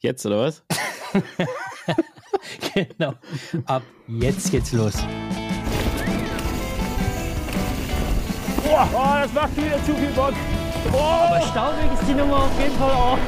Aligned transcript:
Jetzt 0.00 0.24
oder 0.26 0.38
was? 0.38 0.62
genau. 2.74 3.14
Ab 3.66 3.82
jetzt 4.06 4.52
geht's 4.52 4.72
los. 4.72 4.94
Boah, 8.64 8.88
oh, 8.94 9.22
das 9.22 9.32
macht 9.32 9.56
wieder 9.56 9.82
zu 9.84 9.94
viel 9.94 10.10
Bock. 10.10 10.34
Oh. 10.92 10.96
Aber 10.96 11.40
staubig 11.42 11.92
ist 12.00 12.08
die 12.08 12.14
Nummer 12.14 12.44
auf 12.44 12.60
jeden 12.60 12.76
Fall 12.76 12.92
auch. 12.92 13.18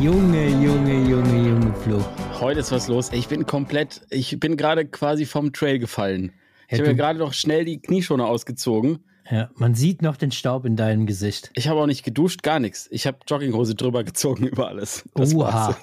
Junge, 0.00 0.48
Junge, 0.48 1.08
Junge, 1.08 1.48
Junge, 1.48 1.74
Flo. 1.84 2.04
Heute 2.40 2.60
ist 2.60 2.72
was 2.72 2.88
los. 2.88 3.10
Ich 3.12 3.28
bin 3.28 3.46
komplett, 3.46 4.00
ich 4.10 4.40
bin 4.40 4.56
gerade 4.56 4.86
quasi 4.86 5.24
vom 5.24 5.52
Trail 5.52 5.78
gefallen. 5.78 6.32
Ich 6.66 6.78
Ja, 6.78 6.84
habe 6.84 6.90
mir 6.90 6.96
gerade 6.96 7.18
noch 7.20 7.32
schnell 7.32 7.64
die 7.64 7.80
Knieschoner 7.80 8.26
ausgezogen. 8.26 9.04
Ja, 9.30 9.50
man 9.54 9.74
sieht 9.74 10.02
noch 10.02 10.16
den 10.16 10.32
Staub 10.32 10.64
in 10.64 10.74
deinem 10.76 11.06
Gesicht. 11.06 11.50
Ich 11.54 11.68
habe 11.68 11.80
auch 11.80 11.86
nicht 11.86 12.02
geduscht, 12.02 12.42
gar 12.42 12.58
nichts. 12.58 12.88
Ich 12.90 13.06
habe 13.06 13.18
Jogginghose 13.28 13.74
drüber 13.76 14.02
gezogen 14.02 14.46
über 14.46 14.68
alles. 14.68 15.04
Oha. 15.14 15.28
war's. 15.36 15.76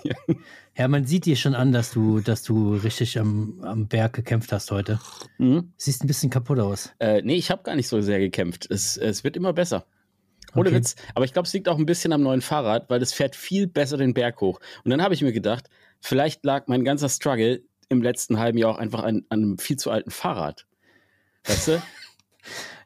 Ja, 0.77 0.87
man 0.87 1.05
sieht 1.05 1.25
dir 1.25 1.35
schon 1.35 1.55
an, 1.55 1.71
dass 1.71 1.91
du, 1.91 2.19
dass 2.19 2.43
du 2.43 2.75
richtig 2.75 3.17
am, 3.17 3.61
am 3.63 3.87
Berg 3.87 4.13
gekämpft 4.13 4.51
hast 4.51 4.69
heute. 4.69 4.99
Mhm. 5.37 5.71
Siehst 5.77 6.03
ein 6.03 6.07
bisschen 6.07 6.29
kaputt 6.29 6.59
aus. 6.59 6.91
Äh, 6.99 7.21
nee, 7.23 7.35
ich 7.35 7.49
habe 7.49 7.63
gar 7.63 7.75
nicht 7.75 7.87
so 7.87 7.99
sehr 8.01 8.19
gekämpft. 8.19 8.69
Es, 8.69 8.95
es 8.97 9.23
wird 9.23 9.35
immer 9.37 9.53
besser. 9.53 9.85
Ohne 10.53 10.69
Okay. 10.69 10.77
Witz. 10.77 10.95
Aber 11.15 11.25
ich 11.25 11.33
glaube, 11.33 11.47
es 11.47 11.53
liegt 11.53 11.67
auch 11.67 11.77
ein 11.79 11.85
bisschen 11.85 12.13
am 12.13 12.21
neuen 12.21 12.41
Fahrrad, 12.41 12.89
weil 12.89 13.01
es 13.01 13.11
fährt 13.13 13.35
viel 13.35 13.65
besser 13.65 13.97
den 13.97 14.13
Berg 14.13 14.39
hoch. 14.39 14.59
Und 14.83 14.91
dann 14.91 15.01
habe 15.01 15.13
ich 15.15 15.21
mir 15.21 15.31
gedacht, 15.33 15.69
vielleicht 15.99 16.45
lag 16.45 16.67
mein 16.67 16.83
ganzer 16.83 17.09
Struggle 17.09 17.63
im 17.89 18.01
letzten 18.03 18.37
halben 18.37 18.57
Jahr 18.57 18.71
auch 18.71 18.77
einfach 18.77 19.03
an, 19.03 19.23
an 19.29 19.41
einem 19.41 19.57
viel 19.57 19.77
zu 19.77 19.89
alten 19.89 20.11
Fahrrad. 20.11 20.67
Weißt 21.45 21.69
du? 21.69 21.81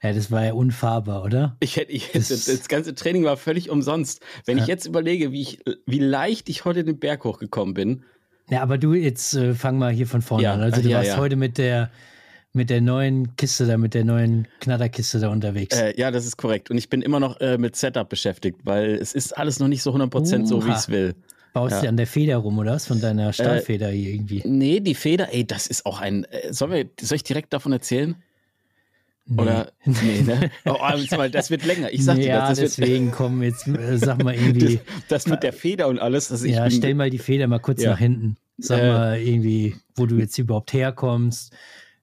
Ja, 0.04 0.14
das 0.14 0.32
war 0.32 0.46
ja 0.46 0.54
unfahrbar, 0.54 1.24
oder? 1.24 1.56
Ich 1.60 1.76
hätte, 1.78 1.92
ich, 1.92 2.12
Das- 2.12 2.30
das, 2.30 2.46
das 2.46 2.68
ganze 2.68 2.96
Training 2.96 3.24
war 3.24 3.38
völlig 3.38 3.70
umsonst. 3.70 4.22
Wenn 4.46 4.58
Ja. 4.58 4.64
ich 4.64 4.68
jetzt 4.68 4.86
überlege, 4.86 5.32
wie, 5.32 5.42
ich, 5.42 5.60
wie 5.86 6.00
leicht 6.00 6.50
ich 6.50 6.66
heute 6.66 6.84
den 6.84 7.00
Berg 7.00 7.24
hochgekommen 7.24 7.74
bin, 7.74 8.03
Ja, 8.50 8.62
aber 8.64 8.78
du, 8.78 8.94
jetzt 8.94 9.34
äh, 9.36 9.53
fang 9.53 9.78
mal 9.78 9.92
hier 9.92 10.08
von 10.08 10.22
vorne 10.22 10.44
Ja, 10.44 10.53
an. 10.53 10.62
Also 10.62 10.81
du 10.81 10.90
ja, 10.90 10.98
warst 10.98 11.18
heute 11.18 11.36
mit 11.36 11.58
der, 11.58 11.90
mit 12.53 12.70
der 12.70 12.81
neuen 12.81 13.36
Kiste 13.38 13.66
da, 13.66 13.78
mit 13.78 13.94
der 13.94 14.03
neuen 14.03 14.48
Knatterkiste 14.59 15.20
da 15.20 15.30
unterwegs. 15.30 15.78
äh, 15.80 15.94
ja, 15.98 16.12
das 16.12 16.25
ist 16.25 16.36
korrekt. 16.38 16.70
Und 16.70 16.78
ich 16.78 16.90
bin 16.90 17.02
immer 17.02 17.20
noch 17.20 17.40
äh, 17.40 17.58
mit 17.58 17.75
Setup 17.75 18.09
beschäftigt, 18.09 18.59
weil 18.64 18.96
es 18.96 19.14
ist 19.14 19.38
alles 19.38 19.59
noch 19.59 19.68
nicht 19.70 19.81
so 19.84 19.94
100% 19.96 20.46
so, 20.48 20.66
wie 20.66 20.72
es 20.72 20.90
will. 20.90 21.16
Baust 21.53 21.75
ja. 21.75 21.81
du 21.81 21.90
an 21.90 21.98
der 21.98 22.08
Feder 22.08 22.38
rum, 22.38 22.58
oder 22.59 22.72
was? 22.72 22.88
Von 22.88 23.00
deiner 23.02 23.31
Stahlfeder 23.34 23.90
hier 23.90 24.14
irgendwie. 24.14 24.42
Nee, 24.46 24.80
die 24.80 24.96
Feder, 24.96 25.34
ey, 25.34 25.46
das 25.46 25.68
ist 25.68 25.86
auch 25.86 26.00
ein. 26.02 26.23
Äh, 26.25 26.52
sollen 26.53 26.72
wir, 26.72 26.90
soll 27.00 27.18
ich 27.18 27.23
direkt 27.23 27.52
davon 27.53 27.72
erzählen? 27.73 28.16
Nee. 29.25 29.41
Oder? 29.41 29.72
Nee, 29.86 30.22
ne? 30.25 30.52
Oh, 30.66 30.72
also, 30.73 31.17
weil 31.17 31.30
das 31.31 31.50
wird 31.52 31.66
länger. 31.66 31.91
Ich 31.91 32.03
sag 32.03 32.16
dir 32.17 32.25
ja, 32.27 32.39
das. 32.50 32.59
Das, 32.59 32.77
wird, 32.77 32.88
deswegen 32.89 33.11
komm, 33.16 33.44
jetzt 33.44 33.67
äh, 33.67 33.97
sag 33.97 34.23
mal 34.23 34.33
irgendwie. 34.36 34.80
das 35.08 35.28
mit 35.28 35.44
der 35.44 35.53
Feder 35.53 35.88
und 35.88 36.00
alles. 36.00 36.30
Das 36.30 36.44
ich 36.44 36.55
ja, 36.55 36.63
bin, 36.63 36.72
stell 36.72 36.94
mal 36.95 37.09
die 37.09 37.19
Feder 37.19 37.47
mal 37.47 37.59
kurz 37.59 37.81
Ja. 37.81 37.91
nach 37.91 38.00
hinten. 38.00 38.38
Sag 38.58 38.80
Äh. 38.81 38.91
mal 38.91 39.19
irgendwie, 39.19 39.75
wo 39.95 40.05
du 40.05 40.17
jetzt 40.17 40.38
überhaupt 40.38 40.73
herkommst, 40.73 41.53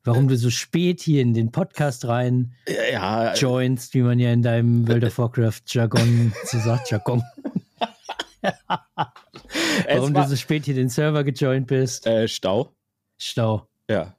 warum 0.05 0.29
du 0.29 0.37
so 0.37 0.49
spät 0.51 1.01
hier 1.01 1.21
in 1.23 1.35
den 1.35 1.51
Podcast 1.53 2.07
rein 2.07 2.55
ja, 2.93 3.35
joinst, 3.35 3.95
wie 3.95 4.03
man 4.03 4.19
ja 4.19 4.33
in 4.33 4.43
deinem 4.43 4.89
World 4.89 5.05
of 5.05 5.19
Warcraft 5.19 5.61
Jargon 5.67 6.33
so 6.45 6.59
sagt, 6.59 6.91
Jargon. 6.91 7.23
Warum 9.87 10.15
war, 10.15 10.25
du 10.25 10.31
so 10.31 10.37
spät 10.37 10.65
hier 10.65 10.75
den 10.75 10.89
Server 10.89 11.25
gejoint 11.25 11.67
bist. 11.67 12.07
äh, 12.07 12.27
Stau. 12.29 12.73
Stau. 13.19 13.69
Ja. 13.91 14.15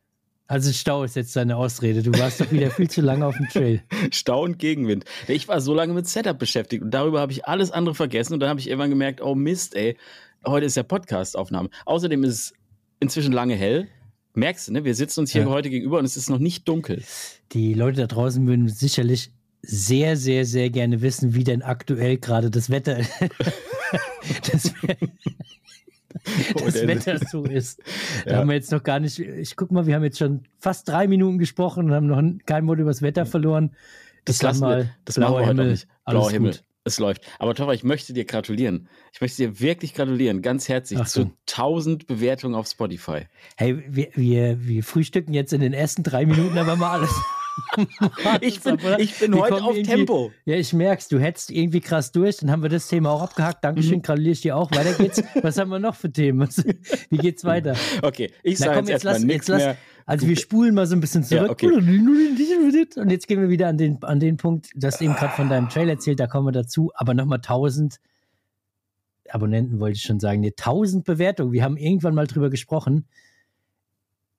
Also 0.49 0.73
Stau 0.73 1.03
ist 1.03 1.15
jetzt 1.15 1.35
deine 1.35 1.57
Ausrede. 1.57 2.01
Du 2.01 2.11
warst 2.17 2.41
doch 2.41 2.51
wieder 2.51 2.71
viel 2.71 2.89
zu 2.89 3.01
lange 3.01 3.23
auf 3.23 3.37
dem 3.37 3.47
Trail. 3.49 3.83
Stau 4.11 4.43
und 4.43 4.57
Gegenwind. 4.57 5.05
Ich 5.27 5.47
war 5.47 5.61
so 5.61 5.75
lange 5.75 5.93
mit 5.93 6.07
Setup 6.07 6.39
beschäftigt 6.39 6.81
und 6.81 6.89
darüber 6.89 7.19
habe 7.21 7.31
ich 7.31 7.45
alles 7.45 7.69
andere 7.69 7.93
vergessen 7.93 8.33
und 8.33 8.39
dann 8.39 8.49
habe 8.49 8.59
ich 8.59 8.67
irgendwann 8.67 8.89
gemerkt, 8.89 9.21
oh 9.21 9.35
Mist, 9.35 9.75
ey, 9.75 9.95
heute 10.43 10.65
ist 10.65 10.75
ja 10.75 10.81
Podcast-Aufnahme. 10.81 11.69
Außerdem 11.85 12.23
ist 12.23 12.33
es 12.33 12.53
inzwischen 12.99 13.31
lange 13.31 13.53
hell. 13.53 13.89
Merkst 14.33 14.69
du, 14.69 14.73
ne? 14.73 14.85
Wir 14.85 14.95
sitzen 14.95 15.19
uns 15.19 15.31
hier 15.31 15.43
Ja. 15.43 15.49
heute 15.49 15.69
gegenüber 15.69 15.99
und 15.99 16.05
es 16.05 16.17
ist 16.17 16.31
noch 16.31 16.39
nicht 16.39 16.67
dunkel. 16.67 17.03
Die 17.51 17.75
Leute 17.75 18.01
da 18.01 18.07
draußen 18.07 18.47
würden 18.47 18.69
sicherlich 18.69 19.31
sehr, 19.61 20.17
sehr, 20.17 20.45
sehr 20.45 20.71
gerne 20.71 21.03
wissen, 21.03 21.35
wie 21.35 21.43
denn 21.43 21.61
aktuell 21.61 22.17
gerade 22.17 22.49
das 22.49 22.71
Wetter, 22.71 22.97
das, 24.51 24.73
das? 26.55 26.87
Wetter 26.87 27.17
so 27.19 27.43
ist. 27.43 27.81
Da 28.25 28.31
Ja. 28.31 28.37
haben 28.37 28.47
wir 28.49 28.55
jetzt 28.55 28.71
noch 28.71 28.83
gar 28.83 28.99
nicht, 28.99 29.19
ich 29.19 29.55
guck 29.55 29.71
mal, 29.71 29.85
wir 29.87 29.95
haben 29.95 30.03
jetzt 30.03 30.17
schon 30.19 30.43
fast 30.59 30.87
drei 30.87 31.07
Minuten 31.07 31.37
gesprochen 31.39 31.85
und 31.85 31.93
haben 31.93 32.07
noch 32.07 32.21
kein 32.45 32.67
Wort 32.67 32.79
über 32.79 32.89
das 32.89 33.01
Wetter 33.01 33.25
verloren. 33.25 33.71
Das 34.25 34.41
lassen 34.41 34.61
mal, 34.61 34.77
wir. 34.85 34.89
Das 35.05 35.17
machen 35.17 35.27
blauer 35.31 35.39
wir 35.41 35.45
heute 35.47 35.51
auch 35.51 35.63
Himmel, 35.63 35.71
nicht. 35.71 35.87
alles 36.05 36.19
Blauer 36.19 36.31
Himmel. 36.31 36.51
gut. 36.51 36.63
Es 36.85 36.97
läuft. 36.97 37.21
Aber 37.39 37.53
Tova, 37.55 37.73
ich 37.73 37.83
möchte 37.83 38.13
dir 38.13 38.25
gratulieren. 38.25 38.87
Ich 39.13 39.21
möchte 39.21 39.37
dir 39.43 39.59
wirklich 39.59 39.93
gratulieren, 39.93 40.41
ganz 40.41 40.69
herzlich, 40.69 40.99
Achtung. 40.99 41.33
zu 41.45 41.55
1000 41.55 42.07
Bewertungen 42.07 42.55
auf 42.55 42.67
Spotify. 42.67 43.23
Hey, 43.57 43.83
wir, 43.87 44.07
wir, 44.15 44.65
wir 44.65 44.83
frühstücken 44.83 45.33
jetzt 45.33 45.51
in 45.53 45.61
den 45.61 45.73
ersten 45.73 46.03
drei 46.03 46.25
Minuten 46.25 46.57
aber 46.57 46.75
mal 46.77 46.91
alles. 46.91 47.11
Ich 48.41 48.61
bin, 48.61 48.77
ich 48.97 49.17
bin 49.19 49.35
heute 49.35 49.63
auf 49.63 49.75
Tempo. 49.81 50.31
Ja, 50.45 50.55
ich 50.55 50.73
merk's, 50.73 51.07
du 51.07 51.19
hetzt 51.19 51.51
irgendwie 51.51 51.79
krass 51.81 52.11
durch, 52.11 52.37
dann 52.37 52.51
haben 52.51 52.61
wir 52.61 52.69
das 52.69 52.87
Thema 52.87 53.11
auch 53.11 53.21
abgehakt. 53.21 53.63
Dankeschön, 53.63 53.97
Mhm. 53.97 54.01
gratuliere 54.03 54.31
ich 54.33 54.41
dir 54.41 54.55
auch. 54.55 54.71
Weiter 54.71 54.93
geht's. 54.93 55.21
Was 55.41 55.57
haben 55.57 55.69
wir 55.69 55.79
noch 55.79 55.95
für 55.95 56.11
Themen? 56.11 56.47
Wie 57.09 57.17
geht's 57.17 57.43
weiter? 57.45 57.75
Okay, 58.01 58.31
ich 58.43 58.57
sage 58.57 58.79
jetzt 58.79 58.89
jetzt 58.89 59.05
erstmal 59.05 59.25
nichts 59.27 59.47
mehr. 59.47 59.77
also 60.05 60.27
wir 60.27 60.35
spulen 60.37 60.73
mal 60.75 60.85
so 60.87 60.95
ein 60.95 61.01
bisschen 61.01 61.21
Ja, 61.23 61.27
zurück. 61.45 61.51
okay. 61.51 61.67
Und 62.97 63.09
jetzt 63.11 63.27
gehen 63.27 63.41
wir 63.41 63.49
wieder 63.49 63.67
an 63.67 63.77
den, 63.77 64.01
an 64.03 64.19
den 64.19 64.37
Punkt, 64.37 64.69
dass 64.75 64.97
du 64.99 65.05
eben 65.05 65.13
gerade 65.15 65.33
von 65.35 65.49
deinem 65.49 65.69
Trail 65.69 65.89
erzählt, 65.89 66.19
da 66.19 66.27
kommen 66.27 66.47
wir 66.47 66.51
dazu, 66.51 66.91
aber 66.95 67.13
nochmal 67.13 67.37
1000 67.39 67.97
Abonnenten 69.29 69.79
wollte 69.79 69.97
ich 69.97 70.01
schon 70.03 70.19
sagen, 70.19 70.39
nee, 70.41 70.53
1000 70.57 71.05
Bewertungen. 71.05 71.51
Wir 71.51 71.63
haben 71.63 71.77
irgendwann 71.77 72.15
mal 72.15 72.25
drüber 72.27 72.49
gesprochen. 72.49 73.05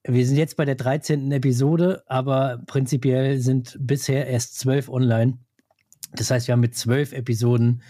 Wir 0.04 0.26
sind 0.26 0.36
jetzt 0.36 0.56
bei 0.56 0.64
der 0.64 0.76
13. 0.76 1.30
Episode, 1.30 2.02
aber 2.06 2.62
prinzipiell 2.66 3.38
sind 3.38 3.76
bisher 3.80 4.26
erst 4.26 4.58
12 4.58 4.88
online. 4.88 5.38
Das 6.12 6.30
heißt, 6.30 6.48
wir 6.48 6.52
haben 6.52 6.60
mit 6.60 6.74
12 6.74 7.12
Episoden 7.12 7.82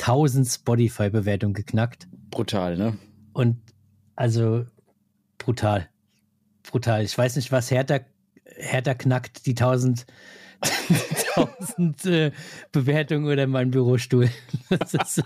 1000 0.00 0.46
Spotify-Bewertungen 0.46 1.54
geknackt. 1.54 2.08
Brutal, 2.30 2.76
ne? 2.76 2.98
Und 3.32 3.56
also 4.16 4.66
brutal. 5.38 5.88
Brutal. 6.62 7.04
Ich 7.04 7.16
weiß 7.16 7.36
nicht, 7.36 7.50
was 7.52 7.70
härter, 7.70 8.00
härter 8.44 8.94
knackt, 8.94 9.46
die 9.46 9.52
1000, 9.52 10.06
1000 10.60 12.04
äh, 12.06 12.30
Bewertungen 12.72 13.26
oder 13.30 13.46
mein 13.46 13.70
Bürostuhl. 13.70 14.28
Das, 14.68 14.94
ist, 14.94 15.22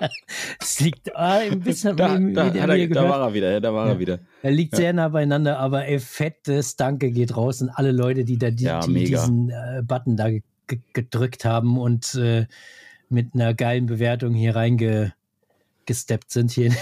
das 0.58 0.80
liegt 0.80 1.16
ah, 1.16 1.38
ein 1.38 1.60
bisschen, 1.60 1.96
Da, 1.96 2.18
wie, 2.18 2.34
da, 2.34 2.48
er, 2.48 2.88
da 2.88 3.08
war 3.08 3.20
er 3.22 3.32
wieder, 3.34 3.52
ja, 3.52 3.60
da 3.60 3.72
war 3.72 3.86
Ja. 3.86 3.92
er 3.94 3.98
wieder. 3.98 4.18
er 4.42 4.50
liegt 4.50 4.76
sehr 4.76 4.92
nah 4.92 5.08
beieinander, 5.08 5.58
aber 5.58 5.86
ey, 5.86 5.98
fettes 5.98 6.76
Danke 6.76 7.10
geht 7.10 7.34
raus 7.34 7.62
an 7.62 7.70
alle 7.70 7.92
Leute, 7.92 8.24
die 8.24 8.36
da 8.36 8.50
die, 8.50 8.64
Ja, 8.64 8.80
die 8.80 9.04
diesen 9.04 9.48
äh, 9.48 9.82
Button 9.82 10.16
da 10.18 10.28
ge 10.30 10.42
ge 10.66 10.80
gedrückt 10.92 11.44
haben 11.46 11.78
und 11.78 12.14
äh, 12.14 12.46
mit 13.08 13.34
einer 13.34 13.54
geilen 13.54 13.86
Bewertung 13.86 14.34
hier 14.34 14.54
reingesteppt 14.56 16.30
sind 16.30 16.50
hier 16.50 16.66
in 16.66 16.74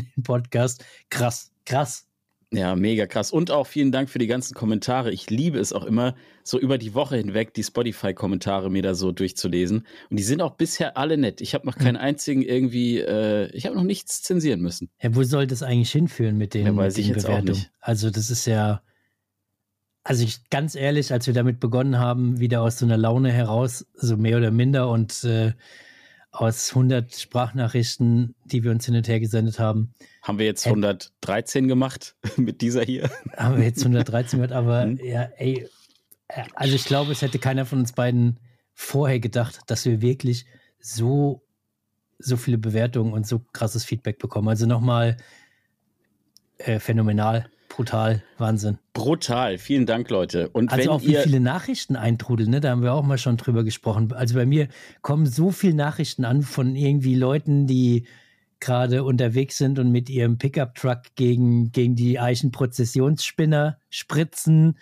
den 0.16 0.22
Podcast. 0.22 0.84
Krass, 1.10 1.50
krass. 1.66 2.06
Ja, 2.52 2.74
mega 2.74 3.06
krass. 3.06 3.30
Und 3.30 3.52
auch 3.52 3.68
vielen 3.68 3.92
Dank 3.92 4.10
für 4.10 4.18
die 4.18 4.26
ganzen 4.26 4.54
Kommentare. 4.54 5.12
Ich 5.12 5.30
liebe 5.30 5.60
es 5.60 5.72
auch 5.72 5.84
immer, 5.84 6.16
so 6.42 6.58
über 6.58 6.78
die 6.78 6.94
Woche 6.94 7.16
hinweg 7.16 7.54
die 7.54 7.62
Spotify-Kommentare 7.62 8.70
mir 8.70 8.82
da 8.82 8.94
so 8.94 9.12
durchzulesen. 9.12 9.86
Und 10.10 10.16
die 10.18 10.24
sind 10.24 10.42
auch 10.42 10.56
bisher 10.56 10.96
alle 10.96 11.16
nett. 11.16 11.40
Ich 11.40 11.54
habe 11.54 11.64
noch 11.64 11.78
keinen 11.78 11.96
einzigen 11.96 12.42
irgendwie, 12.42 12.98
äh, 12.98 13.48
ich 13.52 13.66
habe 13.66 13.76
noch 13.76 13.84
nichts 13.84 14.22
zensieren 14.22 14.60
müssen. 14.60 14.90
Ja, 15.00 15.14
wo 15.14 15.22
soll 15.22 15.46
das 15.46 15.62
eigentlich 15.62 15.92
hinführen 15.92 16.38
mit 16.38 16.54
den, 16.54 16.66
Ja, 16.66 16.74
weiß 16.74 16.94
mit 16.96 16.98
ich 16.98 17.06
den 17.06 17.14
jetzt 17.14 17.26
auch 17.26 17.28
Bewertungen? 17.28 17.52
nicht. 17.52 17.70
Also, 17.78 18.10
das 18.10 18.30
ist 18.30 18.46
ja. 18.46 18.82
Also, 20.02 20.24
ich 20.24 20.48
ganz 20.50 20.74
ehrlich, 20.74 21.12
als 21.12 21.28
wir 21.28 21.34
damit 21.34 21.60
begonnen 21.60 21.98
haben, 22.00 22.40
wieder 22.40 22.62
aus 22.62 22.80
so 22.80 22.84
einer 22.86 22.96
Laune 22.96 23.30
heraus, 23.30 23.86
so 23.94 24.16
mehr 24.16 24.38
oder 24.38 24.50
minder 24.50 24.90
und 24.90 25.22
äh, 25.22 25.52
aus 26.32 26.70
100 26.70 27.14
Sprachnachrichten, 27.14 28.34
die 28.44 28.62
wir 28.62 28.70
uns 28.70 28.86
hin 28.86 28.94
und 28.96 29.08
her 29.08 29.18
gesendet 29.20 29.58
haben, 29.58 29.94
Haben 30.22 30.38
wir 30.38 30.46
jetzt 30.46 30.64
Äh, 30.66 30.70
113 30.70 31.66
gemacht 31.68 32.14
mit 32.36 32.60
dieser 32.60 32.82
hier? 32.84 33.10
haben 33.36 33.56
wir 33.56 33.64
jetzt 33.64 33.80
113 33.80 34.38
gehört, 34.38 34.52
aber 34.52 34.86
Mhm. 34.86 35.00
ja, 35.02 35.22
ey, 35.38 35.68
äh, 36.28 36.42
also 36.54 36.74
ich 36.74 36.84
glaube, 36.84 37.12
es 37.12 37.22
hätte 37.22 37.38
keiner 37.38 37.66
von 37.66 37.80
uns 37.80 37.92
beiden 37.92 38.38
vorher 38.74 39.18
gedacht, 39.20 39.60
dass 39.66 39.84
wir 39.84 40.00
wirklich 40.02 40.46
so, 40.78 41.42
so 42.18 42.36
viele 42.36 42.58
Bewertungen 42.58 43.12
und 43.12 43.26
so 43.26 43.40
krasses 43.52 43.84
Feedback 43.84 44.18
bekommen. 44.18 44.48
Also 44.48 44.66
nochmal 44.66 45.16
äh, 46.58 46.78
phänomenal, 46.78 47.50
brutal, 47.80 48.22
Wahnsinn. 48.36 48.76
Brutal. 48.92 49.56
Vielen 49.56 49.86
Dank, 49.86 50.10
Leute. 50.10 50.50
Und 50.50 50.70
Also 50.70 50.90
auch 50.90 51.02
wie 51.02 51.14
viele 51.14 51.40
Nachrichten 51.40 51.96
eintrudeln, 51.96 52.50
ne? 52.50 52.60
da 52.60 52.70
haben 52.70 52.82
wir 52.82 52.92
auch 52.92 53.02
mal 53.02 53.16
schon 53.16 53.38
drüber 53.38 53.64
gesprochen. 53.64 54.12
Also 54.12 54.34
bei 54.34 54.44
mir 54.44 54.68
kommen 55.00 55.24
so 55.24 55.50
viele 55.50 55.72
Nachrichten 55.72 56.26
an 56.26 56.42
von 56.42 56.76
irgendwie 56.76 57.14
Leuten, 57.14 57.66
die 57.66 58.04
gerade 58.60 59.02
unterwegs 59.02 59.56
sind 59.56 59.78
und 59.78 59.90
mit 59.90 60.10
ihrem 60.10 60.36
Pickup-Truck 60.36 61.14
gegen, 61.14 61.72
gegen 61.72 61.96
die 61.96 62.20
Eichenprozessionsspinner 62.20 63.78
spritzen, 63.88 64.76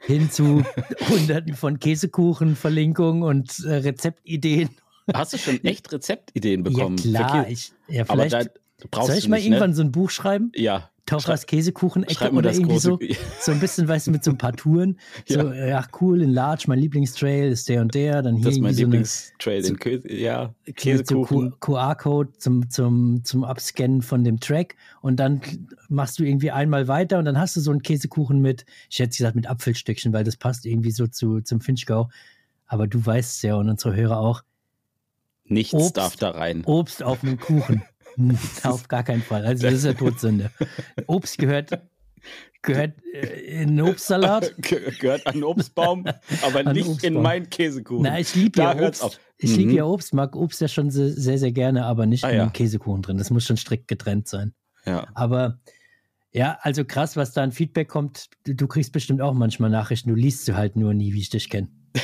hin 0.00 0.30
zu 0.30 0.62
hunderten 1.08 1.54
von 1.54 1.78
Käsekuchen, 1.78 2.54
Verlinkungen 2.54 3.22
und 3.22 3.64
äh, 3.64 3.76
Rezeptideen. 3.76 4.68
hast 5.14 5.32
du 5.32 5.38
schon 5.38 5.64
echt 5.64 5.90
Rezeptideen 5.90 6.64
bekommen? 6.64 6.98
Ja, 6.98 7.26
klar. 7.26 7.48
Ich, 7.48 7.72
ja, 7.88 8.04
vielleicht, 8.04 8.50
soll 8.94 9.16
ich 9.16 9.26
mal 9.28 9.36
nicht, 9.36 9.46
irgendwann 9.46 9.70
ne? 9.70 9.76
so 9.76 9.82
ein 9.82 9.90
Buch 9.90 10.10
schreiben? 10.10 10.52
Ja. 10.54 10.90
Tauchers 11.04 11.46
Käsekuchen-Ecke 11.46 12.30
oder 12.30 12.52
irgendwie 12.52 12.78
so. 12.78 12.98
So 13.40 13.50
ein 13.50 13.58
bisschen, 13.58 13.88
weißt 13.88 14.06
du, 14.06 14.10
mit 14.12 14.22
so 14.22 14.30
ein 14.30 14.38
paar 14.38 14.52
Touren. 14.52 14.98
So, 15.28 15.52
ja, 15.52 15.84
cool, 16.00 16.22
in 16.22 16.30
Large, 16.30 16.64
mein 16.68 16.78
Lieblingstrail 16.78 17.50
ist 17.50 17.68
der 17.68 17.80
und 17.82 17.94
der. 17.94 18.22
Dann 18.22 18.36
hier 18.36 18.44
Das 18.44 18.54
ist 18.54 18.60
mein 18.60 18.72
irgendwie 18.76 19.04
so 19.04 19.50
eine 19.50 19.62
Lieblingstrail, 19.64 20.02
den 20.08 20.18
ja, 20.24 20.54
so 20.66 20.72
Käsekuchen. 20.74 21.50
Q- 21.58 21.72
QR-Code 21.72 22.32
zum, 22.38 22.70
zum, 22.70 23.24
zum 23.24 23.42
Abscannen 23.44 24.00
von 24.02 24.22
dem 24.24 24.38
Track 24.40 24.76
und 25.00 25.16
dann 25.18 25.40
machst 25.88 26.18
du 26.18 26.22
irgendwie 26.24 26.50
einmal 26.52 26.86
weiter 26.88 27.18
und 27.18 27.24
dann 27.24 27.38
hast 27.38 27.56
du 27.56 27.60
so 27.60 27.72
einen 27.72 27.82
Käsekuchen 27.82 28.40
mit, 28.40 28.64
ich 28.88 28.98
hätte 29.00 29.16
gesagt 29.16 29.34
mit 29.36 29.48
Apfelstückchen, 29.48 30.12
weil 30.12 30.24
das 30.24 30.36
passt 30.36 30.64
irgendwie 30.66 30.92
so 30.92 31.06
zu, 31.08 31.40
zum 31.40 31.60
Finchgau. 31.60 32.08
Aber 32.66 32.86
du 32.86 33.04
weißt 33.04 33.36
es 33.36 33.42
ja 33.42 33.56
und 33.56 33.68
unsere 33.68 33.94
Hörer 33.96 34.18
auch, 34.18 34.42
Nichts 35.44 35.74
Obst. 35.74 35.96
darf 35.96 36.16
da 36.16 36.30
rein. 36.30 36.62
Obst 36.64 37.02
auf 37.02 37.22
einem 37.24 37.38
Kuchen. 37.38 37.82
Auf 38.64 38.88
gar 38.88 39.02
keinen 39.02 39.22
Fall. 39.22 39.44
Also 39.46 39.64
das 39.64 39.74
ist 39.74 39.84
ja 39.84 39.92
Todsünde. 39.94 40.50
Obst 41.06 41.38
gehört, 41.38 41.70
gehört 42.62 42.94
äh, 43.12 43.62
in 43.62 43.80
Obstsalat. 43.80 44.54
Ge 44.62 44.90
gehört 44.98 45.26
an 45.26 45.34
den 45.34 45.44
Obstbaum, 45.44 46.04
aber 46.42 46.66
An 46.66 46.74
nicht 46.74 46.86
in 46.86 46.92
Obstbaum. 46.92 47.22
meinen 47.22 47.50
Käsekuchen. 47.50 48.02
Na, 48.04 48.18
ich 48.18 48.34
liebe 48.34 48.60
ja 48.60 48.74
Obst. 48.80 49.20
Ich 49.38 49.56
liebe 49.56 49.72
Mhm. 49.72 49.76
ja 49.76 49.84
Obst, 49.84 50.14
mag 50.14 50.36
Obst 50.36 50.60
ja 50.60 50.68
schon 50.68 50.90
sehr, 50.90 51.38
sehr, 51.38 51.52
gerne, 51.52 51.84
aber 51.86 52.06
nicht 52.06 52.24
Ah, 52.24 52.30
in 52.30 52.36
ja. 52.36 52.46
Käsekuchen 52.48 53.02
drin. 53.02 53.16
Das 53.18 53.30
muss 53.30 53.44
schon 53.44 53.56
strikt 53.56 53.88
getrennt 53.88 54.28
sein. 54.28 54.54
Ja. 54.86 55.06
Aber 55.14 55.58
ja, 56.32 56.58
also 56.62 56.84
krass, 56.84 57.16
was 57.16 57.32
da 57.32 57.42
an 57.42 57.52
Feedback 57.52 57.88
kommt. 57.88 58.30
Du, 58.46 58.54
du 58.54 58.66
kriegst 58.66 58.92
bestimmt 58.92 59.20
auch 59.20 59.34
manchmal 59.34 59.70
Nachrichten. 59.70 60.08
Du 60.08 60.14
liest 60.14 60.44
sie 60.46 60.54
halt 60.56 60.76
nur 60.76 60.94
nie, 60.94 61.12
wie 61.12 61.20
ich 61.20 61.30
dich 61.30 61.48
kenne. 61.50 61.68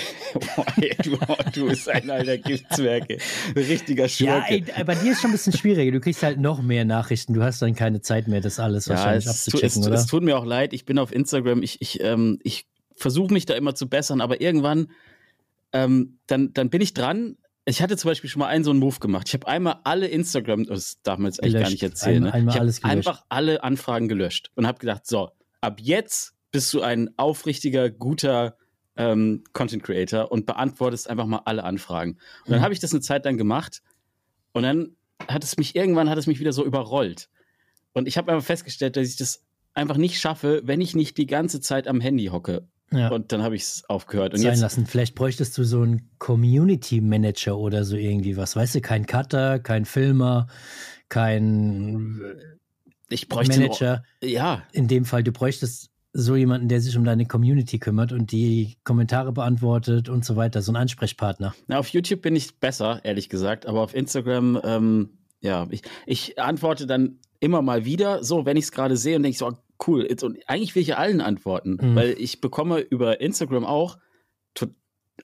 Du, 1.03 1.17
du 1.55 1.69
bist 1.69 1.89
ein 1.89 2.11
alter 2.11 2.37
Giftzwerg. 2.37 3.09
ey. 3.09 3.19
Ein 3.57 3.63
richtiger 3.63 4.03
Ja, 4.05 4.09
Schurke. 4.47 4.73
ey, 4.77 4.85
bei 4.85 4.95
dir 4.95 5.13
ist 5.13 5.23
schon 5.23 5.31
ein 5.31 5.33
bisschen 5.33 5.55
schwieriger. 5.55 5.91
Du 5.91 6.01
kriegst 6.01 6.23
halt 6.23 6.39
noch 6.39 6.61
mehr 6.61 6.85
Nachrichten. 6.85 7.33
Du 7.33 7.43
hast 7.43 7.63
dann 7.63 7.75
keine 7.75 8.03
Zeit 8.03 8.29
mehr, 8.29 8.43
das 8.43 8.61
alles 8.61 8.85
Ja, 8.87 8.95
wahrscheinlich 8.95 9.25
es, 9.25 9.47
tu, 9.47 9.57
abzuchecken, 9.57 9.81
es, 9.83 9.87
oder? 9.89 9.97
es 9.97 10.07
tut 10.07 10.23
mir 10.23 10.37
auch 10.37 10.45
leid. 10.45 10.75
Ich 10.75 10.85
bin 10.85 10.99
auf 10.99 11.13
Instagram. 11.15 11.63
Ich, 11.63 11.81
ich, 11.81 12.03
ähm, 12.03 12.39
ich 12.43 12.67
versuche 12.95 13.33
mich 13.33 13.47
da 13.47 13.55
immer 13.55 13.75
zu 13.75 13.89
bessern, 13.89 14.21
aber 14.21 14.43
irgendwann, 14.43 14.91
ähm, 15.73 16.19
dann, 16.27 16.53
dann 16.53 16.69
bin 16.69 16.83
ich 16.83 16.93
dran. 16.93 17.37
Ich 17.69 17.83
hatte 17.83 17.99
zum 17.99 18.11
Beispiel 18.11 18.31
schon 18.31 18.41
mal 18.41 18.47
einen 18.47 18.65
so 18.65 18.71
einen 18.71 18.81
Move 18.81 18.99
gemacht. 18.99 19.29
Ich 19.29 19.35
habe 19.35 19.47
einmal 19.47 19.81
alle 19.85 20.07
Instagram, 20.09 20.65
das 20.65 21.03
darf 21.03 21.19
man 21.19 21.27
jetzt 21.31 21.43
eigentlich 21.43 21.61
gar 21.63 21.71
nicht 21.71 21.83
erzählen. 21.83 22.23
Ne? 22.23 22.33
einmal 22.33 22.55
ich 22.55 22.61
alles 22.61 22.83
habe 22.83 22.93
einfach 22.93 23.25
alle 23.29 23.63
Anfragen 23.63 24.09
gelöscht 24.09 24.51
und 24.55 24.67
habe 24.67 24.79
gedacht, 24.79 25.07
so, 25.07 25.31
ab 25.61 25.79
jetzt 25.81 26.35
bist 26.51 26.73
du 26.73 26.81
ein 26.81 27.11
aufrichtiger, 27.19 27.91
guter 27.91 28.57
ähm, 28.97 29.45
Content 29.53 29.83
Creator 29.83 30.33
und 30.33 30.47
beantwortest 30.47 31.11
einfach 31.11 31.27
mal 31.27 31.43
alle 31.45 31.63
Anfragen. 31.63 32.13
Und 32.45 32.53
dann 32.53 32.61
Mhm. 32.61 32.65
habe 32.65 32.73
ich 32.73 32.81
das 32.81 32.93
eine 32.93 33.03
Zeit 33.03 33.27
lang 33.27 33.37
gemacht 33.37 33.83
und 34.53 34.63
dann 34.63 34.97
hat 35.29 35.45
es 35.45 35.59
mich, 35.59 35.77
irgendwann 35.77 36.09
hat 36.09 36.17
es 36.17 36.27
mich 36.27 36.41
wieder 36.41 36.55
so 36.55 36.65
überrollt. 36.65 37.29
Und 37.93 38.09
ich 38.09 38.17
habe 38.17 38.33
einfach 38.33 38.47
festgestellt, 38.47 38.97
dass 38.97 39.07
ich 39.09 39.17
das 39.17 39.45
einfach 39.75 39.99
nicht 39.99 40.19
schaffe, 40.19 40.63
wenn 40.65 40.81
ich 40.81 40.97
nicht 40.97 41.19
die 41.19 41.27
ganze 41.27 41.61
Zeit 41.61 41.87
am 41.87 42.01
Handy 42.01 42.27
hocke. 42.27 42.67
Ja. 42.91 43.09
Und 43.11 43.33
dann 43.33 43.43
habe 43.43 43.57
ich 43.57 43.63
es 43.63 43.85
aufgehört. 43.89 44.35
Und 44.35 44.41
sein 44.41 44.53
jetzt, 44.53 44.61
lassen. 44.61 44.87
Vielleicht 44.87 45.15
bräuchtest 45.15 45.57
du 45.59 45.65
so 45.65 45.83
einen 45.83 46.11
Community 46.19 47.01
Manager 47.01 47.59
oder 47.59 47.85
so 47.85 47.97
irgendwie 47.97 48.37
was. 48.37 48.57
Weißt 48.57 48.75
du, 48.75 48.81
kein 48.81 49.07
Cutter, 49.07 49.59
kein 49.59 49.85
Filmer, 49.85 50.47
kein 51.09 52.21
ich 53.11 53.29
bräuchte 53.29 53.61
Manager. 53.61 54.03
Nur, 54.23 54.31
ja, 54.31 54.63
In 54.73 54.89
dem 54.89 55.05
Fall, 55.05 55.23
du 55.23 55.33
bräuchtest 55.33 55.91
so 56.13 56.37
jemanden, 56.37 56.69
der 56.69 56.81
sich 56.81 56.97
um 56.97 57.05
deine 57.05 57.27
Community 57.27 57.79
kümmert 57.79 58.13
und 58.13 58.33
die 58.33 58.77
Kommentare 58.85 59.33
beantwortet 59.33 60.09
und 60.09 60.25
so 60.25 60.37
weiter. 60.37 60.63
So 60.63 60.73
ein 60.73 60.77
Ansprechpartner. 60.77 61.55
Na, 61.67 61.79
auf 61.79 61.89
YouTube 61.89 62.23
bin 62.23 62.35
ich 62.35 62.59
besser, 62.59 63.01
ehrlich 63.05 63.29
gesagt, 63.29 63.67
aber 63.67 63.83
auf 63.83 63.95
Instagram, 63.95 64.61
ähm, 64.65 65.11
ja, 65.41 65.67
ich, 65.71 65.83
ich 66.07 66.39
antworte 66.41 66.87
dann 66.87 67.19
immer 67.41 67.63
mal 67.63 67.85
wieder, 67.85 68.25
so, 68.25 68.47
wenn 68.47 68.57
ich 68.57 68.65
es 68.65 68.73
gerade 68.73 68.97
sehe 68.97 69.17
und 69.17 69.23
denke 69.23 69.39
so, 69.39 69.49
oh, 69.49 69.57
cool. 69.87 70.07
Jetzt, 70.09 70.23
und 70.25 70.39
eigentlich 70.49 70.75
will 70.75 70.83
ich 70.83 70.89
ja 70.89 70.97
allen 70.97 71.21
antworten, 71.21 71.79
Mhm. 71.81 71.95
weil 71.95 72.15
ich 72.19 72.41
bekomme 72.41 72.81
über 72.81 73.21
Instagram 73.21 73.65
auch 73.65 73.99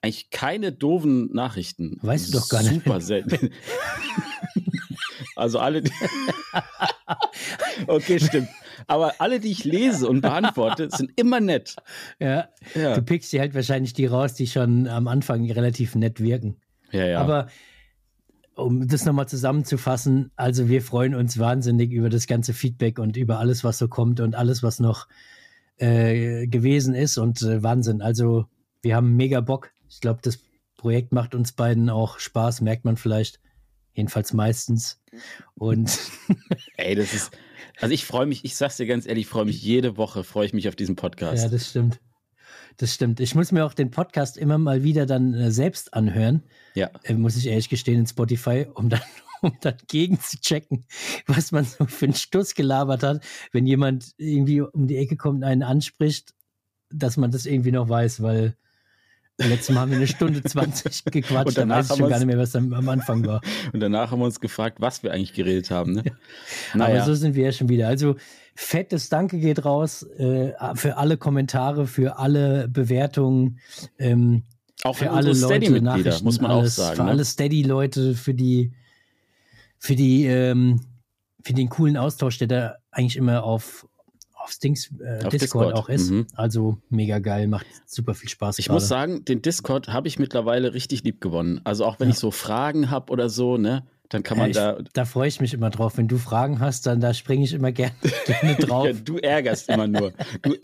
eigentlich 0.02 0.30
keine 0.30 0.72
doofen 0.72 1.32
Nachrichten. 1.32 1.98
Weißt 2.02 2.28
du 2.34 2.38
doch 2.38 2.48
gar 2.48 2.62
nicht. 2.64 2.74
Super 2.82 3.00
selten. 3.00 3.50
also 5.36 5.60
alle, 5.60 5.82
die 5.82 5.92
okay, 7.86 8.18
stimmt. 8.18 8.48
Aber 8.86 9.14
alle, 9.20 9.40
die 9.40 9.50
ich 9.52 9.64
lese 9.64 10.08
und 10.08 10.20
beantworte, 10.20 10.88
sind 10.90 11.12
immer 11.16 11.40
nett. 11.40 11.76
Ja. 12.18 12.48
Ja, 12.74 12.94
Du 12.96 13.02
pickst 13.02 13.32
dir 13.32 13.40
halt 13.40 13.54
wahrscheinlich 13.54 13.92
die 13.92 14.06
raus, 14.06 14.34
die 14.34 14.46
schon 14.46 14.88
am 14.88 15.06
Anfang 15.08 15.48
relativ 15.50 15.94
nett 15.94 16.20
wirken. 16.20 16.56
ja. 16.90 17.06
ja. 17.06 17.20
Aber 17.20 17.48
um 18.54 18.86
das 18.86 19.04
nochmal 19.04 19.28
zusammenzufassen, 19.28 20.30
also 20.36 20.68
wir 20.68 20.82
freuen 20.82 21.14
uns 21.14 21.38
wahnsinnig 21.38 21.90
über 21.90 22.08
das 22.08 22.26
ganze 22.26 22.54
Feedback 22.54 22.98
und 22.98 23.16
über 23.16 23.38
alles, 23.38 23.64
was 23.64 23.78
so 23.78 23.88
kommt 23.88 24.20
und 24.20 24.34
alles, 24.34 24.62
was 24.62 24.80
noch 24.80 25.08
äh, 25.78 26.46
gewesen 26.46 26.94
ist 26.94 27.18
und 27.18 27.42
äh, 27.42 27.62
Wahnsinn. 27.62 28.00
Also 28.00 28.46
wir 28.82 28.96
haben 28.96 29.16
mega 29.16 29.40
Bock. 29.40 29.70
Ich 29.88 30.00
glaube, 30.00 30.20
das 30.22 30.38
Projekt 30.76 31.12
macht 31.12 31.34
uns 31.34 31.52
beiden 31.52 31.90
auch 31.90 32.18
Spaß, 32.18 32.60
merkt 32.60 32.84
man 32.84 32.96
vielleicht. 32.96 33.40
Jedenfalls 33.94 34.32
meistens. 34.32 35.00
Und 35.54 35.98
Ey, 36.76 36.94
das 36.94 37.14
ist. 37.14 37.36
Also 37.80 37.94
ich 37.94 38.04
freue 38.04 38.26
mich, 38.26 38.44
ich 38.44 38.56
sag's 38.56 38.76
dir 38.76 38.86
ganz 38.86 39.06
ehrlich, 39.06 39.22
ich 39.22 39.28
freue 39.28 39.44
mich 39.44 39.62
jede 39.62 39.96
Woche, 39.96 40.24
freue 40.24 40.46
ich 40.46 40.52
mich 40.52 40.68
auf 40.68 40.76
diesen 40.76 40.96
Podcast. 40.96 41.42
ja, 41.42 41.48
das 41.48 41.70
stimmt. 41.70 42.00
Das 42.76 42.94
stimmt. 42.94 43.20
Ich 43.20 43.34
muss 43.34 43.52
mir 43.52 43.64
auch 43.64 43.74
den 43.74 43.90
Podcast 43.90 44.36
immer 44.36 44.58
mal 44.58 44.82
wieder 44.82 45.06
dann 45.06 45.34
äh, 45.34 45.50
selbst 45.50 45.94
anhören. 45.94 46.42
ja. 46.74 46.90
äh, 47.04 47.14
muss 47.14 47.36
ich 47.36 47.46
ehrlich 47.46 47.68
gestehen, 47.68 48.00
in 48.00 48.06
Spotify, 48.06 48.66
um 48.74 48.88
dann, 48.88 49.00
um 49.42 49.56
dann 49.60 49.76
gegen 49.86 50.20
zu 50.20 50.40
checken, 50.40 50.84
was 51.26 51.52
man 51.52 51.64
so 51.64 51.86
für 51.86 52.06
einen 52.06 52.14
Stuss 52.14 52.54
gelabert 52.54 53.02
hat, 53.02 53.24
wenn 53.52 53.66
jemand 53.66 54.14
irgendwie 54.16 54.60
um 54.60 54.86
die 54.88 54.96
Ecke 54.96 55.16
kommt 55.16 55.38
und 55.38 55.44
einen 55.44 55.62
anspricht, 55.62 56.34
dass 56.90 57.16
man 57.16 57.30
das 57.30 57.46
irgendwie 57.46 57.72
noch 57.72 57.88
weiß, 57.88 58.22
weil 58.22 58.56
letztes 59.38 59.74
Mal 59.74 59.82
haben 59.82 59.90
wir 59.90 59.98
eine 59.98 60.06
Stunde 60.06 60.42
20 60.42 61.04
gequatscht, 61.12 61.46
Und 61.48 61.58
dann 61.58 61.68
danach 61.68 61.78
weiß 61.78 61.84
ich 61.86 61.90
haben 61.90 61.98
schon 61.98 62.06
wir 62.06 62.10
gar 62.10 62.16
uns- 62.16 62.26
nicht 62.26 62.34
mehr, 62.34 62.38
was 62.42 62.56
am, 62.56 62.72
am 62.72 62.88
Anfang 62.88 63.26
war. 63.26 63.40
Und 63.72 63.80
danach 63.80 64.10
haben 64.10 64.20
wir 64.20 64.26
uns 64.26 64.40
gefragt, 64.40 64.78
was 64.80 65.02
wir 65.02 65.12
eigentlich 65.12 65.32
geredet 65.32 65.70
haben. 65.70 65.94
Ne? 65.94 66.02
Aber 66.72 66.78
Naja, 66.78 67.04
so 67.04 67.14
sind 67.14 67.34
wir 67.34 67.44
ja 67.44 67.52
schon 67.52 67.68
wieder. 67.68 67.88
Also 67.88 68.16
fettes 68.54 69.08
Danke 69.08 69.38
geht 69.38 69.64
raus 69.64 70.02
äh, 70.18 70.52
für 70.74 70.96
alle 70.96 71.16
Kommentare, 71.16 71.86
für 71.86 72.18
alle 72.18 72.68
Bewertungen. 72.68 73.58
Ähm, 73.98 74.44
auch 74.84 74.96
für 74.96 75.10
alle 75.10 75.28
Leute 75.28 75.36
Steady-Mitglieder, 75.36 75.82
Nachrichten, 75.98 76.24
muss 76.24 76.40
man 76.40 76.50
alles, 76.50 76.78
auch 76.78 76.84
sagen. 76.84 76.96
Für 76.96 77.04
ne? 77.04 77.10
alle 77.10 77.24
Steady-Leute, 77.24 78.14
für 78.14 78.34
die, 78.34 78.72
für 79.78 79.96
die, 79.96 80.26
ähm, 80.26 80.80
für 81.42 81.54
den 81.54 81.68
coolen 81.70 81.96
Austausch, 81.96 82.38
der 82.38 82.48
da 82.48 82.74
eigentlich 82.90 83.16
immer 83.16 83.42
auf, 83.44 83.86
auf 84.44 84.56
Dings, 84.58 84.90
äh, 85.00 85.18
Discord, 85.20 85.32
Discord, 85.32 85.74
auch 85.74 85.88
ist. 85.88 86.10
mhm. 86.10 86.26
Also 86.34 86.78
mega 86.90 87.18
geil, 87.18 87.48
macht 87.48 87.66
super 87.86 88.14
viel 88.14 88.28
Spaß. 88.28 88.58
Ich 88.58 88.66
gerade. 88.66 88.74
muss 88.76 88.88
sagen, 88.88 89.24
den 89.24 89.42
Discord 89.42 89.88
habe 89.88 90.06
ich 90.06 90.18
mittlerweile 90.18 90.74
richtig 90.74 91.02
lieb 91.02 91.20
gewonnen. 91.20 91.60
Also 91.64 91.84
auch 91.84 91.98
wenn 91.98 92.08
Ja. 92.08 92.12
ich 92.12 92.18
so 92.18 92.30
Fragen 92.30 92.90
habe 92.90 93.10
oder 93.12 93.28
so, 93.28 93.56
ne, 93.56 93.86
dann 94.14 94.22
kann 94.22 94.38
man 94.38 94.52
ja, 94.52 94.72
da. 94.72 94.78
ich, 94.80 94.88
da 94.92 95.04
freue 95.04 95.28
ich 95.28 95.40
mich 95.40 95.52
immer 95.52 95.70
drauf. 95.70 95.96
Wenn 95.98 96.06
du 96.08 96.18
Fragen 96.18 96.60
hast, 96.60 96.86
dann 96.86 97.00
da 97.00 97.12
springe 97.12 97.44
ich 97.44 97.52
immer 97.52 97.72
gerne, 97.72 97.92
gerne 98.26 98.54
drauf. 98.56 98.86
Ja, 98.86 98.92
du 98.92 99.18
ärgerst 99.18 99.68
immer 99.68 99.86
nur. 99.88 100.12
Du, 100.42 100.54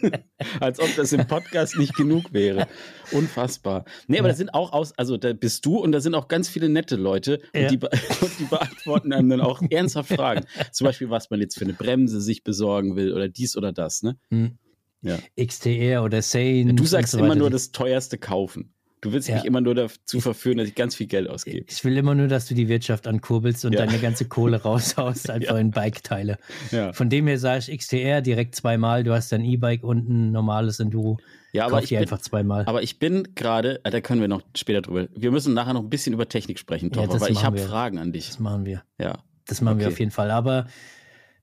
als 0.60 0.78
ob 0.80 0.94
das 0.96 1.12
im 1.12 1.26
Podcast 1.26 1.76
nicht 1.76 1.94
genug 1.96 2.32
wäre. 2.32 2.66
Unfassbar. 3.12 3.84
Nee, 4.06 4.18
aber 4.18 4.28
Ja. 4.28 4.32
da 4.32 4.36
sind 4.36 4.54
auch 4.54 4.72
aus, 4.72 4.96
also 4.96 5.16
da 5.16 5.32
bist 5.32 5.64
du 5.66 5.78
und 5.78 5.92
da 5.92 6.00
sind 6.00 6.14
auch 6.14 6.28
ganz 6.28 6.48
viele 6.48 6.68
nette 6.68 6.96
Leute 6.96 7.40
und, 7.54 7.60
Ja. 7.60 7.68
die, 7.68 7.76
be- 7.78 7.90
und 8.20 8.30
die 8.38 8.44
beantworten 8.44 9.12
einem 9.12 9.28
dann 9.30 9.40
auch 9.40 9.60
ernsthaft 9.70 10.12
Fragen. 10.14 10.44
Zum 10.72 10.84
Beispiel, 10.86 11.10
was 11.10 11.30
man 11.30 11.40
jetzt 11.40 11.58
für 11.58 11.64
eine 11.64 11.74
Bremse 11.74 12.20
sich 12.20 12.44
besorgen 12.44 12.96
will 12.96 13.12
oder 13.12 13.28
dies 13.28 13.56
oder 13.56 13.72
das, 13.72 14.02
ne? 14.02 14.16
Hm. 14.30 14.58
Ja. 15.00 15.16
XTR 15.40 16.02
oder 16.02 16.22
Sane. 16.22 16.74
Du 16.74 16.82
und 16.82 16.86
sagst 16.88 17.12
so 17.12 17.18
immer 17.18 17.36
nur 17.36 17.50
das 17.50 17.70
teuerste 17.70 18.18
kaufen. 18.18 18.74
Du 19.00 19.12
willst 19.12 19.28
Ja. 19.28 19.36
mich 19.36 19.44
immer 19.44 19.60
nur 19.60 19.74
dazu 19.76 20.20
verführen, 20.20 20.58
dass 20.58 20.66
ich 20.68 20.74
ganz 20.74 20.94
viel 20.96 21.06
Geld 21.06 21.28
ausgebe. 21.28 21.64
Ich 21.68 21.84
will 21.84 21.96
immer 21.96 22.14
nur, 22.16 22.26
dass 22.26 22.46
du 22.46 22.54
die 22.54 22.68
Wirtschaft 22.68 23.06
ankurbelst 23.06 23.64
und 23.64 23.72
Ja. 23.74 23.86
deine 23.86 23.98
ganze 24.00 24.24
Kohle 24.26 24.60
raushaust, 24.62 25.30
einfach 25.30 25.56
in 25.56 25.70
Bike-Teile. 25.70 26.38
Ja, 26.72 26.92
Von 26.92 27.08
dem 27.08 27.26
her 27.28 27.38
sage 27.38 27.64
ich 27.68 27.78
XTR 27.78 28.20
direkt 28.22 28.54
zweimal. 28.56 29.04
Du 29.04 29.12
hast 29.12 29.30
dein 29.30 29.44
E-Bike 29.44 29.84
und 29.84 30.08
ein 30.08 30.32
normales 30.32 30.80
Enduro. 30.80 31.18
ja 31.52 31.64
aber, 31.66 31.76
Kauf 31.76 31.84
ich 31.84 31.90
bin, 31.90 31.98
einfach 32.00 32.18
zweimal. 32.20 32.64
aber 32.66 32.82
ich 32.82 32.98
bin 32.98 33.34
gerade, 33.34 33.80
äh, 33.84 33.90
da 33.90 34.00
können 34.00 34.20
wir 34.20 34.28
noch 34.28 34.42
später 34.56 34.82
drüber. 34.82 35.06
Wir 35.14 35.30
müssen 35.30 35.54
nachher 35.54 35.74
noch 35.74 35.82
ein 35.82 35.90
bisschen 35.90 36.12
über 36.12 36.28
Technik 36.28 36.58
sprechen, 36.58 36.90
Ja, 36.94 37.06
das 37.06 37.20
weil 37.20 37.30
ich 37.32 37.44
habe 37.44 37.56
wir. 37.58 37.66
Fragen 37.66 37.98
an 37.98 38.12
dich. 38.12 38.26
Das 38.26 38.38
machen 38.40 38.64
wir. 38.66 38.82
Ja. 39.00 39.22
Das 39.46 39.60
machen 39.60 39.78
wir 39.78 39.86
Okay. 39.86 39.94
auf 39.94 39.98
jeden 40.00 40.10
Fall. 40.10 40.30
Aber 40.30 40.66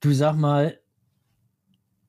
du 0.02 0.12
sag 0.12 0.36
mal, 0.36 0.78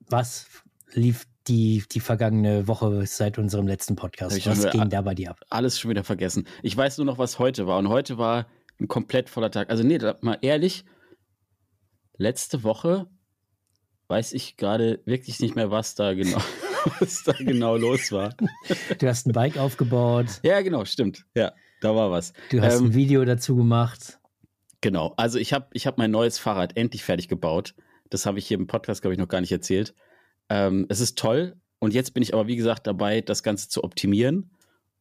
was 0.09 0.47
lief 0.93 1.25
die, 1.47 1.83
die 1.91 1.99
vergangene 1.99 2.67
Woche 2.67 3.05
seit 3.05 3.37
unserem 3.37 3.67
letzten 3.67 3.95
Podcast? 3.95 4.45
Was 4.45 4.69
ging 4.69 4.89
da 4.89 5.01
bei 5.01 5.15
dir 5.15 5.31
ab? 5.31 5.39
alles 5.49 5.79
schon 5.79 5.89
wieder 5.91 6.03
vergessen. 6.03 6.47
Ich 6.63 6.75
weiß 6.75 6.97
nur 6.97 7.05
noch, 7.05 7.17
was 7.17 7.39
heute 7.39 7.67
war. 7.67 7.77
Und 7.79 7.89
heute 7.89 8.17
war 8.17 8.47
ein 8.79 8.87
komplett 8.87 9.29
voller 9.29 9.51
Tag. 9.51 9.69
Also, 9.69 9.83
nee, 9.83 9.97
mal 10.21 10.37
ehrlich, 10.41 10.85
letzte 12.17 12.63
Woche 12.63 13.07
weiß 14.07 14.33
ich 14.33 14.57
gerade 14.57 15.01
wirklich 15.05 15.39
nicht 15.39 15.55
mehr, 15.55 15.71
was 15.71 15.95
da 15.95 16.13
genau, 16.13 16.37
was 16.99 17.23
da 17.23 17.33
genau 17.33 17.75
los 17.75 18.11
war. 18.11 18.35
Du 18.99 19.07
hast 19.07 19.27
ein 19.27 19.33
Bike 19.33 19.57
aufgebaut. 19.57 20.27
Ja, 20.43 20.61
genau, 20.61 20.85
stimmt. 20.85 21.25
Ja. 21.35 21.53
Da 21.81 21.95
war 21.95 22.09
was. 22.09 22.33
Du 22.49 22.61
hast 22.61 22.79
Ähm, 22.79 22.85
ein 22.87 22.93
Video 22.95 23.23
dazu 23.25 23.55
gemacht. 23.55 24.19
Genau. 24.81 25.13
Also 25.17 25.37
ich 25.39 25.53
habe 25.53 25.67
ich 25.73 25.85
hab 25.85 25.97
mein 25.97 26.11
neues 26.11 26.39
Fahrrad 26.39 26.75
endlich 26.77 27.03
fertig 27.03 27.27
gebaut. 27.27 27.75
Das 28.09 28.25
habe 28.25 28.39
ich 28.39 28.47
hier 28.47 28.57
im 28.57 28.67
Podcast, 28.67 29.01
glaube 29.01 29.13
ich, 29.13 29.19
noch 29.19 29.27
gar 29.27 29.41
nicht 29.41 29.51
erzählt. 29.51 29.93
Ähm, 30.49 30.85
es 30.89 30.99
ist 30.99 31.17
toll. 31.17 31.55
Und 31.79 31.93
jetzt 31.93 32.13
bin 32.13 32.23
ich 32.23 32.33
aber, 32.33 32.47
wie 32.47 32.55
gesagt, 32.55 32.87
dabei, 32.87 33.21
das 33.21 33.43
Ganze 33.43 33.69
zu 33.69 33.83
optimieren 33.83 34.49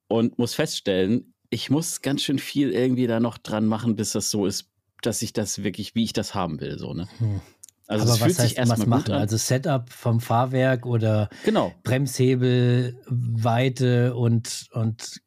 und 0.08 0.38
muss 0.38 0.54
feststellen, 0.54 1.32
ich 1.48 1.70
muss 1.70 2.02
ganz 2.02 2.22
schön 2.22 2.38
viel 2.38 2.70
irgendwie 2.72 3.06
da 3.06 3.20
noch 3.20 3.38
dran 3.38 3.66
machen, 3.66 3.96
bis 3.96 4.12
das 4.12 4.30
so 4.30 4.46
ist, 4.46 4.68
dass 5.02 5.22
ich 5.22 5.32
das 5.32 5.62
wirklich, 5.62 5.94
wie 5.94 6.04
ich 6.04 6.12
das 6.12 6.34
haben 6.34 6.60
will. 6.60 6.78
So, 6.78 6.92
ne? 6.92 7.08
Hm. 7.18 7.40
Also 7.88 8.02
Aber 8.02 8.12
es 8.14 8.20
was 8.20 8.24
fühlt 8.24 8.36
sich 8.36 8.44
heißt 8.44 8.58
erstmal 8.58 8.78
was 8.78 8.84
gut 8.84 8.90
machen? 8.90 9.12
an. 9.12 9.20
Also 9.20 9.36
Setup 9.36 9.90
vom 9.90 10.20
Fahrwerk 10.20 10.86
oder 10.86 11.30
genau. 11.44 11.72
Bremshebel, 11.84 13.00
Weite 13.06 14.14
und, 14.16 14.66
und 14.72 15.20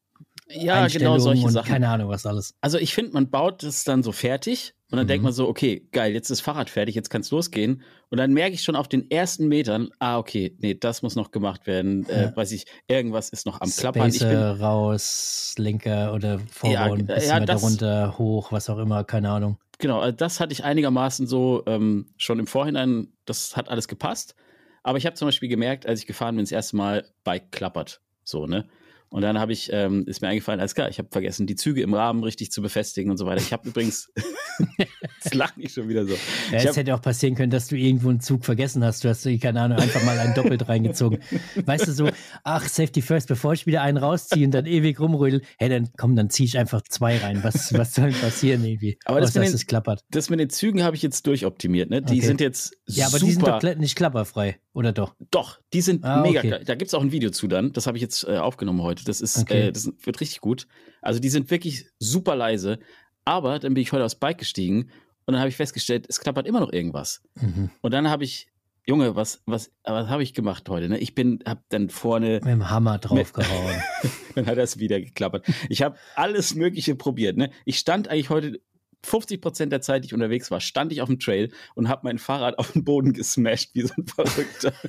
Ja, 0.49 0.87
genau 0.87 1.17
solche 1.19 1.45
und 1.45 1.53
Sachen. 1.53 1.69
keine 1.69 1.87
Ahnung, 1.89 2.09
was 2.09 2.25
alles. 2.25 2.53
Also 2.61 2.77
ich 2.77 2.93
finde, 2.93 3.13
man 3.13 3.29
baut 3.29 3.63
es 3.63 3.85
dann 3.85 4.03
so 4.03 4.11
fertig 4.11 4.75
und 4.91 4.97
dann 4.97 5.05
Mhm. 5.05 5.09
denkt 5.09 5.23
man 5.23 5.33
so, 5.33 5.47
okay, 5.47 5.87
geil, 5.91 6.13
jetzt 6.13 6.29
ist 6.29 6.41
Fahrrad 6.41 6.69
fertig, 6.69 6.95
jetzt 6.95 7.09
kann 7.09 7.21
es 7.21 7.31
losgehen. 7.31 7.81
Und 8.09 8.17
dann 8.17 8.33
merke 8.33 8.53
ich 8.55 8.63
schon 8.63 8.75
auf 8.75 8.87
den 8.87 9.09
ersten 9.11 9.47
Metern, 9.47 9.89
ah, 9.99 10.17
okay, 10.17 10.55
nee, 10.59 10.73
das 10.73 11.01
muss 11.03 11.15
noch 11.15 11.31
gemacht 11.31 11.67
werden. 11.67 12.07
Äh, 12.09 12.23
Ja. 12.23 12.35
weiß 12.35 12.51
ich, 12.51 12.65
irgendwas 12.87 13.29
ist 13.29 13.45
noch 13.45 13.61
am 13.61 13.69
Klappern. 13.69 14.09
Ich 14.09 14.19
bin, 14.19 14.41
raus, 14.41 15.53
linker 15.57 16.13
oder 16.13 16.33
Ja, 16.33 16.41
Vordergrund, 16.51 17.09
äh, 17.09 17.15
bisschen 17.15 17.27
ja, 17.29 17.33
weiter 17.35 17.45
das- 17.45 17.63
runter, 17.63 18.17
hoch, 18.17 18.51
was 18.51 18.69
auch 18.69 18.77
immer, 18.79 19.03
keine 19.03 19.29
Ahnung. 19.29 19.57
genau, 19.77 19.99
also 19.99 20.15
das 20.15 20.39
hatte 20.39 20.51
ich 20.53 20.63
einigermaßen 20.63 21.25
so 21.27 21.63
ähm, 21.67 22.07
schon 22.17 22.39
im 22.39 22.47
Vorhinein, 22.47 23.13
das 23.25 23.55
hat 23.55 23.69
alles 23.69 23.87
gepasst. 23.87 24.35
Aber 24.83 24.97
ich 24.97 25.05
habe 25.05 25.15
zum 25.15 25.27
Beispiel 25.27 25.49
gemerkt, 25.49 25.85
als 25.85 25.99
ich 25.99 26.07
gefahren 26.07 26.35
bin, 26.35 26.45
das 26.45 26.51
erste 26.51 26.75
Mal, 26.77 27.05
Bike 27.23 27.51
klappert. 27.51 28.01
So, 28.23 28.45
ne? 28.47 28.67
Und 29.11 29.21
dann 29.23 29.39
habe 29.39 29.53
ich, 29.53 29.69
ähm, 29.73 30.03
ist 30.05 30.21
mir 30.21 30.27
eingefallen, 30.27 30.59
alles 30.59 30.75
klar, 30.75 30.87
ich 30.89 30.99
habe 30.99 31.09
vergessen, 31.11 31.47
die 31.47 31.55
Züge 31.55 31.81
im 31.81 31.93
Rahmen 31.95 32.23
richtig 32.23 32.51
zu 32.51 32.61
befestigen 32.61 33.09
und 33.09 33.17
so 33.17 33.25
weiter. 33.25 33.41
Ich 33.41 33.51
habe 33.53 33.67
übrigens, 33.67 34.11
das 35.23 35.33
lache 35.33 35.53
ich 35.61 35.73
schon 35.73 35.87
wieder 35.89 36.05
so. 36.05 36.13
Ja, 36.51 36.57
es 36.57 36.67
hab- 36.67 36.75
hätte 36.75 36.93
auch 36.93 37.01
passieren 37.01 37.35
können, 37.35 37.49
dass 37.49 37.67
du 37.67 37.75
irgendwo 37.75 38.09
einen 38.09 38.19
Zug 38.19 38.45
vergessen 38.45 38.83
hast. 38.83 39.03
Du 39.03 39.09
hast, 39.09 39.27
keine 39.41 39.61
Ahnung, 39.61 39.77
einfach 39.79 40.03
mal 40.03 40.17
einen 40.19 40.33
doppelt 40.35 40.67
reingezogen. 40.69 41.19
Weißt 41.65 41.87
du, 41.87 41.91
so, 41.93 42.09
ach, 42.43 42.67
Safety 42.67 43.01
First, 43.01 43.27
bevor 43.29 43.53
ich 43.53 43.65
wieder 43.65 43.81
einen 43.81 43.97
rausziehe 43.97 44.45
und 44.45 44.51
dann 44.51 44.65
ewig 44.65 44.99
rumrödel, 44.99 45.41
hey, 45.57 45.69
dann 45.69 45.89
komm, 45.97 46.15
dann 46.15 46.29
zieh 46.29 46.43
ich 46.45 46.57
einfach 46.57 46.81
zwei 46.83 47.17
rein. 47.17 47.43
Was, 47.43 47.73
was 47.73 47.93
soll 47.93 48.11
denn 48.11 48.19
passieren 48.19 48.63
irgendwie? 48.63 48.99
Aber 49.05 49.19
das 49.21 49.31
Außer, 49.31 49.39
mit 49.39 49.47
dass 49.47 49.51
den- 49.53 49.55
es 49.55 49.65
klappert. 49.65 50.01
Das 50.11 50.29
mit 50.29 50.39
den 50.39 50.49
Zügen 50.49 50.83
habe 50.83 50.95
ich 50.95 51.01
jetzt 51.01 51.25
durchoptimiert, 51.25 51.89
ne? 51.89 52.01
Die 52.01 52.17
Okay. 52.17 52.27
sind 52.27 52.41
jetzt 52.41 52.77
Ja, 52.87 53.07
aber 53.07 53.19
super. 53.19 53.25
die 53.25 53.31
sind 53.33 53.47
doch 53.47 53.75
nicht 53.79 53.95
klapperfrei, 53.95 54.59
oder 54.73 54.91
doch? 54.91 55.15
Doch, 55.31 55.59
die 55.73 55.81
sind 55.81 56.03
Ah, 56.03 56.21
mega 56.21 56.39
okay. 56.39 56.49
geil. 56.49 56.63
Da 56.65 56.75
gibt's 56.75 56.93
auch 56.93 57.01
ein 57.01 57.11
Video 57.11 57.29
zu 57.29 57.47
dann. 57.47 57.71
Das 57.73 57.85
habe 57.87 57.97
ich 57.97 58.01
jetzt 58.01 58.23
äh, 58.23 58.37
aufgenommen 58.37 58.81
heute. 58.81 59.03
Das 59.05 59.21
ist, 59.21 59.37
Okay. 59.37 59.67
äh, 59.67 59.71
das 59.71 59.91
wird 60.03 60.19
richtig 60.19 60.41
gut. 60.41 60.67
Also 61.01 61.19
die 61.19 61.29
sind 61.29 61.51
wirklich 61.51 61.85
super 61.99 62.35
leise. 62.35 62.79
Aber 63.25 63.59
dann 63.59 63.73
bin 63.75 63.81
ich 63.83 63.91
heute 63.91 64.03
aufs 64.05 64.15
Bike 64.15 64.39
gestiegen 64.39 64.89
und 65.25 65.33
dann 65.33 65.39
habe 65.39 65.49
ich 65.49 65.55
festgestellt, 65.55 66.05
es 66.09 66.19
klappert 66.19 66.47
immer 66.47 66.59
noch 66.59 66.73
irgendwas. 66.73 67.21
Mhm. 67.39 67.69
Und 67.81 67.93
dann 67.93 68.09
habe 68.09 68.23
ich, 68.23 68.47
Junge, 68.87 69.15
was, 69.15 69.43
was, 69.45 69.71
was 69.83 70.07
habe 70.07 70.23
ich 70.23 70.33
gemacht 70.33 70.67
heute? 70.69 70.89
Ne? 70.89 70.97
Ich 70.97 71.13
bin, 71.13 71.43
habe 71.45 71.61
dann 71.69 71.89
vorne, 71.89 72.35
Mit 72.35 72.45
dem 72.45 72.69
Hammer 72.71 72.97
draufgehauen. 72.99 73.75
dann 74.35 74.47
hat 74.47 74.57
das 74.57 74.79
wieder 74.79 74.99
geklappert. 74.99 75.45
Ich 75.69 75.83
habe 75.83 75.97
alles 76.15 76.55
Mögliche 76.55 76.95
probiert. 76.95 77.37
Ne? 77.37 77.51
Ich 77.65 77.77
stand 77.77 78.07
eigentlich 78.07 78.31
heute 78.31 78.59
50 79.03 79.39
Prozent 79.41 79.71
der 79.71 79.81
Zeit, 79.81 80.03
die 80.03 80.07
ich 80.07 80.13
unterwegs 80.15 80.49
war, 80.49 80.59
stand 80.59 80.91
ich 80.91 81.01
auf 81.01 81.07
dem 81.07 81.19
Trail 81.19 81.51
und 81.75 81.87
habe 81.87 82.01
mein 82.03 82.17
Fahrrad 82.17 82.57
auf 82.57 82.71
den 82.71 82.83
Boden 82.83 83.13
gesmashed 83.13 83.69
wie 83.75 83.83
so 83.83 83.93
ein 83.97 84.07
Verrückter. 84.07 84.73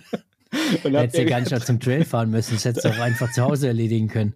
Und 0.84 0.94
Hättest 0.94 1.18
ja 1.18 1.24
gar 1.24 1.40
nicht 1.40 1.50
mal 1.50 1.62
zum 1.62 1.78
Trail 1.80 2.04
fahren 2.04 2.30
müssen. 2.30 2.54
Das 2.54 2.64
hättest 2.64 2.84
du 2.84 2.90
auch 2.90 2.98
einfach 2.98 3.30
zu 3.32 3.42
Hause 3.42 3.68
erledigen 3.68 4.08
können. 4.08 4.34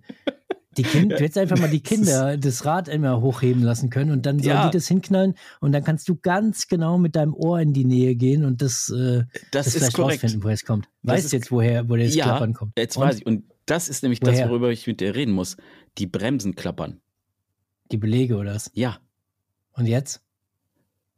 Die 0.76 0.82
Kinder, 0.82 1.16
du 1.16 1.22
hättest 1.22 1.38
einfach 1.38 1.58
mal 1.58 1.70
die 1.70 1.80
Kinder 1.84 2.36
das 2.36 2.64
Rad 2.64 2.88
immer 2.88 3.20
hochheben 3.20 3.62
lassen 3.62 3.90
können 3.90 4.10
und 4.10 4.26
dann 4.26 4.38
sollen 4.40 4.56
Ja. 4.56 4.68
die 4.68 4.76
das 4.76 4.88
hinknallen 4.88 5.34
und 5.60 5.70
dann 5.72 5.84
kannst 5.84 6.08
du 6.08 6.16
ganz 6.16 6.66
genau 6.66 6.98
mit 6.98 7.14
deinem 7.14 7.32
Ohr 7.34 7.60
in 7.60 7.72
die 7.72 7.84
Nähe 7.84 8.16
gehen 8.16 8.44
und 8.44 8.60
das, 8.60 8.88
äh, 8.90 9.22
das, 9.22 9.26
das, 9.52 9.66
ist 9.68 9.74
vielleicht 9.76 9.94
korrekt. 9.96 10.22
rausfinden, 10.24 10.42
woher 10.42 10.54
es 10.54 10.64
kommt. 10.64 10.88
Das 11.02 11.14
Weißt 11.14 11.24
ist- 11.26 11.32
jetzt, 11.32 11.52
woher, 11.52 11.88
woher 11.88 12.04
das 12.06 12.14
Ja, 12.16 12.24
Klappern 12.24 12.54
kommt. 12.54 12.72
Jetzt 12.76 12.96
Und 12.96 13.04
weiß 13.04 13.18
ich. 13.18 13.26
Und 13.26 13.44
das 13.66 13.88
ist 13.88 14.02
nämlich 14.02 14.18
das, 14.20 14.34
Woher? 14.34 14.50
worüber 14.50 14.70
ich 14.72 14.86
mit 14.86 15.00
dir 15.00 15.14
reden 15.14 15.32
muss. 15.32 15.56
Die 15.98 16.06
Bremsen 16.06 16.54
klappern. 16.56 17.00
Die 17.92 17.96
Belege 17.96 18.36
oder 18.36 18.54
was? 18.54 18.70
Ja. 18.74 18.98
Und 19.74 19.86
jetzt? 19.86 20.22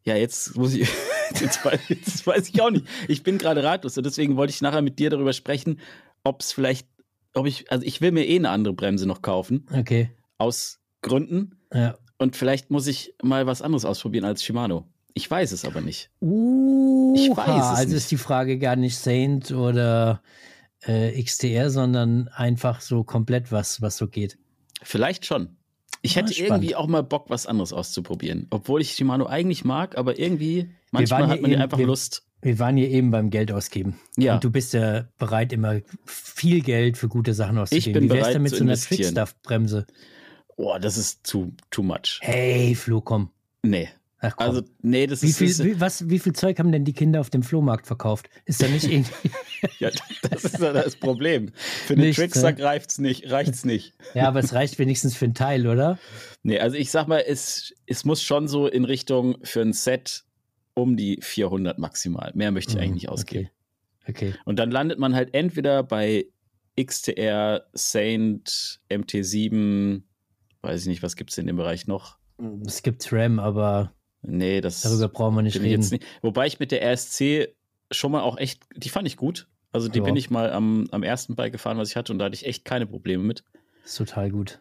Ja, 0.04 0.16
jetzt 0.16 0.54
muss 0.56 0.74
ich. 0.74 0.88
Jetzt 1.40 1.64
weiß, 1.64 1.80
jetzt 1.88 2.26
weiß 2.26 2.48
ich 2.48 2.60
auch 2.60 2.70
nicht. 2.70 2.86
Ich 3.08 3.22
bin 3.22 3.38
gerade 3.38 3.62
ratlos 3.62 3.96
und 3.96 4.04
deswegen 4.06 4.36
wollte 4.36 4.52
ich 4.52 4.60
nachher 4.60 4.82
mit 4.82 4.98
dir 4.98 5.10
darüber 5.10 5.32
sprechen, 5.32 5.80
ob 6.24 6.40
es 6.40 6.52
vielleicht, 6.52 6.86
ob 7.34 7.46
ich, 7.46 7.70
also 7.70 7.84
ich 7.84 8.00
will 8.00 8.12
mir 8.12 8.26
eh 8.26 8.36
eine 8.36 8.50
andere 8.50 8.74
Bremse 8.74 9.06
noch 9.06 9.22
kaufen, 9.22 9.66
Okay. 9.72 10.10
aus 10.38 10.80
Gründen. 11.02 11.58
Ja. 11.72 11.96
Und 12.18 12.36
vielleicht 12.36 12.70
muss 12.70 12.86
ich 12.86 13.14
mal 13.22 13.46
was 13.46 13.62
anderes 13.62 13.84
ausprobieren 13.84 14.24
als 14.24 14.42
Shimano. 14.42 14.86
Ich 15.14 15.30
weiß 15.30 15.52
es 15.52 15.64
aber 15.64 15.80
nicht. 15.80 16.10
Uh, 16.20 17.14
Ich 17.16 17.28
weiß 17.30 17.46
es 17.48 17.62
also 17.78 17.84
nicht. 17.88 17.96
ist 17.96 18.10
die 18.10 18.16
Frage 18.18 18.58
gar 18.58 18.76
nicht 18.76 18.96
Saint 18.98 19.50
oder 19.50 20.22
äh, 20.82 21.22
XTR, 21.22 21.70
sondern 21.70 22.28
einfach 22.28 22.80
so 22.80 23.02
komplett 23.04 23.50
was, 23.52 23.80
was 23.82 23.96
so 23.96 24.08
geht. 24.08 24.38
Vielleicht 24.82 25.24
schon. 25.26 25.56
Ich 26.02 26.12
Ah, 26.16 26.20
hätte 26.20 26.34
spannend. 26.34 26.50
irgendwie 26.64 26.76
auch 26.76 26.86
mal 26.86 27.02
Bock, 27.02 27.30
was 27.30 27.46
anderes 27.46 27.72
auszuprobieren. 27.72 28.46
Obwohl 28.50 28.80
ich 28.82 28.92
Shimano 28.92 29.26
eigentlich 29.26 29.64
mag, 29.64 29.96
aber 29.96 30.18
irgendwie, 30.18 30.70
manchmal 31.00 31.20
waren 31.22 31.30
hat 31.30 31.40
man 31.42 31.50
ja 31.50 31.54
eben- 31.56 31.62
einfach 31.62 31.78
wir- 31.78 31.86
Lust. 31.86 32.22
Wir 32.42 32.58
waren 32.58 32.76
hier 32.76 32.90
eben 32.90 33.10
beim 33.10 33.30
Geld 33.30 33.50
ausgeben. 33.50 33.98
Ja. 34.16 34.34
Und 34.34 34.44
du 34.44 34.50
bist 34.50 34.72
ja 34.74 35.08
bereit, 35.18 35.52
immer 35.52 35.80
viel 36.04 36.60
Geld 36.60 36.96
für 36.98 37.08
gute 37.08 37.32
Sachen 37.34 37.58
auszugeben. 37.58 37.94
bin 37.94 38.04
Wie 38.04 38.08
wär's 38.10 38.18
bereit 38.20 38.34
denn 38.34 38.42
mit 38.42 38.50
zu 38.52 38.58
so 38.58 38.64
einer. 38.64 38.76
Trickstuff-Bremse? 38.76 39.86
Boah, 40.56 40.78
das 40.78 40.96
ist 40.96 41.24
too, 41.28 41.50
too 41.70 41.82
much. 41.82 42.18
Hey, 42.20 42.74
Flo, 42.74 43.00
komm. 43.00 43.30
Nee. 43.62 43.88
Ach, 44.20 44.34
komm. 44.36 44.46
Also, 44.46 44.62
nee, 44.82 45.06
das 45.06 45.22
wie, 45.22 45.28
ist. 45.28 45.38
viel, 45.38 45.48
ist 45.48 45.64
wie, 45.64 45.80
was, 45.80 46.08
wie 46.08 46.18
viel 46.18 46.34
Zeug 46.34 46.58
haben 46.58 46.72
denn 46.72 46.84
die 46.84 46.92
Kinder 46.92 47.20
auf 47.20 47.30
dem 47.30 47.42
Flohmarkt 47.42 47.86
verkauft? 47.86 48.28
Ist 48.44 48.62
da 48.62 48.68
nicht 48.68 48.84
irgendwie. 48.84 49.30
ja, 49.78 49.90
das 50.30 50.44
ist 50.44 50.58
ja 50.60 50.72
das 50.72 50.96
Problem. 50.96 51.52
Für 51.54 51.94
den 51.96 52.04
Nichts, 52.04 52.16
Trickster 52.16 52.52
ne? 52.52 52.62
reicht's 52.62 52.98
nicht, 52.98 53.30
reicht's 53.30 53.64
nicht. 53.64 53.94
ja, 54.14 54.28
aber 54.28 54.40
es 54.40 54.52
reicht 54.52 54.78
wenigstens 54.78 55.16
für 55.16 55.24
einen 55.24 55.34
Teil, 55.34 55.66
oder? 55.66 55.98
Nee, 56.42 56.58
also 56.60 56.76
ich 56.76 56.90
sag 56.90 57.08
mal, 57.08 57.24
es, 57.26 57.74
es 57.86 58.04
muss 58.04 58.22
schon 58.22 58.46
so 58.46 58.66
in 58.68 58.84
Richtung 58.84 59.36
für 59.42 59.62
ein 59.62 59.72
Set 59.72 60.24
um 60.76 60.96
die 60.96 61.18
400 61.22 61.78
maximal. 61.78 62.30
Mehr 62.34 62.52
möchte 62.52 62.74
ich 62.74 62.78
eigentlich 62.78 62.94
nicht 62.94 63.08
ausgeben. 63.08 63.44
Mhm, 63.44 63.50
Okay. 64.08 64.28
okay. 64.28 64.34
Und 64.44 64.58
dann 64.58 64.70
landet 64.70 64.98
man 65.00 65.14
halt 65.16 65.34
entweder 65.34 65.82
bei 65.82 66.26
XTR, 66.80 67.66
Saint, 67.72 68.80
MT7, 68.90 70.02
weiß 70.62 70.82
ich 70.82 70.86
nicht, 70.86 71.02
was 71.02 71.16
gibt's 71.16 71.38
in 71.38 71.46
dem 71.46 71.56
Bereich 71.56 71.86
noch? 71.86 72.18
Es 72.66 72.82
gibt 72.82 73.10
RAM, 73.12 73.38
aber 73.40 73.92
Nee, 74.22 74.60
das 74.60 74.82
darüber 74.82 75.08
brauchen 75.08 75.34
wir 75.36 75.42
nicht 75.42 75.60
reden. 75.60 75.80
nicht. 75.88 76.04
Wobei 76.20 76.46
ich 76.46 76.58
mit 76.58 76.70
der 76.72 76.82
RSC 76.82 77.54
schon 77.90 78.12
mal 78.12 78.20
auch 78.22 78.36
echt, 78.38 78.62
die 78.74 78.88
fand 78.90 79.06
ich 79.08 79.16
gut. 79.16 79.48
Also 79.72 79.88
die 79.88 79.98
Ja. 80.00 80.04
bin 80.04 80.16
ich 80.16 80.30
mal 80.30 80.52
am, 80.52 80.86
am 80.90 81.02
ersten 81.02 81.34
Bike 81.36 81.52
gefahren, 81.52 81.78
was 81.78 81.88
ich 81.90 81.96
hatte, 81.96 82.12
und 82.12 82.18
da 82.18 82.26
hatte 82.26 82.34
ich 82.34 82.44
echt 82.46 82.64
keine 82.64 82.86
Probleme 82.86 83.22
mit. 83.22 83.44
ist 83.84 83.96
total 83.96 84.30
gut. 84.30 84.60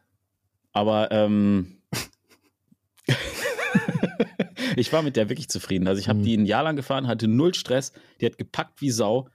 Aber 0.71 1.11
ähm, 1.11 1.81
ich 4.75 4.91
war 4.93 5.01
mit 5.01 5.15
der 5.15 5.29
wirklich 5.29 5.49
zufrieden. 5.49 5.87
Also 5.87 5.99
ich 5.99 6.09
habe 6.09 6.19
Mhm. 6.19 6.23
die 6.23 6.37
ein 6.37 6.45
Jahr 6.45 6.63
lang 6.63 6.75
gefahren, 6.75 7.07
hatte 7.07 7.27
null 7.27 7.53
Stress, 7.53 7.91
die 8.21 8.25
hat 8.25 8.37
gepackt 8.37 8.81
wie 8.81 8.91
Sau. 8.91 9.29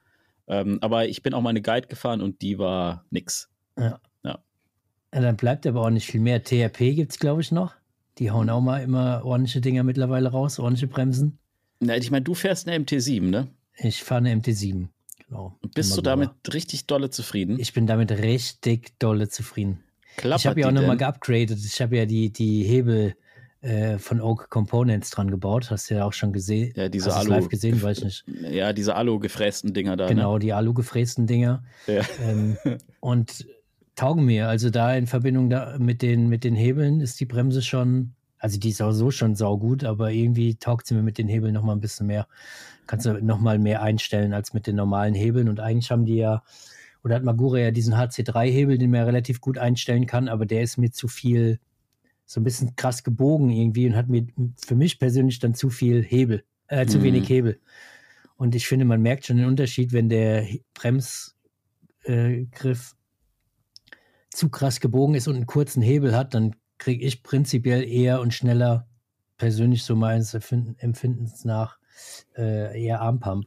Ähm, 0.47 0.79
aber 0.81 1.07
ich 1.07 1.23
bin 1.23 1.33
auch 1.33 1.41
meine 1.41 1.61
Guide 1.61 1.87
gefahren 1.87 2.21
und 2.21 2.41
die 2.41 2.57
war 2.59 3.05
nix. 3.09 3.49
Ja, 3.77 5.19
dann 5.19 5.35
bleibt 5.35 5.67
aber 5.67 5.81
auch 5.81 5.89
nicht 5.89 6.07
viel 6.07 6.21
mehr. 6.21 6.41
TRP 6.41 6.95
gibt 6.95 7.11
es, 7.11 7.19
glaube 7.19 7.41
ich, 7.41 7.51
noch. 7.51 7.73
Die 8.17 8.31
hauen 8.31 8.49
auch 8.49 8.61
mal 8.61 8.81
immer 8.81 9.25
ordentliche 9.25 9.59
Dinger 9.59 9.83
mittlerweile 9.83 10.29
raus, 10.29 10.57
ordentliche 10.57 10.87
Bremsen. 10.87 11.37
Na, 11.81 11.97
ich 11.97 12.11
meine, 12.11 12.23
du 12.23 12.33
fährst 12.33 12.67
eine 12.67 12.77
MT7, 12.83 13.21
ne? 13.29 13.47
Ich 13.77 14.03
fahre 14.03 14.19
eine 14.19 14.33
MT7. 14.35 14.87
Genau. 15.27 15.57
Bist 15.73 15.97
du 15.97 16.01
damit 16.01 16.29
drüber. 16.43 16.53
richtig 16.55 16.85
dolle 16.87 17.09
zufrieden? 17.09 17.59
Ich 17.59 17.73
bin 17.73 17.87
damit 17.87 18.11
richtig 18.11 18.97
dolle 18.99 19.27
zufrieden. 19.27 19.83
Klappert 20.17 20.41
ich 20.41 20.47
habe 20.47 20.61
ja 20.61 20.67
auch 20.67 20.71
nochmal 20.71 20.97
geupgradet. 20.97 21.59
Ich 21.65 21.81
habe 21.81 21.97
ja 21.97 22.05
die, 22.05 22.31
die 22.31 22.63
Hebel 22.63 23.15
äh, 23.61 23.97
von 23.99 24.21
Oak 24.21 24.49
Components 24.49 25.11
dran 25.11 25.29
gebaut. 25.29 25.69
Hast 25.69 25.89
du 25.89 25.95
ja 25.95 26.05
auch 26.05 26.13
schon 26.13 26.33
gesehen. 26.33 26.73
Ja, 26.75 26.89
diese 26.89 27.11
Hast 27.11 27.27
Alu- 27.27 27.29
live 27.29 27.49
gesehen, 27.49 27.81
weiß 27.81 27.99
ich 27.99 28.03
nicht. 28.03 28.23
Ja, 28.51 28.73
diese 28.73 28.95
Alu-gefrästen 28.95 29.73
Dinger 29.73 29.95
da. 29.95 30.07
Genau, 30.07 30.39
die 30.39 30.53
Alu 30.53 30.73
gefrästen 30.73 31.27
Dinger. 31.27 31.63
Ne? 31.87 31.97
Ja. 31.97 32.03
Ähm, 32.27 32.57
und 32.99 33.45
taugen 33.95 34.25
mir. 34.25 34.47
Also 34.47 34.69
da 34.69 34.95
in 34.95 35.05
Verbindung 35.05 35.49
da 35.49 35.77
mit 35.77 36.01
den, 36.01 36.27
mit 36.27 36.43
den 36.43 36.55
Hebeln 36.55 37.01
ist 37.01 37.19
die 37.19 37.25
Bremse 37.25 37.61
schon, 37.61 38.13
also 38.39 38.59
die 38.59 38.69
ist 38.69 38.81
auch 38.81 38.93
so 38.93 39.11
schon 39.11 39.35
saugut, 39.35 39.83
aber 39.83 40.11
irgendwie 40.11 40.55
taugt 40.55 40.87
sie 40.87 40.95
mir 40.95 41.03
mit 41.03 41.17
den 41.19 41.27
Hebeln 41.27 41.53
nochmal 41.53 41.75
ein 41.75 41.81
bisschen 41.81 42.07
mehr. 42.07 42.27
Kannst 42.87 43.05
du 43.05 43.13
nochmal 43.23 43.59
mehr 43.59 43.83
einstellen 43.83 44.33
als 44.33 44.53
mit 44.53 44.65
den 44.65 44.75
normalen 44.75 45.13
Hebeln. 45.13 45.49
Und 45.49 45.59
eigentlich 45.59 45.91
haben 45.91 46.05
die 46.05 46.15
ja, 46.15 46.41
oder 47.03 47.15
hat 47.15 47.23
Magura 47.23 47.59
ja 47.59 47.71
diesen 47.71 47.93
HC3-Hebel, 47.93 48.79
den 48.79 48.89
man 48.89 49.01
ja 49.01 49.05
relativ 49.05 49.39
gut 49.39 49.57
einstellen 49.59 50.07
kann, 50.07 50.27
aber 50.27 50.47
der 50.47 50.63
ist 50.63 50.77
mir 50.77 50.91
zu 50.91 51.07
viel, 51.07 51.59
so 52.31 52.39
ein 52.39 52.45
bisschen 52.45 52.77
krass 52.77 53.03
gebogen 53.03 53.49
irgendwie 53.49 53.87
und 53.87 53.95
hat 53.97 54.07
mir 54.07 54.25
für 54.55 54.75
mich 54.75 54.99
persönlich 54.99 55.39
dann 55.39 55.53
zu 55.53 55.69
viel 55.69 56.01
Hebel, 56.01 56.45
äh, 56.67 56.85
zu 56.85 56.99
Mhm. 56.99 57.03
wenig 57.03 57.27
Hebel. 57.29 57.59
Und 58.37 58.55
ich 58.55 58.67
finde, 58.67 58.85
man 58.85 59.01
merkt 59.01 59.25
schon 59.25 59.35
den 59.35 59.47
Unterschied, 59.47 59.91
wenn 59.91 60.07
der 60.07 60.47
Bremsgriff 60.73 61.35
äh, 62.05 62.85
zu 64.29 64.49
krass 64.49 64.79
gebogen 64.79 65.15
ist 65.15 65.27
und 65.27 65.35
einen 65.35 65.45
kurzen 65.45 65.81
Hebel 65.81 66.15
hat, 66.15 66.33
dann 66.33 66.55
kriege 66.77 67.05
ich 67.05 67.21
prinzipiell 67.21 67.83
eher 67.83 68.21
und 68.21 68.33
schneller, 68.33 68.87
persönlich 69.37 69.83
so 69.83 69.97
meines 69.97 70.33
Empfindens 70.33 71.43
nach, 71.43 71.79
äh, 72.37 72.81
eher 72.81 73.01
Armpump. 73.01 73.45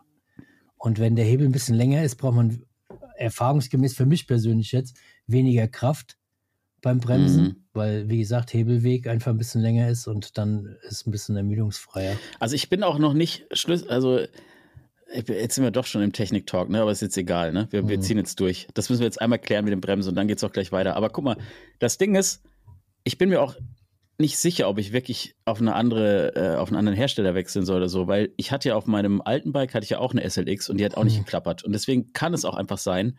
Und 0.77 0.99
wenn 0.99 1.17
der 1.17 1.25
Hebel 1.25 1.47
ein 1.47 1.53
bisschen 1.53 1.75
länger 1.75 2.05
ist, 2.05 2.17
braucht 2.17 2.37
man 2.37 2.63
erfahrungsgemäß 3.17 3.95
für 3.95 4.05
mich 4.05 4.27
persönlich 4.27 4.73
jetzt 4.73 4.99
weniger 5.27 5.69
Kraft 5.69 6.19
beim 6.85 7.01
Bremsen, 7.01 7.43
mhm. 7.43 7.57
weil, 7.73 8.09
wie 8.09 8.19
gesagt, 8.19 8.53
Hebelweg 8.53 9.09
einfach 9.09 9.33
ein 9.33 9.39
bisschen 9.39 9.63
länger 9.63 9.89
ist 9.89 10.07
und 10.07 10.39
dann 10.39 10.77
ist 10.89 11.07
ein 11.07 11.11
bisschen 11.11 11.37
ermüdungsfreier. 11.37 12.17
Also 12.39 12.55
ich 12.55 12.69
bin 12.69 12.83
auch 12.83 12.99
noch 12.99 13.15
nicht 13.15 13.47
Schluss, 13.53 13.89
also 13.89 14.21
jetzt 15.13 15.55
sind 15.55 15.65
wir 15.65 15.71
doch 15.71 15.87
schon 15.87 16.03
im 16.03 16.13
Technik-Talk, 16.13 16.69
ne? 16.69 16.83
aber 16.83 16.93
ist 16.93 17.01
jetzt 17.01 17.17
egal, 17.17 17.53
ne? 17.53 17.69
Wir, 17.71 17.83
mhm. 17.83 17.89
wir, 17.89 18.01
ziehen 18.01 18.19
jetzt 18.19 18.39
durch. 18.39 18.69
Das 18.75 18.91
müssen 18.91 19.01
wir 19.01 19.07
jetzt 19.07 19.21
einmal 19.21 19.39
klären 19.39 19.65
mit 19.65 19.73
dem 19.73 19.81
Bremsen 19.81 20.11
und 20.11 20.15
dann 20.17 20.29
geht 20.29 20.39
es 20.39 20.45
auch 20.45 20.53
gleich 20.53 20.73
weiter. 20.73 20.95
Aber 20.95 21.09
guck 21.09 21.25
mal, 21.25 21.37
das 21.79 21.99
Ding 21.99 22.15
ist, 22.15 22.43
ich 23.03 23.17
bin 23.17 23.31
mir 23.31 23.41
auch 23.41 23.57
nicht 24.19 24.39
sicher, 24.39 24.69
ob 24.69 24.79
ich 24.79 24.93
wirklich 24.93 25.35
auf 25.45 25.61
eine 25.61 25.75
andere, 25.75 26.37
äh, 26.37 26.57
auf 26.57 26.69
einen 26.69 26.77
anderen 26.77 26.97
Hersteller 26.97 27.35
wechseln 27.35 27.65
soll 27.65 27.79
oder 27.79 27.89
so, 27.89 28.07
weil 28.07 28.33
ich 28.37 28.53
hatte 28.53 28.69
ja 28.69 28.77
auf 28.77 28.87
meinem 28.87 29.23
alten 29.23 29.53
Bike 29.53 29.75
hatte 29.75 29.85
ich 29.85 29.91
ja 29.91 29.99
auch 29.99 30.13
eine 30.13 30.29
SLX 30.29 30.69
und 30.69 30.79
die 30.79 30.85
hat 30.85 30.97
auch 30.97 31.05
nicht 31.05 31.17
mhm. 31.19 31.25
geklappert. 31.25 31.65
Und 31.65 31.73
deswegen 31.73 32.13
kann 32.13 32.35
es 32.35 32.45
auch 32.45 32.55
einfach 32.55 32.79
sein, 32.79 33.19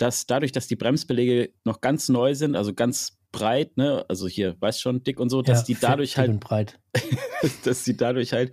dass 0.00 0.26
dadurch, 0.26 0.52
dass 0.52 0.66
die 0.66 0.76
Bremsbeläge 0.76 1.52
noch 1.64 1.80
ganz 1.80 2.08
neu 2.08 2.34
sind, 2.34 2.56
also 2.56 2.72
ganz 2.72 3.18
breit, 3.32 3.76
ne, 3.76 4.04
also 4.08 4.26
hier, 4.26 4.56
weißt 4.60 4.80
schon, 4.80 5.02
dick 5.02 5.20
und 5.20 5.28
so, 5.28 5.42
dass 5.42 5.60
ja, 5.60 5.74
die 5.74 5.80
dadurch 5.80 6.16
halt, 6.16 6.40
breit. 6.40 6.80
dass 7.64 7.84
die 7.84 7.96
dadurch 7.96 8.32
halt 8.32 8.52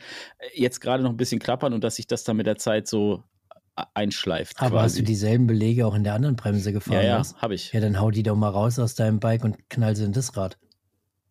jetzt 0.54 0.82
gerade 0.82 1.04
noch 1.04 1.10
ein 1.10 1.18
bisschen 1.18 1.40
klappern 1.40 1.74
und 1.74 1.84
dass 1.84 1.96
sich 1.96 2.06
das 2.06 2.24
dann 2.24 2.38
mit 2.38 2.46
der 2.46 2.58
Zeit 2.58 2.88
so 2.88 3.24
einschleift. 3.94 4.60
Aber 4.60 4.72
quasi. 4.72 4.84
hast 4.84 5.00
du 5.00 5.04
dieselben 5.04 5.48
Belege 5.48 5.86
auch 5.86 5.96
in 5.96 6.04
der 6.04 6.16
anderen 6.16 6.36
Bremse 6.36 6.74
gefahren? 6.74 7.04
Ja, 7.04 7.22
ja, 7.22 7.24
habe 7.38 7.56
ich. 7.56 7.72
Ja, 7.74 7.80
dann 7.80 8.00
hau 8.00 8.12
die 8.12 8.24
doch 8.24 8.36
mal 8.36 8.50
raus 8.50 8.80
aus 8.80 8.96
deinem 8.96 9.20
Bike 9.20 9.44
und 9.44 9.70
knall 9.70 9.96
sie 9.96 10.04
in 10.04 10.14
das 10.14 10.36
Rad. 10.36 10.58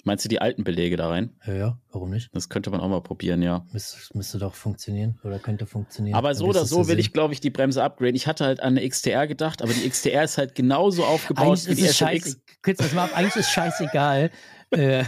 Meinst 0.06 0.24
du 0.24 0.28
die 0.28 0.40
alten 0.40 0.62
Belege 0.62 0.96
da 0.96 1.08
rein? 1.08 1.30
Ja, 1.44 1.54
ja, 1.54 1.78
warum 1.90 2.10
nicht? 2.10 2.30
Das 2.32 2.48
könnte 2.48 2.70
man 2.70 2.80
auch 2.80 2.88
mal 2.88 3.00
probieren, 3.00 3.42
ja. 3.42 3.66
Müsste, 3.72 3.96
müsste 4.16 4.38
doch 4.38 4.54
funktionieren 4.54 5.18
oder 5.24 5.40
könnte 5.40 5.66
funktionieren. 5.66 6.16
Aber 6.16 6.32
so 6.36 6.46
oder 6.46 6.64
so 6.64 6.86
will 6.86 7.00
ich, 7.00 7.12
glaube 7.12 7.34
ich, 7.34 7.40
die 7.40 7.50
Bremse 7.50 7.82
upgraden. 7.82 8.14
Ich 8.14 8.28
hatte 8.28 8.44
halt 8.44 8.60
an 8.60 8.78
eine 8.78 8.88
XTR 8.88 9.26
gedacht, 9.26 9.62
aber 9.62 9.72
die 9.72 9.88
XTR 9.88 10.22
ist 10.22 10.38
halt 10.38 10.54
genauso 10.54 11.04
aufgebaut 11.04 11.44
eigentlich 11.44 11.66
wie 11.66 11.74
die 11.74 11.88
SLX. 11.88 12.40
Das 12.62 12.92
mal 12.92 13.06
ab, 13.06 13.10
eigentlich 13.16 13.34
ist 13.34 13.50
scheißegal. 13.50 14.30
äh, 14.70 15.02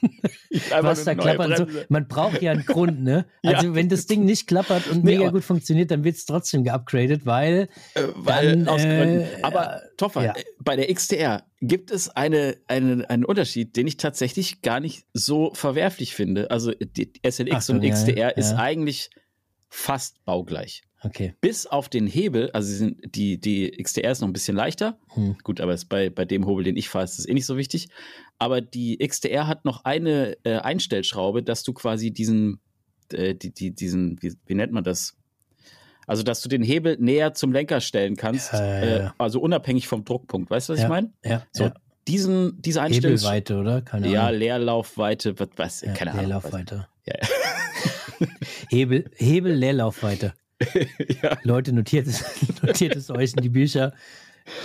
was 0.80 1.04
da 1.04 1.14
klappert. 1.14 1.56
So, 1.58 1.66
man 1.88 2.08
braucht 2.08 2.42
ja 2.42 2.52
einen 2.52 2.64
Grund, 2.64 3.02
ne? 3.02 3.26
Also, 3.42 3.68
ja. 3.68 3.74
wenn 3.74 3.88
das 3.88 4.06
Ding 4.06 4.24
nicht 4.24 4.46
klappert 4.46 4.88
und 4.88 5.04
nee, 5.04 5.16
mega 5.16 5.30
gut 5.30 5.44
funktioniert, 5.44 5.90
dann 5.90 6.04
wird 6.04 6.16
es 6.16 6.24
trotzdem 6.26 6.64
geupgradet, 6.64 7.26
weil. 7.26 7.68
Äh, 7.94 8.02
weil 8.14 8.56
dann, 8.56 8.68
aus 8.68 8.82
Gründen. 8.82 9.20
Äh, 9.20 9.42
aber 9.42 9.82
Toffer, 9.96 10.24
ja. 10.24 10.34
bei 10.62 10.76
der 10.76 10.92
XTR 10.92 11.44
gibt 11.60 11.90
es 11.90 12.08
eine, 12.08 12.56
eine, 12.66 13.08
einen 13.08 13.24
Unterschied, 13.24 13.76
den 13.76 13.86
ich 13.86 13.96
tatsächlich 13.96 14.62
gar 14.62 14.80
nicht 14.80 15.06
so 15.12 15.52
verwerflich 15.54 16.14
finde. 16.14 16.50
Also, 16.50 16.72
die 16.72 17.12
SLX 17.24 17.66
so, 17.66 17.72
und 17.72 17.88
XTR 17.88 18.16
ja, 18.16 18.28
ist 18.28 18.52
eigentlich 18.52 19.10
fast 19.68 20.24
baugleich. 20.24 20.85
Okay. 21.02 21.34
Bis 21.40 21.66
auf 21.66 21.88
den 21.88 22.06
Hebel, 22.06 22.50
also 22.52 22.72
sind, 22.72 22.98
die, 23.14 23.38
die 23.38 23.70
XTR 23.70 24.12
ist 24.12 24.20
noch 24.20 24.28
ein 24.28 24.32
bisschen 24.32 24.56
leichter. 24.56 24.98
Hm. 25.14 25.36
Gut, 25.42 25.60
aber 25.60 25.76
bei, 25.88 26.10
bei 26.10 26.24
dem 26.24 26.46
Hobel, 26.46 26.64
den 26.64 26.76
ich 26.76 26.88
fahre, 26.88 27.04
ist 27.04 27.18
das 27.18 27.28
eh 27.28 27.34
nicht 27.34 27.46
so 27.46 27.56
wichtig. 27.56 27.88
Aber 28.38 28.60
die 28.60 28.98
XTR 28.98 29.46
hat 29.46 29.64
noch 29.64 29.84
eine 29.84 30.36
äh, 30.44 30.56
Einstellschraube, 30.56 31.42
dass 31.42 31.62
du 31.62 31.72
quasi 31.72 32.10
diesen, 32.10 32.60
äh, 33.12 33.34
die, 33.34 33.52
die, 33.52 33.74
diesen, 33.74 34.20
wie, 34.22 34.34
wie, 34.46 34.54
nennt 34.54 34.72
man 34.72 34.84
das? 34.84 35.16
Also, 36.06 36.22
dass 36.22 36.40
du 36.40 36.48
den 36.48 36.62
Hebel 36.62 36.96
näher 36.98 37.34
zum 37.34 37.52
Lenker 37.52 37.80
stellen 37.80 38.16
kannst, 38.16 38.52
ja, 38.52 38.64
ja, 38.64 38.84
ja. 38.84 39.06
Äh, 39.06 39.10
also 39.18 39.40
unabhängig 39.40 39.88
vom 39.88 40.04
Druckpunkt. 40.04 40.50
Weißt 40.50 40.68
du, 40.68 40.74
was 40.74 40.80
ich 40.80 40.88
meine? 40.88 41.12
Ja. 41.24 41.42
So, 41.52 41.70
diesen, 42.08 42.60
diese 42.62 42.80
Einstellung. 42.80 43.16
Hebelweite, 43.16 43.58
oder? 43.58 43.82
Keine 43.82 44.06
Ahnung. 44.06 44.14
Ja, 44.14 44.28
Leerlaufweite, 44.30 45.38
was, 45.38 45.48
was 45.56 45.80
keine 45.94 46.12
Ahnung. 46.12 46.26
Leerlaufweite. 46.26 46.88
Ja, 47.06 47.14
Hebel, 48.70 49.10
Hebel, 49.16 49.52
Leerlaufweite. 49.52 50.34
ja. 51.22 51.38
Leute, 51.42 51.72
notiert 51.72 52.06
es, 52.06 52.24
notiert 52.62 52.96
es 52.96 53.10
euch 53.10 53.34
in 53.34 53.42
die 53.42 53.48
Bücher. 53.48 53.92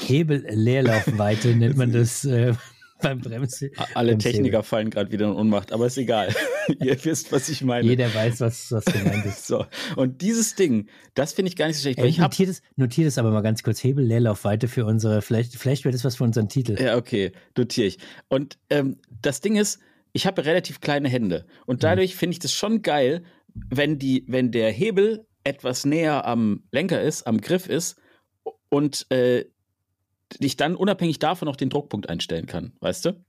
Hebel-Leerlaufweite 0.07 1.55
nennt 1.55 1.75
man 1.75 1.91
das 1.91 2.23
äh, 2.23 2.53
beim 3.01 3.19
Bremsen. 3.19 3.71
Alle 3.93 4.17
Techniker 4.17 4.63
fallen 4.63 4.89
gerade 4.89 5.11
wieder 5.11 5.25
in 5.27 5.33
Unmacht, 5.33 5.71
aber 5.71 5.87
ist 5.87 5.97
egal. 5.97 6.33
Ihr 6.79 7.03
wisst, 7.03 7.31
was 7.31 7.49
ich 7.49 7.63
meine. 7.63 7.87
Jeder 7.87 8.13
weiß, 8.13 8.41
was, 8.41 8.71
was 8.71 8.85
gemeint 8.85 9.25
ist. 9.25 9.47
so. 9.47 9.65
Und 9.95 10.21
dieses 10.21 10.55
Ding, 10.55 10.87
das 11.15 11.33
finde 11.33 11.49
ich 11.49 11.55
gar 11.55 11.67
nicht 11.67 11.77
so 11.77 11.81
schlecht. 11.81 11.99
Ey, 11.99 12.07
ich 12.07 12.19
notiert, 12.19 12.49
es, 12.49 12.61
notiert 12.75 13.07
es 13.07 13.17
aber 13.17 13.31
mal 13.31 13.41
ganz 13.41 13.63
kurz. 13.63 13.83
Hebel-Leerlaufweite 13.83 14.67
für 14.67 14.85
unsere, 14.85 15.21
vielleicht, 15.21 15.55
vielleicht 15.55 15.83
wird 15.83 15.95
es 15.95 16.05
was 16.05 16.15
für 16.15 16.23
unseren 16.23 16.47
Titel. 16.47 16.79
Ja, 16.79 16.95
okay, 16.95 17.31
notiere 17.57 17.87
ich. 17.87 17.97
Und 18.29 18.57
ähm, 18.69 18.97
das 19.21 19.41
Ding 19.41 19.55
ist, 19.55 19.79
ich 20.13 20.27
habe 20.27 20.45
relativ 20.45 20.81
kleine 20.81 21.09
Hände. 21.09 21.45
Und 21.65 21.77
mhm. 21.77 21.81
dadurch 21.81 22.15
finde 22.15 22.33
ich 22.33 22.39
das 22.39 22.53
schon 22.53 22.81
geil, 22.81 23.23
wenn, 23.53 23.99
die, 23.99 24.23
wenn 24.27 24.51
der 24.51 24.71
Hebel 24.71 25.25
etwas 25.43 25.85
näher 25.85 26.25
am 26.25 26.63
Lenker 26.71 27.01
ist, 27.01 27.27
am 27.27 27.41
Griff 27.41 27.67
ist 27.67 27.99
und 28.69 29.05
äh, 29.11 29.45
ich 30.39 30.57
dann 30.57 30.75
unabhängig 30.75 31.19
davon 31.19 31.47
noch 31.47 31.55
den 31.55 31.69
Druckpunkt 31.69 32.09
einstellen 32.09 32.45
kann, 32.45 32.73
weißt 32.79 33.05
du? 33.05 33.23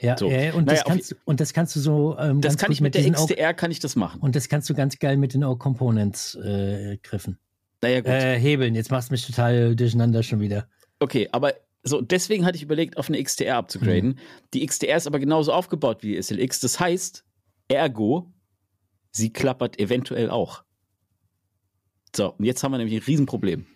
Ja, 0.00 0.16
so. 0.16 0.30
ja 0.30 0.54
und, 0.54 0.66
naja, 0.66 0.78
das 0.78 0.84
kannst, 0.84 1.16
und 1.24 1.40
das 1.40 1.52
kannst 1.52 1.76
du 1.76 1.80
so. 1.80 2.16
Ähm, 2.18 2.40
das 2.40 2.56
kann 2.56 2.72
ich 2.72 2.80
mit, 2.80 2.94
mit 2.94 3.04
der 3.04 3.12
XDR 3.12 3.54
kann 3.54 3.70
ich 3.70 3.80
das 3.80 3.96
machen. 3.96 4.20
Und 4.20 4.34
das 4.34 4.48
kannst 4.48 4.68
du 4.70 4.74
ganz 4.74 4.98
geil 4.98 5.16
mit 5.18 5.34
den 5.34 5.44
O-Components-Griffen. 5.44 7.34
Äh, 7.34 7.36
naja, 7.82 8.00
gut. 8.00 8.10
Äh, 8.10 8.38
Hebeln, 8.38 8.74
jetzt 8.74 8.90
machst 8.90 9.10
du 9.10 9.12
mich 9.12 9.26
total 9.26 9.76
durcheinander 9.76 10.22
schon 10.22 10.40
wieder. 10.40 10.68
Okay, 11.00 11.28
aber 11.32 11.54
so, 11.82 12.00
deswegen 12.00 12.44
hatte 12.44 12.56
ich 12.56 12.62
überlegt, 12.62 12.96
auf 12.96 13.08
eine 13.08 13.22
XDR 13.22 13.56
abzugraden. 13.56 14.10
Mhm. 14.10 14.18
Die 14.54 14.66
XDR 14.66 14.96
ist 14.96 15.06
aber 15.06 15.18
genauso 15.18 15.52
aufgebaut 15.52 16.02
wie 16.02 16.14
die 16.14 16.22
SLX. 16.22 16.60
Das 16.60 16.80
heißt, 16.80 17.24
ergo, 17.68 18.32
sie 19.12 19.32
klappert 19.32 19.78
eventuell 19.78 20.30
auch. 20.30 20.64
So, 22.14 22.32
und 22.32 22.44
jetzt 22.44 22.62
haben 22.62 22.72
wir 22.72 22.78
nämlich 22.78 22.96
ein 22.96 23.04
Riesenproblem. 23.04 23.66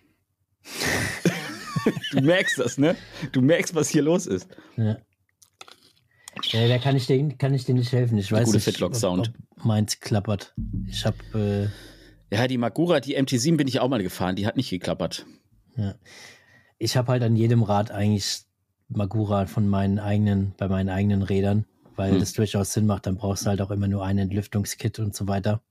du 2.11 2.21
merkst 2.21 2.59
das, 2.59 2.77
ne? 2.77 2.95
Du 3.31 3.41
merkst, 3.41 3.75
was 3.75 3.89
hier 3.89 4.01
los 4.01 4.27
ist. 4.27 4.47
Ja. 4.77 4.97
Ja, 6.43 6.67
da 6.67 6.77
kann 6.79 6.95
ich 6.95 7.07
dir, 7.07 7.29
kann 7.37 7.53
ich 7.53 7.65
dir 7.65 7.75
nicht 7.75 7.91
helfen. 7.91 8.17
Ich 8.17 8.31
weiß 8.31 8.51
nicht, 8.51 8.81
ob, 8.81 8.93
ob 9.03 9.29
meins 9.63 9.99
klappert. 9.99 10.53
Ich 10.87 11.05
habe 11.05 11.71
äh 12.31 12.35
ja, 12.35 12.47
die 12.47 12.57
Magura, 12.57 12.99
die 12.99 13.17
MT7 13.17 13.55
bin 13.55 13.67
ich 13.67 13.79
auch 13.79 13.87
mal 13.87 14.01
gefahren, 14.01 14.35
die 14.35 14.47
hat 14.47 14.57
nicht 14.57 14.69
geklappert. 14.69 15.25
Ja. 15.77 15.95
Ich 16.77 16.97
habe 16.97 17.13
halt 17.13 17.23
an 17.23 17.35
jedem 17.35 17.63
Rad 17.63 17.91
eigentlich 17.91 18.41
Magura 18.89 19.45
von 19.45 19.67
meinen 19.67 19.99
eigenen, 19.99 20.53
bei 20.57 20.67
meinen 20.67 20.89
eigenen 20.89 21.21
Rädern, 21.21 21.65
weil 21.95 22.11
hm. 22.11 22.19
das 22.19 22.33
durchaus 22.33 22.73
Sinn 22.73 22.85
macht. 22.85 23.05
Dann 23.05 23.15
brauchst 23.15 23.45
du 23.45 23.49
halt 23.49 23.61
auch 23.61 23.71
immer 23.71 23.87
nur 23.87 24.03
ein 24.03 24.17
Entlüftungskit 24.17 24.99
und 24.99 25.15
so 25.15 25.27
weiter. 25.27 25.61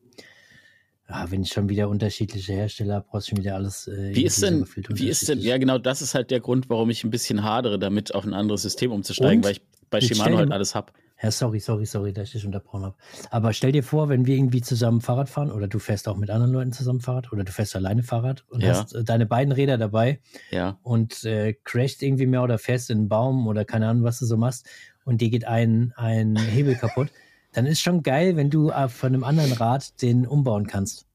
Ja, 1.09 1.31
wenn 1.31 1.43
ich 1.43 1.51
schon 1.51 1.69
wieder 1.69 1.89
unterschiedliche 1.89 2.55
Hersteller 2.55 2.95
habe, 2.95 3.07
brauchst 3.11 3.27
du 3.27 3.31
schon 3.31 3.39
wieder 3.39 3.55
alles. 3.55 3.89
Äh, 3.89 4.15
wie 4.15 4.25
ist 4.25 4.43
denn, 4.43 4.67
wie 4.89 5.09
ist 5.09 5.29
denn, 5.29 5.39
ja 5.39 5.59
genau, 5.59 5.79
das 5.79 6.01
ist 6.01 6.15
halt 6.15 6.31
der 6.31 6.41
Grund, 6.41 6.71
warum 6.71 6.89
ich 6.89 7.05
ein 7.05 7.11
bisschen 7.11 7.43
hadere, 7.43 7.79
damit 7.79 8.15
auf 8.15 8.25
ein 8.25 8.33
anderes 8.33 8.63
System 8.63 8.91
umzusteigen, 8.91 9.39
Und? 9.39 9.45
weil 9.45 9.53
ich 9.53 9.63
bei 9.91 10.01
Shimano 10.01 10.39
halt 10.39 10.51
alles 10.51 10.75
habe. 10.75 10.93
Ja, 11.23 11.31
sorry, 11.31 11.61
sorry, 11.61 11.87
sorry, 11.87 12.13
dass 12.13 12.29
ich 12.29 12.33
dich 12.33 12.47
unterbrochen 12.47 12.85
habe. 12.85 12.97
Aber 13.31 13.53
stell 13.53 13.73
dir 13.73 13.83
vor, 13.83 14.09
wenn 14.09 14.27
wir 14.27 14.37
irgendwie 14.37 14.61
zusammen 14.61 15.01
Fahrrad 15.01 15.29
fahren 15.29 15.51
oder 15.51 15.69
du 15.69 15.79
fährst 15.79 16.09
auch 16.09 16.17
mit 16.17 16.29
anderen 16.29 16.53
Leuten 16.53 16.73
zusammen 16.73 17.01
Fahrrad 17.01 17.33
oder 17.33 17.45
du 17.45 17.53
fährst 17.53 17.77
alleine 17.77 18.03
Fahrrad 18.03 18.45
und 18.51 18.63
ja. 18.63 18.71
hast 18.71 18.95
äh, 18.95 19.05
deine 19.05 19.25
beiden 19.25 19.53
Räder 19.53 19.79
dabei 19.79 20.21
ja. 20.51 20.79
und 20.83 21.25
äh, 21.25 21.55
crasht 21.65 22.03
irgendwie 22.03 22.27
mehr 22.27 22.43
oder 22.43 22.59
fährst 22.59 22.91
in 22.91 22.99
einen 22.99 23.09
Baum 23.09 23.47
oder 23.47 23.65
keine 23.65 23.89
Ahnung, 23.89 24.05
was 24.05 24.19
du 24.19 24.27
so 24.27 24.37
machst 24.37 24.67
und 25.05 25.21
dir 25.21 25.31
geht 25.31 25.47
ein, 25.47 25.93
ein 25.97 26.37
Hebel 26.37 26.75
kaputt, 26.75 27.09
dann 27.55 27.67
ist 27.67 27.81
schon 27.81 28.03
geil, 28.03 28.37
wenn 28.37 28.51
du 28.51 28.71
äh, 28.71 28.89
von 28.89 29.15
einem 29.15 29.25
anderen 29.25 29.53
Rad 29.53 30.03
den 30.03 30.27
umbauen 30.27 30.67
kannst. 30.67 31.07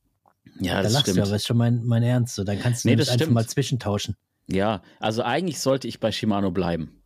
Ja, 0.60 0.78
da 0.78 0.84
das 0.84 0.94
lachst 0.94 1.06
stimmt. 1.06 1.18
du, 1.20 1.24
aber 1.24 1.36
ist 1.36 1.48
schon 1.48 1.58
mein, 1.58 1.84
mein 1.86 2.04
Ernst. 2.04 2.36
So, 2.36 2.44
dann 2.44 2.60
kannst 2.60 2.84
du 2.84 2.90
nee, 2.90 2.96
das 2.96 3.10
einfach 3.10 3.30
mal 3.30 3.46
zwischentauschen. 3.46 4.16
Ja, 4.48 4.82
also 5.00 5.22
eigentlich 5.22 5.60
sollte 5.60 5.88
ich 5.88 6.00
bei 6.00 6.12
Shimano 6.12 6.52
bleiben. 6.52 7.00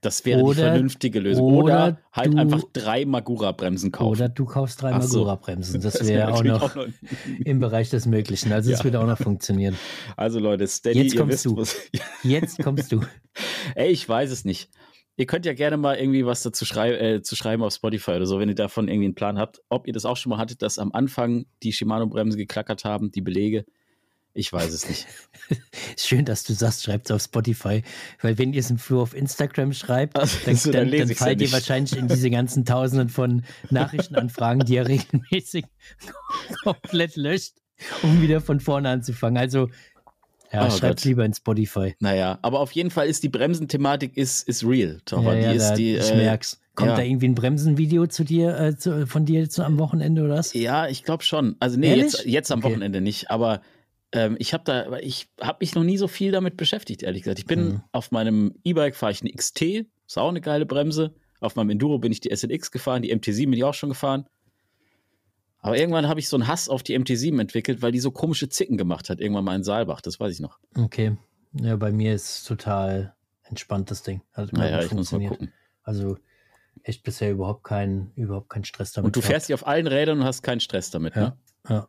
Das 0.00 0.24
wäre 0.24 0.42
oder, 0.42 0.54
die 0.54 0.60
vernünftige 0.60 1.18
Lösung. 1.18 1.44
Oder, 1.44 1.62
oder 1.64 1.98
halt 2.12 2.32
du, 2.32 2.38
einfach 2.38 2.62
drei 2.72 3.04
Magura-Bremsen 3.04 3.90
kaufen. 3.90 4.10
Oder 4.10 4.28
du 4.28 4.44
kaufst 4.44 4.80
drei 4.80 4.92
Magura-Bremsen. 4.92 5.80
Das, 5.80 5.94
das 5.98 6.06
wäre 6.06 6.32
auch, 6.32 6.44
noch 6.44 6.62
auch 6.62 6.76
noch 6.76 6.86
im 7.44 7.58
Bereich 7.58 7.90
des 7.90 8.06
Möglichen. 8.06 8.52
Also, 8.52 8.70
es 8.70 8.78
ja. 8.78 8.84
würde 8.84 9.00
auch 9.00 9.06
noch 9.06 9.18
funktionieren. 9.18 9.76
Also, 10.16 10.38
Leute, 10.38 10.68
Steady, 10.68 11.02
Jetzt 11.02 11.16
kommst 11.16 11.44
du. 11.44 11.64
Jetzt 12.22 12.62
kommst 12.62 12.92
du. 12.92 13.00
Ey, 13.74 13.88
ich 13.90 14.08
weiß 14.08 14.30
es 14.30 14.44
nicht. 14.44 14.70
Ihr 15.18 15.26
könnt 15.26 15.44
ja 15.44 15.52
gerne 15.52 15.76
mal 15.76 15.96
irgendwie 15.96 16.24
was 16.24 16.44
dazu 16.44 16.64
schrei 16.64 16.92
äh, 16.92 17.22
zu 17.22 17.34
schreiben 17.34 17.64
auf 17.64 17.74
Spotify 17.74 18.12
oder 18.12 18.26
so, 18.26 18.38
wenn 18.38 18.48
ihr 18.48 18.54
davon 18.54 18.86
irgendwie 18.86 19.06
einen 19.06 19.16
Plan 19.16 19.36
habt. 19.36 19.60
Ob 19.68 19.88
ihr 19.88 19.92
das 19.92 20.04
auch 20.04 20.16
schon 20.16 20.30
mal 20.30 20.38
hattet, 20.38 20.62
dass 20.62 20.78
am 20.78 20.92
Anfang 20.92 21.46
die 21.64 21.72
Shimano-Bremsen 21.72 22.38
geklackert 22.38 22.84
haben, 22.84 23.10
die 23.10 23.20
Belege. 23.20 23.64
Ich 24.32 24.52
weiß 24.52 24.72
es 24.72 24.88
nicht. 24.88 25.08
Schön, 25.96 26.24
dass 26.24 26.44
du 26.44 26.52
sagst, 26.52 26.84
schreibt 26.84 27.10
es 27.10 27.16
auf 27.16 27.22
Spotify, 27.22 27.82
weil 28.22 28.38
wenn 28.38 28.52
ihr 28.52 28.60
es 28.60 28.70
im 28.70 28.78
Flur 28.78 29.02
auf 29.02 29.12
Instagram 29.12 29.72
schreibt, 29.72 30.16
also, 30.16 30.38
dann, 30.44 30.54
so, 30.54 30.70
dann, 30.70 30.88
dann, 30.88 31.08
dann 31.08 31.16
fallt 31.16 31.40
ihr 31.40 31.50
wahrscheinlich 31.50 31.98
in 31.98 32.06
diese 32.06 32.30
ganzen 32.30 32.64
Tausenden 32.64 33.08
von 33.08 33.42
Nachrichtenanfragen, 33.70 34.66
die 34.66 34.74
ihr 34.74 34.86
regelmäßig 34.86 35.64
komplett 36.62 37.16
löscht, 37.16 37.54
um 38.04 38.22
wieder 38.22 38.40
von 38.40 38.60
vorne 38.60 38.90
anzufangen. 38.90 39.36
Also 39.36 39.68
Ja, 40.52 40.66
Oh 40.66 40.70
schreib's 40.70 41.02
Gott. 41.02 41.04
lieber 41.04 41.24
in 41.24 41.34
Spotify. 41.34 41.94
Naja, 42.00 42.38
aber 42.42 42.60
auf 42.60 42.72
jeden 42.72 42.90
Fall 42.90 43.06
ist 43.08 43.22
die 43.22 43.28
Bremsenthematik 43.28 44.16
ist, 44.16 44.48
ist 44.48 44.64
real, 44.64 45.00
Toffer. 45.04 45.34
ja, 45.38 45.40
ja, 45.40 45.50
die 45.52 45.56
ist 45.56 45.68
da, 45.70 45.74
die, 45.74 45.94
ich 45.96 46.10
äh, 46.10 46.16
merk's. 46.16 46.60
Kommt 46.74 46.90
ja. 46.90 46.96
da 46.96 47.02
irgendwie 47.02 47.26
ein 47.28 47.34
Bremsenvideo 47.34 48.06
zu 48.06 48.22
dir, 48.24 48.56
äh, 48.58 48.76
zu, 48.76 49.06
von 49.06 49.24
dir 49.24 49.50
zu, 49.50 49.64
am 49.64 49.78
Wochenende 49.78 50.22
oder 50.22 50.34
was? 50.36 50.54
Ja, 50.54 50.86
ich 50.86 51.02
glaube 51.02 51.24
schon. 51.24 51.56
Also 51.58 51.78
nee, 51.78 51.88
Ehrlich? 51.88 52.04
jetzt, 52.12 52.24
jetzt 52.24 52.52
am 52.52 52.60
Okay. 52.60 52.68
Wochenende 52.70 53.00
nicht, 53.00 53.30
aber 53.30 53.60
ähm, 54.12 54.36
ich 54.38 54.54
habe 54.54 54.62
da, 54.64 54.96
ich 54.98 55.28
habe 55.40 55.58
mich 55.60 55.74
noch 55.74 55.82
nie 55.84 55.98
so 55.98 56.06
viel 56.08 56.30
damit 56.32 56.56
beschäftigt, 56.56 57.02
ehrlich 57.02 57.22
gesagt. 57.24 57.40
Ich 57.40 57.46
bin 57.46 57.64
Mhm. 57.68 57.82
auf 57.92 58.10
meinem 58.12 58.54
E-Bike 58.64 58.94
fahre 58.96 59.12
ich 59.12 59.20
eine 59.22 59.30
XT, 59.32 59.60
ist 60.06 60.16
auch 60.18 60.28
eine 60.28 60.40
geile 60.40 60.66
Bremse. 60.66 61.14
Auf 61.40 61.56
meinem 61.56 61.70
Enduro 61.70 61.98
bin 61.98 62.10
ich 62.12 62.20
die 62.20 62.34
SLX 62.34 62.70
gefahren, 62.70 63.02
die 63.02 63.14
MT7 63.14 63.42
bin 63.44 63.52
ich 63.54 63.64
auch 63.64 63.74
schon 63.74 63.90
gefahren. 63.90 64.26
Aber 65.60 65.76
irgendwann 65.76 66.08
habe 66.08 66.20
ich 66.20 66.28
so 66.28 66.36
einen 66.36 66.46
Hass 66.46 66.68
auf 66.68 66.82
die 66.82 66.96
MT7 66.98 67.40
entwickelt, 67.40 67.82
weil 67.82 67.92
die 67.92 67.98
so 68.00 68.10
komische 68.10 68.48
Zicken 68.48 68.76
gemacht 68.76 69.10
hat, 69.10 69.20
irgendwann 69.20 69.44
mal 69.44 69.56
in 69.56 69.64
Saalbach, 69.64 70.00
das 70.00 70.20
weiß 70.20 70.32
ich 70.32 70.40
noch. 70.40 70.58
Okay. 70.76 71.16
Ja, 71.52 71.76
bei 71.76 71.90
mir 71.92 72.14
ist 72.14 72.44
total 72.46 73.14
entspannt 73.42 73.90
das 73.90 74.02
Ding. 74.02 74.22
Hat 74.32 74.52
Naja, 74.52 74.78
ich 74.78 74.92
muss 74.92 75.10
mal 75.10 75.18
funktioniert. 75.18 75.30
gucken. 75.32 75.52
Also 75.82 76.16
echt 76.84 77.02
bisher 77.02 77.32
überhaupt 77.32 77.64
kein, 77.64 78.12
überhaupt 78.14 78.50
kein 78.50 78.64
Stress 78.64 78.92
damit. 78.92 79.06
Und 79.06 79.16
du 79.16 79.20
fährst 79.20 79.48
die 79.48 79.54
auf 79.54 79.66
allen 79.66 79.86
Rädern 79.86 80.20
und 80.20 80.24
hast 80.24 80.42
keinen 80.42 80.60
Stress 80.60 80.90
damit, 80.90 81.16
Ja, 81.16 81.20
ne? 81.20 81.36
ja. 81.68 81.88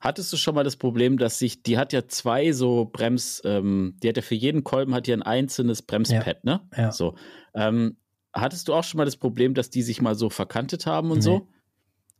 Hattest 0.00 0.32
du 0.32 0.38
schon 0.38 0.54
mal 0.54 0.64
das 0.64 0.76
Problem, 0.76 1.18
dass 1.18 1.38
sich, 1.38 1.62
die 1.62 1.76
hat 1.76 1.92
ja 1.92 2.08
zwei 2.08 2.52
so 2.52 2.86
Brems, 2.90 3.42
ähm, 3.44 3.96
die 4.02 4.08
hat 4.08 4.16
ja 4.16 4.22
für 4.22 4.34
jeden 4.34 4.64
Kolben 4.64 4.94
hat 4.94 5.06
ja 5.06 5.14
ein 5.14 5.22
einzelnes 5.22 5.82
Bremspad, 5.82 6.42
ne? 6.42 6.62
Ja. 6.74 6.90
So. 6.90 7.16
Ähm, 7.54 7.98
hattest 8.32 8.66
du 8.68 8.74
auch 8.74 8.82
schon 8.82 8.96
mal 8.96 9.04
das 9.04 9.18
Problem, 9.18 9.52
dass 9.52 9.68
die 9.68 9.82
sich 9.82 10.00
mal 10.00 10.14
so 10.14 10.30
verkantet 10.30 10.86
haben 10.86 11.10
und 11.10 11.18
Nee. 11.18 11.24
so? 11.24 11.48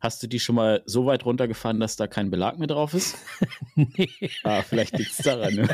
Hast 0.00 0.22
du 0.22 0.26
die 0.26 0.40
schon 0.40 0.54
mal 0.54 0.82
so 0.86 1.04
weit 1.06 1.24
runtergefahren, 1.26 1.78
dass 1.78 1.96
da 1.96 2.06
kein 2.06 2.30
Belag 2.30 2.58
mehr 2.58 2.68
drauf 2.68 2.94
ist? 2.94 3.16
Nee, 3.76 4.08
Ah, 4.44 4.62
vielleicht 4.62 4.98
liegt 4.98 5.12
es 5.12 5.18
daran. 5.18 5.68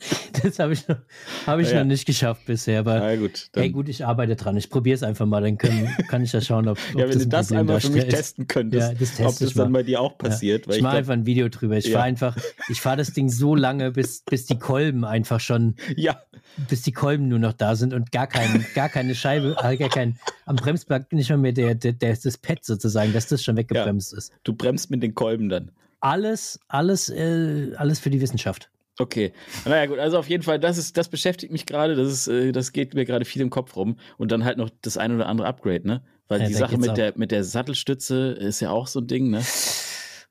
Das 0.42 0.58
habe 0.60 0.72
ich, 0.72 0.86
noch, 0.86 0.98
hab 1.46 1.58
ich 1.58 1.70
Ja, 1.70 1.80
noch 1.80 1.86
nicht 1.86 2.06
geschafft 2.06 2.46
bisher, 2.46 2.80
aber 2.80 3.00
Na 3.00 3.16
gut. 3.16 3.48
Hey, 3.54 3.70
gut, 3.70 3.88
ich 3.88 4.04
arbeite 4.04 4.36
dran. 4.36 4.56
Ich 4.56 4.70
probiere 4.70 4.94
es 4.94 5.02
einfach 5.02 5.26
mal, 5.26 5.42
dann 5.42 5.58
können, 5.58 5.88
kann 6.08 6.22
ich 6.22 6.32
ja 6.32 6.40
schauen, 6.40 6.68
ob, 6.68 6.78
ob 6.94 7.00
ja, 7.00 7.08
wenn 7.08 7.18
du 7.18 7.24
ein 7.24 7.30
das 7.30 7.48
Problem 7.48 7.60
einmal 7.60 7.80
für 7.80 7.90
mich 7.90 8.06
testen 8.06 8.46
könntest, 8.46 8.92
Ja, 8.92 8.94
das 8.94 9.20
ob 9.20 9.38
das 9.38 9.54
dann 9.54 9.72
mal. 9.72 9.80
bei 9.80 9.82
dir 9.82 10.00
auch 10.00 10.16
passiert. 10.16 10.66
Ja. 10.66 10.70
Ich 10.72 10.76
ich 10.78 10.82
mache 10.82 10.98
einfach 10.98 11.12
ein 11.14 11.26
Video 11.26 11.48
drüber. 11.48 11.76
Ich 11.76 11.90
fahre 11.90 12.04
einfach, 12.04 12.36
ich 12.68 12.80
fahre 12.80 12.96
das 12.98 13.12
Ding 13.12 13.28
so 13.28 13.54
lange, 13.54 13.90
bis, 13.92 14.22
bis 14.22 14.46
die 14.46 14.58
Kolben 14.58 15.04
einfach 15.04 15.40
schon, 15.40 15.74
ja, 15.96 16.22
bis 16.68 16.82
die 16.82 16.92
Kolben 16.92 17.28
nur 17.28 17.38
noch 17.40 17.52
da 17.52 17.74
sind 17.74 17.92
und 17.92 18.12
gar, 18.12 18.26
kein, 18.28 18.64
gar 18.74 18.88
keine 18.88 19.14
Scheibe, 19.14 19.56
äh, 19.62 19.76
gar 19.76 19.88
kein, 19.88 20.18
am 20.46 20.56
Bremsblock 20.56 21.12
nicht 21.12 21.30
mal 21.30 21.38
mehr 21.38 21.52
der, 21.52 21.74
der, 21.74 21.92
der, 21.92 22.16
das 22.16 22.38
Pad 22.38 22.64
sozusagen, 22.64 23.12
dass 23.12 23.26
das 23.26 23.42
schon 23.42 23.56
weggebremst 23.56 24.12
ist. 24.14 24.32
du 24.44 24.52
bremst 24.52 24.90
mit 24.90 25.02
den 25.02 25.14
Kolben 25.14 25.48
dann. 25.48 25.72
Alles, 26.00 26.60
alles, 26.68 27.08
äh, 27.08 27.72
alles 27.76 27.98
für 27.98 28.10
die 28.10 28.20
Wissenschaft. 28.20 28.70
Okay. 28.98 29.32
Naja, 29.64 29.86
gut, 29.86 29.98
also 29.98 30.18
auf 30.18 30.28
jeden 30.28 30.42
Fall, 30.42 30.58
das 30.58 30.76
ist, 30.78 30.96
das 30.96 31.08
beschäftigt 31.08 31.52
mich 31.52 31.66
gerade, 31.66 31.94
das 31.94 32.08
ist, 32.12 32.28
äh, 32.28 32.52
das 32.52 32.72
geht 32.72 32.94
mir 32.94 33.04
gerade 33.04 33.24
viel 33.24 33.42
im 33.42 33.50
Kopf 33.50 33.76
rum. 33.76 33.96
Und 34.16 34.32
dann 34.32 34.44
halt 34.44 34.58
noch 34.58 34.70
das 34.82 34.96
ein 34.96 35.14
oder 35.14 35.26
andere 35.26 35.46
Upgrade, 35.46 35.86
ne? 35.86 36.02
Weil 36.26 36.40
Ja, 36.42 36.48
die 36.48 36.54
Sache 36.54 36.76
mit 36.78 36.90
ab. 36.90 36.94
der, 36.96 37.12
mit 37.16 37.30
der 37.30 37.44
Sattelstütze 37.44 38.32
ist 38.32 38.60
ja 38.60 38.70
auch 38.70 38.86
so 38.86 39.00
ein 39.00 39.06
Ding, 39.06 39.30
ne? 39.30 39.42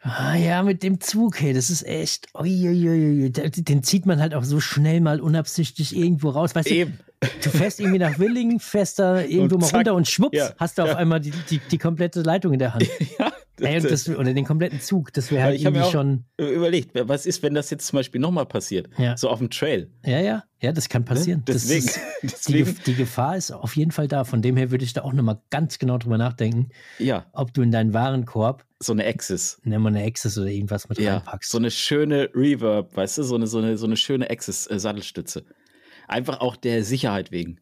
Ah, 0.01 0.35
ja, 0.35 0.61
mit 0.63 0.83
dem 0.83 1.01
Zug, 1.01 1.41
hey, 1.41 1.53
das 1.53 1.69
ist 1.69 1.83
echt. 1.85 2.27
Uiuiui, 2.35 3.31
den 3.31 3.83
zieht 3.83 4.05
man 4.05 4.19
halt 4.21 4.35
auch 4.35 4.43
so 4.43 4.59
schnell 4.59 5.01
mal 5.01 5.19
unabsichtlich 5.19 5.95
irgendwo 5.95 6.29
raus. 6.29 6.53
Weißt 6.53 6.69
Eben. 6.69 6.99
du, 7.19 7.27
du 7.43 7.49
fährst 7.49 7.79
irgendwie 7.79 7.97
nach 7.99 8.19
Willingen, 8.19 8.59
fährst 8.59 8.99
da 8.99 9.21
irgendwo 9.21 9.55
Und 9.55 9.61
mal 9.61 9.67
zack. 9.67 9.77
runter 9.77 9.95
und 9.95 10.07
schwupps, 10.07 10.37
Ja, 10.37 10.51
hast 10.57 10.77
du 10.77 10.83
auf 10.83 10.89
ja. 10.89 10.95
einmal 10.97 11.19
die, 11.19 11.31
die, 11.49 11.59
die 11.59 11.77
komplette 11.79 12.21
Leitung 12.21 12.53
in 12.53 12.59
der 12.59 12.73
Hand. 12.75 12.87
Ja, 13.19 13.31
Ey, 13.59 13.77
und 13.81 13.83
das, 13.91 14.07
oder 14.09 14.33
den 14.33 14.45
kompletten 14.45 14.79
Zug. 14.79 15.11
Das 15.13 15.31
wäre 15.31 15.39
Ja, 15.41 15.45
halt 15.47 15.59
irgendwie 15.61 15.89
schon. 15.91 16.25
überlegt, 16.37 16.91
was 16.93 17.25
ist, 17.25 17.41
wenn 17.43 17.53
das 17.53 17.69
jetzt 17.69 17.87
zum 17.87 17.97
Beispiel 17.97 18.21
nochmal 18.21 18.45
passiert? 18.45 18.89
Ja. 18.97 19.17
So 19.17 19.29
auf 19.29 19.39
dem 19.39 19.49
Trail. 19.49 19.89
Ja, 20.05 20.19
ja, 20.19 20.43
ja, 20.61 20.71
das 20.71 20.89
kann 20.89 21.05
passieren. 21.05 21.43
Das 21.45 21.67
Deswegen, 21.67 21.85
ist, 21.87 21.95
die, 22.23 22.27
deswegen, 22.27 22.69
Gef- 22.69 22.83
die 22.85 22.93
Gefahr 22.95 23.37
ist 23.37 23.51
auf 23.51 23.75
jeden 23.75 23.91
Fall 23.91 24.07
da. 24.07 24.23
Von 24.23 24.41
dem 24.41 24.57
her 24.57 24.71
würde 24.71 24.83
ich 24.85 24.93
da 24.93 25.01
auch 25.03 25.13
nochmal 25.13 25.41
ganz 25.49 25.79
genau 25.79 25.97
drüber 25.97 26.17
nachdenken, 26.17 26.69
ja, 26.99 27.25
ob 27.33 27.53
du 27.53 27.61
in 27.61 27.71
deinen 27.71 27.93
Warenkorb, 27.93 28.63
so 28.79 28.93
eine 28.93 29.05
Axis. 29.05 29.59
nennen 29.63 29.81
wir 29.83 29.89
eine 29.89 30.03
Access 30.03 30.37
oder 30.37 30.47
irgendwas 30.47 30.87
mit 30.89 30.99
Ja, 30.99 31.15
reinpackst. 31.17 31.49
so 31.49 31.57
eine 31.57 31.71
schöne 31.71 32.29
Reverb, 32.35 32.95
weißt 32.95 33.17
du, 33.17 33.23
so 33.23 33.35
eine, 33.35 33.47
so 33.47 33.57
eine, 33.57 33.77
so 33.77 33.87
eine 33.87 33.97
schöne 33.97 34.29
Axis-Sattelstütze. 34.29 35.45
Einfach 36.07 36.39
auch 36.41 36.55
der 36.55 36.83
Sicherheit 36.83 37.31
wegen. 37.31 37.59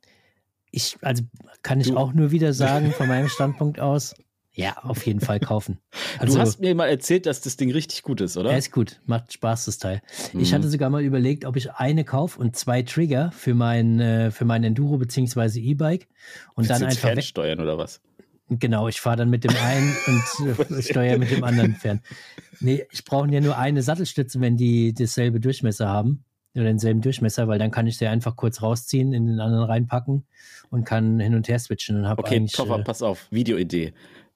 Ich, 0.72 0.98
also 1.02 1.24
kann 1.64 1.80
ich 1.80 1.88
Du- 1.88 1.98
auch 1.98 2.12
nur 2.14 2.32
wieder 2.32 2.52
sagen, 2.54 2.92
von 2.92 3.08
meinem 3.08 3.30
Standpunkt 3.30 3.80
aus, 3.80 4.14
ja, 4.56 4.78
auf 4.84 5.06
jeden 5.06 5.20
Fall 5.20 5.40
kaufen. 5.40 5.80
Also, 6.20 6.36
du 6.36 6.42
hast 6.42 6.60
mir 6.62 6.74
mal 6.76 6.88
erzählt, 6.88 7.26
dass 7.26 7.42
das 7.42 7.58
Ding 7.58 7.72
richtig 7.72 8.02
gut 8.02 8.22
ist, 8.22 8.38
oder? 8.38 8.52
er 8.52 8.58
ist 8.58 8.72
gut, 8.72 9.02
macht 9.06 9.34
Spaß, 9.34 9.66
das 9.66 9.78
Teil. 9.78 10.02
Ich 10.34 10.52
Mhm. 10.52 10.56
hatte 10.56 10.70
sogar 10.70 10.90
mal 10.90 11.04
überlegt, 11.04 11.44
ob 11.46 11.58
ich 11.58 11.72
eine 11.74 12.04
kaufe 12.06 12.40
und 12.40 12.56
zwei 12.56 12.82
Trigger 12.84 13.32
für 13.32 13.54
mein, 13.54 14.00
äh, 14.00 14.32
für 14.32 14.46
mein 14.46 14.64
Enduro 14.64 14.98
bzw. 14.98 15.60
E-Bike 15.60 16.08
und 16.56 16.70
Willst 16.70 16.70
dann 16.82 16.88
einfach 16.88 17.10
fernsteuern 17.10 17.60
oder 17.60 17.78
was? 17.78 18.02
Genau, 18.50 18.88
ich 18.88 19.02
fahre 19.02 19.18
dann 19.18 19.30
mit 19.30 19.44
dem 19.44 19.56
einen 19.56 19.94
und 20.08 20.78
äh, 20.78 20.82
steuere 20.82 21.18
mit 21.18 21.32
dem 21.32 21.44
anderen 21.44 21.76
fern. 21.76 22.02
Nee, 22.60 22.86
ich 22.92 23.04
brauche 23.04 23.30
ja 23.30 23.42
nur 23.42 23.58
eine 23.58 23.82
Sattelstütze, 23.82 24.40
wenn 24.40 24.56
die 24.56 24.94
dasselbe 24.94 25.40
Durchmesser 25.40 25.90
haben 25.90 26.24
oder 26.54 26.64
denselben 26.66 27.02
Durchmesser, 27.02 27.48
weil 27.48 27.60
dann 27.60 27.72
kann 27.72 27.88
ich 27.88 27.98
sie 27.98 28.08
einfach 28.08 28.36
kurz 28.36 28.62
rausziehen, 28.62 29.12
in 29.14 29.26
den 29.28 29.40
anderen 29.40 29.66
reinpacken 29.66 30.26
und 30.70 30.86
kann 30.86 31.20
hin 31.20 31.36
und 31.36 31.48
her 31.50 31.60
switchen 31.60 31.98
und 31.98 32.08
habe 32.08 32.24
Okay. 32.24 32.46
Toffer, 32.46 32.80
äh, 32.80 32.84
pass 32.84 33.02
auf, 33.02 33.28
Videoidee. 33.32 33.94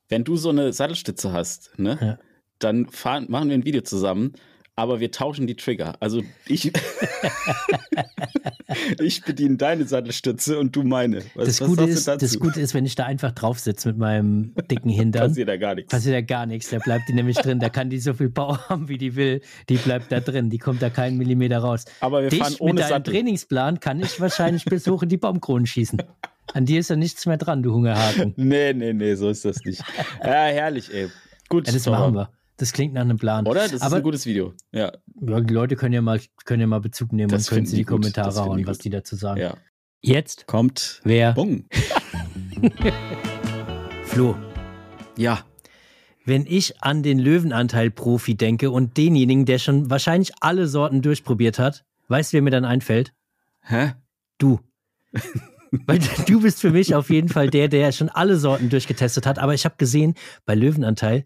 Wenn 0.10 0.24
du 0.24 0.36
so 0.38 0.50
eine 0.50 0.74
Sattelstütze 0.74 1.32
hast, 1.32 1.72
ne, 1.78 1.98
Ja. 2.02 2.18
dann 2.60 2.88
fahren, 2.88 3.26
machen 3.30 3.50
wir 3.50 3.56
ein 3.58 3.66
Video 3.66 3.82
zusammen, 3.82 4.34
aber 4.76 5.00
wir 5.00 5.12
tauschen 5.12 5.46
die 5.46 5.56
Trigger. 5.56 5.96
Also 6.00 6.24
ich, 6.48 6.72
ich 9.00 9.24
bediene 9.24 9.58
deine 9.58 9.86
Sattelstütze 9.86 10.58
und 10.58 10.76
du 10.76 10.84
meine. 10.84 11.22
Was, 11.36 11.58
das, 11.58 11.68
Gute 11.68 11.84
ist, 11.84 12.08
das 12.08 12.40
Gute 12.40 12.62
ist, 12.62 12.74
wenn 12.74 12.86
ich 12.86 12.96
da 12.96 13.06
einfach 13.06 13.32
drauf 13.34 13.60
sitze 13.60 13.90
mit 13.90 13.98
meinem 13.98 14.54
dicken 14.72 14.90
Hintern, 14.90 15.28
passiert 15.28 15.50
da 15.50 15.58
gar 15.58 15.76
nichts. 15.76 15.92
passiert 15.92 16.14
ja 16.16 16.22
gar 16.22 16.46
nichts. 16.46 16.70
Da 16.70 16.80
bleibt 16.80 17.04
die 17.10 17.14
nämlich 17.14 17.38
drin. 17.38 17.60
Da 17.60 17.70
kann 17.70 17.90
die 17.90 18.00
so 18.00 18.14
viel 18.14 18.30
Power 18.30 18.60
haben, 18.70 18.88
wie 18.88 18.98
die 18.98 19.16
will. 19.16 19.42
Die 19.68 19.78
bleibt 19.78 20.12
da 20.12 20.22
drin. 20.22 20.50
Die 20.50 20.58
kommt 20.58 20.82
da 20.82 20.90
keinen 20.90 21.18
Millimeter 21.18 21.60
raus. 21.60 21.86
Aber 22.00 22.24
wir 22.24 22.32
fahren 22.32 22.52
Dich 22.52 22.62
ohne 22.62 22.74
mit 22.74 22.84
deinem 22.84 22.90
Sattel. 22.90 23.14
Trainingsplan 23.14 23.80
kann 23.80 24.00
ich 24.00 24.20
wahrscheinlich 24.20 24.66
bis 24.66 24.88
hoch 24.88 25.04
in 25.04 25.10
die 25.10 25.18
Baumkronen 25.18 25.68
schießen. 25.68 26.02
An 26.54 26.66
dir 26.66 26.80
ist 26.80 26.90
ja 26.90 26.96
nichts 26.96 27.26
mehr 27.26 27.38
dran, 27.38 27.64
du 27.64 27.74
Hungerhaken. 27.74 28.34
Nee, 28.38 28.74
nee, 28.74 28.94
nee, 28.94 29.16
so 29.16 29.30
ist 29.30 29.46
das 29.46 29.64
nicht. 29.64 29.84
ja, 30.24 30.30
herrlich, 30.46 30.94
ey. 30.94 31.10
Gut, 31.48 31.68
Ja, 31.68 31.74
das 31.74 31.84
Toffer. 31.84 32.00
machen 32.00 32.16
wir. 32.16 32.30
Das 32.58 32.74
klingt 32.74 32.94
nach 32.94 33.02
einem 33.02 33.18
Plan. 33.18 33.48
Oder? 33.48 33.62
Das 33.62 33.74
ist 33.74 33.82
Aber 33.82 33.98
ein 33.98 34.04
gutes 34.04 34.26
Video. 34.26 34.54
Ja, 34.72 34.92
ja, 35.22 35.40
die 35.40 35.54
Leute 35.54 35.76
können 35.78 35.94
ja 35.94 36.02
mal, 36.02 36.20
können 36.46 36.60
ja 36.62 36.68
mal 36.68 36.82
Bezug 36.82 37.14
nehmen 37.14 37.30
Das 37.30 37.48
und 37.50 37.56
können 37.56 37.66
sie 37.66 37.78
die 37.78 37.84
gut. 37.84 38.04
Das 38.06 38.14
Kommentare 38.14 38.34
die 38.34 38.40
hauen, 38.50 38.68
was 38.68 38.78
die 38.80 38.90
dazu 38.90 39.16
sagen. 39.16 39.40
ja. 39.40 39.56
Jetzt, 40.02 40.48
Kommt. 40.48 41.02
wer? 41.04 41.34
Bung. 41.34 41.66
Flo. 44.04 44.36
Ja. 45.18 45.40
Wenn 46.26 46.46
ich 46.46 46.82
an 46.82 47.04
den 47.04 47.20
Löwenanteil-Profi 47.20 48.36
denke 48.36 48.72
und 48.72 48.98
denjenigen, 48.98 49.46
der 49.46 49.60
schon 49.60 49.90
wahrscheinlich 49.90 50.32
alle 50.42 50.68
Sorten 50.68 51.02
durchprobiert 51.02 51.60
hat, 51.60 51.86
weißt 52.08 52.32
du, 52.32 52.36
wer 52.36 52.42
mir 52.44 52.52
dann 52.52 52.66
einfällt? 52.66 53.14
Hä? 53.62 53.94
Du. 54.38 54.60
Weil 55.86 56.00
du 56.28 56.42
bist 56.42 56.62
für 56.62 56.72
mich 56.72 56.96
auf 56.96 57.10
jeden 57.10 57.30
Fall 57.30 57.50
der, 57.50 57.68
der 57.68 57.92
schon 57.92 58.10
alle 58.10 58.38
Sorten 58.38 58.70
durchgetestet 58.70 59.26
hat. 59.26 59.40
Aber 59.40 59.54
ich 59.54 59.66
habe 59.66 59.76
gesehen, 59.78 60.16
bei 60.46 60.56
Löwenanteil 60.56 61.26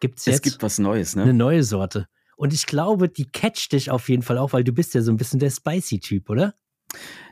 gibt 0.00 0.18
es 0.18 0.26
Es 0.26 0.34
jetzt 0.34 0.42
gibt 0.42 0.62
was 0.62 0.78
Neues, 0.78 1.16
eine 1.16 1.26
ne? 1.26 1.34
neue 1.34 1.62
Sorte. 1.62 2.06
Und 2.36 2.52
ich 2.52 2.66
glaube, 2.66 3.08
die 3.08 3.30
catcht 3.30 3.72
dich 3.72 3.90
auf 3.90 4.08
jeden 4.08 4.22
Fall 4.22 4.38
auch, 4.38 4.52
weil 4.52 4.64
du 4.64 4.72
bist 4.72 4.94
ja 4.94 5.02
so 5.02 5.12
ein 5.12 5.16
bisschen 5.16 5.38
der 5.38 5.50
Spicy-Typ, 5.50 6.28
oder? 6.28 6.54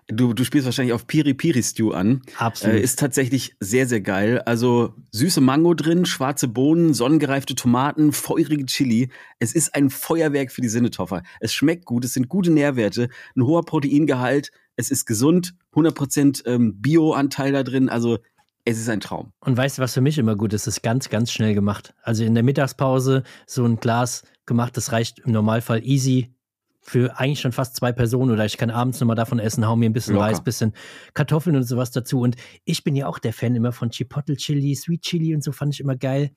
Du, 0.09 0.35
du 0.35 0.45
spielst 0.45 0.65
wahrscheinlich 0.65 0.93
auf 0.93 1.07
Piri 1.07 1.35
Piri 1.35 1.63
Stew 1.63 1.93
an. 1.93 2.23
Absolut. 2.37 2.77
Äh, 2.77 2.81
ist 2.81 2.99
tatsächlich 2.99 3.55
sehr, 3.61 3.87
sehr 3.87 4.01
geil. 4.01 4.41
Also 4.41 4.95
süße 5.13 5.41
Mango 5.41 5.75
drin, 5.75 6.05
schwarze 6.05 6.49
Bohnen, 6.49 6.95
sonnengereifte 6.95 7.55
Tomaten, 7.55 8.13
feurige 8.13 8.67
Chili. 8.67 9.11
Es 9.39 9.53
ist 9.53 9.75
ein 9.75 9.91
Feuerwerk 9.91 10.51
für 10.51 10.63
die 10.63 10.69
Sinnetoffer. 10.69 11.23
Es 11.39 11.53
schmeckt 11.53 11.85
gut, 11.85 12.05
es 12.05 12.15
sind 12.15 12.29
gute 12.29 12.51
Nährwerte, 12.51 13.09
ein 13.37 13.45
hoher 13.45 13.65
Proteingehalt, 13.65 14.51
es 14.77 14.91
ist 14.91 15.07
gesund, 15.07 15.55
100% 15.75 16.47
ähm, 16.47 16.81
Bio-Anteil 16.81 17.53
da 17.53 17.63
drin. 17.63 17.89
Also 17.89 18.19
es 18.65 18.79
ist 18.79 18.89
ein 18.89 19.01
Traum. 19.01 19.33
Und 19.41 19.57
weißt 19.57 19.79
du, 19.79 19.83
was 19.83 19.95
für 19.95 20.01
mich 20.01 20.19
immer 20.19 20.37
gut 20.37 20.53
ist? 20.53 20.67
Das 20.67 20.77
ist 20.77 20.83
ganz, 20.83 21.09
ganz 21.09 21.33
schnell 21.33 21.55
gemacht. 21.55 21.95
Also 22.03 22.25
in 22.25 22.35
der 22.35 22.43
Mittagspause 22.43 23.23
so 23.47 23.65
ein 23.65 23.77
Glas 23.77 24.23
gemacht, 24.47 24.77
das 24.77 24.93
reicht 24.93 25.21
im 25.21 25.33
Normalfall 25.33 25.85
easy 25.85 26.35
für 26.83 27.19
eigentlich 27.19 27.41
schon 27.41 27.53
fast 27.53 27.77
zwei 27.77 27.93
Personen 27.93 28.31
oder 28.31 28.45
ich 28.47 28.57
kann 28.57 28.71
abends 28.71 29.01
nochmal 29.01 29.17
davon 29.17 29.39
essen, 29.39 29.67
hau 29.67 29.77
mir 29.77 29.89
ein 29.89 29.93
bisschen 29.93 30.15
Locker. 30.15 30.27
Reis, 30.27 30.43
bisschen 30.43 30.73
Kartoffeln 31.15 31.55
und 31.57 31.65
sowas 31.65 31.91
dazu. 31.91 32.21
Und 32.21 32.37
ich 32.65 32.85
bin 32.85 32.97
ja 32.97 33.07
auch 33.07 33.19
der 33.19 33.33
Fan 33.33 33.55
immer 33.55 33.73
von 33.73 33.91
Chipotle 33.91 34.37
Chili, 34.37 34.75
Sweet 34.75 35.03
Chili 35.03 35.35
und 35.35 35.45
so 35.45 35.53
fand 35.53 35.75
ich 35.75 35.81
immer 35.81 35.97
geil. 35.97 36.31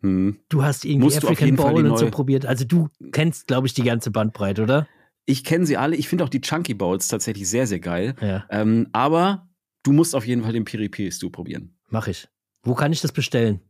Hm. 0.00 0.38
Du 0.48 0.64
hast 0.64 0.84
irgendwie 0.84 1.04
Musst 1.04 1.24
African 1.24 1.56
Bowl 1.56 1.86
und 1.86 1.98
so 1.98 2.10
probiert. 2.10 2.44
Also 2.44 2.64
du 2.64 2.88
kennst, 3.12 3.46
glaube 3.46 3.66
ich, 3.66 3.74
die 3.74 3.82
ganze 3.82 4.10
Bandbreite, 4.10 4.62
oder? 4.62 4.88
Ich 5.26 5.44
kenne 5.44 5.64
sie 5.66 5.76
alle. 5.76 5.96
Ich 5.96 6.08
finde 6.08 6.24
auch 6.24 6.28
die 6.28 6.40
Chunky 6.40 6.74
Bowls 6.74 7.08
tatsächlich 7.08 7.48
sehr, 7.48 7.66
sehr 7.66 7.80
geil. 7.80 8.14
Ja, 8.20 8.44
Ähm, 8.50 8.88
aber 8.92 9.48
du 9.82 9.92
musst 9.92 10.14
auf 10.14 10.26
jeden 10.26 10.42
Fall 10.42 10.52
den 10.52 10.64
Piri 10.64 10.88
Piri 10.88 11.10
Stew 11.12 11.30
probieren. 11.30 11.74
mach 11.88 12.08
ich. 12.08 12.28
Wo 12.62 12.74
kann 12.74 12.92
ich 12.92 13.00
das 13.00 13.12
bestellen? 13.12 13.60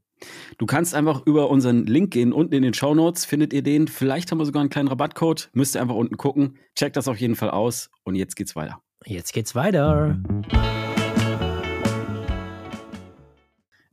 Du 0.58 0.66
kannst 0.66 0.94
einfach 0.94 1.26
über 1.26 1.50
unseren 1.50 1.86
Link 1.86 2.12
gehen. 2.12 2.32
Unten 2.32 2.54
in 2.54 2.62
den 2.62 2.74
Show 2.74 2.94
Notes 2.94 3.24
findet 3.24 3.52
ihr 3.52 3.62
den. 3.62 3.88
Vielleicht 3.88 4.30
haben 4.30 4.38
wir 4.38 4.46
sogar 4.46 4.60
einen 4.60 4.70
kleinen 4.70 4.88
Rabattcode. 4.88 5.50
Müsst 5.52 5.74
ihr 5.76 5.82
einfach 5.82 5.96
unten 5.96 6.16
gucken. 6.16 6.56
Checkt 6.76 6.96
das 6.96 7.08
auf 7.08 7.18
jeden 7.18 7.34
Fall 7.34 7.50
aus. 7.50 7.90
Und 8.04 8.14
jetzt 8.14 8.36
geht's 8.36 8.54
weiter. 8.56 8.80
Jetzt 9.04 9.32
geht's 9.32 9.54
weiter. 9.54 10.16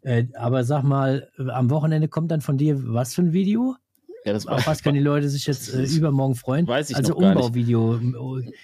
Äh, 0.03 0.25
aber 0.35 0.63
sag 0.63 0.83
mal, 0.83 1.29
am 1.37 1.69
Wochenende 1.69 2.07
kommt 2.07 2.31
dann 2.31 2.41
von 2.41 2.57
dir 2.57 2.75
was 2.93 3.13
für 3.13 3.21
ein 3.21 3.33
Video? 3.33 3.75
Ja, 4.25 4.33
das 4.33 4.45
Auf 4.45 4.67
was 4.67 4.83
können 4.83 4.95
die 4.95 5.01
Leute 5.03 5.29
sich 5.29 5.47
jetzt 5.47 5.73
äh, 5.73 5.83
übermorgen 5.83 6.35
freuen? 6.35 6.67
Weiß 6.67 6.89
ich 6.91 6.95
also 6.95 7.13
noch 7.13 7.19
gar 7.19 7.33
nicht. 7.35 7.43
Umbauvideo. 7.43 7.99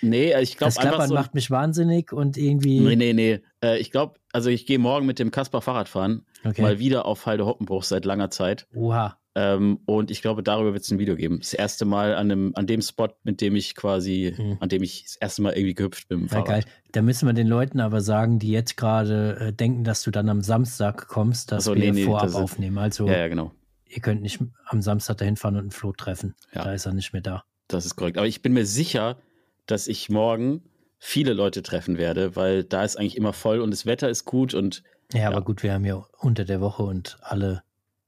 Nee, 0.02 0.34
ich 0.42 0.58
glaube 0.58 0.68
Das 0.70 0.78
einfach 0.78 0.90
Klappern 0.92 1.08
so. 1.10 1.14
macht 1.16 1.34
mich 1.34 1.50
wahnsinnig 1.50 2.14
und 2.14 2.38
irgendwie. 2.38 2.80
Nee, 2.80 2.96
nee, 2.96 3.14
nee. 3.14 3.40
Äh, 3.64 3.80
ich 3.80 3.90
glaube, 3.92 4.20
also 4.34 4.50
ich 4.50 4.66
gehe 4.68 4.78
morgen 4.80 5.06
mit 5.08 5.18
dem 5.20 5.32
Kaspar 5.32 5.62
Fahrrad 5.62 5.90
fahren. 5.90 6.26
Okay. 6.46 6.62
Mal 6.62 6.80
wieder 6.80 7.06
auf 7.06 7.26
Halde 7.26 7.46
Hoppenbruch 7.46 7.84
seit 7.84 8.06
langer 8.06 8.30
Zeit. 8.30 8.68
Oha. 8.76 9.18
Ähm, 9.34 9.80
und 9.86 10.10
ich 10.10 10.24
glaube, 10.24 10.42
darüber 10.42 10.74
wird 10.74 10.84
es 10.84 10.90
ein 10.92 10.98
Video 10.98 11.16
geben. 11.16 11.38
Das 11.40 11.54
erste 11.54 11.86
Mal 11.86 12.16
an 12.16 12.28
dem, 12.30 12.52
an 12.56 12.66
dem 12.66 12.82
Spot, 12.82 13.10
mit 13.24 13.40
dem 13.42 13.56
ich 13.56 13.76
quasi, 13.76 14.34
Mhm. 14.36 14.58
an 14.60 14.70
dem 14.70 14.82
ich 14.82 15.04
das 15.04 15.16
erste 15.16 15.42
Mal 15.44 15.54
irgendwie 15.54 15.76
gehüpft 15.76 16.08
bin. 16.08 16.28
Ja, 16.32 16.42
geil. 16.42 16.64
Da 16.92 17.04
müssen 17.04 17.28
wir 17.28 17.34
den 17.34 17.48
Leuten 17.48 17.80
aber 17.80 18.02
sagen, 18.02 18.40
die 18.40 18.50
jetzt 18.52 18.78
gerade 18.78 19.38
äh, 19.40 19.54
denken, 19.54 19.84
dass 19.84 20.02
du 20.02 20.10
dann 20.12 20.30
am 20.30 20.42
Samstag 20.42 21.08
kommst, 21.08 21.52
dass 21.52 21.66
so, 21.66 21.76
wir 21.76 21.82
nee, 21.82 21.92
nee, 21.92 22.04
vorab 22.06 22.24
das 22.24 22.34
aufnehmen. 22.36 22.78
Also 22.80 23.08
Ja, 23.08 23.18
ja, 23.18 23.28
genau. 23.28 23.52
Ihr 23.90 24.02
könnt 24.02 24.22
nicht 24.22 24.40
am 24.66 24.82
Samstag 24.82 25.18
dahin 25.18 25.36
fahren 25.38 25.56
und 25.56 25.62
einen 25.62 25.72
Flo 25.72 25.92
treffen. 25.94 26.36
Ja. 26.54 26.64
Da 26.64 26.74
ist 26.74 26.86
er 26.86 26.94
nicht 26.94 27.14
mehr 27.14 27.22
da. 27.22 27.44
Das 27.68 27.86
ist 27.86 27.96
korrekt. 27.96 28.18
Aber 28.18 28.28
ich 28.28 28.42
bin 28.42 28.54
mir 28.54 28.66
sicher, 28.66 29.18
dass 29.66 29.88
ich 29.88 30.10
morgen 30.10 30.62
viele 31.00 31.34
Leute 31.34 31.62
treffen 31.62 31.98
werde, 31.98 32.36
weil 32.36 32.64
da 32.64 32.84
ist 32.84 32.96
eigentlich 32.98 33.18
immer 33.18 33.34
voll 33.34 33.60
und 33.62 33.72
das 33.72 33.86
Wetter 33.86 34.10
ist 34.10 34.26
gut 34.26 34.54
und 34.54 34.84
Ja, 35.14 35.22
Ja. 35.22 35.28
aber 35.30 35.42
gut, 35.42 35.64
wir 35.64 35.74
haben 35.74 35.86
ja 35.86 36.06
unter 36.20 36.44
der 36.46 36.60
Woche 36.62 36.84
und 36.84 37.18
alle. 37.22 37.64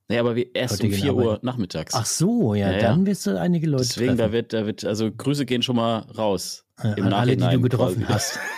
naja, 0.07 0.21
aber 0.21 0.35
wir 0.35 0.55
erst 0.55 0.81
um 0.83 0.89
gehen 0.89 0.99
4 0.99 1.13
Uhr 1.15 1.39
nachmittags. 1.43 1.93
Ach 1.93 2.05
so, 2.05 2.55
ja, 2.55 2.67
Ja, 2.71 2.77
ja. 2.77 2.79
dann 2.81 3.05
wirst 3.05 3.25
du 3.27 3.39
einige 3.39 3.67
Leute 3.67 3.83
Deswegen, 3.83 4.17
da 4.17 4.23
treffen. 4.23 4.31
wird, 4.33 4.53
da 4.53 4.65
wird, 4.65 4.85
also 4.85 5.11
Grüße 5.11 5.45
gehen 5.45 5.61
schon 5.61 5.75
mal 5.75 5.99
raus. 6.17 6.65
Im 6.83 7.05
an 7.07 7.13
alle, 7.13 7.35
die 7.37 7.45
du 7.47 7.61
getroffen 7.61 8.05
quasi. 8.05 8.13
hast. 8.13 8.39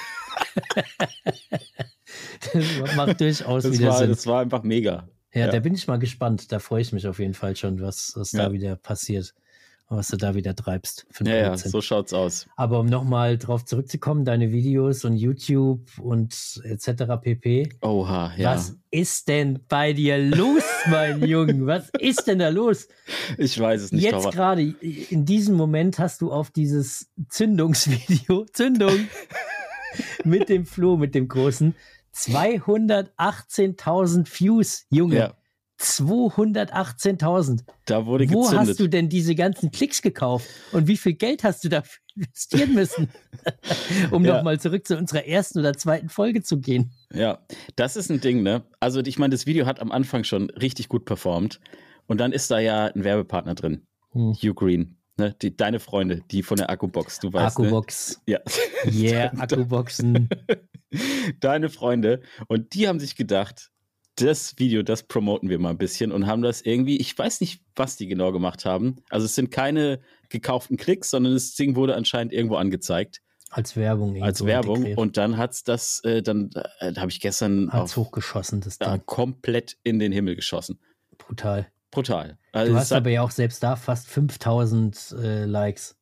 das 2.54 2.96
macht 2.96 3.20
durchaus 3.22 3.64
Das 3.64 3.74
wieder 3.74 3.90
war, 3.90 3.98
Sinn. 3.98 4.10
das 4.10 4.28
war 4.28 4.42
einfach 4.42 4.64
mega. 4.64 5.08
Ja, 5.34 5.42
ja. 5.46 5.48
da 5.52 5.60
bin 5.60 5.74
ich 5.74 5.88
mal 5.88 5.98
gespannt. 6.00 6.52
Da 6.52 6.60
freue 6.60 6.82
ich 6.82 6.92
mich 6.94 7.08
auf 7.08 7.20
jeden 7.20 7.34
Fall 7.34 7.56
schon, 7.56 7.82
was, 7.82 8.14
was 8.16 8.32
Ja. 8.32 8.46
da 8.46 8.54
wieder 8.54 8.76
passiert. 8.76 9.34
und 9.88 9.98
Was 9.98 10.08
du 10.08 10.16
da 10.16 10.36
wieder 10.36 10.56
treibst. 10.56 11.06
Ja, 11.20 11.36
ja, 11.36 11.58
so 11.58 11.82
schaut's 11.82 12.14
aus. 12.14 12.48
Aber 12.56 12.80
um 12.80 12.86
nochmal 12.86 13.38
drauf 13.38 13.66
zurückzukommen, 13.66 14.24
deine 14.24 14.54
Videos 14.54 15.04
und 15.04 15.18
YouTube 15.18 15.82
und 16.00 16.62
etc. 16.64 17.04
pp. 17.22 17.68
Oha, 17.82 18.32
ja. 18.38 18.54
Was 18.56 18.78
ist 18.90 19.28
denn 19.28 19.60
bei 19.68 19.92
dir 19.92 20.18
los, 20.18 20.64
mein 20.90 21.22
Junge? 21.28 21.66
Was 21.66 21.90
ist 22.00 22.26
denn 22.26 22.40
da 22.40 22.48
los? 22.48 22.88
Ich 23.38 23.60
weiß 23.60 23.82
es 23.82 23.92
nicht, 23.92 24.04
Jetzt 24.04 24.32
gerade, 24.32 24.62
in 24.62 25.26
diesem 25.26 25.56
Moment 25.56 26.00
hast 26.00 26.22
du 26.22 26.32
auf 26.32 26.52
dieses 26.52 27.10
Zündungsvideo, 27.28 28.46
Zündung, 28.54 28.98
mit 30.24 30.48
dem 30.48 30.66
Flo, 30.66 30.96
mit 30.96 31.16
dem 31.16 31.28
großen, 31.28 31.76
218.000 32.16 34.40
Views, 34.40 34.86
Junge. 34.90 35.16
ja, 35.16 35.34
218.000. 35.80 37.62
da 37.86 38.06
wurde 38.06 38.30
Wo 38.32 38.42
gezündet. 38.44 38.68
hast 38.70 38.80
du 38.80 38.88
denn 38.88 39.10
diese 39.10 39.34
ganzen 39.36 39.72
Klicks 39.72 40.02
gekauft? 40.02 40.48
Und 40.72 40.88
wie 40.88 40.98
viel 40.98 41.14
Geld 41.14 41.44
hast 41.44 41.64
du 41.64 41.70
dafür 41.70 42.00
investieren 42.16 42.74
müssen? 42.76 43.10
um 44.12 44.24
Ja. 44.26 44.36
nochmal 44.38 44.60
zurück 44.60 44.86
zu 44.86 44.96
unserer 44.98 45.26
ersten 45.26 45.58
oder 45.60 45.74
zweiten 45.74 46.10
Folge 46.10 46.44
zu 46.44 46.60
gehen. 46.60 46.92
Ja, 47.14 47.40
das 47.76 47.96
ist 47.96 48.12
ein 48.12 48.22
Ding, 48.22 48.44
ne? 48.44 48.64
Also 48.80 49.00
ich 49.02 49.18
meine, 49.18 49.32
das 49.32 49.46
Video 49.48 49.66
hat 49.66 49.80
am 49.80 49.92
Anfang 49.92 50.24
schon 50.24 50.50
richtig 50.52 50.88
gut 50.90 51.06
performt. 51.06 51.60
Und 52.08 52.20
dann 52.20 52.32
ist 52.34 52.52
da 52.52 52.60
ja 52.60 52.86
ein 52.88 53.04
Werbepartner 53.04 53.56
drin. 53.56 53.88
Hm. 54.12 54.34
Hugh 54.34 54.54
Green. 54.54 54.98
Ne? 55.18 55.36
Die, 55.42 55.56
deine 55.56 55.80
Freunde, 55.80 56.22
die 56.32 56.44
von 56.44 56.58
der 56.58 56.70
Akkubox, 56.70 57.20
du 57.20 57.32
weißt. 57.34 57.58
Akkubox. 57.60 58.22
Ne? 58.28 58.34
Ja. 58.34 58.40
Yeah, 58.92 59.32
Akkuboxen. 59.40 60.30
Deine 61.40 61.70
Freunde. 61.70 62.22
Und 62.48 62.74
die 62.74 62.88
haben 62.88 63.00
sich 63.00 63.16
gedacht, 63.16 63.70
das 64.16 64.56
Video, 64.60 64.84
das 64.84 65.04
promoten 65.04 65.50
wir 65.50 65.58
mal 65.58 65.70
ein 65.70 65.78
bisschen 65.78 66.12
und 66.12 66.28
haben 66.28 66.42
das 66.42 66.62
irgendwie, 66.62 66.98
ich 66.98 67.18
weiß 67.18 67.42
nicht, 67.42 67.62
was 67.76 67.96
die 67.96 68.08
genau 68.08 68.32
gemacht 68.32 68.66
haben. 68.66 68.98
Also 69.10 69.26
es 69.26 69.36
sind 69.36 69.52
keine 69.52 70.00
gekauften 70.30 70.78
Klicks, 70.78 71.10
sondern 71.10 71.34
das 71.34 71.56
Ding 71.56 71.76
wurde 71.76 71.96
anscheinend 71.96 72.34
irgendwo 72.34 72.56
angezeigt 72.58 73.22
Als 73.50 73.76
Werbung. 73.78 74.22
als 74.22 74.46
Werbung. 74.46 74.76
integriert. 74.78 74.98
Und 74.98 75.18
dann 75.18 75.38
hat's 75.38 75.64
das, 75.64 76.02
äh, 76.04 76.22
dann 76.22 76.50
äh, 76.80 76.92
da 76.92 77.02
habe 77.02 77.10
ich 77.12 77.22
gestern 77.22 77.72
Hat's 77.72 77.98
auf, 77.98 78.06
hochgeschossen, 78.08 78.60
das 78.62 78.78
da 78.78 78.98
Ding. 78.98 79.06
komplett 79.06 79.78
in 79.84 79.98
den 80.00 80.12
Himmel 80.12 80.36
geschossen. 80.36 80.80
Brutal. 81.18 81.68
Brutal. 81.90 82.38
Also 82.52 82.72
Du 82.74 82.78
es 82.78 82.82
hast 82.84 82.92
hat, 82.92 82.98
aber 82.98 83.10
ja 83.12 83.22
auch 83.22 83.32
selbst 83.32 83.64
da 83.64 83.76
fast 83.78 84.08
5000 84.08 85.16
äh, 85.20 85.46
Likes. 85.46 85.96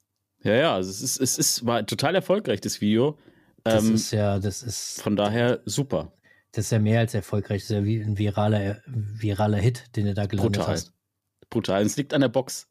ja, 0.43 0.55
ja, 0.55 0.75
also 0.75 0.89
es 0.89 1.01
ist, 1.01 1.19
es 1.19 1.37
ist, 1.37 1.65
war 1.65 1.85
total 1.85 2.15
erfolgreich, 2.15 2.59
das 2.61 2.81
Video. 2.81 3.17
Das 3.63 3.83
Ähm, 3.85 3.95
ist 3.95 4.11
ja, 4.11 4.39
das 4.39 4.63
ist, 4.63 5.01
von 5.01 5.15
daher 5.15 5.61
super. 5.65 6.11
das 6.51 6.65
ist 6.65 6.71
ja 6.71 6.79
mehr 6.79 6.99
als 6.99 7.13
erfolgreich. 7.13 7.61
Das 7.63 7.69
ist 7.71 7.75
ja 7.75 7.83
wie 7.83 8.01
ein 8.01 8.17
viraler, 8.17 8.81
viraler 8.87 9.57
Hit, 9.57 9.95
den 9.95 10.05
du 10.05 10.13
da 10.13 10.25
gelandet 10.25 10.57
Brutal. 10.57 10.73
hast. 10.73 10.93
Brutal. 11.49 11.81
Und 11.81 11.87
es 11.87 11.97
liegt 11.97 12.13
an 12.13 12.21
der 12.21 12.29
Box. 12.29 12.67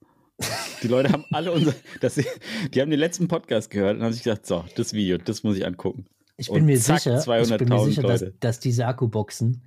Die 0.83 0.89
Leute 0.89 1.11
haben 1.13 1.25
alle 1.33 1.51
unser, 1.53 1.75
das, 2.01 2.15
die 2.15 2.81
haben 2.81 2.91
den 2.91 3.01
letzten 3.01 3.27
Podcast 3.27 3.71
gehört 3.71 3.97
und 3.97 4.05
haben 4.05 4.13
sich 4.13 4.23
gedacht, 4.23 4.47
so, 4.47 4.65
das 4.77 4.93
Video, 4.93 5.19
das 5.19 5.43
muss 5.43 5.57
ich 5.57 5.67
angucken. 5.67 6.07
Ich 6.37 6.47
bin 6.47 6.59
Und 6.59 6.67
mir 6.67 6.79
zack, 6.79 7.01
sicher, 7.01 7.19
ich 7.19 7.25
bin 7.27 7.69
mir 7.69 7.75
200.000 7.77 7.85
sicher 7.87 8.03
dass, 8.03 8.25
dass 8.39 8.61
diese 8.61 8.87
Akkuboxen 8.87 9.63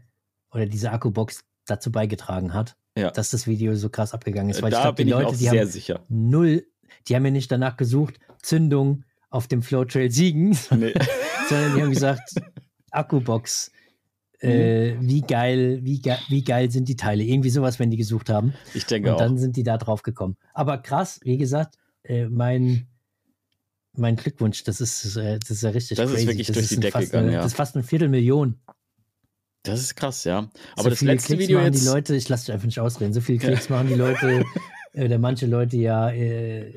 oder 0.53 0.65
diese 0.65 0.91
Akkubox 0.91 1.43
dazu 1.65 1.91
beigetragen 1.91 2.53
hat, 2.53 2.77
Ja. 2.97 3.11
dass 3.11 3.31
das 3.31 3.47
Video 3.47 3.75
so 3.75 3.89
krass 3.89 4.13
abgegangen 4.13 4.49
ist. 4.51 4.61
Weil 4.61 4.71
da 4.71 4.77
ich 4.77 4.83
glaube, 4.83 4.95
bin 4.95 5.07
die 5.07 5.11
ich 5.11 5.17
Leute, 5.17 5.27
auch 5.27 5.31
die 5.31 5.37
sehr 5.49 5.61
haben 5.61 5.69
sicher. 5.69 5.99
null, 6.07 6.65
die 7.09 7.15
haben 7.17 7.25
ja 7.25 7.31
nicht 7.31 7.51
danach 7.51 7.75
gesucht, 7.75 8.19
Zündung 8.41 9.03
auf 9.31 9.47
dem 9.47 9.63
Flowtrail 9.63 10.11
siegen, 10.11 10.55
Nee. 10.69 10.93
sondern 11.49 11.75
die 11.75 11.81
haben 11.81 11.89
gesagt, 11.91 12.35
Akkubox. 12.91 13.71
Äh, 14.43 14.95
Mhm. 14.95 15.07
wie 15.07 15.21
geil, 15.21 15.79
wie, 15.83 16.01
ge 16.01 16.15
wie 16.29 16.43
geil 16.43 16.71
sind 16.71 16.89
die 16.89 16.95
Teile? 16.95 17.23
Irgendwie 17.23 17.51
sowas, 17.51 17.77
wenn 17.77 17.91
die 17.91 17.97
gesucht 17.97 18.27
haben. 18.29 18.53
Ich 18.73 18.87
denke 18.87 19.11
Und 19.11 19.19
dann 19.19 19.33
auch. 19.35 19.37
sind 19.37 19.55
die 19.55 19.61
da 19.63 19.77
drauf 19.77 20.01
gekommen. 20.01 20.35
Aber 20.55 20.79
krass, 20.79 21.19
wie 21.23 21.37
gesagt, 21.37 21.75
äh, 22.01 22.25
mein, 22.27 22.87
mein 23.93 24.15
Glückwunsch, 24.15 24.63
das 24.63 24.81
ist, 24.81 25.15
äh, 25.15 25.37
das 25.37 25.51
ist 25.51 25.61
ja 25.61 25.69
richtig 25.69 25.97
Das 25.97 26.09
ist 26.09 26.15
crazy. 26.15 26.27
wirklich 26.27 26.47
durch 26.47 26.67
die 26.69 26.75
ein 26.77 26.81
Decke 26.81 26.99
gegangen, 27.01 27.25
eine, 27.27 27.33
ja. 27.35 27.41
Das 27.43 27.51
ist 27.51 27.57
fast 27.57 27.75
eine 27.75 27.83
Viertelmillion. 27.83 28.59
Das 29.61 29.79
ist 29.79 29.93
krass, 29.95 30.23
ja. 30.23 30.49
Aber 30.73 30.83
so 30.85 30.89
das 30.89 30.97
viele 30.99 31.11
letzte 31.11 31.35
Klicks 31.35 31.43
Video 31.47 31.59
machen 31.59 31.73
jetzt. 31.73 31.83
die 31.83 31.87
Leute, 31.89 32.15
ich 32.15 32.27
lasse 32.27 32.45
dich 32.47 32.53
einfach 32.53 32.65
nicht 32.65 32.79
ausreden, 32.79 33.13
so 33.13 33.21
viele 33.21 33.37
Klicks 33.37 33.69
machen 33.69 33.89
die 33.89 33.93
Leute, 33.93 34.43
äh, 34.93 35.05
oder 35.05 35.19
manche 35.19 35.45
Leute 35.45 35.77
ja 35.77 36.09
äh, 36.09 36.73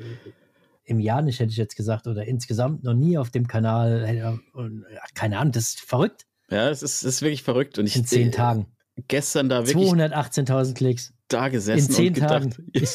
im 0.85 0.99
Jahr 0.99 1.21
nicht, 1.21 1.39
hätte 1.39 1.51
ich 1.51 1.57
jetzt 1.57 1.75
gesagt, 1.75 2.07
oder 2.07 2.25
insgesamt 2.25 2.83
noch 2.83 2.93
nie 2.93 3.17
auf 3.17 3.31
dem 3.31 3.47
Kanal. 3.47 4.39
Und, 4.53 4.85
keine 5.15 5.39
Ahnung, 5.39 5.51
das 5.51 5.69
ist 5.69 5.81
verrückt. 5.81 6.25
Ja, 6.49 6.69
es 6.69 6.83
ist, 6.83 7.03
ist 7.03 7.21
wirklich 7.21 7.43
verrückt. 7.43 7.79
Und 7.79 7.87
ich 7.87 7.95
In 7.95 8.05
zehn 8.05 8.27
äh, 8.27 8.31
Tagen. 8.31 8.67
gestern 9.07 9.49
da 9.49 9.65
wirklich 9.67 9.89
218.000 9.91 10.73
Klicks. 10.75 11.13
da 11.27 11.47
In 11.47 11.51
gesessen 11.53 11.91
zehn 11.91 12.07
und 12.09 12.13
gedacht, 12.15 12.29
Tagen. 12.29 12.69
Ich, 12.73 12.89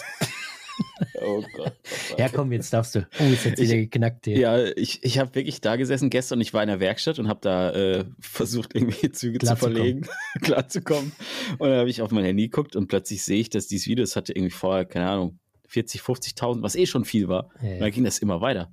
oh 1.21 1.43
Gott. 1.57 1.73
ja, 2.17 2.29
komm, 2.29 2.53
jetzt 2.53 2.73
darfst 2.73 2.95
du. 2.95 3.07
Oh, 3.19 3.25
jetzt 3.25 3.45
Ich- 3.45 3.59
wieder 3.59 3.77
geknackt 3.77 4.27
hier. 4.27 4.39
Ja, 4.39 4.65
ich, 4.77 5.03
ich 5.03 5.19
habe 5.19 5.35
wirklich 5.35 5.61
da 5.61 5.77
gesessen 5.77 6.11
gestern 6.11 6.39
und 6.39 6.43
ich 6.43 6.55
war 6.55 6.63
in 6.63 6.69
der 6.69 6.81
Werkstatt 6.81 7.19
und 7.19 7.29
habe 7.29 7.41
da 7.43 7.71
äh, 7.73 8.05
versucht, 8.21 8.75
irgendwie 8.75 9.11
Züge 9.11 9.39
Klar 9.39 9.57
zu 9.57 9.67
zu 9.67 9.73
verlegen, 9.73 10.07
klarzukommen. 10.43 11.13
Und 11.59 11.69
dann 11.69 11.79
habe 11.79 11.91
ich 11.91 12.03
auf 12.03 12.13
mein 12.13 12.25
Handy 12.25 12.45
geguckt 12.45 12.77
und 12.77 12.87
plötzlich 12.87 13.25
sehe 13.25 13.41
ich, 13.41 13.51
dass 13.51 13.67
dieses 13.67 13.87
Video, 13.89 14.05
das 14.05 14.17
hatte 14.17 14.33
irgendwie 14.33 14.51
vorher, 14.55 14.85
keine 14.85 15.09
Ahnung, 15.09 15.39
40, 15.71 16.01
50.000, 16.03 16.63
was 16.63 16.75
eh 16.77 16.85
schon 16.87 17.05
viel 17.05 17.29
war. 17.29 17.49
Ja, 17.63 17.75
Und 17.75 17.81
dann 17.81 17.91
ging 17.93 18.05
das 18.05 18.19
immer 18.19 18.41
weiter. 18.41 18.71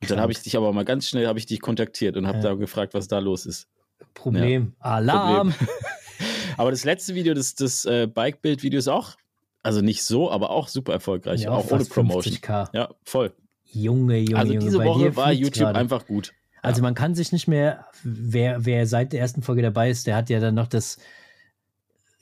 Und 0.00 0.10
dann 0.10 0.20
habe 0.20 0.30
ich 0.30 0.40
dich 0.42 0.56
aber 0.56 0.72
mal 0.72 0.84
ganz 0.84 1.08
schnell, 1.08 1.26
habe 1.26 1.38
ich 1.38 1.46
dich 1.46 1.60
kontaktiert 1.60 2.16
und 2.16 2.26
habe 2.26 2.38
Ja. 2.38 2.44
da 2.44 2.54
gefragt, 2.54 2.94
was 2.94 3.08
da 3.08 3.18
los 3.18 3.46
ist. 3.46 3.66
Problem. 4.14 4.74
Alarm. 4.78 5.54
Aber 6.56 6.70
das 6.72 6.84
letzte 6.84 7.14
Video, 7.14 7.34
das, 7.34 7.54
das 7.54 7.84
äh, 7.84 8.06
Bike-Bild-Video 8.12 8.78
ist 8.78 8.88
auch, 8.88 9.16
also 9.62 9.80
nicht 9.80 10.02
so, 10.02 10.30
aber 10.30 10.50
auch 10.50 10.66
super 10.68 10.92
erfolgreich, 10.92 11.42
Ja, 11.42 11.50
auch 11.52 11.70
ohne 11.70 11.84
Promotion. 11.84 12.34
50k. 12.34 12.68
Ja, 12.74 12.90
voll. 13.04 13.32
Junge, 13.64 14.18
Junge, 14.18 14.36
also 14.38 14.52
Junge. 14.54 14.64
diese 14.64 14.78
bei 14.78 14.84
Woche 14.86 15.14
war 15.16 15.32
YouTube 15.32 15.64
gerade. 15.66 15.78
einfach 15.78 16.06
gut. 16.06 16.32
Also 16.62 16.82
man 16.82 16.94
kann 16.94 17.14
sich 17.14 17.30
nicht 17.32 17.46
mehr, 17.46 17.86
wer, 18.02 18.64
wer 18.66 18.86
seit 18.86 19.12
der 19.12 19.20
ersten 19.20 19.42
Folge 19.42 19.62
dabei 19.62 19.88
ist, 19.90 20.06
der 20.08 20.16
hat 20.16 20.30
ja 20.30 20.40
dann 20.40 20.54
noch 20.56 20.66
das 20.66 20.98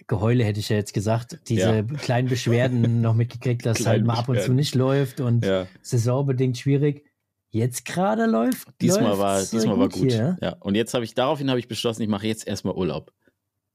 Geheule, 0.09 0.45
hätte 0.45 0.61
ich 0.61 0.69
ja 0.69 0.77
jetzt 0.77 0.95
gesagt, 0.95 1.38
diese 1.49 1.77
Ja. 1.79 1.83
kleinen 1.83 2.29
Beschwerden 2.29 3.01
noch 3.01 3.14
mitgekriegt, 3.14 3.66
dass 3.66 3.79
halt 3.79 3.85
Kleinen 3.87 4.07
mal 4.07 4.14
ab 4.14 4.29
und 4.29 4.40
zu 4.40 4.53
nicht 4.53 4.75
läuft 4.75 5.21
und 5.21 5.45
Ja. 5.45 5.66
saisonbedingt 5.83 6.57
schwierig. 6.59 7.05
Jetzt 7.51 7.85
gerade 7.85 8.27
läuft. 8.27 8.69
Diesmal 8.81 9.19
war, 9.19 9.40
diesmal 9.42 9.79
war 9.79 9.88
gut. 9.88 10.11
Hier. 10.12 10.37
Ja. 10.40 10.57
Und 10.61 10.75
jetzt 10.75 10.95
habe 10.95 11.05
ich, 11.05 11.14
daraufhin 11.14 11.49
habe 11.49 11.59
ich 11.59 11.69
beschlossen, 11.69 12.03
ich 12.03 12.09
mache 12.09 12.27
jetzt 12.27 12.47
erstmal 12.47 12.75
Urlaub. 12.75 13.12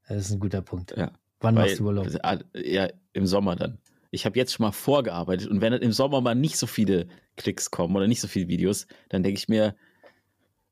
Das 0.07 0.25
ist 0.25 0.31
ein 0.31 0.39
guter 0.39 0.61
Punkt. 0.61 0.93
Ja. 0.95 1.11
Wann 1.39 1.55
Weil- 1.55 1.65
machst 1.65 1.79
du 1.79 1.85
Urlaub? 1.85 2.07
Ja, 2.53 2.87
im 3.13 3.25
Sommer 3.25 3.55
dann. 3.55 3.79
Ich 4.11 4.25
habe 4.25 4.37
jetzt 4.37 4.53
schon 4.53 4.65
mal 4.65 4.71
vorgearbeitet 4.73 5.47
und 5.49 5.61
wenn 5.61 5.73
im 5.73 5.93
Sommer 5.93 6.21
mal 6.21 6.35
nicht 6.35 6.57
so 6.57 6.67
viele 6.67 7.07
Klicks 7.37 7.71
kommen 7.71 7.95
oder 7.95 8.07
nicht 8.07 8.19
so 8.21 8.27
viele 8.27 8.47
Videos, 8.49 8.85
dann 9.09 9.23
denke 9.23 9.37
ich 9.37 9.47
mir, 9.49 9.73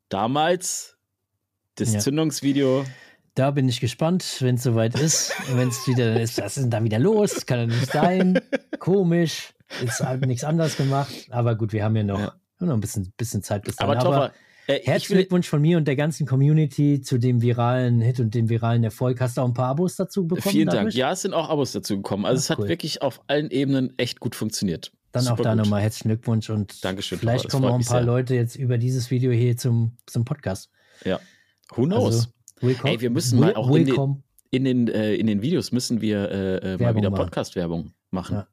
damals 0.09 0.97
das 1.75 1.93
Ja. 1.93 1.99
Zündungsvideo, 1.99 2.85
da 3.39 3.51
bin 3.51 3.69
ich 3.69 3.79
gespannt, 3.79 4.25
wenn 4.41 4.55
es 4.55 4.63
soweit 4.63 4.99
ist. 4.99 5.31
Wenn 5.53 5.69
es 5.69 5.87
wieder 5.87 6.19
ist, 6.19 6.37
was 6.39 6.57
ist 6.57 6.63
denn 6.63 6.71
da 6.71 6.83
wieder 6.83 6.99
los? 6.99 7.45
Kann 7.45 7.59
ja 7.59 7.65
nicht 7.67 7.91
sein. 7.91 8.39
Komisch. 8.79 9.53
Ist 9.83 9.99
halt 10.01 10.25
nichts 10.25 10.43
anderes 10.43 10.75
gemacht. 10.77 11.13
Aber 11.29 11.55
gut, 11.55 11.71
wir 11.73 11.83
haben 11.83 11.95
ja 11.95 12.03
noch, 12.03 12.19
Ja. 12.19 12.33
haben 12.59 12.67
noch 12.67 12.73
ein 12.73 12.81
bisschen, 12.81 13.13
bisschen 13.17 13.41
Zeit 13.43 13.63
bis 13.63 13.75
dann. 13.77 13.89
Aber 13.89 13.99
Topper, 13.99 14.31
äh, 14.67 14.77
ich 14.79 14.87
Herzlichen 14.87 15.13
Glückwunsch 15.19 15.47
von 15.47 15.61
mir 15.61 15.77
und 15.77 15.87
der 15.87 15.95
ganzen 15.95 16.27
Community 16.27 17.01
zu 17.01 17.17
dem 17.17 17.41
viralen 17.41 18.01
Hit 18.01 18.19
und 18.19 18.33
dem 18.35 18.49
viralen 18.49 18.83
Erfolg. 18.83 19.21
Hast 19.21 19.37
du 19.37 19.41
auch 19.41 19.45
ein 19.47 19.53
paar 19.53 19.67
Abos 19.69 19.95
dazu 19.95 20.27
bekommen? 20.27 20.51
vielen 20.51 20.67
Dank. 20.67 20.77
dadurch? 20.79 20.95
Ja, 20.95 21.11
es 21.13 21.21
sind 21.21 21.33
auch 21.33 21.49
Abos 21.49 21.71
dazu 21.71 21.95
gekommen. 21.97 22.25
Also 22.25 22.39
Ach, 22.39 22.43
es 22.43 22.49
hat 22.49 22.59
cool. 22.59 22.67
wirklich 22.67 23.01
auf 23.01 23.21
allen 23.27 23.49
Ebenen 23.51 23.93
echt 23.97 24.19
gut 24.19 24.35
funktioniert. 24.35 24.91
Dann 25.11 25.23
auch 25.25 25.29
Super 25.37 25.43
da 25.43 25.53
gut. 25.53 25.63
nochmal 25.63 25.81
herzlichen 25.81 26.09
Glückwunsch 26.09 26.49
und 26.51 26.83
Dankeschön, 26.85 27.17
vielleicht 27.17 27.45
Papa, 27.45 27.51
kommen 27.57 27.65
auch 27.71 27.75
ein 27.79 27.85
paar 27.85 27.97
sehr. 27.99 28.05
Leute 28.05 28.35
jetzt 28.35 28.55
über 28.55 28.77
dieses 28.77 29.09
Video 29.09 29.31
hier 29.31 29.55
zum, 29.57 29.97
zum 30.05 30.23
Podcast. 30.25 30.69
Who 31.75 31.85
knows? 31.85 32.05
Also, 32.15 32.27
willkommen. 32.61 32.93
Ey, 32.93 33.01
wir 33.01 33.09
müssen 33.09 33.39
mal 33.39 33.55
auch 33.55 33.73
in 33.75 33.85
den- 33.85 34.23
in, 34.51 34.63
den, 34.65 34.87
äh, 34.87 35.13
in 35.15 35.27
den 35.27 35.41
Videos 35.41 35.71
müssen 35.71 36.01
wir 36.01 36.29
äh, 36.31 36.73
äh, 36.73 36.77
mal 36.81 36.95
wieder. 36.95 37.11
Podcast-Werbung 37.11 37.93
machen. 38.09 38.35
Ja. 38.37 38.47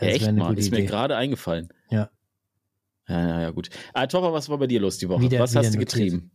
Ja, 0.00 0.06
echt 0.08 0.32
mal. 0.32 0.58
Ist 0.58 0.70
mir 0.72 0.84
gerade 0.84 1.16
eingefallen. 1.16 1.68
Ja. 1.90 2.10
Ja, 3.08 3.28
ja, 3.28 3.40
ja, 3.42 3.50
gut. 3.50 3.70
Ah, 3.92 4.06
Topper, 4.06 4.32
was 4.32 4.48
war 4.48 4.58
bei 4.58 4.66
dir 4.66 4.80
los 4.80 4.98
die 4.98 5.08
Woche? 5.08 5.22
Wieder- 5.22 5.38
was 5.40 5.52
wieder 5.52 5.62
hast 5.62 5.74
du 5.74 5.78
getrieben? 5.78 6.30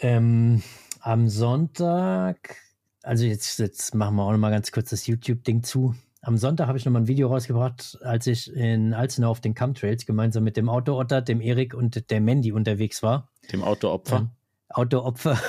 Ähm, 0.00 0.62
am 1.00 1.28
Sonntag, 1.28 2.56
also 3.02 3.24
jetzt, 3.24 3.58
jetzt 3.58 3.94
machen 3.94 4.16
wir 4.16 4.24
auch 4.24 4.32
noch 4.32 4.38
mal 4.38 4.50
ganz 4.50 4.72
kurz 4.72 4.90
das 4.90 5.06
YouTube-Ding 5.06 5.62
zu. 5.62 5.94
Am 6.22 6.36
Sonntag 6.38 6.66
habe 6.68 6.78
ich 6.78 6.84
noch 6.86 6.92
mal 6.92 7.00
ein 7.00 7.08
Video 7.08 7.28
rausgebracht, 7.28 7.98
als 8.02 8.26
ich 8.26 8.50
in 8.54 8.94
Alzenau 8.94 9.30
auf 9.30 9.40
den 9.40 9.54
Chemtrails 9.54 10.06
gemeinsam 10.06 10.42
mit 10.44 10.56
dem 10.56 10.68
Auto-Otter, 10.70 11.20
dem 11.20 11.40
Erik 11.42 11.74
und 11.74 12.10
der 12.10 12.20
Mandy 12.20 12.52
unterwegs 12.52 13.02
war. 13.02 13.28
Dem 13.52 13.62
Autoopfer? 13.62 14.30
Autoopfer, 14.74 15.40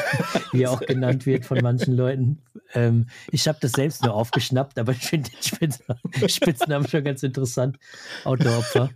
wie 0.52 0.62
er 0.62 0.72
auch 0.72 0.80
genannt 0.80 1.24
wird 1.26 1.44
von 1.44 1.58
manchen 1.62 1.94
Leuten. 1.94 2.42
Ähm, 2.74 3.06
ich 3.30 3.46
habe 3.48 3.58
das 3.60 3.72
selbst 3.72 4.04
nur 4.04 4.14
aufgeschnappt, 4.14 4.78
aber 4.78 4.92
ich 4.92 5.06
finde 5.06 5.30
den 5.30 5.42
Spitznamen, 5.42 6.02
Spitznamen 6.28 6.88
schon 6.88 7.04
ganz 7.04 7.22
interessant. 7.22 7.78
Autoopfer. 8.24 8.90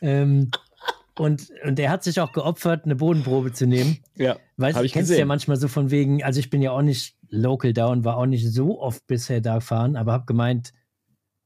Ähm, 0.00 0.50
und, 1.18 1.50
und 1.64 1.78
er 1.78 1.90
hat 1.90 2.04
sich 2.04 2.20
auch 2.20 2.32
geopfert, 2.32 2.84
eine 2.84 2.96
Bodenprobe 2.96 3.52
zu 3.52 3.66
nehmen. 3.66 3.98
Ja. 4.16 4.36
Weißt 4.58 4.78
du, 4.78 4.82
ich 4.82 4.92
kennst 4.92 5.08
du 5.08 5.14
ja 5.14 5.18
gesehen. 5.18 5.28
manchmal 5.28 5.56
so 5.56 5.68
von 5.68 5.90
wegen, 5.90 6.22
also 6.22 6.38
ich 6.38 6.50
bin 6.50 6.60
ja 6.60 6.72
auch 6.72 6.82
nicht 6.82 7.16
local 7.30 7.72
da 7.72 7.86
und 7.86 8.04
war 8.04 8.18
auch 8.18 8.26
nicht 8.26 8.46
so 8.46 8.80
oft 8.80 9.06
bisher 9.06 9.40
da 9.40 9.56
gefahren, 9.56 9.96
aber 9.96 10.12
habe 10.12 10.26
gemeint, 10.26 10.72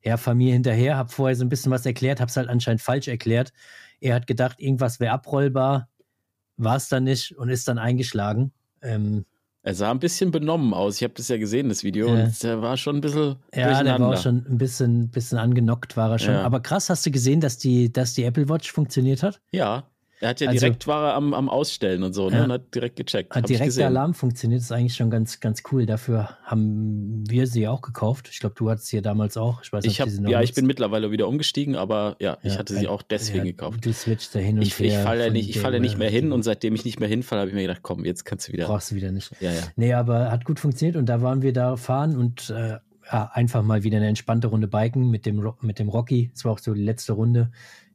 ja, 0.03 0.17
fahr 0.17 0.35
mir 0.35 0.53
hinterher, 0.53 0.97
habe 0.97 1.11
vorher 1.11 1.37
so 1.37 1.45
ein 1.45 1.49
bisschen 1.49 1.71
was 1.71 1.87
erklärt, 1.87 2.21
habe 2.21 2.31
es 2.31 2.37
halt 2.37 2.49
anscheinend 2.49 2.81
falsch 2.81 3.07
erklärt. 3.07 3.53
Er 4.01 4.15
hat 4.15 4.27
gedacht, 4.27 4.59
irgendwas 4.59 4.99
wäre 4.99 5.13
abrollbar, 5.13 5.89
war 6.63 6.77
es 6.77 6.89
dann 6.89 7.05
nicht 7.05 7.37
und 7.37 7.49
ist 7.49 7.67
dann 7.69 7.79
eingeschlagen. 7.79 8.53
Ähm, 8.83 9.25
Er 9.63 9.75
sah 9.75 9.91
ein 9.91 9.99
bisschen 9.99 10.31
benommen 10.31 10.73
aus. 10.75 10.97
Ich 10.97 11.03
habe 11.03 11.15
das 11.15 11.29
ja 11.29 11.37
gesehen, 11.37 11.69
das 11.69 11.85
Video. 11.85 12.09
Ja. 12.09 12.25
Und 12.25 12.43
der 12.43 12.63
war 12.63 12.77
schon 12.77 12.97
ein 12.97 13.01
bisschen 13.01 13.37
ja, 13.55 13.83
der 13.83 13.99
war 14.01 14.17
schon 14.17 14.47
ein 14.49 14.59
bisschen, 14.59 15.09
bisschen 15.09 15.39
angenockt, 15.39 15.97
war 15.97 16.11
er 16.13 16.19
schon. 16.19 16.35
Ja. 16.35 16.43
Aber 16.43 16.61
krass, 16.61 16.89
hast 16.91 17.05
du 17.05 17.11
gesehen, 17.11 17.41
dass 17.41 17.59
die, 17.59 17.93
dass 17.93 18.15
die 18.15 18.25
Apple 18.25 18.49
Watch 18.49 18.73
funktioniert 18.73 19.23
hat? 19.23 19.41
Ja. 19.51 19.85
Er 20.23 20.29
hat 20.31 20.41
ja 20.41 20.49
Also- 20.49 20.61
direkt, 20.61 20.87
war 20.87 21.09
er 21.11 21.15
am, 21.15 21.33
am 21.33 21.49
Ausstellen 21.49 22.03
und 22.03 22.13
so, 22.13 22.29
ne? 22.29 22.37
Ja. 22.37 22.45
Und 22.45 22.53
hat 22.53 22.75
direkt 22.75 22.97
gecheckt. 22.97 23.31
Hat 23.35 23.45
Hab 23.45 23.51
ich 23.51 23.57
direkt 23.57 23.77
der. 23.79 23.87
Alarm 23.87 24.13
funktioniert, 24.13 24.61
ist 24.61 24.71
eigentlich 24.71 24.95
schon 24.95 25.11
ganz, 25.11 25.41
ganz 25.41 25.63
cool. 25.73 25.87
Dafür 25.87 26.37
haben 26.45 27.25
wir 27.29 27.47
sie 27.47 27.67
auch 27.69 27.81
gekauft. 27.81 28.29
Ich 28.31 28.39
glaube, 28.41 28.55
du 28.59 28.69
hattest 28.71 28.89
sie 28.89 28.97
ja 28.97 29.03
damals 29.03 29.37
auch. 29.39 29.63
Ich 29.63 29.73
weiß 29.73 29.83
nicht, 29.85 29.95
Ich 29.95 30.01
ob 30.03 30.07
hab, 30.09 30.13
sie 30.15 30.21
noch 30.21 30.31
ja, 30.31 30.41
ich 30.43 30.51
nutzt. 30.51 30.57
bin 30.57 30.67
mittlerweile 30.67 31.11
wieder 31.11 31.27
umgestiegen, 31.27 31.75
aber 31.75 32.17
ja, 32.21 32.37
ich 32.43 32.53
Ja, 32.53 32.59
hatte 32.59 32.75
sie 32.75 32.87
auch 32.87 33.01
deswegen 33.03 33.47
ja, 33.47 33.53
gekauft. 33.53 33.85
Du 33.85 33.93
switchst 33.93 34.35
da 34.35 34.39
hin 34.41 34.57
und 34.59 34.63
Ich, 34.63 34.79
ich 34.79 34.93
her. 34.93 35.03
falle 35.03 35.25
ja 35.27 35.31
nicht, 35.33 35.49
ich 35.49 35.59
falle 35.59 35.77
ja 35.77 35.81
nicht 35.81 35.97
mehr 35.97 36.09
äh, 36.09 36.13
hin 36.13 36.33
und 36.33 36.43
seitdem 36.43 36.75
ich 36.75 36.85
nicht 36.85 37.01
mehr 37.01 37.09
hinfalle, 37.09 37.41
habe 37.41 37.49
ich 37.51 37.55
mir 37.55 37.63
gedacht, 37.63 37.81
komm, 37.83 38.05
jetzt 38.05 38.25
kannst 38.25 38.47
du 38.49 38.53
wieder. 38.53 38.67
Brauchst 38.67 38.91
du 38.91 38.97
wieder 38.97 39.13
nicht. 39.13 39.31
Ja, 39.41 39.51
ja. 39.53 39.63
Nee, 39.77 39.95
aber 39.95 40.31
hat 40.31 40.45
gut 40.45 40.61
funktioniert 40.61 40.97
und 40.97 41.07
da 41.07 41.23
waren 41.23 41.41
wir 41.41 41.55
da 41.55 41.77
fahren 41.77 42.17
und 42.17 42.51
äh, 42.51 42.77
einfach 43.09 43.63
mal 43.63 43.83
wieder 43.83 43.97
eine 43.97 44.07
entspannte 44.09 44.49
Runde 44.49 44.69
biken 44.69 45.11
mit 45.11 45.25
dem, 45.27 45.51
mit 45.63 45.79
dem 45.79 45.89
Rocky. 45.89 46.31
Es 46.35 46.45
war 46.45 46.53
auch 46.53 46.59
so 46.59 46.75
die 46.75 46.83
letzte 46.85 47.15
Runde, 47.15 47.51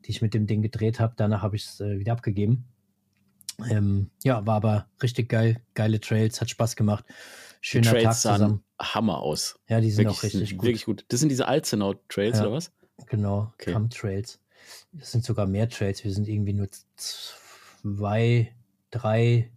die 0.06 0.12
ich 0.12 0.22
mit 0.22 0.34
dem 0.34 0.48
Ding 0.48 0.62
gedreht 0.62 1.00
habe. 1.00 1.14
Danach 1.18 1.42
habe 1.42 1.56
ich 1.56 1.66
es 1.66 1.80
äh, 1.82 2.00
wieder 2.00 2.14
abgegeben. 2.14 2.66
Ähm, 3.70 4.10
ja, 4.24 4.46
war 4.46 4.56
aber 4.56 4.88
richtig 5.02 5.30
geil. 5.30 5.62
Geile 5.74 6.00
Trails, 6.00 6.42
hat 6.42 6.50
Spaß 6.50 6.76
gemacht. 6.76 7.06
Schöner 7.62 7.94
Tag 8.00 8.14
zusammen. 8.16 8.64
Hammer 8.80 9.20
aus. 9.22 9.60
Ja, 9.70 9.80
die 9.80 9.90
sind 9.90 10.06
Wirklich, 10.06 10.20
auch 10.20 10.24
richtig 10.24 10.58
gut. 10.58 10.66
wirklich 10.66 10.86
gut. 10.86 11.06
Das 11.08 11.20
sind 11.22 11.30
diese 11.30 11.48
Alzenau-Trails, 11.48 12.38
Ja. 12.38 12.44
oder 12.44 12.52
was? 12.54 12.72
Genau, 13.08 13.52
Okay. 13.54 13.72
Kamm-Trails. 13.72 14.40
Das 14.92 15.12
sind 15.12 15.24
sogar 15.24 15.48
mehr 15.48 15.70
Trails. 15.70 16.04
Wir 16.04 16.12
sind 16.12 16.28
irgendwie 16.28 16.54
nur 16.54 16.68
zwei, 16.98 18.54
drei, 18.92 19.52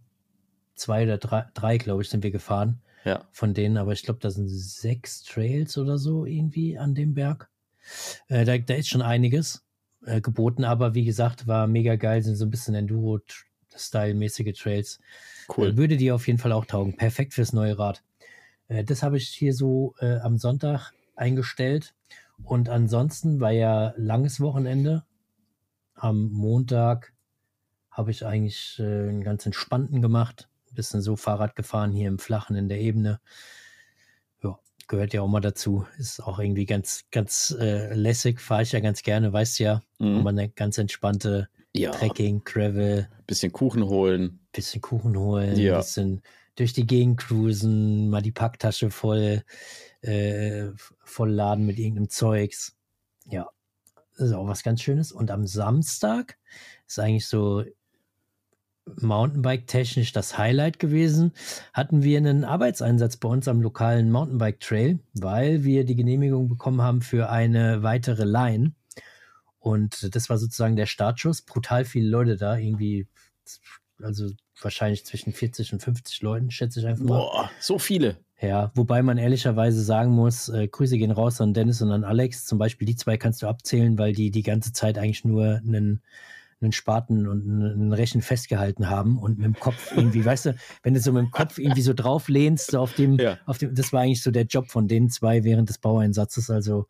zwei 0.75 1.03
oder 1.03 1.17
drei, 1.17 1.45
drei 1.53 1.77
glaube 1.77 2.01
ich, 2.01 2.09
sind 2.09 2.23
wir 2.23 2.31
gefahren 2.31 2.81
Ja. 3.05 3.27
von 3.31 3.53
denen. 3.53 3.77
Aber 3.77 3.91
ich 3.93 4.03
glaube, 4.03 4.19
da 4.21 4.29
sind 4.31 4.47
sechs 4.47 5.23
Trails 5.23 5.77
oder 5.77 5.97
so 5.97 6.25
irgendwie 6.25 6.77
an 6.77 6.95
dem 6.95 7.13
Berg. 7.13 7.49
Äh, 8.27 8.45
da, 8.45 8.57
da 8.57 8.73
ist 8.75 8.89
schon 8.89 9.01
einiges 9.01 9.65
äh, 10.05 10.21
geboten. 10.21 10.63
Aber 10.63 10.93
wie 10.95 11.05
gesagt, 11.05 11.47
war 11.47 11.67
mega 11.67 11.95
geil. 11.95 12.21
Sind 12.21 12.35
so 12.35 12.45
ein 12.45 12.49
bisschen 12.51 12.75
Enduro-Style-mäßige 12.75 14.53
Trails. 14.57 14.99
Cool. 15.55 15.69
Äh, 15.69 15.77
Würde 15.77 15.97
dir 15.97 16.15
auf 16.15 16.27
jeden 16.27 16.39
Fall 16.39 16.51
auch 16.51 16.65
taugen. 16.65 16.95
Perfekt 16.95 17.33
fürs 17.33 17.53
neue 17.53 17.77
Rad. 17.77 18.03
Äh, 18.67 18.83
das 18.83 19.03
habe 19.03 19.17
ich 19.17 19.27
hier 19.29 19.53
so 19.53 19.95
am 19.99 20.37
Sonntag 20.37 20.93
eingestellt. 21.15 21.93
Und 22.43 22.69
ansonsten 22.69 23.41
war 23.41 23.51
ja 23.51 23.93
langes 23.97 24.39
Wochenende. 24.39 25.03
Am 25.93 26.29
Montag 26.31 27.13
habe 27.91 28.11
ich 28.11 28.25
eigentlich 28.25 28.77
einen 28.79 29.23
ganz 29.23 29.45
entspannten 29.45 30.01
gemacht. 30.01 30.47
Ein 30.71 30.75
bisschen 30.75 31.01
so 31.01 31.17
Fahrrad 31.17 31.57
gefahren 31.57 31.91
hier 31.91 32.07
im 32.07 32.19
Flachen 32.19 32.55
in 32.55 32.69
der 32.69 32.79
Ebene. 32.79 33.19
Gehört 34.89 35.13
ja 35.13 35.21
auch 35.21 35.27
mal 35.27 35.39
dazu. 35.39 35.85
Ist 35.99 36.19
auch 36.19 36.39
irgendwie 36.39 36.65
ganz, 36.65 37.05
ganz 37.11 37.55
äh, 37.59 37.93
lässig. 37.93 38.41
Fahre 38.41 38.63
ich 38.63 38.71
ja 38.71 38.79
ganz 38.79 39.03
gerne, 39.03 39.31
weißt 39.31 39.59
ja. 39.59 39.81
Mhm. 39.99 40.17
Aber 40.17 40.29
eine 40.31 40.49
ganz 40.49 40.77
entspannte 40.79 41.47
Ja. 41.75 41.91
Trekking, 41.91 42.43
Gravel, 42.43 43.07
Bisschen 43.27 43.51
Kuchen 43.53 43.85
holen. 43.85 44.39
bisschen 44.51 44.81
Kuchen 44.81 45.15
holen, 45.15 45.55
Ja. 45.57 45.77
bisschen 45.77 46.21
durch 46.55 46.73
die 46.73 46.87
Gegend 46.87 47.19
cruisen, 47.19 48.09
mal 48.09 48.23
die 48.23 48.31
Packtasche 48.31 48.89
voll, 48.89 49.43
äh, 50.01 50.65
voll 51.05 51.29
laden 51.31 51.67
mit 51.67 51.77
irgendeinem 51.77 52.09
Zeugs. 52.09 52.75
Ja, 53.27 53.47
das 54.17 54.29
ist 54.29 54.33
auch 54.33 54.47
was 54.47 54.63
ganz 54.63 54.81
Schönes. 54.81 55.11
Und 55.11 55.29
am 55.29 55.45
Samstag 55.45 56.37
ist 56.87 56.99
eigentlich 56.99 57.27
so 57.27 57.63
Mountainbike-technisch 59.01 60.11
das 60.11 60.37
Highlight 60.37 60.79
gewesen. 60.79 61.33
Hatten 61.73 62.03
wir 62.03 62.17
einen 62.17 62.43
Arbeitseinsatz 62.43 63.17
bei 63.17 63.29
uns 63.29 63.47
am 63.47 63.61
lokalen 63.61 64.11
Mountainbike-Trail, 64.11 64.99
weil 65.13 65.63
wir 65.63 65.85
die 65.85 65.95
Genehmigung 65.95 66.47
bekommen 66.47 66.81
haben 66.81 67.01
für 67.01 67.29
eine 67.29 67.83
weitere 67.83 68.25
Line. 68.25 68.73
Und 69.59 70.15
das 70.15 70.29
war 70.29 70.37
sozusagen 70.37 70.75
der 70.75 70.85
Startschuss. 70.85 71.41
Brutal 71.41 71.85
viele 71.85 72.09
Leute 72.09 72.37
da, 72.37 72.57
irgendwie, 72.57 73.07
also 74.01 74.29
wahrscheinlich 74.61 75.05
zwischen 75.05 75.33
40 75.33 75.73
und 75.73 75.81
50 75.81 76.21
Leuten, 76.21 76.51
schätze 76.51 76.79
ich 76.79 76.87
einfach 76.87 77.03
mal. 77.03 77.17
Boah, 77.17 77.51
so 77.59 77.79
viele. 77.79 78.17
Ja, 78.41 78.71
wobei 78.73 79.03
man 79.03 79.17
ehrlicherweise 79.17 79.83
sagen 79.83 80.11
muss, 80.11 80.47
äh, 80.47 80.67
Grüße 80.67 80.97
gehen 80.97 81.11
raus 81.11 81.41
an 81.41 81.53
Dennis 81.53 81.81
und 81.81 81.91
an 81.91 82.05
Alex. 82.05 82.45
Zum 82.45 82.57
Beispiel 82.57 82.85
die 82.85 82.95
zwei 82.95 83.17
kannst 83.17 83.41
du 83.41 83.47
abzählen, 83.47 83.97
weil 83.97 84.13
die 84.13 84.31
die 84.31 84.43
ganze 84.43 84.71
Zeit 84.71 84.97
eigentlich 84.97 85.25
nur 85.25 85.55
einen, 85.57 86.01
einen 86.61 86.71
Spaten 86.73 87.27
und 87.27 87.41
einen 87.49 87.93
Rechen 87.93 88.21
festgehalten 88.21 88.89
haben 88.89 89.17
und 89.17 89.37
mit 89.37 89.45
dem 89.45 89.59
Kopf 89.59 89.91
irgendwie, 89.95 90.25
weißt 90.25 90.47
du, 90.47 90.55
wenn 90.83 90.93
du 90.93 90.99
so 90.99 91.11
mit 91.13 91.23
dem 91.23 91.31
Kopf 91.31 91.57
irgendwie 91.57 91.81
so 91.81 91.93
drauf 91.93 92.27
lehnst, 92.27 92.71
so 92.71 92.79
auf 92.79 92.93
dem, 92.93 93.17
Ja. 93.17 93.37
auf 93.45 93.57
dem, 93.57 93.73
das 93.75 93.93
war 93.93 94.01
eigentlich 94.01 94.21
so 94.21 94.31
der 94.31 94.43
Job 94.45 94.69
von 94.69 94.87
den 94.87 95.09
zwei 95.09 95.43
während 95.43 95.69
des 95.69 95.77
Baueinsatzes. 95.77 96.49
Also, 96.49 96.87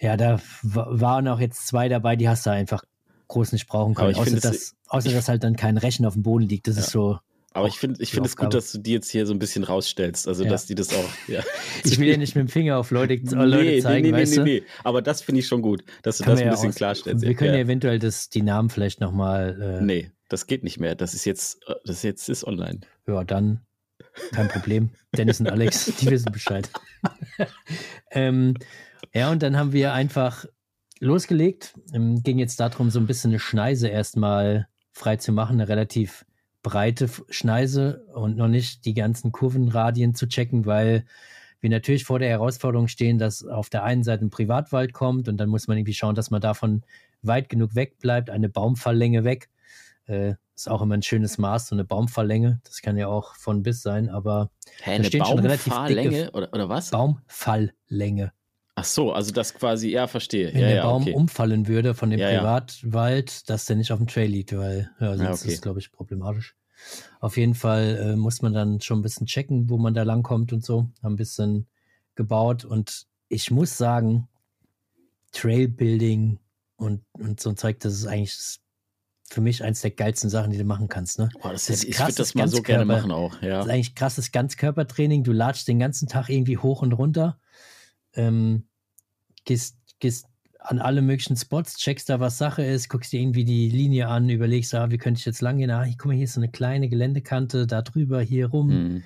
ja, 0.00 0.16
da 0.16 0.40
wa- 0.62 0.86
waren 0.90 1.28
auch 1.28 1.40
jetzt 1.40 1.66
zwei 1.66 1.88
dabei, 1.88 2.16
die 2.16 2.28
hast 2.28 2.46
du 2.46 2.50
einfach 2.50 2.82
groß 3.28 3.52
nicht 3.52 3.66
brauchen 3.68 3.94
können. 3.94 4.14
Außer, 4.14 4.24
finde, 4.24 4.40
das- 4.40 4.50
dass, 4.50 4.74
außer 4.88 5.10
dass 5.12 5.28
halt 5.28 5.44
dann 5.44 5.56
kein 5.56 5.76
Rechen 5.76 6.06
auf 6.06 6.14
dem 6.14 6.22
Boden 6.22 6.44
liegt. 6.46 6.66
Das 6.66 6.76
ist 6.78 6.90
so, 6.90 7.18
Aber 7.58 7.68
ich 7.68 7.78
finde 7.78 8.00
ich 8.02 8.10
die 8.10 8.14
finde 8.14 8.28
es 8.28 8.36
gut, 8.36 8.54
dass 8.54 8.70
du 8.72 8.78
die 8.78 8.92
jetzt 8.92 9.10
hier 9.10 9.26
so 9.26 9.32
ein 9.34 9.38
bisschen 9.38 9.64
rausstellst. 9.64 10.28
Also, 10.28 10.44
Ja. 10.44 10.50
dass 10.50 10.66
die 10.66 10.74
das 10.74 10.94
auch. 10.94 11.08
Ja. 11.26 11.42
ich 11.84 11.98
will 11.98 12.08
ja 12.08 12.16
nicht 12.16 12.34
mit 12.36 12.46
dem 12.46 12.48
Finger 12.48 12.78
auf 12.78 12.90
Leute, 12.90 13.14
auf 13.24 13.32
Leute 13.32 13.78
zeigen, 13.80 14.06
nee, 14.06 14.12
nee, 14.12 14.18
weißt 14.22 14.32
nee, 14.32 14.36
du? 14.36 14.44
nee. 14.44 14.62
Aber 14.84 15.02
das 15.02 15.22
finde 15.22 15.40
ich 15.40 15.46
schon 15.46 15.60
gut, 15.62 15.82
dass 16.02 16.18
du 16.18 16.24
Kann 16.24 16.34
das 16.34 16.40
ein 16.40 16.46
ja 16.46 16.52
bisschen 16.52 16.68
aus- 16.70 16.74
klarstellst. 16.76 17.24
Wir 17.24 17.34
können 17.34 17.50
ja, 17.52 17.58
ja. 17.58 17.64
eventuell 17.64 17.98
das, 17.98 18.28
die 18.28 18.42
Namen 18.42 18.70
vielleicht 18.70 19.00
nochmal. 19.00 19.78
Äh, 19.80 19.84
Nee, 19.84 20.12
das 20.28 20.46
geht 20.46 20.62
nicht 20.62 20.78
mehr. 20.78 20.94
Das 20.94 21.14
ist 21.14 21.24
jetzt, 21.24 21.60
äh, 21.68 21.74
das 21.84 22.02
jetzt 22.02 22.28
ist 22.28 22.44
online. 22.44 22.80
Ja, 23.06 23.24
dann 23.24 23.60
kein 24.32 24.48
Problem. 24.48 24.90
Dennis 25.16 25.40
und 25.40 25.48
Alex, 25.48 25.86
die 26.00 26.10
wissen 26.10 26.30
Bescheid. 26.32 26.70
ähm, 28.10 28.54
ja, 29.14 29.30
und 29.30 29.42
dann 29.42 29.56
haben 29.56 29.72
wir 29.72 29.92
einfach 29.92 30.44
losgelegt. 31.00 31.74
Ähm, 31.92 32.22
ging 32.22 32.38
jetzt 32.38 32.60
darum, 32.60 32.90
so 32.90 32.98
ein 32.98 33.06
bisschen 33.06 33.30
eine 33.30 33.38
Schneise 33.40 33.88
erstmal 33.88 34.68
frei 34.92 35.16
zu 35.16 35.32
machen, 35.32 35.54
eine 35.54 35.68
relativ 35.68 36.24
breite 36.62 37.08
Schneise 37.28 38.04
und 38.14 38.36
noch 38.36 38.48
nicht 38.48 38.84
die 38.84 38.94
ganzen 38.94 39.32
Kurvenradien 39.32 40.14
zu 40.14 40.26
checken, 40.26 40.66
weil 40.66 41.04
wir 41.60 41.70
natürlich 41.70 42.04
vor 42.04 42.18
der 42.18 42.28
Herausforderung 42.28 42.88
stehen, 42.88 43.18
dass 43.18 43.44
auf 43.44 43.68
der 43.68 43.84
einen 43.84 44.04
Seite 44.04 44.24
ein 44.24 44.30
Privatwald 44.30 44.92
kommt 44.92 45.28
und 45.28 45.36
dann 45.38 45.48
muss 45.48 45.66
man 45.66 45.76
irgendwie 45.76 45.94
schauen, 45.94 46.14
dass 46.14 46.30
man 46.30 46.40
davon 46.40 46.84
weit 47.22 47.48
genug 47.48 47.74
weg 47.74 47.98
bleibt, 47.98 48.30
eine 48.30 48.48
Baumfalllänge 48.48 49.24
weg. 49.24 49.48
Äh, 50.06 50.34
Ist 50.54 50.70
auch 50.70 50.82
immer 50.82 50.94
ein 50.94 51.02
schönes 51.02 51.38
Maß, 51.38 51.68
so 51.68 51.74
eine 51.74 51.84
Baumfalllänge. 51.84 52.60
Das 52.64 52.80
kann 52.80 52.96
ja 52.96 53.08
auch 53.08 53.34
von 53.34 53.62
bis 53.62 53.82
sein, 53.82 54.08
aber 54.08 54.50
Hä, 54.82 54.92
eine 54.92 55.10
Baumfalllänge 55.10 56.30
oder, 56.30 56.52
oder 56.52 56.68
was? 56.68 56.90
Baumfalllänge. 56.90 58.32
Ach 58.78 58.84
so, 58.84 59.12
also 59.12 59.32
das 59.32 59.54
quasi, 59.54 59.90
ja, 59.90 60.06
verstehe. 60.06 60.52
Wenn 60.54 60.60
ja, 60.60 60.66
der 60.68 60.76
ja, 60.76 60.82
Baum 60.84 61.02
okay. 61.02 61.12
umfallen 61.14 61.66
würde 61.66 61.94
von 61.94 62.10
dem 62.10 62.20
Ja. 62.20 62.38
Privatwald, 62.38 63.48
dass 63.50 63.66
der 63.66 63.76
nicht 63.76 63.92
auf 63.92 63.98
dem 63.98 64.06
Trail 64.06 64.30
liegt, 64.30 64.56
weil 64.56 64.90
ja, 65.00 65.08
sonst 65.16 65.20
Ja, 65.20 65.30
ist 65.32 65.42
okay. 65.42 65.52
es, 65.54 65.60
glaube 65.62 65.78
ich, 65.80 65.90
problematisch. 65.92 66.56
Auf 67.20 67.36
jeden 67.36 67.54
Fall 67.54 67.96
äh, 68.12 68.16
muss 68.16 68.40
man 68.42 68.52
dann 68.52 68.80
schon 68.80 69.00
ein 69.00 69.02
bisschen 69.02 69.26
checken, 69.26 69.68
wo 69.68 69.78
man 69.78 69.94
da 69.94 70.04
langkommt 70.04 70.52
und 70.52 70.64
so. 70.64 70.88
Haben 71.02 71.14
ein 71.14 71.16
bisschen 71.16 71.66
gebaut 72.14 72.64
und 72.64 73.06
ich 73.28 73.50
muss 73.50 73.76
sagen, 73.76 74.28
Trailbuilding 75.32 76.38
und, 76.76 77.02
und 77.12 77.40
so 77.40 77.50
ein 77.50 77.56
Zeug, 77.56 77.80
das 77.80 77.94
ist 77.94 78.06
eigentlich 78.06 78.36
das- 78.36 78.60
für 79.30 79.42
mich 79.42 79.62
eins 79.62 79.82
der 79.82 79.90
geilsten 79.90 80.30
Sachen, 80.30 80.52
die 80.52 80.56
du 80.56 80.64
machen 80.64 80.88
kannst. 80.88 81.18
Ne? 81.18 81.28
Boah, 81.42 81.52
das 81.52 81.66
das 81.66 81.76
ist, 81.80 81.84
ich 81.84 81.96
krass, 81.96 82.06
würde 82.08 82.16
das 82.16 82.28
das 82.28 82.34
mal 82.34 82.48
so 82.48 82.62
gerne 82.62 82.86
machen 82.86 83.10
auch, 83.10 83.42
ja. 83.42 83.58
Das 83.58 83.66
ist 83.66 83.72
eigentlich 83.72 83.94
krasses 83.94 84.32
Ganzkörpertraining. 84.32 85.22
Du 85.22 85.32
latschst 85.32 85.68
den 85.68 85.78
ganzen 85.78 86.08
Tag 86.08 86.30
irgendwie 86.30 86.56
hoch 86.56 86.80
und 86.80 86.94
runter, 86.94 87.38
ähm, 88.14 88.67
gehst, 89.44 89.76
gehst 90.00 90.26
an 90.60 90.80
alle 90.80 91.02
möglichen 91.02 91.36
Spots, 91.36 91.78
checkst 91.78 92.08
da, 92.10 92.20
was 92.20 92.36
Sache 92.38 92.62
ist, 92.64 92.88
guckst 92.88 93.12
dir 93.12 93.20
irgendwie 93.20 93.44
die 93.44 93.70
Linie 93.70 94.08
an, 94.08 94.28
überlegst, 94.28 94.74
ah, 94.74 94.90
wie 94.90 94.98
könnte 94.98 95.18
ich 95.18 95.24
jetzt 95.24 95.40
lang 95.40 95.58
gehen? 95.58 95.70
Ah, 95.70 95.86
guck 95.96 96.06
mal, 96.06 96.14
hier 96.14 96.24
ist 96.24 96.34
so 96.34 96.40
eine 96.40 96.50
kleine 96.50 96.88
Geländekante, 96.88 97.66
da 97.66 97.82
drüber, 97.82 98.20
hier 98.20 98.48
rum. 98.48 98.68
Mhm. 98.68 99.02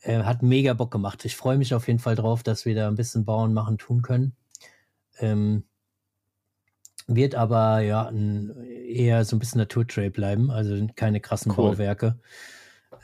Äh, 0.00 0.22
hat 0.24 0.42
mega 0.42 0.74
Bock 0.74 0.90
gemacht. 0.90 1.24
Ich 1.24 1.36
freue 1.36 1.56
mich 1.56 1.74
auf 1.74 1.86
jeden 1.86 2.00
Fall 2.00 2.16
drauf, 2.16 2.42
dass 2.42 2.64
wir 2.64 2.74
da 2.74 2.88
ein 2.88 2.96
bisschen 2.96 3.24
bauen, 3.24 3.54
machen, 3.54 3.78
tun 3.78 4.02
können. 4.02 4.34
Ähm, 5.18 5.64
wird 7.06 7.34
aber 7.34 7.80
ja 7.80 8.08
ein, 8.08 8.52
eher 8.64 9.24
so 9.24 9.36
ein 9.36 9.38
bisschen 9.38 9.58
Naturtrail 9.58 10.10
bleiben, 10.10 10.50
also 10.50 10.86
keine 10.96 11.20
krassen 11.20 11.52
Cool. 11.52 11.72
Bauwerke. 11.72 12.18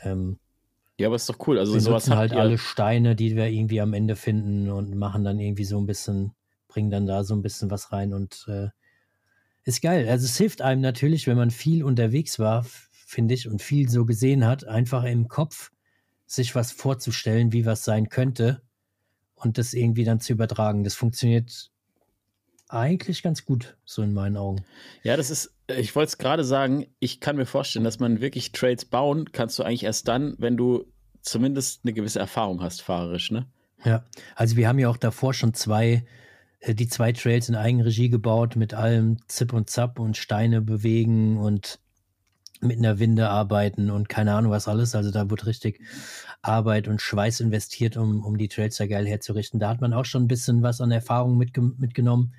Ähm, 0.02 0.38
Ja, 0.98 1.06
aber 1.06 1.16
ist 1.16 1.28
doch 1.28 1.46
cool. 1.46 1.58
Also 1.58 1.74
wir 1.74 1.80
sowas 1.80 2.10
halt 2.10 2.32
alle 2.32 2.58
Steine, 2.58 3.14
die 3.14 3.36
wir 3.36 3.46
irgendwie 3.46 3.80
am 3.80 3.94
Ende 3.94 4.16
finden 4.16 4.68
und 4.70 4.96
machen 4.96 5.24
dann 5.24 5.38
irgendwie 5.38 5.64
so 5.64 5.78
ein 5.78 5.86
bisschen, 5.86 6.32
bringen 6.78 6.90
dann 6.90 7.06
da 7.06 7.24
so 7.24 7.34
ein 7.34 7.42
bisschen 7.42 7.72
was 7.72 7.90
rein 7.90 8.12
und 8.12 8.46
äh, 8.46 8.68
ist 9.64 9.82
geil. 9.82 10.08
Also 10.08 10.26
es 10.26 10.36
hilft 10.36 10.62
einem 10.62 10.80
natürlich, 10.80 11.26
wenn 11.26 11.36
man 11.36 11.50
viel 11.50 11.82
unterwegs 11.82 12.38
war, 12.38 12.64
finde 12.92 13.34
ich, 13.34 13.48
und 13.48 13.60
viel 13.60 13.88
so 13.88 14.04
gesehen 14.04 14.46
hat, 14.46 14.64
einfach 14.64 15.02
im 15.02 15.26
Kopf 15.26 15.72
sich 16.24 16.54
was 16.54 16.70
vorzustellen, 16.70 17.52
wie 17.52 17.66
was 17.66 17.82
sein 17.82 18.10
könnte 18.10 18.62
und 19.34 19.58
das 19.58 19.74
irgendwie 19.74 20.04
dann 20.04 20.20
zu 20.20 20.32
übertragen. 20.32 20.84
Das 20.84 20.94
funktioniert 20.94 21.72
eigentlich 22.68 23.24
ganz 23.24 23.44
gut, 23.44 23.76
so 23.84 24.02
in 24.02 24.14
meinen 24.14 24.36
Augen. 24.36 24.64
Ja, 25.02 25.16
das 25.16 25.30
ist, 25.30 25.52
äh, 25.66 25.80
ich 25.80 25.96
wollte 25.96 26.10
es 26.10 26.18
gerade 26.18 26.44
sagen, 26.44 26.86
ich 27.00 27.18
kann 27.18 27.34
mir 27.34 27.46
vorstellen, 27.46 27.84
dass 27.84 27.98
man 27.98 28.20
wirklich 28.20 28.52
Trails 28.52 28.84
bauen 28.84 29.32
kannst 29.32 29.58
du 29.58 29.64
eigentlich 29.64 29.82
erst 29.82 30.06
dann, 30.06 30.36
wenn 30.38 30.56
du 30.56 30.84
zumindest 31.22 31.80
eine 31.82 31.92
gewisse 31.92 32.20
Erfahrung 32.20 32.62
hast, 32.62 32.82
fahrerisch, 32.82 33.32
ne? 33.32 33.46
Ja, 33.84 34.04
also 34.36 34.54
wir 34.54 34.68
haben 34.68 34.78
ja 34.78 34.88
auch 34.88 34.96
davor 34.96 35.34
schon 35.34 35.54
zwei, 35.54 36.04
die 36.66 36.88
zwei 36.88 37.12
Trails 37.12 37.48
in 37.48 37.54
Eigenregie 37.54 38.08
gebaut, 38.08 38.56
mit 38.56 38.74
allem 38.74 39.18
Zip 39.28 39.52
und 39.52 39.70
Zap 39.70 39.98
und 39.98 40.16
Steine 40.16 40.60
bewegen 40.60 41.38
und 41.38 41.78
mit 42.60 42.78
einer 42.78 42.98
Winde 42.98 43.28
arbeiten 43.28 43.90
und 43.90 44.08
keine 44.08 44.34
Ahnung 44.34 44.50
was 44.50 44.66
alles. 44.66 44.94
Also 44.94 45.10
da 45.10 45.30
wurde 45.30 45.46
richtig 45.46 45.80
Arbeit 46.42 46.88
und 46.88 47.00
Schweiß 47.00 47.40
investiert, 47.40 47.96
um, 47.96 48.24
um 48.24 48.36
die 48.36 48.48
Trails 48.48 48.76
da 48.76 48.86
geil 48.86 49.06
herzurichten. 49.06 49.60
Da 49.60 49.68
hat 49.68 49.80
man 49.80 49.92
auch 49.92 50.04
schon 50.04 50.24
ein 50.24 50.28
bisschen 50.28 50.62
was 50.62 50.80
an 50.80 50.90
Erfahrung 50.90 51.38
mitge 51.38 51.60
mitgenommen. 51.60 52.34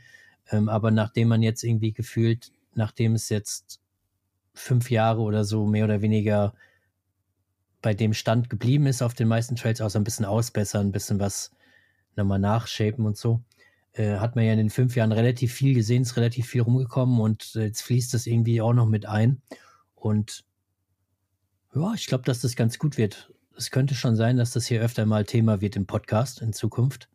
Ähm, 0.51 0.67
aber 0.67 0.91
nachdem 0.91 1.30
man 1.30 1.41
jetzt 1.41 1.63
irgendwie 1.63 1.93
gefühlt, 1.93 2.51
nachdem 2.76 3.15
es 3.15 3.30
jetzt 3.30 3.80
fünf 4.53 4.91
Jahre 4.91 5.22
oder 5.22 5.45
so 5.45 5.65
mehr 5.65 5.86
oder 5.86 6.01
weniger 6.01 6.53
bei 7.82 7.93
dem 7.93 8.13
Stand 8.13 8.49
geblieben 8.49 8.88
ist 8.88 9.01
auf 9.01 9.13
den 9.13 9.30
meisten 9.30 9.55
Trails, 9.55 9.80
außer 9.80 9.99
ein 9.99 10.03
bisschen 10.03 10.26
ausbessern, 10.26 10.88
ein 10.88 10.91
bisschen 10.91 11.20
was 11.20 11.51
nochmal 12.17 12.39
nachshapen 12.39 13.05
und 13.05 13.15
so, 13.15 13.41
äh, 13.94 14.18
hat 14.18 14.36
man 14.36 14.46
ja 14.46 14.52
in 14.52 14.58
den 14.58 14.70
fünf 14.70 14.96
Jahren 14.96 15.12
relativ 15.12 15.54
viel 15.54 15.74
gesehen, 15.74 16.04
ist 16.04 16.18
relativ 16.18 16.48
viel 16.48 16.62
rumgekommen 16.62 17.20
und 17.20 17.56
äh, 17.56 17.66
jetzt 17.66 17.82
fließt 17.82 18.14
das 18.14 18.28
irgendwie 18.28 18.62
auch 18.62 18.74
noch 18.74 18.88
mit 18.88 19.06
ein. 19.06 19.42
Und 19.96 20.46
ja, 21.76 21.94
ich 21.94 22.08
glaube, 22.08 22.24
dass 22.24 22.42
das 22.42 22.56
ganz 22.56 22.80
gut 22.80 22.98
wird. 22.98 23.32
Es 23.56 23.72
könnte 23.72 23.96
schon 23.96 24.16
sein, 24.16 24.38
dass 24.38 24.52
das 24.52 24.66
hier 24.66 24.82
öfter 24.82 25.06
mal 25.06 25.26
Thema 25.26 25.62
wird 25.62 25.76
im 25.76 25.86
Podcast 25.86 26.42
in 26.42 26.54
Zukunft. 26.54 27.10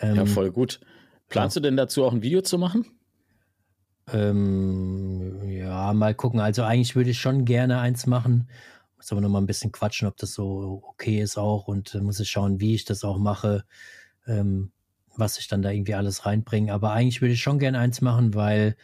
Ähm, 0.00 0.16
Ja, 0.16 0.26
voll 0.26 0.50
gut. 0.50 0.80
Planst 1.28 1.56
du 1.56 1.60
denn 1.60 1.76
dazu 1.76 2.04
auch 2.04 2.12
ein 2.12 2.22
Video 2.22 2.40
zu 2.42 2.58
machen? 2.58 2.86
Ähm, 4.12 5.48
ja, 5.48 5.92
mal 5.92 6.14
gucken. 6.14 6.40
Also 6.40 6.62
eigentlich 6.62 6.96
würde 6.96 7.10
ich 7.10 7.20
schon 7.20 7.44
gerne 7.44 7.80
eins 7.80 8.06
machen. 8.06 8.48
Muss 8.96 9.12
aber 9.12 9.20
noch 9.20 9.28
mal 9.28 9.40
ein 9.40 9.46
bisschen 9.46 9.70
quatschen, 9.72 10.08
ob 10.08 10.16
das 10.16 10.32
so 10.32 10.82
okay 10.86 11.20
ist 11.20 11.36
auch 11.36 11.68
und 11.68 11.94
äh, 11.94 12.00
muss 12.00 12.20
ich 12.20 12.30
schauen, 12.30 12.60
wie 12.60 12.74
ich 12.74 12.84
das 12.84 13.04
auch 13.04 13.18
mache, 13.18 13.64
ähm, 14.26 14.72
was 15.18 15.38
ich 15.38 15.48
dann 15.48 15.62
da 15.62 15.70
irgendwie 15.70 15.94
alles 15.94 16.24
reinbringe. 16.24 16.72
Aber 16.72 16.92
eigentlich 16.92 17.20
würde 17.20 17.34
ich 17.34 17.42
schon 17.42 17.58
gerne 17.58 17.78
eins 17.78 18.00
machen, 18.00 18.34
weil 18.34 18.76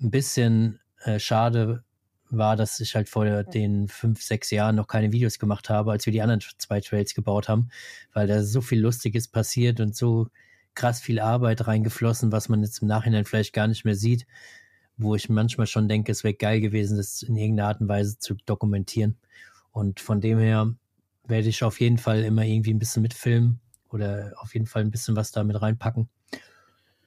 ein 0.00 0.10
bisschen 0.10 0.80
äh, 1.04 1.18
schade 1.18 1.84
war, 2.30 2.56
dass 2.56 2.80
ich 2.80 2.94
halt 2.94 3.08
vor 3.08 3.44
den 3.44 3.88
fünf, 3.88 4.22
sechs 4.22 4.50
Jahren 4.50 4.76
noch 4.76 4.86
keine 4.86 5.12
Videos 5.12 5.38
gemacht 5.38 5.70
habe, 5.70 5.92
als 5.92 6.06
wir 6.06 6.12
die 6.12 6.22
anderen 6.22 6.40
zwei 6.58 6.80
Trails 6.80 7.14
gebaut 7.14 7.48
haben, 7.48 7.68
weil 8.12 8.26
da 8.26 8.42
so 8.42 8.60
viel 8.60 8.80
Lustiges 8.80 9.28
passiert 9.28 9.80
und 9.80 9.96
so 9.96 10.28
krass 10.74 11.00
viel 11.00 11.20
Arbeit 11.20 11.66
reingeflossen, 11.66 12.32
was 12.32 12.48
man 12.48 12.62
jetzt 12.62 12.80
im 12.80 12.88
Nachhinein 12.88 13.26
vielleicht 13.26 13.52
gar 13.52 13.68
nicht 13.68 13.84
mehr 13.84 13.94
sieht, 13.94 14.26
wo 14.96 15.14
ich 15.14 15.28
manchmal 15.28 15.66
schon 15.66 15.88
denke, 15.88 16.12
es 16.12 16.24
wäre 16.24 16.34
geil 16.34 16.60
gewesen, 16.60 16.96
das 16.96 17.22
in 17.22 17.36
irgendeiner 17.36 17.68
Art 17.68 17.80
und 17.80 17.88
Weise 17.88 18.18
zu 18.18 18.34
dokumentieren. 18.46 19.18
Und 19.70 20.00
von 20.00 20.20
dem 20.20 20.38
her 20.38 20.74
werde 21.26 21.48
ich 21.48 21.62
auf 21.64 21.80
jeden 21.80 21.98
Fall 21.98 22.24
immer 22.24 22.44
irgendwie 22.44 22.72
ein 22.72 22.78
bisschen 22.78 23.02
mitfilmen 23.02 23.60
oder 23.92 24.32
auf 24.36 24.54
jeden 24.54 24.66
Fall 24.66 24.82
ein 24.82 24.90
bisschen 24.90 25.16
was 25.16 25.32
da 25.32 25.44
mit 25.44 25.60
reinpacken. 25.60 26.08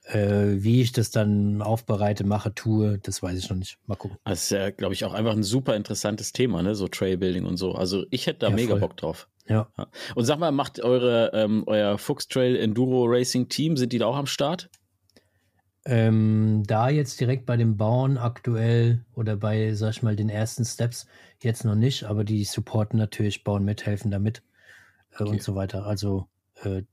Äh, 0.08 0.64
wie 0.64 0.82
ich 0.82 0.92
das 0.92 1.10
dann 1.10 1.64
aufbereite, 1.64 2.24
mache, 2.26 2.54
tue, 2.54 3.00
das 3.00 3.24
weiß 3.24 3.40
ich 3.40 3.50
noch 3.50 3.58
nicht. 3.58 3.80
Mal 3.88 3.96
gucken. 3.96 4.20
Das 4.24 4.44
ist 4.44 4.50
ja, 4.52 4.70
glaube 4.70 4.94
ich, 4.94 5.04
auch 5.04 5.14
einfach 5.14 5.34
ein 5.34 5.42
super 5.42 5.76
interessantes 5.76 6.32
Thema, 6.32 6.62
ne? 6.62 6.76
So 6.76 6.88
Trailbuilding 6.88 7.44
und 7.46 7.58
so. 7.58 7.74
Also 7.74 8.06
ich 8.12 8.28
hätte 8.28 8.40
da 8.42 8.50
Ja, 8.50 8.56
mega 8.56 8.74
voll. 8.74 8.82
Bock 8.82 8.98
drauf. 8.98 9.28
Ja. 9.48 9.68
Ja. 9.78 9.88
Und 10.14 10.26
sag 10.26 10.38
mal, 10.38 10.52
macht 10.52 10.80
eure, 10.80 11.32
ähm, 11.34 11.64
euer 11.66 11.98
Fuchs 11.98 12.28
Trail 12.28 12.56
Enduro 12.56 13.06
Racing 13.08 13.50
Team, 13.50 13.78
sind 13.78 13.94
die 13.94 13.98
da 13.98 14.06
auch 14.06 14.16
am 14.16 14.28
Start? 14.28 14.70
Ähm, 15.88 16.64
da 16.66 16.90
jetzt 16.90 17.20
direkt 17.20 17.46
bei 17.46 17.58
dem 17.58 17.78
Bauen 17.78 18.18
aktuell 18.18 19.06
oder 19.14 19.36
bei, 19.36 19.74
sag 19.74 19.92
ich 19.92 20.04
mal, 20.04 20.16
den 20.16 20.30
ersten 20.30 20.66
Steps 20.66 21.06
jetzt 21.42 21.64
noch 21.64 21.76
nicht, 21.76 22.06
aber 22.06 22.24
die 22.24 22.44
supporten 22.44 22.98
natürlich, 22.98 23.44
bauen 23.44 23.64
mit, 23.66 23.86
helfen 23.86 24.10
damit 24.10 24.42
äh, 25.12 25.24
Okay. 25.24 25.30
und 25.32 25.42
so 25.44 25.54
weiter. 25.56 25.86
Also 25.86 26.28
äh, 26.64 26.84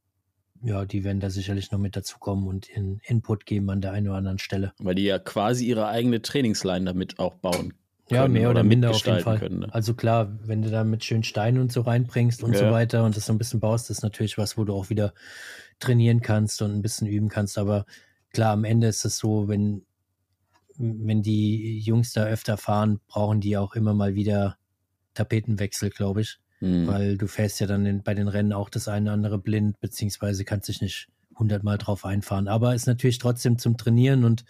ja, 0.64 0.84
die 0.84 1.02
werden 1.02 1.20
da 1.20 1.28
sicherlich 1.28 1.72
noch 1.72 1.78
mit 1.78 1.96
dazukommen 1.96 2.46
und 2.46 2.68
in 2.68 3.00
Input 3.04 3.46
geben 3.46 3.68
an 3.70 3.80
der 3.80 3.92
einen 3.92 4.08
oder 4.08 4.18
anderen 4.18 4.38
Stelle. 4.38 4.72
Weil 4.78 4.94
die 4.94 5.04
ja 5.04 5.18
quasi 5.18 5.66
ihre 5.66 5.88
eigene 5.88 6.22
Trainingsline 6.22 6.84
damit 6.84 7.18
auch 7.18 7.34
bauen. 7.34 7.74
Ja, 8.10 8.22
können 8.22 8.34
mehr 8.34 8.50
oder, 8.50 8.62
minder 8.62 8.90
auf 8.90 9.06
jeden 9.06 9.20
Fall. 9.20 9.38
Können, 9.38 9.60
ne? 9.60 9.74
Also 9.74 9.94
klar, 9.94 10.38
wenn 10.46 10.62
du 10.62 10.70
da 10.70 10.84
mit 10.84 11.04
schönen 11.04 11.24
Steinen 11.24 11.60
und 11.60 11.72
so 11.72 11.80
reinbringst 11.80 12.42
und 12.42 12.52
Ja. 12.52 12.58
so 12.58 12.70
weiter 12.70 13.04
und 13.04 13.16
das 13.16 13.26
so 13.26 13.32
ein 13.32 13.38
bisschen 13.38 13.60
baust, 13.60 13.90
ist 13.90 14.02
natürlich 14.02 14.38
was, 14.38 14.56
wo 14.58 14.64
du 14.64 14.74
auch 14.74 14.90
wieder 14.90 15.14
trainieren 15.78 16.20
kannst 16.20 16.62
und 16.62 16.72
ein 16.72 16.82
bisschen 16.82 17.06
üben 17.08 17.28
kannst. 17.28 17.58
Aber 17.58 17.86
klar, 18.32 18.52
am 18.52 18.64
Ende 18.64 18.86
ist 18.86 19.04
es 19.04 19.18
so, 19.18 19.48
wenn, 19.48 19.86
wenn 20.76 21.22
die 21.22 21.78
Jungs 21.78 22.12
da 22.12 22.24
öfter 22.24 22.56
fahren, 22.56 23.00
brauchen 23.08 23.40
die 23.40 23.56
auch 23.56 23.74
immer 23.74 23.94
mal 23.94 24.14
wieder 24.14 24.58
Tapetenwechsel, 25.14 25.90
glaube 25.90 26.20
ich. 26.20 26.38
Hm. 26.62 26.86
Weil 26.86 27.18
du 27.18 27.26
fährst 27.26 27.58
ja 27.58 27.66
dann 27.66 27.84
in, 27.84 28.02
bei 28.04 28.14
den 28.14 28.28
Rennen 28.28 28.52
auch 28.52 28.70
das 28.70 28.86
eine 28.86 29.06
oder 29.06 29.14
andere 29.14 29.38
blind, 29.38 29.80
beziehungsweise 29.80 30.44
kannst 30.44 30.68
dich 30.68 30.80
nicht 30.80 31.08
hundertmal 31.36 31.76
drauf 31.76 32.04
einfahren. 32.04 32.46
Aber 32.46 32.74
ist 32.74 32.86
natürlich 32.86 33.18
trotzdem 33.18 33.58
zum 33.58 33.76
Trainieren 33.76 34.24
und 34.24 34.44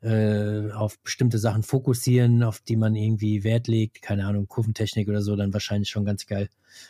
äh, 0.00 0.70
auf 0.70 1.00
bestimmte 1.00 1.38
Sachen 1.38 1.64
fokussieren, 1.64 2.44
auf 2.44 2.60
die 2.60 2.76
man 2.76 2.94
irgendwie 2.94 3.42
Wert 3.42 3.66
legt, 3.66 4.00
keine 4.00 4.26
Ahnung, 4.26 4.46
Kurventechnik 4.46 5.08
oder 5.08 5.22
so, 5.22 5.34
dann 5.34 5.52
wahrscheinlich 5.52 5.90
schon 5.90 6.04
ganz 6.04 6.26
geil. 6.26 6.48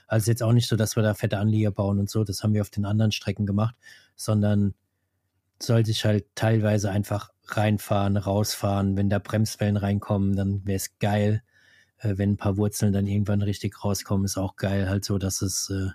Also 0.08 0.30
jetzt 0.30 0.42
auch 0.42 0.52
nicht 0.52 0.68
so, 0.68 0.76
dass 0.76 0.94
wir 0.94 1.02
da 1.02 1.14
fette 1.14 1.38
Anlieger 1.38 1.70
bauen 1.70 1.98
und 1.98 2.10
so, 2.10 2.22
das 2.22 2.42
haben 2.42 2.52
wir 2.52 2.60
auf 2.60 2.70
den 2.70 2.84
anderen 2.84 3.12
Strecken 3.12 3.46
gemacht, 3.46 3.74
sondern 4.14 4.74
sollte 5.62 5.90
ich 5.90 6.04
halt 6.04 6.26
teilweise 6.34 6.90
einfach 6.90 7.30
reinfahren, 7.46 8.18
rausfahren, 8.18 8.96
wenn 8.96 9.08
da 9.08 9.20
Bremswellen 9.20 9.76
reinkommen, 9.78 10.36
dann 10.36 10.66
wäre 10.66 10.76
es 10.76 10.98
geil. 10.98 11.42
Äh, 12.04 12.18
wenn 12.18 12.32
ein 12.32 12.36
paar 12.36 12.56
Wurzeln 12.56 12.92
dann 12.92 13.06
irgendwann 13.06 13.42
richtig 13.42 13.82
rauskommen, 13.84 14.24
ist 14.24 14.36
auch 14.36 14.56
geil, 14.56 14.88
halt 14.88 15.04
so, 15.04 15.18
dass 15.18 15.42
es 15.42 15.70
äh, 15.70 15.88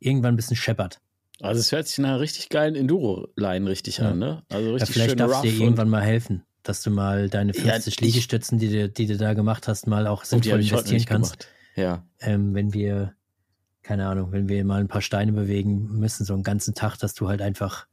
irgendwann 0.00 0.34
ein 0.34 0.36
bisschen 0.36 0.56
scheppert. 0.56 1.00
Also 1.40 1.60
es 1.60 1.72
hört 1.72 1.86
sich 1.88 1.98
nach 1.98 2.10
einer 2.10 2.20
richtig 2.20 2.48
geilen 2.48 2.74
Enduro-Line 2.76 3.68
richtig 3.68 3.98
Ja. 3.98 4.10
an, 4.10 4.18
ne? 4.18 4.42
Also 4.50 4.68
Ja, 4.68 4.72
richtig 4.74 4.92
vielleicht 4.94 5.10
schön 5.10 5.18
darf 5.18 5.30
es 5.30 5.36
rough 5.36 5.42
dir 5.42 5.52
irgendwann 5.60 5.88
mal 5.90 6.02
helfen, 6.02 6.44
dass 6.62 6.82
du 6.82 6.90
mal 6.90 7.28
deine 7.28 7.52
Ja, 7.52 7.72
50 7.74 7.94
ich- 7.94 8.00
Liegestützen, 8.00 8.58
die 8.58 8.70
du, 8.70 8.88
die 8.88 9.06
du 9.06 9.16
da 9.16 9.34
gemacht 9.34 9.66
hast, 9.68 9.86
mal 9.86 10.06
auch 10.06 10.22
Oh, 10.22 10.26
sinnvoll 10.26 10.60
investieren 10.60 11.04
kannst. 11.04 11.38
gemacht. 11.40 11.48
Ja. 11.76 12.06
Ähm, 12.20 12.54
wenn 12.54 12.72
wir, 12.72 13.14
keine 13.82 14.06
Ahnung, 14.06 14.30
wenn 14.32 14.48
wir 14.48 14.64
mal 14.64 14.80
ein 14.80 14.88
paar 14.88 15.02
Steine 15.02 15.32
bewegen 15.32 15.98
müssen, 15.98 16.24
so 16.24 16.32
einen 16.34 16.44
ganzen 16.44 16.74
Tag, 16.74 16.96
dass 16.98 17.14
du 17.14 17.28
halt 17.28 17.42
einfach 17.42 17.86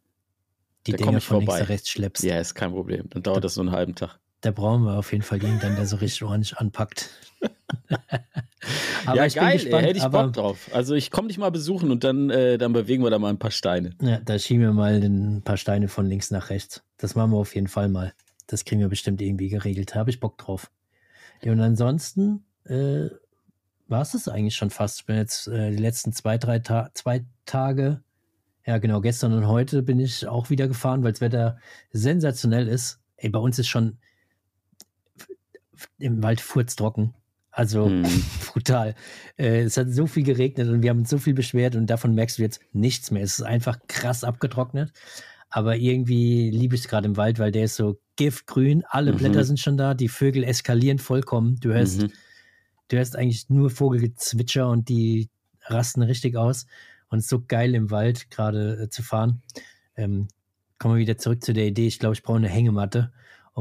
die 0.88 0.92
Da 0.92 0.98
Dinger 0.98 1.20
von 1.20 1.40
links 1.40 1.52
vorbei. 1.54 1.62
nach 1.64 1.70
rechts 1.70 1.90
schleppst. 1.90 2.24
Ja, 2.24 2.40
ist 2.40 2.54
kein 2.56 2.72
Problem. 2.72 3.10
Dann 3.10 3.24
dauert 3.24 3.44
das 3.44 3.56
so 3.56 3.62
einen 3.62 3.72
halben 3.72 3.96
Tag. 3.96 4.20
Da 4.42 4.52
brauchen 4.52 4.84
wir 4.84 4.98
auf 4.98 5.12
jeden 5.12 5.24
Fall 5.24 5.42
jemanden, 5.42 5.76
der 5.76 5.86
so 5.86 5.98
richtig 5.98 6.24
ordentlich 6.24 6.58
anpackt. 6.58 7.10
aber 9.06 9.18
ja, 9.18 9.26
ich 9.26 9.36
geil, 9.36 9.52
bin 9.52 9.62
gespannt, 9.62 9.86
hätte 9.86 10.00
ich 10.00 10.08
Bock 10.08 10.34
drauf. 10.34 10.70
Also 10.74 10.96
ich 10.96 11.12
komme 11.12 11.28
dich 11.28 11.38
mal 11.38 11.52
besuchen 11.52 11.92
und 11.92 12.04
dann, 12.04 12.30
äh, 12.32 12.58
dann 12.58 12.74
bewegen 12.74 13.04
wir 13.04 13.12
da 13.12 13.20
mal 13.20 13.30
ein 13.30 13.40
paar 13.40 13.52
Steine. 13.52 13.92
Ja, 14.02 14.20
da 14.20 14.40
schieben 14.40 14.64
wir 14.64 14.74
mal 14.74 15.02
ein 15.02 15.44
paar 15.44 15.58
Steine 15.58 15.88
von 15.88 16.08
links 16.08 16.32
nach 16.32 16.50
rechts. 16.50 16.84
Das 16.98 17.16
machen 17.16 17.32
wir 17.32 17.38
auf 17.38 17.54
jeden 17.54 17.68
Fall 17.68 17.88
mal. 17.88 18.14
Das 18.48 18.66
kriegen 18.66 18.82
wir 18.82 18.90
bestimmt 18.90 19.22
irgendwie 19.22 19.50
geregelt. 19.50 19.92
Da 19.94 20.00
habe 20.00 20.10
ich 20.10 20.20
Bock 20.20 20.38
drauf. 20.40 20.72
Ja, 21.44 21.52
und 21.52 21.62
ansonsten 21.62 22.44
äh, 22.66 23.10
war 23.88 24.02
es 24.02 24.12
das 24.12 24.28
eigentlich 24.28 24.56
schon 24.56 24.72
fast. 24.72 25.02
Ich 25.02 25.06
bin 25.06 25.18
jetzt 25.18 25.48
äh, 25.48 25.70
die 25.72 25.78
letzten 25.78 26.14
zwei, 26.14 26.38
drei 26.38 26.60
Ta 26.60 26.90
zwei 26.94 27.26
Tage, 27.46 28.02
ja 28.66 28.78
genau, 28.78 29.02
gestern 29.02 29.34
und 29.34 29.48
heute 29.48 29.84
bin 29.84 30.00
ich 30.00 30.28
auch 30.28 30.50
wieder 30.50 30.68
gefahren, 30.68 31.04
weil 31.04 31.12
das 31.12 31.22
Wetter 31.22 31.58
sensationell 31.92 32.68
ist. 32.68 33.00
Ey, 33.18 33.30
bei 33.30 33.40
uns 33.40 33.60
ist 33.60 33.68
schon 33.68 33.98
im 36.00 36.22
Wald 36.24 36.42
furztrocken. 36.42 37.14
Also 37.52 37.88
hm. 37.88 38.04
brutal. 38.48 38.96
Äh, 39.38 39.62
es 39.62 39.78
hat 39.78 39.90
so 39.90 40.08
viel 40.08 40.24
geregnet 40.24 40.70
und 40.70 40.82
wir 40.82 40.90
haben 40.90 41.00
uns 41.00 41.10
so 41.10 41.18
viel 41.18 41.34
beschwert 41.34 41.76
und 41.76 41.88
davon 41.88 42.16
merkst 42.16 42.38
du 42.38 42.44
jetzt 42.44 42.62
nichts 42.72 43.12
mehr. 43.12 43.24
Es 43.24 43.40
ist 43.40 43.46
einfach 43.46 43.80
krass 43.88 44.24
abgetrocknet. 44.24 44.92
Aber 45.50 45.76
irgendwie 45.76 46.50
liebe 46.50 46.76
ich 46.76 46.82
es 46.82 46.88
gerade 46.88 47.08
im 47.08 47.18
Wald, 47.18 47.38
weil 47.38 47.52
der 47.52 47.66
ist 47.66 47.76
so 47.76 48.00
giftgrün. 48.16 48.84
Alle 48.88 49.12
mhm. 49.12 49.18
Blätter 49.18 49.44
sind 49.44 49.60
schon 49.60 49.76
da. 49.76 49.94
Die 49.94 50.08
Vögel 50.08 50.46
eskalieren 50.46 50.98
vollkommen. 50.98 51.60
Du 51.60 51.74
hörst, 51.74 52.04
mhm. 52.04 52.12
du 52.88 52.98
hörst 52.98 53.18
eigentlich 53.18 53.50
nur 53.50 53.70
Vogelgezwitscher 53.70 54.70
und 54.70 54.88
die 54.88 55.30
rasten 55.66 56.04
richtig 56.04 56.38
aus. 56.38 56.68
Und 57.10 57.20
es 57.20 57.26
ist 57.26 57.30
so 57.30 57.44
geil 57.46 57.76
im 57.76 57.92
Wald 57.92 58.32
gerade 58.32 58.84
äh, 58.84 58.90
zu 58.90 59.04
fahren. 59.04 59.42
Ähm, 59.98 60.30
kommen 60.80 60.96
wir 60.96 61.02
wieder 61.02 61.18
zurück 61.18 61.44
zu 61.44 61.52
der 61.52 61.68
Idee. 61.68 61.88
Ich 61.88 62.00
glaube, 62.00 62.14
ich 62.14 62.24
brauche 62.24 62.38
eine 62.38 62.48
Hängematte 62.50 63.12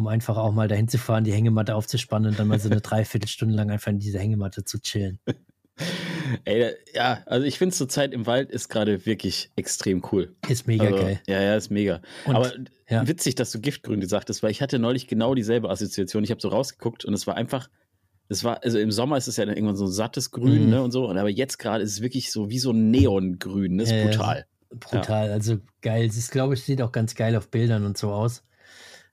um 0.00 0.06
einfach 0.06 0.36
auch 0.36 0.52
mal 0.52 0.66
dahin 0.66 0.88
zu 0.88 0.98
fahren, 0.98 1.24
die 1.24 1.32
Hängematte 1.32 1.74
aufzuspannen 1.74 2.30
und 2.30 2.38
dann 2.38 2.48
mal 2.48 2.58
so 2.58 2.68
eine 2.68 2.80
Dreiviertelstunde 2.80 3.54
lang 3.54 3.70
einfach 3.70 3.92
in 3.92 3.98
diese 3.98 4.18
Hängematte 4.18 4.64
zu 4.64 4.80
chillen. 4.80 5.20
Ey, 6.44 6.74
ja, 6.94 7.22
also 7.26 7.46
ich 7.46 7.58
finde 7.58 7.74
zur 7.74 7.88
Zeit 7.88 8.12
im 8.12 8.26
Wald 8.26 8.50
ist 8.50 8.68
gerade 8.68 9.06
wirklich 9.06 9.50
extrem 9.56 10.02
cool. 10.12 10.34
Ist 10.48 10.66
mega 10.66 10.84
also, 10.84 10.96
geil. 10.96 11.20
Ja, 11.26 11.40
ja, 11.40 11.56
ist 11.56 11.70
mega. 11.70 12.02
Und, 12.26 12.36
Aber 12.36 12.52
ja. 12.88 13.06
witzig, 13.08 13.34
dass 13.34 13.50
du 13.50 13.60
Giftgrün 13.60 14.00
gesagt 14.00 14.28
hast, 14.28 14.42
weil 14.42 14.50
ich 14.50 14.60
hatte 14.60 14.78
neulich 14.78 15.06
genau 15.06 15.34
dieselbe 15.34 15.70
Assoziation. 15.70 16.22
Ich 16.22 16.30
habe 16.30 16.40
so 16.40 16.48
rausgeguckt 16.48 17.04
und 17.04 17.14
es 17.14 17.26
war 17.26 17.36
einfach, 17.36 17.68
es 18.28 18.44
war, 18.44 18.62
also 18.62 18.78
im 18.78 18.92
Sommer 18.92 19.16
ist 19.16 19.26
es 19.26 19.38
ja 19.38 19.46
dann 19.46 19.56
irgendwann 19.56 19.76
so 19.76 19.86
ein 19.86 19.90
sattes 19.90 20.30
Grün, 20.30 20.64
mhm. 20.64 20.70
ne, 20.70 20.82
und 20.82 20.90
so. 20.92 21.08
Und 21.08 21.16
aber 21.16 21.30
jetzt 21.30 21.58
gerade 21.58 21.82
ist 21.82 21.92
es 21.92 22.02
wirklich 22.02 22.30
so 22.30 22.50
wie 22.50 22.58
so 22.58 22.72
ein 22.72 22.90
Neongrün. 22.90 23.78
Das 23.78 23.88
ist 23.88 23.94
äh, 23.94 24.04
brutal. 24.04 24.46
Brutal, 24.70 25.28
ja. 25.28 25.32
also 25.32 25.58
geil. 25.80 26.06
Es 26.06 26.16
ist, 26.16 26.30
glaube 26.30 26.54
ich, 26.54 26.62
sieht 26.62 26.82
auch 26.82 26.92
ganz 26.92 27.14
geil 27.14 27.34
auf 27.36 27.48
Bildern 27.48 27.84
und 27.84 27.98
so 27.98 28.12
aus. 28.12 28.44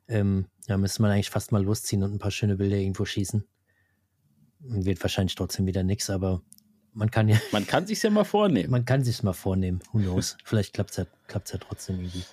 Ähm, 0.08 0.45
ja, 0.68 0.78
müsste 0.78 1.01
man 1.01 1.12
eigentlich 1.12 1.30
fast 1.30 1.51
mal 1.51 1.64
losziehen 1.64 2.03
und 2.03 2.14
ein 2.14 2.20
paar 2.20 2.32
schöne 2.32 2.55
Bilder 2.55 2.78
irgendwo 2.78 3.05
schießen. 3.05 3.43
Wird 4.60 5.01
wahrscheinlich 5.03 5.36
trotzdem 5.36 5.66
wieder 5.66 5.84
nichts, 5.84 6.10
aber 6.10 6.41
man 6.93 7.12
kann 7.12 7.30
ja. 7.30 7.38
Man 7.51 7.68
kann 7.68 7.86
sich 7.86 8.01
ja 8.01 8.10
mal 8.10 8.24
vornehmen. 8.24 8.72
Man 8.72 8.86
kann 8.86 9.03
sich 9.03 9.22
mal 9.22 9.34
vornehmen. 9.34 9.82
Who 9.91 9.99
knows? 9.99 10.36
Vielleicht 10.43 10.74
klappt 10.74 10.91
es 10.91 10.97
ja, 10.97 11.05
klappt's 11.28 11.51
ja 11.51 11.60
trotzdem 11.60 11.99
irgendwie. 11.99 12.24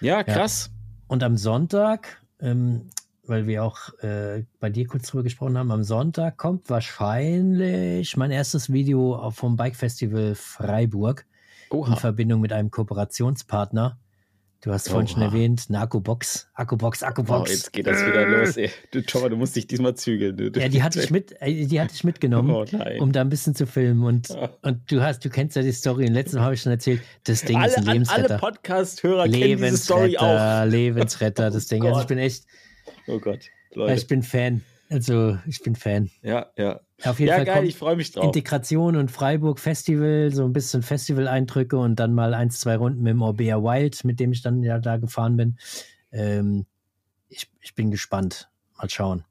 Ja, 0.00 0.22
krass. 0.22 0.70
Ja. 0.70 1.04
Und 1.08 1.22
am 1.22 1.36
Sonntag, 1.36 2.22
ähm, 2.40 2.90
weil 3.24 3.46
wir 3.46 3.64
auch 3.64 3.94
äh, 4.02 4.44
bei 4.60 4.68
dir 4.68 4.86
kurz 4.86 5.08
drüber 5.08 5.22
gesprochen 5.22 5.56
haben, 5.56 5.70
am 5.70 5.84
Sonntag 5.84 6.36
kommt 6.36 6.68
wahrscheinlich 6.68 8.16
mein 8.16 8.30
erstes 8.30 8.70
Video 8.70 9.30
vom 9.30 9.56
Bike 9.56 9.76
Festival 9.76 10.34
Freiburg 10.34 11.24
Oha. 11.70 11.92
in 11.92 11.96
Verbindung 11.96 12.40
mit 12.40 12.52
einem 12.52 12.70
Kooperationspartner. 12.70 13.98
Du 14.62 14.72
hast 14.72 14.90
vorhin 14.90 15.08
schon 15.08 15.22
erwähnt, 15.22 15.64
eine 15.70 15.80
Akkubox, 15.80 16.50
Akkubox, 16.52 17.02
Akkubox. 17.02 17.48
Oh, 17.48 17.52
jetzt 17.52 17.72
geht 17.72 17.86
das 17.86 18.04
wieder 18.04 18.26
los, 18.26 18.58
ey. 18.58 18.70
Du, 18.90 19.00
Tom, 19.00 19.30
du 19.30 19.36
musst 19.36 19.56
dich 19.56 19.66
diesmal 19.66 19.94
zügeln. 19.94 20.36
Du, 20.36 20.50
ja, 20.60 20.68
die 20.68 20.82
hatte 20.82 21.00
ich 21.00 21.10
mit, 21.10 21.34
die 21.40 21.80
hatte 21.80 21.94
ich 21.94 22.04
mitgenommen, 22.04 22.50
oh, 22.50 22.66
um 22.98 23.12
da 23.12 23.22
ein 23.22 23.30
bisschen 23.30 23.54
zu 23.54 23.66
filmen. 23.66 24.04
Und, 24.04 24.28
oh. 24.30 24.48
und 24.60 24.92
du 24.92 25.00
hast, 25.00 25.24
du 25.24 25.30
kennst 25.30 25.56
ja 25.56 25.62
die 25.62 25.72
Story. 25.72 26.06
Und 26.06 26.12
letzten 26.12 26.40
Habe 26.40 26.54
ich 26.54 26.60
schon 26.60 26.72
erzählt, 26.72 27.00
das 27.24 27.42
Ding 27.42 27.56
alle, 27.56 27.68
ist 27.68 27.78
ein 27.78 27.86
Lebensretter. 27.86 28.30
Alle 28.32 28.38
Podcast-Hörer 28.38 29.28
kennen 29.30 29.62
diese 29.62 29.78
Story 29.78 30.18
auch. 30.18 30.66
Lebensretter, 30.66 31.50
das 31.50 31.66
Ding. 31.68 31.82
Oh 31.82 31.88
also 31.88 32.02
ich 32.02 32.06
bin 32.06 32.18
echt. 32.18 32.44
Oh 33.06 33.18
Gott, 33.18 33.46
Leute. 33.72 33.94
Ich 33.94 34.06
bin 34.08 34.22
Fan. 34.22 34.60
Also 34.90 35.38
ich 35.46 35.62
bin 35.62 35.74
Fan. 35.74 36.10
Ja, 36.20 36.50
ja. 36.58 36.80
Auf 37.04 37.18
jeden 37.18 37.30
ja, 37.30 37.36
Fall 37.36 37.44
geil, 37.44 37.64
ich 37.64 37.76
freue 37.76 37.96
mich 37.96 38.12
drauf. 38.12 38.24
Integration 38.24 38.96
und 38.96 39.10
Freiburg 39.10 39.58
Festival, 39.58 40.30
so 40.32 40.44
ein 40.44 40.52
bisschen 40.52 40.82
Festival-Eindrücke 40.82 41.78
und 41.78 41.96
dann 41.96 42.12
mal 42.12 42.34
ein, 42.34 42.50
zwei 42.50 42.76
Runden 42.76 43.02
mit 43.02 43.12
dem 43.12 43.22
Orbea 43.22 43.62
Wild, 43.62 44.04
mit 44.04 44.20
dem 44.20 44.32
ich 44.32 44.42
dann 44.42 44.62
ja 44.62 44.78
da 44.78 44.98
gefahren 44.98 45.36
bin. 45.36 45.58
Ähm, 46.12 46.66
ich, 47.28 47.50
ich 47.60 47.74
bin 47.74 47.90
gespannt. 47.90 48.50
Mal 48.76 48.90
schauen, 48.90 49.24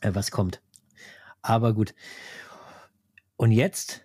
äh, 0.00 0.10
was 0.14 0.30
kommt. 0.30 0.60
Aber 1.42 1.72
gut. 1.72 1.94
Und 3.36 3.52
jetzt 3.52 4.02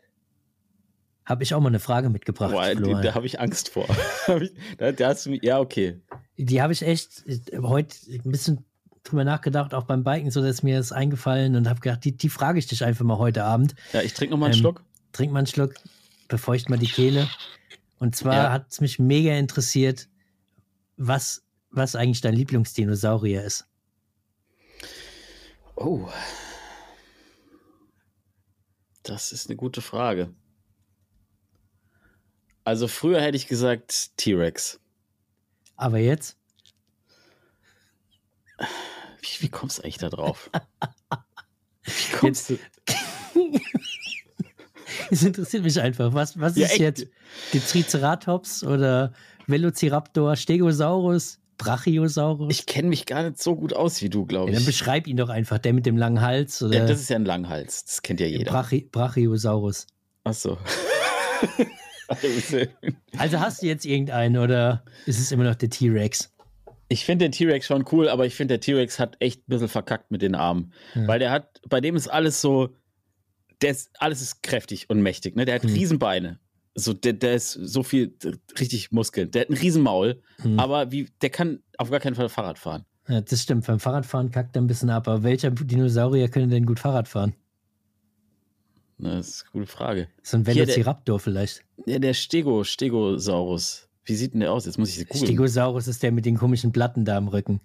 habe 1.26 1.44
ich 1.44 1.54
auch 1.54 1.60
mal 1.60 1.70
eine 1.70 1.80
Frage 1.80 2.10
mitgebracht. 2.10 2.52
Boah, 2.52 2.74
die, 2.74 3.02
da 3.02 3.16
habe 3.16 3.26
ich 3.26 3.40
Angst 3.40 3.70
vor. 3.70 3.88
da, 4.78 4.92
da 4.92 5.08
hast 5.08 5.26
du, 5.26 5.34
ja, 5.42 5.60
okay. 5.60 6.02
Die 6.38 6.62
habe 6.62 6.74
ich 6.74 6.82
echt 6.82 7.26
äh, 7.28 7.60
heute 7.60 7.96
ein 8.12 8.32
bisschen 8.32 8.66
drüber 9.04 9.24
nachgedacht, 9.24 9.74
auch 9.74 9.84
beim 9.84 10.04
Biken, 10.04 10.32
so 10.32 10.42
dass 10.42 10.64
mir 10.64 10.78
das 10.78 10.92
eingefallen 10.92 11.56
und 11.56 11.68
habe 11.68 11.80
gedacht, 11.80 12.04
die, 12.06 12.16
die 12.16 12.30
frage 12.30 12.60
ich 12.60 12.68
dich 12.68 12.84
einfach 12.84 13.06
mal 13.06 13.18
heute 13.18 13.44
Abend. 13.44 13.76
Ja, 13.92 14.02
ich 14.02 14.14
trinke 14.14 14.32
noch 14.32 14.40
mal 14.40 14.48
einen 14.48 14.56
ähm, 14.56 14.60
Schluck. 14.60 14.84
Trink 15.12 15.32
mal 15.32 15.40
einen 15.40 15.48
Schluck, 15.48 15.76
befeucht 16.28 16.70
mal 16.70 16.80
die 16.80 16.88
Kehle. 16.88 17.30
Und 18.00 18.16
zwar 18.16 18.36
ja. 18.36 18.52
hat 18.52 18.72
es 18.72 18.82
mich 18.82 19.00
mega 19.00 19.34
interessiert, 19.34 20.08
was, 20.98 21.44
was 21.70 21.96
eigentlich 21.96 22.22
dein 22.22 22.34
Lieblingsdinosaurier 22.34 23.44
ist. 23.44 23.66
Oh. 25.76 26.10
Das 29.04 29.32
ist 29.32 29.50
eine 29.50 29.58
gute 29.58 29.82
Frage. 29.82 30.34
Also 32.64 32.88
früher 32.88 33.22
hätte 33.22 33.36
ich 33.36 33.48
gesagt 33.48 34.18
T-Rex. 34.18 34.80
Aber 35.76 35.98
jetzt? 35.98 36.38
Wie, 39.24 39.44
wie 39.44 39.50
kommst 39.50 39.80
du 39.80 39.84
eigentlich 39.84 39.98
da 39.98 40.10
drauf? 40.10 40.50
Wie 41.84 42.16
kommst 42.16 42.50
jetzt, 42.50 42.62
du? 42.86 43.50
Es 45.10 45.24
interessiert 45.24 45.64
mich 45.64 45.80
einfach. 45.80 46.14
Was, 46.14 46.40
was 46.40 46.56
ja, 46.56 46.66
ist 46.66 46.74
echt? 46.74 46.80
jetzt? 46.80 47.08
Die 47.52 47.60
Triceratops 47.60 48.64
oder 48.64 49.12
Velociraptor, 49.48 50.36
Stegosaurus, 50.36 51.40
Brachiosaurus? 51.58 52.52
Ich 52.52 52.66
kenne 52.66 52.90
mich 52.90 53.06
gar 53.06 53.24
nicht 53.24 53.42
so 53.42 53.56
gut 53.56 53.74
aus 53.74 54.02
wie 54.02 54.10
du, 54.10 54.26
glaube 54.26 54.50
ich. 54.50 54.54
Ja, 54.54 54.60
dann 54.60 54.66
beschreib 54.66 55.08
ihn 55.08 55.18
doch 55.18 55.30
einfach, 55.30 55.58
der 55.60 55.74
mit 55.74 55.86
dem 55.86 55.98
langen 55.98 56.22
Hals. 56.22 56.62
Oder 56.62 56.80
ja, 56.80 56.86
das 56.86 57.02
ist 57.02 57.10
ja 57.10 57.18
ein 57.18 57.26
Langhals. 57.26 57.86
Das 57.86 58.02
kennt 58.02 58.20
ja 58.20 58.28
jeder. 58.28 58.52
Brachi 58.52 58.88
Brachiosaurus. 58.92 59.88
Ach 60.24 60.34
so. 60.34 60.58
also 63.18 63.40
hast 63.40 63.62
du 63.62 63.68
jetzt 63.68 63.86
irgendeinen 63.86 64.38
oder 64.38 64.84
ist 65.06 65.20
es 65.20 65.32
immer 65.32 65.44
noch 65.44 65.56
der 65.56 65.70
T-Rex? 65.70 66.33
Ich 66.94 67.06
finde 67.06 67.26
den 67.26 67.32
T-Rex 67.32 67.66
schon 67.66 67.86
cool, 67.92 68.08
aber 68.08 68.28
ich 68.28 68.36
finde, 68.36 68.54
der 68.54 68.60
T-Rex 68.60 69.00
hat 69.00 69.18
echt 69.20 69.42
ein 69.42 69.46
bisschen 69.48 69.68
verkackt 69.68 70.12
mit 70.12 70.22
den 70.22 70.36
Armen. 70.36 70.74
Ja. 70.94 71.08
Weil 71.08 71.18
der 71.18 71.32
hat, 71.32 71.60
bei 71.68 71.82
dem 71.82 71.96
ist 71.96 72.08
alles 72.08 72.40
so, 72.40 72.70
der 73.64 73.72
ist, 73.72 73.90
alles 73.98 74.22
ist 74.22 74.44
kräftig 74.44 74.92
und 74.92 75.02
mächtig, 75.02 75.36
ne? 75.36 75.46
Der 75.46 75.56
hat 75.56 75.64
mhm. 75.64 75.74
Riesenbeine. 75.74 76.40
So, 76.76 76.94
der, 76.94 77.14
der 77.14 77.34
ist 77.34 77.54
so 77.54 77.82
viel, 77.82 78.16
richtig 78.60 78.92
Muskeln. 78.92 79.32
Der 79.32 79.42
hat 79.42 79.50
ein 79.50 79.58
Riesenmaul, 79.58 80.22
mhm. 80.44 80.60
aber 80.60 80.92
wie, 80.92 81.10
der 81.24 81.32
kann 81.32 81.64
auf 81.80 81.90
gar 81.90 82.00
keinen 82.00 82.14
Fall 82.14 82.30
Fahrrad 82.30 82.60
fahren. 82.60 82.86
Ja, 83.08 83.22
das 83.22 83.42
stimmt. 83.42 83.66
Beim 83.66 83.80
Fahrradfahren 83.80 84.30
kackt 84.30 84.56
er 84.56 84.62
ein 84.62 84.68
bisschen 84.68 84.92
ab. 84.92 85.08
Aber 85.08 85.24
welcher 85.24 85.50
Dinosaurier 85.50 86.30
könnte 86.30 86.50
denn 86.50 86.68
gut 86.68 86.80
Fahrrad 86.80 87.08
fahren? 87.08 87.34
das 89.00 89.28
ist 89.28 89.44
eine 89.44 89.52
gute 89.52 89.66
Frage. 89.66 90.08
So 90.22 90.38
ein 90.38 90.46
Velociraptor 90.46 91.20
Hier, 91.20 91.34
der, 91.34 91.42
vielleicht. 91.42 91.66
Ja, 91.88 92.00
der 92.00 92.14
Stego, 92.14 92.64
Stegosaurus. 92.64 93.90
Wie 94.06 94.16
sieht 94.16 94.34
denn 94.34 94.42
der 94.42 94.52
aus? 94.52 94.66
Jetzt 94.66 94.78
muss 94.78 94.90
ich 94.90 94.96
sie 94.96 95.06
googeln. 95.06 95.26
Stegosaurus 95.26 95.88
ist 95.88 96.04
der 96.04 96.12
mit 96.12 96.26
den 96.26 96.38
komischen 96.38 96.72
Platten 96.72 97.06
da 97.06 97.18
am 97.18 97.28
Rücken. 97.28 97.62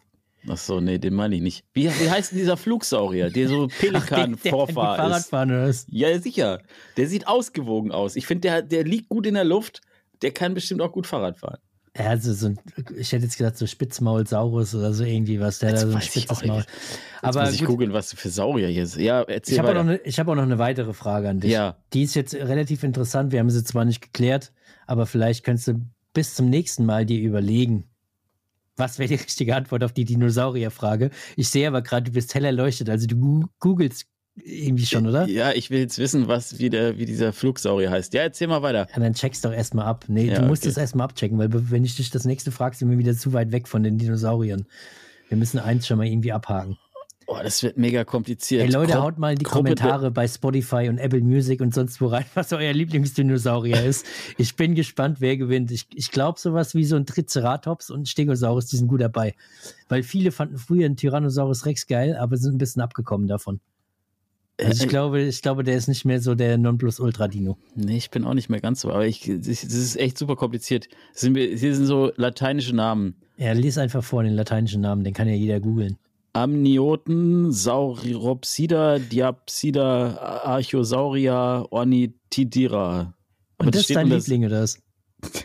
Ach 0.46 0.56
so, 0.56 0.80
nee, 0.80 0.98
den 0.98 1.14
meine 1.14 1.34
ich 1.34 1.42
nicht. 1.42 1.64
Wie, 1.72 1.86
wie 1.86 2.10
heißt 2.10 2.30
denn 2.30 2.38
dieser 2.38 2.56
Flugsaurier, 2.56 3.30
der 3.30 3.48
so 3.48 3.68
Pelikan-Vorfahr 3.80 5.16
ist? 5.16 5.28
Fahren, 5.30 5.74
Ja, 5.88 6.18
sicher. 6.20 6.60
Der 6.96 7.08
sieht 7.08 7.26
ausgewogen 7.26 7.90
aus. 7.90 8.16
Ich 8.16 8.26
finde, 8.26 8.42
der, 8.42 8.62
der 8.62 8.84
liegt 8.84 9.08
gut 9.08 9.26
in 9.26 9.34
der 9.34 9.44
Luft. 9.44 9.80
Der 10.22 10.30
kann 10.32 10.54
bestimmt 10.54 10.80
auch 10.80 10.92
gut 10.92 11.06
Fahrrad 11.06 11.38
fahren. 11.38 11.58
Ja, 11.96 12.10
also 12.10 12.32
so 12.32 12.48
ein, 12.48 12.58
ich 12.96 13.10
hätte 13.12 13.24
jetzt 13.24 13.38
gesagt, 13.38 13.58
so 13.58 13.66
Spitzmaulsaurus 13.66 14.74
oder 14.74 14.92
so 14.92 15.04
irgendwie 15.04 15.40
was. 15.40 15.58
Der 15.58 15.70
jetzt 15.70 15.82
da 15.82 15.88
so 15.88 15.96
ein 15.96 16.02
spitzes 16.02 16.44
Maul. 16.44 16.64
Aber 17.22 17.42
muss 17.42 17.54
ich 17.54 17.64
googeln, 17.64 17.92
was 17.92 18.12
für 18.12 18.28
Saurier 18.28 18.68
hier 18.68 18.86
sind. 18.86 19.02
Ja, 19.02 19.22
erzähl 19.22 19.54
ich 19.54 19.58
habe 19.58 19.78
auch, 19.78 19.84
ne, 19.84 20.00
hab 20.06 20.28
auch 20.28 20.34
noch 20.36 20.42
eine 20.42 20.58
weitere 20.58 20.92
Frage 20.92 21.28
an 21.28 21.40
dich. 21.40 21.50
Ja. 21.50 21.76
Die 21.92 22.02
ist 22.02 22.14
jetzt 22.14 22.34
relativ 22.34 22.84
interessant. 22.84 23.32
Wir 23.32 23.40
haben 23.40 23.50
sie 23.50 23.64
zwar 23.64 23.84
nicht 23.84 24.00
geklärt, 24.00 24.52
aber 24.86 25.06
vielleicht 25.06 25.44
könntest 25.44 25.68
du 25.68 25.80
bis 26.18 26.34
zum 26.34 26.50
nächsten 26.50 26.84
Mal 26.84 27.06
dir 27.06 27.20
überlegen, 27.20 27.84
was 28.76 28.98
wäre 28.98 29.08
die 29.08 29.14
richtige 29.14 29.54
Antwort 29.54 29.84
auf 29.84 29.92
die 29.92 30.04
Dinosaurierfrage? 30.04 31.10
Ich 31.36 31.48
sehe 31.48 31.68
aber 31.68 31.80
gerade, 31.80 32.06
du 32.06 32.10
bist 32.10 32.34
hell 32.34 32.44
erleuchtet, 32.44 32.90
also 32.90 33.06
du 33.06 33.48
googelst 33.60 34.06
irgendwie 34.34 34.84
schon, 34.84 35.06
oder? 35.06 35.28
Ja, 35.28 35.52
ich 35.52 35.70
will 35.70 35.78
jetzt 35.78 35.96
wissen, 35.98 36.26
was, 36.26 36.58
wie, 36.58 36.70
der, 36.70 36.98
wie 36.98 37.06
dieser 37.06 37.32
Flugsaurier 37.32 37.92
heißt. 37.92 38.14
Ja, 38.14 38.22
erzähl 38.22 38.48
mal 38.48 38.62
weiter. 38.62 38.88
Ja, 38.92 38.98
dann 38.98 39.14
checkst 39.14 39.44
doch 39.44 39.52
erstmal 39.52 39.86
ab. 39.86 40.06
Nee, 40.08 40.24
ja, 40.24 40.40
du 40.40 40.46
musst 40.48 40.66
es 40.66 40.74
okay. 40.74 40.80
erstmal 40.80 41.04
abchecken, 41.04 41.38
weil 41.38 41.50
wenn 41.52 41.84
ich 41.84 41.94
dich 41.94 42.10
das 42.10 42.24
nächste 42.24 42.50
frage, 42.50 42.74
sind 42.74 42.90
wir 42.90 42.98
wieder 42.98 43.16
zu 43.16 43.32
weit 43.32 43.52
weg 43.52 43.68
von 43.68 43.84
den 43.84 43.96
Dinosauriern. 43.96 44.66
Wir 45.28 45.38
müssen 45.38 45.60
eins 45.60 45.86
schon 45.86 45.98
mal 45.98 46.06
irgendwie 46.08 46.32
abhaken. 46.32 46.78
Oh, 47.30 47.36
das 47.42 47.62
wird 47.62 47.76
mega 47.76 48.04
kompliziert. 48.04 48.62
Hey 48.62 48.70
Leute, 48.70 48.94
Gru 48.94 49.02
haut 49.02 49.18
mal 49.18 49.32
in 49.32 49.38
die 49.38 49.44
Gruppe 49.44 49.74
Kommentare 49.74 50.10
bei 50.10 50.26
Spotify 50.26 50.88
und 50.88 50.96
Apple 50.96 51.20
Music 51.20 51.60
und 51.60 51.74
sonst 51.74 52.00
wo 52.00 52.06
rein, 52.06 52.24
was 52.34 52.54
euer 52.54 52.72
Lieblingsdinosaurier 52.72 53.84
ist. 53.84 54.06
Ich 54.38 54.56
bin 54.56 54.74
gespannt, 54.74 55.20
wer 55.20 55.36
gewinnt. 55.36 55.70
Ich, 55.70 55.86
ich 55.94 56.10
glaube, 56.10 56.40
sowas 56.40 56.74
wie 56.74 56.84
so 56.84 56.96
ein 56.96 57.04
Triceratops 57.04 57.90
und 57.90 58.00
ein 58.00 58.06
Stegosaurus, 58.06 58.64
die 58.68 58.78
sind 58.78 58.88
gut 58.88 59.02
dabei. 59.02 59.34
Weil 59.90 60.04
viele 60.04 60.32
fanden 60.32 60.56
früher 60.56 60.86
einen 60.86 60.96
Tyrannosaurus 60.96 61.66
Rex 61.66 61.86
geil, 61.86 62.16
aber 62.16 62.38
sind 62.38 62.54
ein 62.54 62.58
bisschen 62.58 62.80
abgekommen 62.80 63.26
davon. 63.26 63.60
Also 64.58 64.70
Äh, 64.70 64.84
ich 64.84 64.88
glaube, 64.88 65.20
ich 65.20 65.42
glaube, 65.42 65.64
der 65.64 65.76
ist 65.76 65.86
nicht 65.86 66.06
mehr 66.06 66.22
so 66.22 66.34
der 66.34 66.56
Nonplusultra-Dino. 66.56 67.58
Nee, 67.74 67.98
ich 67.98 68.10
bin 68.10 68.24
auch 68.24 68.32
nicht 68.32 68.48
mehr 68.48 68.60
ganz 68.60 68.80
so, 68.80 68.90
aber 68.90 69.06
ich, 69.06 69.30
das 69.30 69.62
ist 69.62 69.96
echt 69.96 70.16
super 70.16 70.36
kompliziert. 70.36 70.88
Sind 71.12 71.34
wir, 71.34 71.46
hier 71.54 71.76
sind 71.76 71.84
so 71.84 72.10
lateinische 72.16 72.74
Namen. 72.74 73.16
Ja, 73.36 73.52
lies 73.52 73.76
einfach 73.76 74.02
vor 74.02 74.22
den 74.22 74.32
lateinischen 74.32 74.80
Namen, 74.80 75.04
den 75.04 75.12
kann 75.12 75.28
ja 75.28 75.34
jeder 75.34 75.60
googeln. 75.60 75.98
Amnioten, 76.42 77.50
Sauropsida, 77.52 78.98
Diapsida, 78.98 80.42
Archosaurier, 80.44 81.66
Ornithidira. 81.70 83.14
Und 83.58 83.74
das 83.74 83.82
ist 83.82 83.96
dein? 83.96 84.08
Liebling, 84.08 84.44
oder 84.46 84.62
was? 84.62 84.78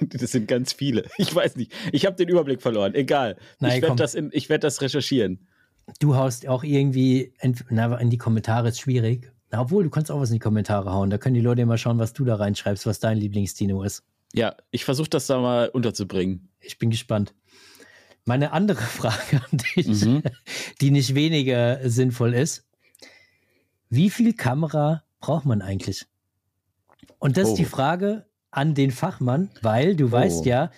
Das 0.00 0.30
sind 0.32 0.48
ganz 0.48 0.72
viele. 0.72 1.04
Ich 1.18 1.34
weiß 1.34 1.56
nicht. 1.56 1.72
Ich 1.92 2.06
habe 2.06 2.16
den 2.16 2.28
Überblick 2.30 2.62
verloren. 2.62 2.94
Egal. 2.94 3.36
Nein, 3.58 3.76
ich 3.76 3.82
werde 3.82 3.96
das, 3.96 4.14
in- 4.14 4.30
ich 4.32 4.48
werd 4.48 4.64
das 4.64 4.80
recherchieren. 4.80 5.46
Du 5.98 6.16
haust 6.16 6.48
auch 6.48 6.64
irgendwie, 6.64 7.34
ent- 7.40 7.66
na, 7.68 7.94
in 7.98 8.08
die 8.08 8.16
Kommentare 8.16 8.68
ist 8.68 8.80
schwierig. 8.80 9.30
Na, 9.50 9.60
obwohl, 9.60 9.84
du 9.84 9.90
kannst 9.90 10.10
auch 10.10 10.18
was 10.18 10.30
in 10.30 10.36
die 10.36 10.38
Kommentare 10.40 10.90
hauen. 10.90 11.10
Da 11.10 11.18
können 11.18 11.34
die 11.34 11.42
Leute 11.42 11.66
mal 11.66 11.76
schauen, 11.76 11.98
was 11.98 12.14
du 12.14 12.24
da 12.24 12.36
reinschreibst, 12.36 12.86
was 12.86 12.98
dein 12.98 13.18
Lieblingsdino 13.18 13.82
ist. 13.82 14.02
Ja, 14.32 14.54
ich 14.70 14.86
versuche 14.86 15.10
das 15.10 15.26
da 15.26 15.38
mal 15.38 15.68
unterzubringen. 15.68 16.48
Ich 16.60 16.78
bin 16.78 16.88
gespannt. 16.88 17.34
Meine 18.24 18.52
andere 18.52 18.80
Frage 18.80 19.42
an 19.50 19.58
dich, 19.58 19.86
Mhm. 20.04 20.22
die 20.80 20.90
nicht 20.90 21.14
weniger 21.14 21.88
sinnvoll 21.88 22.34
ist. 22.34 22.66
Wie 23.88 24.10
viel 24.10 24.34
Kamera 24.34 25.02
braucht 25.20 25.46
man 25.46 25.62
eigentlich? 25.62 26.06
Und 27.18 27.36
das 27.36 27.48
Oh. 27.48 27.50
ist 27.52 27.58
die 27.58 27.64
Frage 27.64 28.26
an 28.50 28.74
den 28.74 28.90
Fachmann, 28.90 29.50
weil 29.62 29.96
du 29.96 30.10
weißt 30.10 30.44
ja, 30.46 30.70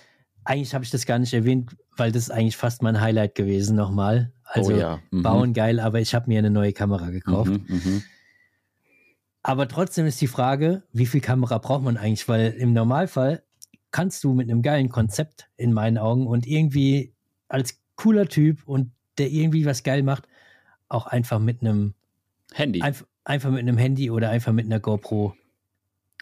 eigentlich 0.45 0.75
habe 0.75 0.85
ich 0.85 0.91
das 0.91 1.07
gar 1.07 1.19
nicht 1.19 1.33
erwähnt, 1.35 1.77
weil 1.97 2.11
das 2.11 2.25
ist 2.25 2.31
eigentlich 2.31 2.57
fast 2.57 2.83
mein 2.83 3.01
Highlight 3.01 3.35
gewesen 3.35 3.77
nochmal. 3.77 4.33
Also 4.45 4.73
oh 4.75 4.77
ja. 4.77 5.01
Mhm. 5.11 5.23
bauen 5.23 5.53
geil, 5.55 5.79
aber 5.81 6.01
ich 6.01 6.15
habe 6.15 6.29
mir 6.29 6.39
eine 6.39 6.51
neue 6.51 6.73
Kamera 6.73 7.11
gekauft. 7.11 7.51
Mhm, 7.53 7.65
mhm. 7.69 8.03
Aber 9.43 9.67
trotzdem 9.69 10.07
ist 10.07 10.21
die 10.21 10.27
Frage, 10.29 10.83
wie 10.93 11.07
viel 11.07 11.21
Kamera 11.21 11.59
braucht 11.59 11.83
man 11.83 11.97
eigentlich? 11.97 12.29
Weil 12.29 12.53
im 12.53 12.73
Normalfall 12.73 13.43
kannst 13.91 14.23
du 14.25 14.35
mit 14.35 14.49
einem 14.51 14.63
geilen 14.63 14.89
Konzept 14.89 15.49
in 15.57 15.73
meinen 15.73 15.99
Augen 15.99 16.27
und 16.27 16.47
irgendwie 16.47 17.15
als 17.53 17.79
cooler 17.97 18.27
Typ 18.27 18.67
und 18.67 18.91
der 19.19 19.31
irgendwie 19.31 19.67
was 19.67 19.83
geil 19.83 20.03
macht, 20.03 20.27
auch 20.89 21.07
einfach 21.07 21.39
mit 21.39 21.61
einem 21.61 21.95
Handy. 22.55 22.81
einf 22.83 23.05
einfach 23.25 23.51
mit 23.51 23.61
einem 23.61 23.77
Handy 23.79 24.11
oder 24.11 24.31
einfach 24.31 24.53
mit 24.53 24.67
einer 24.67 24.81
GoPro 24.81 25.35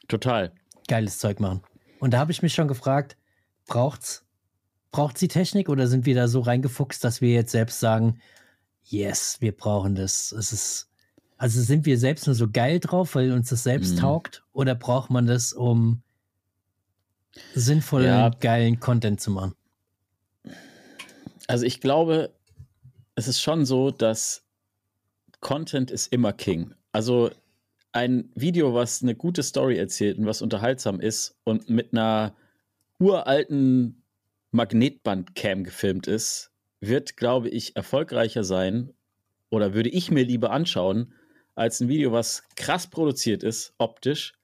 Total. 0.09 0.53
geiles 0.89 1.18
Zeug 1.18 1.41
machen. 1.41 1.62
Und 2.01 2.12
da 2.12 2.18
habe 2.18 2.33
ich 2.33 2.43
mich 2.43 2.53
schon 2.53 2.68
gefragt, 2.68 3.16
braucht's 3.66 4.24
braucht's 4.93 5.20
die 5.20 5.28
Technik 5.28 5.68
oder 5.68 5.87
sind 5.87 6.05
wir 6.05 6.16
da 6.16 6.26
so 6.26 6.41
reingefuchst, 6.41 7.03
dass 7.05 7.20
wir 7.20 7.31
jetzt 7.31 7.53
selbst 7.53 7.78
sagen, 7.78 8.20
yes, 8.85 9.37
wir 9.41 9.53
brauchen 9.57 9.95
das. 9.95 10.33
Es 10.33 10.53
ist 10.53 10.89
also 11.37 11.62
sind 11.62 11.87
wir 11.87 11.97
selbst 11.97 12.26
nur 12.26 12.35
so 12.35 12.51
geil 12.51 12.81
drauf, 12.81 13.14
weil 13.14 13.33
uns 13.33 13.49
das 13.49 13.62
selbst 13.62 13.95
Mhm. 13.95 14.01
taugt 14.01 14.45
oder 14.53 14.74
braucht 14.74 15.11
man 15.11 15.26
das, 15.26 15.53
um 15.55 16.03
sinnvollen, 17.55 18.07
Ja. 18.09 18.28
geilen 18.31 18.81
Content 18.81 19.20
zu 19.20 19.31
machen? 19.31 19.55
Also 21.51 21.66
ich 21.66 21.80
glaube, 21.80 22.32
es 23.16 23.26
ist 23.26 23.40
schon 23.40 23.66
so, 23.66 23.90
dass 23.90 24.46
Content 25.40 25.90
ist 25.90 26.12
immer 26.12 26.32
King. 26.32 26.76
Also 26.92 27.32
ein 27.90 28.30
Video, 28.36 28.72
was 28.72 29.03
eine 29.03 29.16
gute 29.16 29.42
Story 29.42 29.76
erzählt 29.76 30.16
und 30.16 30.26
was 30.26 30.42
unterhaltsam 30.42 31.01
ist 31.01 31.40
und 31.42 31.68
mit 31.68 31.92
einer 31.92 32.36
uralten 33.01 34.05
Magnetband-Cam 34.53 35.64
gefilmt 35.64 36.07
ist, 36.07 36.53
wird, 36.78 37.16
glaube 37.16 37.48
ich, 37.48 37.74
erfolgreicher 37.74 38.44
sein 38.44 38.94
oder 39.48 39.74
würde 39.74 39.88
ich 39.88 40.12
mir 40.12 40.24
lieber 40.24 40.53
anschauen, 40.53 41.14
als 41.57 41.80
ein 41.80 41.88
Video, 41.88 42.12
was 42.12 42.44
krass 42.55 42.86
produziert 42.86 43.42
ist, 43.42 43.74
optisch, 43.76 44.34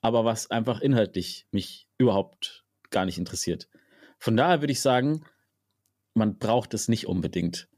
aber 0.00 0.24
was 0.24 0.48
einfach 0.52 0.80
inhaltlich 0.80 1.48
mich 1.50 1.88
überhaupt 1.98 2.64
gar 2.90 3.04
nicht 3.04 3.18
interessiert. 3.18 3.68
Von 4.20 4.36
daher 4.36 4.62
würde 4.62 4.72
ich 4.72 4.80
sagen, 4.80 5.24
man 6.16 6.38
braucht 6.38 6.74
es 6.74 6.88
nicht 6.88 7.06
unbedingt. 7.06 7.68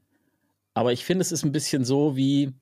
Aber 0.73 0.93
ich 0.93 1.03
finde, 1.05 1.21
es 1.21 1.31
ist 1.31 1.43
ein 1.43 1.51
bisschen 1.51 1.83
so 1.83 2.15
wie, 2.15 2.53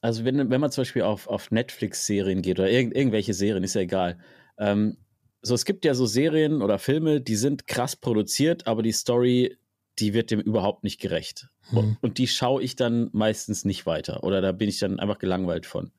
also 0.00 0.24
wenn, 0.24 0.50
wenn 0.50 0.60
man 0.60 0.70
zum 0.70 0.82
Beispiel 0.82 1.02
auf, 1.02 1.26
auf 1.28 1.50
Netflix-Serien 1.50 2.42
geht 2.42 2.58
oder 2.58 2.70
irgend, 2.70 2.96
irgendwelche 2.96 3.34
Serien, 3.34 3.62
ist 3.62 3.74
ja 3.74 3.82
egal. 3.82 4.18
Ähm, 4.58 4.96
so, 5.42 5.54
es 5.54 5.64
gibt 5.64 5.84
ja 5.84 5.94
so 5.94 6.06
Serien 6.06 6.62
oder 6.62 6.78
Filme, 6.78 7.20
die 7.20 7.36
sind 7.36 7.66
krass 7.66 7.96
produziert, 7.96 8.66
aber 8.66 8.82
die 8.82 8.92
Story, 8.92 9.56
die 9.98 10.14
wird 10.14 10.30
dem 10.30 10.40
überhaupt 10.40 10.84
nicht 10.84 11.00
gerecht. 11.00 11.48
Mhm. 11.70 11.78
Und, 11.78 11.96
und 12.02 12.18
die 12.18 12.26
schaue 12.26 12.62
ich 12.62 12.76
dann 12.76 13.10
meistens 13.12 13.64
nicht 13.64 13.86
weiter 13.86 14.24
oder 14.24 14.40
da 14.40 14.52
bin 14.52 14.68
ich 14.68 14.78
dann 14.78 14.98
einfach 14.98 15.18
gelangweilt 15.18 15.66
von. 15.66 15.92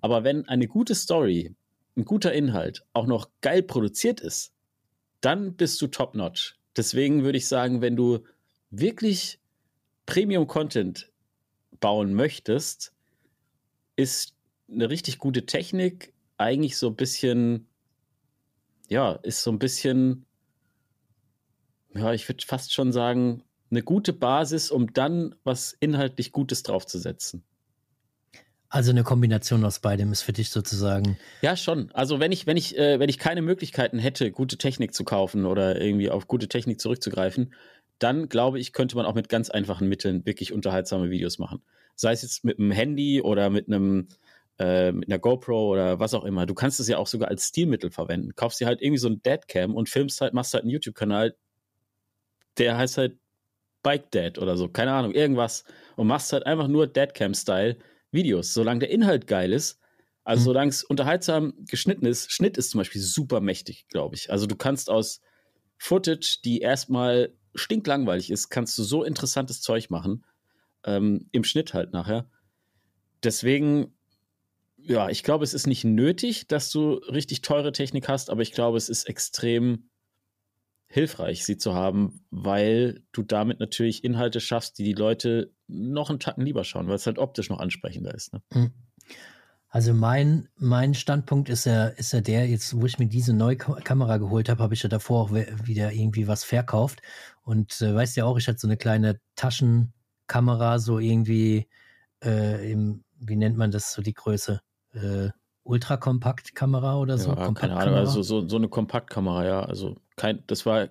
Aber 0.00 0.24
wenn 0.24 0.48
eine 0.48 0.66
gute 0.66 0.94
Story, 0.94 1.54
ein 1.96 2.04
guter 2.04 2.32
Inhalt 2.32 2.84
auch 2.92 3.06
noch 3.06 3.30
geil 3.40 3.62
produziert 3.62 4.20
ist, 4.20 4.52
dann 5.20 5.56
bist 5.56 5.80
du 5.82 5.86
top-notch. 5.86 6.59
Deswegen 6.80 7.24
würde 7.24 7.36
ich 7.36 7.46
sagen, 7.46 7.82
wenn 7.82 7.94
du 7.94 8.20
wirklich 8.70 9.38
Premium-Content 10.06 11.12
bauen 11.78 12.14
möchtest, 12.14 12.94
ist 13.96 14.34
eine 14.66 14.88
richtig 14.88 15.18
gute 15.18 15.44
Technik 15.44 16.14
eigentlich 16.38 16.78
so 16.78 16.86
ein 16.86 16.96
bisschen, 16.96 17.68
ja, 18.88 19.12
ist 19.12 19.42
so 19.42 19.52
ein 19.52 19.58
bisschen, 19.58 20.24
ja, 21.94 22.14
ich 22.14 22.26
würde 22.26 22.46
fast 22.46 22.72
schon 22.72 22.92
sagen, 22.92 23.42
eine 23.70 23.82
gute 23.82 24.14
Basis, 24.14 24.70
um 24.70 24.94
dann 24.94 25.34
was 25.44 25.76
inhaltlich 25.80 26.32
Gutes 26.32 26.62
draufzusetzen. 26.62 27.44
Also 28.70 28.92
eine 28.92 29.02
Kombination 29.02 29.64
aus 29.64 29.80
beidem 29.80 30.12
ist 30.12 30.22
für 30.22 30.32
dich 30.32 30.50
sozusagen. 30.50 31.18
Ja, 31.42 31.56
schon. 31.56 31.90
Also 31.92 32.20
wenn 32.20 32.30
ich, 32.30 32.46
wenn 32.46 32.56
ich, 32.56 32.78
äh, 32.78 33.00
wenn 33.00 33.08
ich 33.08 33.18
keine 33.18 33.42
Möglichkeiten 33.42 33.98
hätte, 33.98 34.30
gute 34.30 34.58
Technik 34.58 34.94
zu 34.94 35.02
kaufen 35.04 35.44
oder 35.44 35.80
irgendwie 35.80 36.08
auf 36.08 36.28
gute 36.28 36.46
Technik 36.46 36.80
zurückzugreifen, 36.80 37.52
dann 37.98 38.28
glaube 38.28 38.60
ich, 38.60 38.72
könnte 38.72 38.94
man 38.96 39.06
auch 39.06 39.14
mit 39.14 39.28
ganz 39.28 39.50
einfachen 39.50 39.88
Mitteln 39.88 40.24
wirklich 40.24 40.52
unterhaltsame 40.52 41.10
Videos 41.10 41.38
machen. 41.38 41.62
Sei 41.96 42.12
es 42.12 42.22
jetzt 42.22 42.44
mit 42.44 42.60
einem 42.60 42.70
Handy 42.70 43.20
oder 43.20 43.50
mit 43.50 43.66
einem 43.66 44.06
äh, 44.60 44.92
mit 44.92 45.08
einer 45.08 45.18
GoPro 45.18 45.72
oder 45.72 45.98
was 45.98 46.14
auch 46.14 46.24
immer. 46.24 46.46
Du 46.46 46.54
kannst 46.54 46.78
es 46.78 46.86
ja 46.86 46.98
auch 46.98 47.08
sogar 47.08 47.28
als 47.28 47.48
Stilmittel 47.48 47.90
verwenden. 47.90 48.36
Kaufst 48.36 48.60
dir 48.60 48.66
halt 48.66 48.80
irgendwie 48.80 48.98
so 48.98 49.08
ein 49.08 49.20
Deadcam 49.22 49.74
und 49.74 49.88
filmst 49.88 50.20
halt, 50.20 50.32
machst 50.32 50.54
halt 50.54 50.62
einen 50.62 50.70
YouTube-Kanal, 50.70 51.34
der 52.56 52.78
heißt 52.78 52.98
halt 52.98 53.18
Bike 53.82 54.10
Dad 54.12 54.38
oder 54.38 54.56
so, 54.56 54.68
keine 54.68 54.92
Ahnung, 54.92 55.12
irgendwas 55.12 55.64
und 55.96 56.06
machst 56.06 56.32
halt 56.32 56.46
einfach 56.46 56.68
nur 56.68 56.86
Deadcam-Style 56.86 57.78
Videos, 58.12 58.54
solange 58.54 58.80
der 58.80 58.90
Inhalt 58.90 59.26
geil 59.26 59.52
ist. 59.52 59.78
Also 60.24 60.42
Mhm. 60.42 60.44
solange 60.44 60.68
es 60.70 60.84
unterhaltsam 60.84 61.54
geschnitten 61.66 62.06
ist, 62.06 62.32
Schnitt 62.32 62.56
ist 62.56 62.70
zum 62.70 62.78
Beispiel 62.78 63.00
super 63.00 63.40
mächtig, 63.40 63.86
glaube 63.88 64.14
ich. 64.16 64.30
Also 64.30 64.46
du 64.46 64.56
kannst 64.56 64.90
aus 64.90 65.20
Footage, 65.78 66.40
die 66.44 66.60
erstmal 66.60 67.34
stinklangweilig 67.54 68.30
ist, 68.30 68.48
kannst 68.50 68.78
du 68.78 68.82
so 68.82 69.02
interessantes 69.02 69.60
Zeug 69.60 69.90
machen. 69.90 70.24
Ähm, 70.84 71.28
Im 71.32 71.44
Schnitt 71.44 71.74
halt 71.74 71.92
nachher. 71.92 72.30
Deswegen, 73.22 73.94
ja, 74.78 75.10
ich 75.10 75.22
glaube, 75.22 75.44
es 75.44 75.54
ist 75.54 75.66
nicht 75.66 75.84
nötig, 75.84 76.46
dass 76.46 76.70
du 76.70 76.94
richtig 76.94 77.42
teure 77.42 77.72
Technik 77.72 78.08
hast, 78.08 78.30
aber 78.30 78.42
ich 78.42 78.52
glaube, 78.52 78.78
es 78.78 78.88
ist 78.88 79.04
extrem 79.04 79.89
hilfreich, 80.90 81.44
sie 81.46 81.56
zu 81.56 81.74
haben, 81.74 82.24
weil 82.30 83.02
du 83.12 83.22
damit 83.22 83.60
natürlich 83.60 84.02
Inhalte 84.02 84.40
schaffst, 84.40 84.78
die 84.78 84.84
die 84.84 84.92
Leute 84.92 85.52
noch 85.68 86.10
einen 86.10 86.18
Tacken 86.18 86.44
lieber 86.44 86.64
schauen, 86.64 86.88
weil 86.88 86.96
es 86.96 87.06
halt 87.06 87.18
optisch 87.18 87.48
noch 87.48 87.60
ansprechender 87.60 88.12
ist. 88.12 88.32
Ne? 88.32 88.42
Hm. 88.52 88.70
Also 89.68 89.94
mein, 89.94 90.48
mein 90.56 90.94
Standpunkt 90.94 91.48
ist 91.48 91.64
ja, 91.64 91.86
ist 91.86 92.12
ja 92.12 92.20
der, 92.20 92.48
jetzt 92.48 92.74
wo 92.74 92.86
ich 92.86 92.98
mir 92.98 93.06
diese 93.06 93.32
neue 93.32 93.56
Ka- 93.56 93.80
Kamera 93.84 94.16
geholt 94.16 94.48
habe, 94.48 94.60
habe 94.64 94.74
ich 94.74 94.82
ja 94.82 94.88
davor 94.88 95.22
auch 95.22 95.30
wieder 95.30 95.92
irgendwie 95.92 96.26
was 96.26 96.42
verkauft. 96.42 97.02
Und 97.42 97.80
äh, 97.80 97.94
weißt 97.94 98.16
ja 98.16 98.24
auch, 98.24 98.36
ich 98.36 98.48
hatte 98.48 98.58
so 98.58 98.66
eine 98.66 98.76
kleine 98.76 99.20
Taschenkamera, 99.36 100.80
so 100.80 100.98
irgendwie 100.98 101.68
äh, 102.24 102.72
im, 102.72 103.04
wie 103.20 103.36
nennt 103.36 103.56
man 103.56 103.70
das, 103.70 103.92
so 103.92 104.02
die 104.02 104.14
Größe? 104.14 104.60
Äh, 104.92 105.28
Ultrakompaktkamera 105.64 106.98
oder 106.98 107.18
so? 107.18 107.32
ja, 107.32 107.52
keine 107.52 107.76
Ahnung, 107.76 107.94
also 107.94 108.22
so, 108.22 108.48
so 108.48 108.56
eine 108.56 108.68
Kompaktkamera, 108.68 109.44
ja. 109.44 109.62
Also 109.62 109.96
kein, 110.16 110.42
das 110.46 110.66
war, 110.66 110.88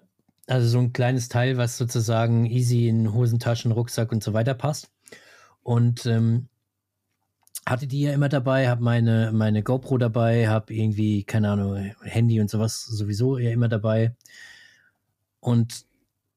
Also 0.48 0.68
so 0.68 0.80
ein 0.80 0.94
kleines 0.94 1.30
Teil, 1.30 1.58
was 1.58 1.78
sozusagen 1.78 2.46
easy 2.46 2.88
in 2.88 3.14
Hosentaschen, 3.14 3.72
Rucksack 3.72 4.12
und 4.12 4.24
so 4.24 4.34
weiter 4.34 4.54
passt. 4.54 4.92
Und 5.64 6.06
ähm, 6.06 6.48
hatte 7.66 7.88
die 7.88 8.02
ja 8.02 8.14
immer 8.14 8.30
dabei, 8.30 8.68
habe 8.70 8.84
meine, 8.84 9.32
meine 9.34 9.64
GoPro 9.64 9.98
dabei, 9.98 10.48
habe 10.48 10.74
irgendwie, 10.74 11.24
keine 11.24 11.52
Ahnung, 11.52 11.76
Handy 12.02 12.40
und 12.42 12.50
sowas 12.50 12.86
sowieso 12.86 13.38
ja 13.38 13.52
immer 13.52 13.68
dabei. 13.68 14.16
Und 15.40 15.86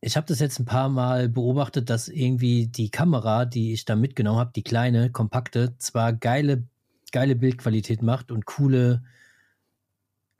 ich 0.00 0.16
habe 0.16 0.26
das 0.26 0.40
jetzt 0.40 0.58
ein 0.58 0.64
paar 0.64 0.88
Mal 0.88 1.28
beobachtet, 1.28 1.88
dass 1.88 2.08
irgendwie 2.08 2.66
die 2.66 2.90
Kamera, 2.90 3.44
die 3.44 3.72
ich 3.72 3.84
da 3.84 3.96
mitgenommen 3.96 4.40
habe, 4.40 4.52
die 4.54 4.64
kleine, 4.64 5.10
kompakte, 5.10 5.76
zwar 5.78 6.12
geile, 6.12 6.64
geile 7.12 7.36
Bildqualität 7.36 8.02
macht 8.02 8.30
und 8.30 8.46
coole, 8.46 9.02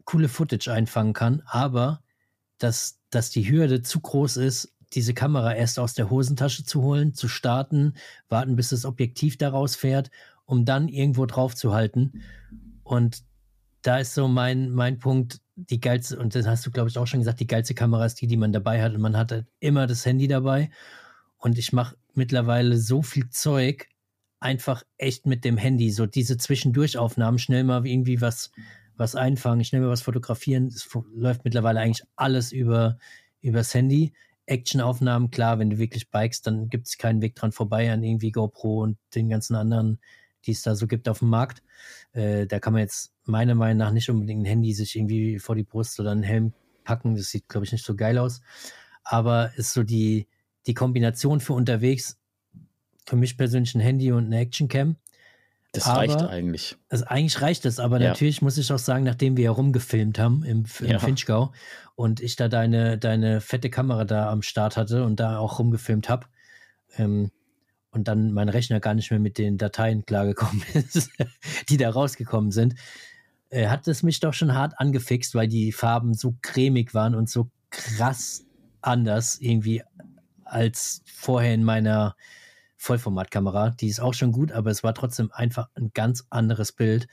coole 0.05 0.29
Footage 0.29 0.73
einfangen 0.73 1.13
kann, 1.13 1.43
aber 1.47 2.03
dass, 2.59 3.01
dass 3.11 3.31
die 3.31 3.49
Hürde 3.49 3.83
zu 3.83 4.01
groß 4.01 4.39
ist, 4.39 4.75
diese 4.95 5.15
Kamera 5.15 5.55
erst 5.55 5.79
aus 5.79 5.95
der 5.95 6.11
Hosentasche 6.11 6.65
zu 6.65 6.83
holen, 6.83 7.15
zu 7.15 7.29
starten, 7.29 7.95
warten, 8.29 8.57
bis 8.57 8.71
das 8.71 8.85
Objektiv 8.85 9.39
daraus 9.39 9.75
fährt, 9.75 10.11
um 10.45 10.65
dann 10.65 10.89
irgendwo 10.89 11.27
drauf 11.27 11.55
zu 11.55 11.73
halten. 11.73 12.23
Und 12.83 13.23
da 13.83 13.99
ist 13.99 14.15
so 14.15 14.29
mein, 14.29 14.71
mein 14.71 14.99
Punkt, 14.99 15.41
die 15.55 15.81
geilste, 15.81 16.19
und 16.19 16.35
das 16.35 16.47
hast 16.47 16.67
du, 16.67 16.71
glaube 16.71 16.89
ich, 16.89 16.99
auch 16.99 17.07
schon 17.07 17.21
gesagt, 17.21 17.41
die 17.41 17.47
geilste 17.47 17.75
Kamera 17.75 18.05
ist 18.05 18.21
die, 18.21 18.27
die 18.27 18.37
man 18.37 18.53
dabei 18.53 18.83
hat. 18.83 18.95
Und 18.95 19.01
man 19.01 19.17
hat 19.17 19.33
halt 19.33 19.47
immer 19.61 19.87
das 19.87 20.05
Handy 20.05 20.29
dabei. 20.29 20.71
Und 21.39 21.59
ich 21.59 21.73
mache 21.73 21.97
mittlerweile 22.15 22.77
so 22.77 23.03
viel 23.03 23.29
Zeug 23.31 23.89
einfach 24.43 24.83
echt 24.99 25.27
mit 25.27 25.45
dem 25.45 25.57
Handy. 25.57 25.91
So 25.91 26.07
diese 26.07 26.37
Zwischendurchaufnahmen, 26.37 27.39
schnell 27.39 27.65
mal 27.65 27.87
irgendwie 27.87 28.21
was, 28.21 28.51
was 28.97 29.15
einfangen, 29.15 29.65
schnell 29.65 29.81
mal 29.81 29.91
was 29.91 30.03
fotografieren. 30.03 30.67
Es 30.67 30.89
läuft 31.15 31.45
mittlerweile 31.45 31.81
eigentlich 31.81 32.07
alles 32.17 32.53
über, 32.53 32.99
übers 33.41 33.73
Handy. 33.75 34.13
Actionaufnahmen, 34.47 35.31
klar, 35.31 35.59
wenn 35.59 35.71
du 35.71 35.79
wirklich 35.79 36.11
bikest, 36.11 36.47
dann 36.47 36.69
gibt 36.69 36.89
es 36.89 36.99
keinen 36.99 37.23
Weg 37.23 37.37
dran 37.37 37.53
vorbei 37.53 37.93
an 37.93 38.03
irgendwie 38.03 38.33
GoPro 38.33 38.83
und 38.83 38.99
den 39.15 39.29
ganzen 39.29 39.55
anderen, 39.55 40.01
die 40.45 40.51
es 40.51 40.63
da 40.63 40.75
so 40.75 40.87
gibt 40.87 41.09
auf 41.09 41.21
dem 41.21 41.29
Markt. 41.29 41.63
Äh, 42.13 42.47
da 42.47 42.59
kann 42.59 42.73
man 42.73 42.83
jetzt 42.83 43.13
meiner 43.25 43.55
Meinung 43.55 43.79
nach 43.79 43.93
nicht 43.93 44.11
unbedingt 44.11 44.43
ein 44.43 44.47
Handy 44.47 44.75
sich 44.75 44.97
irgendwie 44.97 45.39
vor 45.39 45.55
die 45.55 45.63
Brust 45.63 45.99
oder 46.01 46.11
einen 46.11 46.25
Helm 46.25 46.53
packen. 46.83 47.15
Das 47.15 47.31
sieht, 47.31 47.49
glaube 47.49 47.65
ich, 47.65 47.73
nicht 47.73 47.85
so 47.85 47.95
geil 47.95 48.19
aus. 48.19 48.41
Aber 49.05 49.53
ist 49.57 49.73
so 49.73 49.85
die, 49.85 50.27
die 50.67 50.75
Kombination 50.75 51.41
für 51.41 51.53
unterwegs, 51.53 52.19
für 53.07 53.17
mich 53.17 53.37
persönlich 53.37 53.75
ein 53.75 53.81
Handy 53.81 54.13
und 54.13 54.27
eine 54.27 54.39
Actioncam. 54.39 54.97
Das 55.73 55.87
aber, 55.87 56.01
reicht 56.01 56.23
eigentlich. 56.23 56.77
Also 56.91 57.07
eigentlich 57.07 57.41
reicht 57.41 57.65
es, 57.65 57.81
aber 57.81 58.01
ja. 58.01 58.09
natürlich 58.09 58.43
muss 58.43 58.59
ich 58.59 58.71
auch 58.73 58.79
sagen, 58.79 59.05
nachdem 59.05 59.37
wir 59.37 59.45
ja 59.45 59.51
rumgefilmt 59.51 60.19
haben 60.19 60.45
im, 60.45 60.65
im 60.81 60.87
ja. 60.87 60.99
Finchgau 60.99 61.53
und 61.95 62.21
ich 62.21 62.37
da 62.37 62.49
deine, 62.49 62.99
deine 62.99 63.41
fette 63.41 63.71
Kamera 63.71 64.05
da 64.05 64.31
am 64.31 64.43
Start 64.43 64.77
hatte 64.77 65.05
und 65.05 65.19
da 65.19 65.39
auch 65.39 65.59
rumgefilmt 65.59 66.09
habe, 66.09 66.27
ähm, 66.99 67.31
und 67.93 68.09
dann 68.09 68.33
mein 68.33 68.49
Rechner 68.49 68.81
gar 68.81 68.95
nicht 68.95 69.11
mehr 69.11 69.21
mit 69.21 69.39
den 69.39 69.59
Dateien 69.59 70.05
klargekommen 70.05 70.63
ist, 70.75 71.11
die 71.69 71.77
da 71.77 71.91
rausgekommen 71.91 72.51
sind, 72.51 72.75
äh, 73.51 73.69
hat 73.69 73.87
es 73.87 74.03
mich 74.03 74.19
doch 74.19 74.35
schon 74.35 74.55
hart 74.55 74.79
angefixt, 74.79 75.35
weil 75.35 75.47
die 75.47 75.73
Farben 75.73 76.15
so 76.15 76.35
cremig 76.43 76.95
waren 76.95 77.15
und 77.15 77.29
so 77.29 77.51
krass 77.71 78.45
anders 78.81 79.39
irgendwie 79.39 79.83
als 80.45 81.03
vorher 81.07 81.55
in 81.55 81.65
meiner 81.65 82.17
Vollformatkamera. 82.83 83.71
Die 83.71 83.87
ist 83.87 84.01
auch 84.01 84.15
schon 84.15 84.33
gut, 84.33 84.51
aber 84.51 84.71
es 84.71 84.83
war 84.83 84.93
trotzdem 84.95 85.31
einfach 85.33 85.69
ein 85.75 85.93
ganz 85.95 86.27
anderes 86.31 86.73
Bild. 86.73 87.07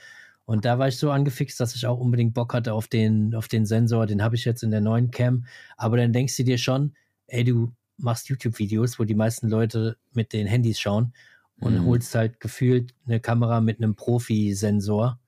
Und 0.45 0.65
da 0.65 0.79
war 0.79 0.87
ich 0.87 0.97
so 0.97 1.11
angefixt, 1.11 1.59
dass 1.59 1.75
ich 1.75 1.85
auch 1.85 1.99
unbedingt 1.99 2.33
Bock 2.33 2.55
hatte 2.55 2.73
auf 2.73 2.87
den, 2.87 3.35
auf 3.35 3.47
den 3.47 3.67
Sensor. 3.67 4.07
Den 4.07 4.23
habe 4.23 4.35
ich 4.35 4.45
jetzt 4.45 4.63
in 4.63 4.71
der 4.71 4.81
neuen 4.81 5.11
Cam. 5.11 5.45
Aber 5.77 5.97
dann 5.97 6.11
denkst 6.11 6.35
du 6.37 6.43
dir 6.43 6.57
schon, 6.57 6.95
ey, 7.27 7.43
du 7.43 7.71
machst 7.97 8.29
YouTube-Videos, 8.29 8.97
wo 8.97 9.03
die 9.03 9.13
meisten 9.13 9.47
Leute 9.47 9.97
mit 10.13 10.33
den 10.33 10.47
Handys 10.47 10.79
schauen 10.79 11.13
und 11.59 11.75
mhm. 11.75 11.85
holst 11.85 12.15
halt 12.15 12.39
gefühlt 12.39 12.95
eine 13.05 13.19
Kamera 13.19 13.61
mit 13.61 13.77
einem 13.77 13.95
Profi-Sensor, 13.95 15.19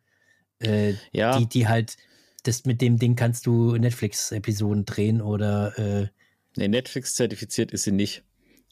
äh, 0.60 0.96
ja. 1.12 1.38
die, 1.38 1.48
die 1.48 1.68
halt, 1.68 1.98
das 2.44 2.66
mit 2.66 2.82
dem 2.82 2.98
Ding 2.98 3.16
kannst 3.16 3.46
du 3.46 3.76
Netflix-Episoden 3.76 4.86
drehen 4.86 5.22
oder 5.22 5.78
äh, 5.78 6.08
Nee, 6.58 6.68
Netflix 6.68 7.16
zertifiziert 7.16 7.72
ist 7.72 7.84
sie 7.84 7.92
nicht. 7.92 8.24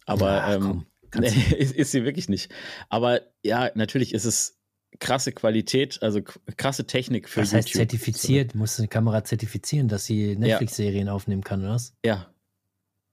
Aber 0.05 0.31
ja, 0.31 0.55
ähm, 0.55 0.85
nee, 1.15 1.27
ist, 1.57 1.75
ist, 1.75 1.91
sie 1.91 2.03
wirklich 2.03 2.29
nicht. 2.29 2.51
Aber 2.89 3.21
ja, 3.43 3.71
natürlich 3.75 4.13
ist 4.13 4.25
es 4.25 4.59
krasse 4.99 5.31
Qualität, 5.31 6.01
also 6.01 6.21
krasse 6.57 6.85
Technik 6.85 7.29
für 7.29 7.41
Was 7.41 7.51
YouTube. 7.51 7.65
heißt 7.65 7.73
zertifiziert? 7.73 8.55
Muss 8.55 8.79
eine 8.79 8.87
Kamera 8.87 9.23
zertifizieren, 9.23 9.87
dass 9.87 10.05
sie 10.05 10.35
Netflix-Serien 10.35 11.07
ja. 11.07 11.13
aufnehmen 11.13 11.43
kann, 11.43 11.61
oder 11.61 11.73
was? 11.73 11.95
Ja, 12.03 12.33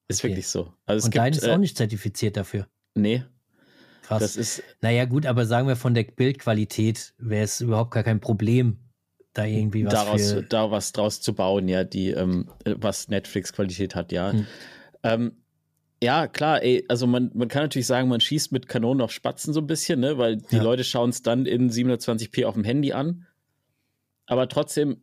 ist 0.08 0.20
okay. 0.20 0.28
wirklich 0.28 0.48
so. 0.48 0.72
Also 0.84 1.06
Und 1.06 1.12
gibt, 1.12 1.22
dein 1.22 1.32
ist 1.32 1.42
äh, 1.44 1.50
auch 1.50 1.58
nicht 1.58 1.76
zertifiziert 1.76 2.36
dafür. 2.36 2.68
Nee. 2.94 3.24
Krass. 4.02 4.20
Das 4.20 4.36
ist, 4.36 4.62
naja, 4.80 5.04
gut, 5.04 5.26
aber 5.26 5.46
sagen 5.46 5.66
wir 5.66 5.74
von 5.74 5.94
der 5.94 6.04
Bildqualität 6.04 7.14
wäre 7.18 7.42
es 7.42 7.60
überhaupt 7.60 7.90
gar 7.90 8.04
kein 8.04 8.20
Problem, 8.20 8.78
da 9.32 9.44
irgendwie 9.44 9.84
was 9.84 9.92
daraus, 9.92 10.32
für 10.32 10.42
da 10.42 10.70
was 10.70 10.92
draus 10.92 11.20
zu 11.20 11.34
bauen, 11.34 11.66
ja, 11.68 11.82
die, 11.82 12.10
ähm, 12.10 12.48
was 12.64 13.08
Netflix-Qualität 13.08 13.94
hat, 13.96 14.12
ja. 14.12 14.32
Hm. 14.32 14.46
Ähm, 15.02 15.32
ja, 16.02 16.26
klar, 16.26 16.62
ey, 16.62 16.84
also 16.88 17.06
man, 17.06 17.30
man 17.34 17.48
kann 17.48 17.62
natürlich 17.62 17.86
sagen, 17.86 18.08
man 18.08 18.20
schießt 18.20 18.52
mit 18.52 18.68
Kanonen 18.68 19.00
auf 19.00 19.12
Spatzen 19.12 19.54
so 19.54 19.60
ein 19.60 19.66
bisschen, 19.66 20.00
ne, 20.00 20.18
weil 20.18 20.36
die 20.36 20.56
ja. 20.56 20.62
Leute 20.62 20.84
schauen 20.84 21.10
es 21.10 21.22
dann 21.22 21.46
in 21.46 21.70
720p 21.70 22.44
auf 22.44 22.54
dem 22.54 22.64
Handy 22.64 22.92
an. 22.92 23.26
Aber 24.26 24.48
trotzdem 24.48 25.00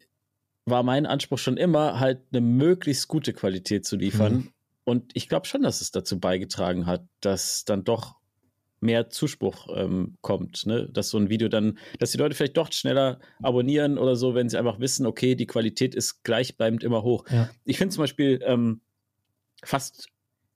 war 0.65 0.83
mein 0.83 1.05
Anspruch 1.05 1.39
schon 1.39 1.57
immer, 1.57 1.99
halt 1.99 2.21
eine 2.31 2.41
möglichst 2.41 3.07
gute 3.07 3.33
Qualität 3.33 3.85
zu 3.85 3.95
liefern. 3.95 4.33
Mhm. 4.33 4.49
Und 4.85 5.11
ich 5.13 5.29
glaube 5.29 5.47
schon, 5.47 5.63
dass 5.63 5.81
es 5.81 5.91
dazu 5.91 6.19
beigetragen 6.19 6.85
hat, 6.85 7.05
dass 7.21 7.65
dann 7.65 7.83
doch 7.83 8.15
mehr 8.79 9.09
Zuspruch 9.09 9.69
ähm, 9.75 10.17
kommt, 10.21 10.65
ne? 10.65 10.89
Dass 10.91 11.09
so 11.09 11.17
ein 11.17 11.29
Video 11.29 11.47
dann, 11.47 11.79
dass 11.99 12.11
die 12.11 12.17
Leute 12.17 12.35
vielleicht 12.35 12.57
doch 12.57 12.71
schneller 12.71 13.19
abonnieren 13.41 13.97
oder 13.97 14.17
so, 14.17 14.35
wenn 14.35 14.49
sie 14.49 14.57
einfach 14.57 14.79
wissen, 14.79 15.05
okay, 15.05 15.35
die 15.35 15.47
Qualität 15.47 15.95
ist 15.95 16.23
gleichbleibend 16.23 16.83
immer 16.83 17.01
hoch. 17.01 17.23
Ja. 17.29 17.49
Ich 17.63 17.77
finde 17.77 17.95
zum 17.95 18.03
Beispiel 18.03 18.41
ähm, 18.45 18.81
fast 19.63 20.09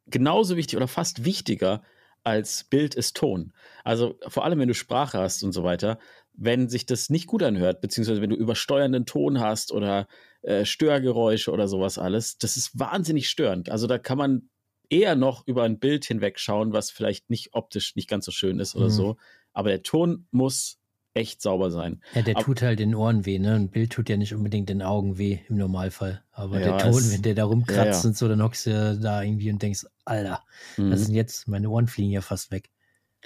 genauso 0.08 0.58
wichtig 0.58 0.78
oder 0.78 0.88
fast 0.88 1.26
wichtiger 1.26 1.84
als 2.24 2.66
Bild 2.66 2.96
ist 2.96 3.16
Ton. 3.16 3.54
Also 3.84 4.20
vor 4.28 4.44
allem, 4.44 4.60
wenn 4.60 4.68
du 4.68 4.74
Sprache 4.74 5.18
hast 5.18 5.44
und 5.44 5.54
so 5.54 5.64
weiter, 5.64 5.98
wenn 6.34 6.70
sich 6.70 6.86
das 6.86 7.10
nicht 7.10 7.28
gut 7.28 7.42
anhört, 7.42 7.82
beziehungsweise 7.82 8.22
wenn 8.22 8.30
du 8.30 8.36
übersteuernden 8.36 9.06
Ton 9.06 9.40
hast 9.40 9.72
oder 9.72 10.08
äh, 10.42 10.66
Störgeräusche 10.66 11.52
oder 11.52 11.68
sowas 11.68 11.98
alles, 11.98 12.38
das 12.38 12.58
ist 12.58 12.78
wahnsinnig 12.78 13.30
störend. 13.30 13.70
Also 13.70 13.88
da 13.88 13.98
kann 13.98 14.18
man 14.18 14.50
eher 14.90 15.16
noch 15.16 15.46
über 15.48 15.64
ein 15.64 15.80
Bild 15.80 16.06
hinwegschauen, 16.06 16.74
was 16.74 16.92
vielleicht 16.92 17.30
nicht 17.30 17.54
optisch 17.54 17.96
nicht 17.96 18.10
ganz 18.10 18.26
so 18.26 18.32
schön 18.32 18.60
ist 18.60 18.76
oder 18.76 18.86
mhm. 18.86 18.92
so. 18.92 19.18
Aber 19.54 19.70
der 19.70 19.84
Ton 19.84 20.28
muss 20.32 20.80
echt 21.18 21.42
sauber 21.42 21.72
sein. 21.72 22.02
Ja, 22.14 22.22
der 22.22 22.38
Aber, 22.38 22.46
tut 22.46 22.62
halt 22.62 22.80
den 22.80 22.96
Ohren 22.96 23.26
weh, 23.26 23.40
ne? 23.40 23.56
Ein 23.56 23.70
Bild 23.70 23.92
tut 23.92 24.10
ja 24.10 24.18
nicht 24.18 24.34
unbedingt 24.34 24.70
den 24.70 24.82
Augen 24.82 25.18
weh 25.18 25.40
im 25.50 25.58
Normalfall. 25.58 26.24
Aber 26.32 26.60
ja, 26.60 26.78
der 26.78 26.78
Ton, 26.78 27.00
es, 27.00 27.14
wenn 27.14 27.22
der 27.22 27.36
da 27.36 27.46
rumkratzt 27.46 28.04
ja, 28.04 28.04
ja. 28.04 28.08
und 28.10 28.18
so, 28.18 28.28
dann 28.28 28.42
hockst 28.42 28.66
du 28.68 28.98
da 29.02 29.22
irgendwie 29.22 29.52
und 29.52 29.62
denkst, 29.62 29.86
Alter, 30.06 30.44
mhm. 30.78 30.92
das 30.92 31.06
sind 31.06 31.16
jetzt, 31.16 31.48
meine 31.48 31.70
Ohren 31.70 31.88
fliegen 31.88 32.12
ja 32.12 32.22
fast 32.22 32.52
weg. 32.52 32.70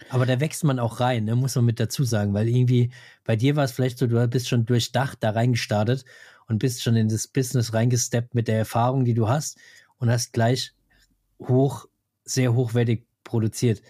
Aber 0.10 0.26
da 0.26 0.40
wächst 0.40 0.64
man 0.64 0.80
auch 0.80 1.00
rein, 1.00 1.26
ne? 1.26 1.36
muss 1.36 1.56
man 1.56 1.66
mit 1.66 1.80
dazu 1.80 2.04
sagen, 2.04 2.34
weil 2.34 2.48
irgendwie 2.48 2.92
bei 3.24 3.36
dir 3.36 3.56
war 3.56 3.66
es 3.66 3.72
vielleicht 3.72 3.98
so, 3.98 4.08
du 4.08 4.26
bist 4.28 4.50
schon 4.50 4.66
durchdacht 4.66 5.20
da 5.22 5.32
reingestartet 5.32 6.06
und 6.48 6.60
bist 6.60 6.82
schon 6.82 6.96
in 6.96 7.10
das 7.10 7.28
Business 7.28 7.74
reingesteppt 7.74 8.34
mit 8.34 8.48
der 8.48 8.58
Erfahrung, 8.58 9.06
die 9.06 9.14
du 9.14 9.28
hast 9.28 9.58
und 9.98 10.10
hast 10.10 10.34
gleich 10.34 10.74
hoch, 11.40 11.88
sehr 12.24 12.54
hochwertig 12.54 13.06
produziert. 13.24 13.82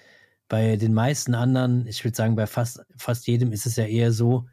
Bei 0.52 0.76
den 0.76 0.94
meisten 0.94 1.34
anderen, 1.34 1.88
ich 1.88 2.04
würde 2.04 2.18
sagen, 2.18 2.36
bei 2.36 2.46
fast, 2.46 2.82
fast 2.98 3.26
jedem 3.26 3.54
ist 3.54 3.66
es 3.66 3.78
ja 3.78 3.86
eher 3.86 4.12
so, 4.12 4.48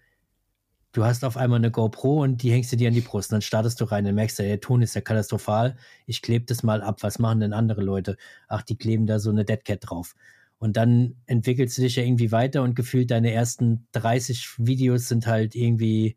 du 0.93 1.05
hast 1.05 1.25
auf 1.25 1.37
einmal 1.37 1.59
eine 1.59 1.73
GoPro 1.73 2.23
und 2.23 2.41
die 2.45 2.53
hängst 2.53 2.71
du 2.71 2.77
dir 2.77 2.87
an 2.87 2.95
die 2.95 3.01
Brust. 3.01 3.33
Und 3.33 3.35
dann 3.35 3.43
startest 3.43 3.81
du 3.81 3.85
rein, 3.85 4.05
dann 4.05 4.15
merkst 4.15 4.39
der 4.39 4.61
Ton 4.61 4.81
ist 4.81 4.95
ja 4.95 5.01
katastrophal. 5.01 5.77
Ich 6.07 6.23
klebe 6.23 6.45
das 6.45 6.63
mal 6.63 6.83
ab. 6.83 7.03
Was 7.03 7.19
machen 7.19 7.41
denn 7.41 7.53
andere 7.53 7.83
Leute? 7.83 8.17
Ach, 8.47 8.63
die 8.63 8.79
kleben 8.79 9.07
da 9.07 9.19
so 9.19 9.31
eine 9.31 9.45
Deadcat 9.45 9.91
drauf. 9.91 10.15
Und 10.59 10.77
dann 10.77 11.17
entwickelst 11.27 11.77
du 11.79 11.83
dich 11.83 11.97
ja 11.97 12.05
irgendwie 12.05 12.31
weiter 12.31 12.63
und 12.63 12.77
gefühlt 12.77 13.11
deine 13.11 13.33
ersten 13.33 13.89
30 13.91 14.51
Videos 14.59 15.09
sind 15.09 15.27
halt 15.27 15.57
irgendwie 15.57 16.17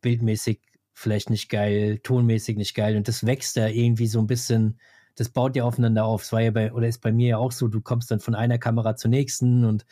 bildmäßig 0.00 0.62
vielleicht 0.94 1.28
nicht 1.28 1.50
geil, 1.50 1.98
tonmäßig 2.02 2.56
nicht 2.56 2.74
geil. 2.74 2.96
Und 2.96 3.06
das 3.06 3.26
wächst 3.26 3.56
ja 3.56 3.68
irgendwie 3.68 4.06
so 4.06 4.18
ein 4.18 4.26
bisschen, 4.26 4.78
das 5.16 5.28
baut 5.28 5.56
ja 5.56 5.64
aufeinander 5.64 6.04
auf. 6.04 6.22
Es 6.22 6.32
war 6.32 6.40
ja 6.40 6.50
bei, 6.50 6.72
oder 6.72 6.88
ist 6.88 7.00
bei 7.00 7.12
mir 7.12 7.28
ja 7.28 7.38
auch 7.38 7.52
so, 7.52 7.68
du 7.68 7.80
kommst 7.80 8.10
dann 8.10 8.20
von 8.20 8.34
einer 8.34 8.58
Kamera 8.58 8.96
zur 8.96 9.10
nächsten 9.10 9.64
und 9.64 9.86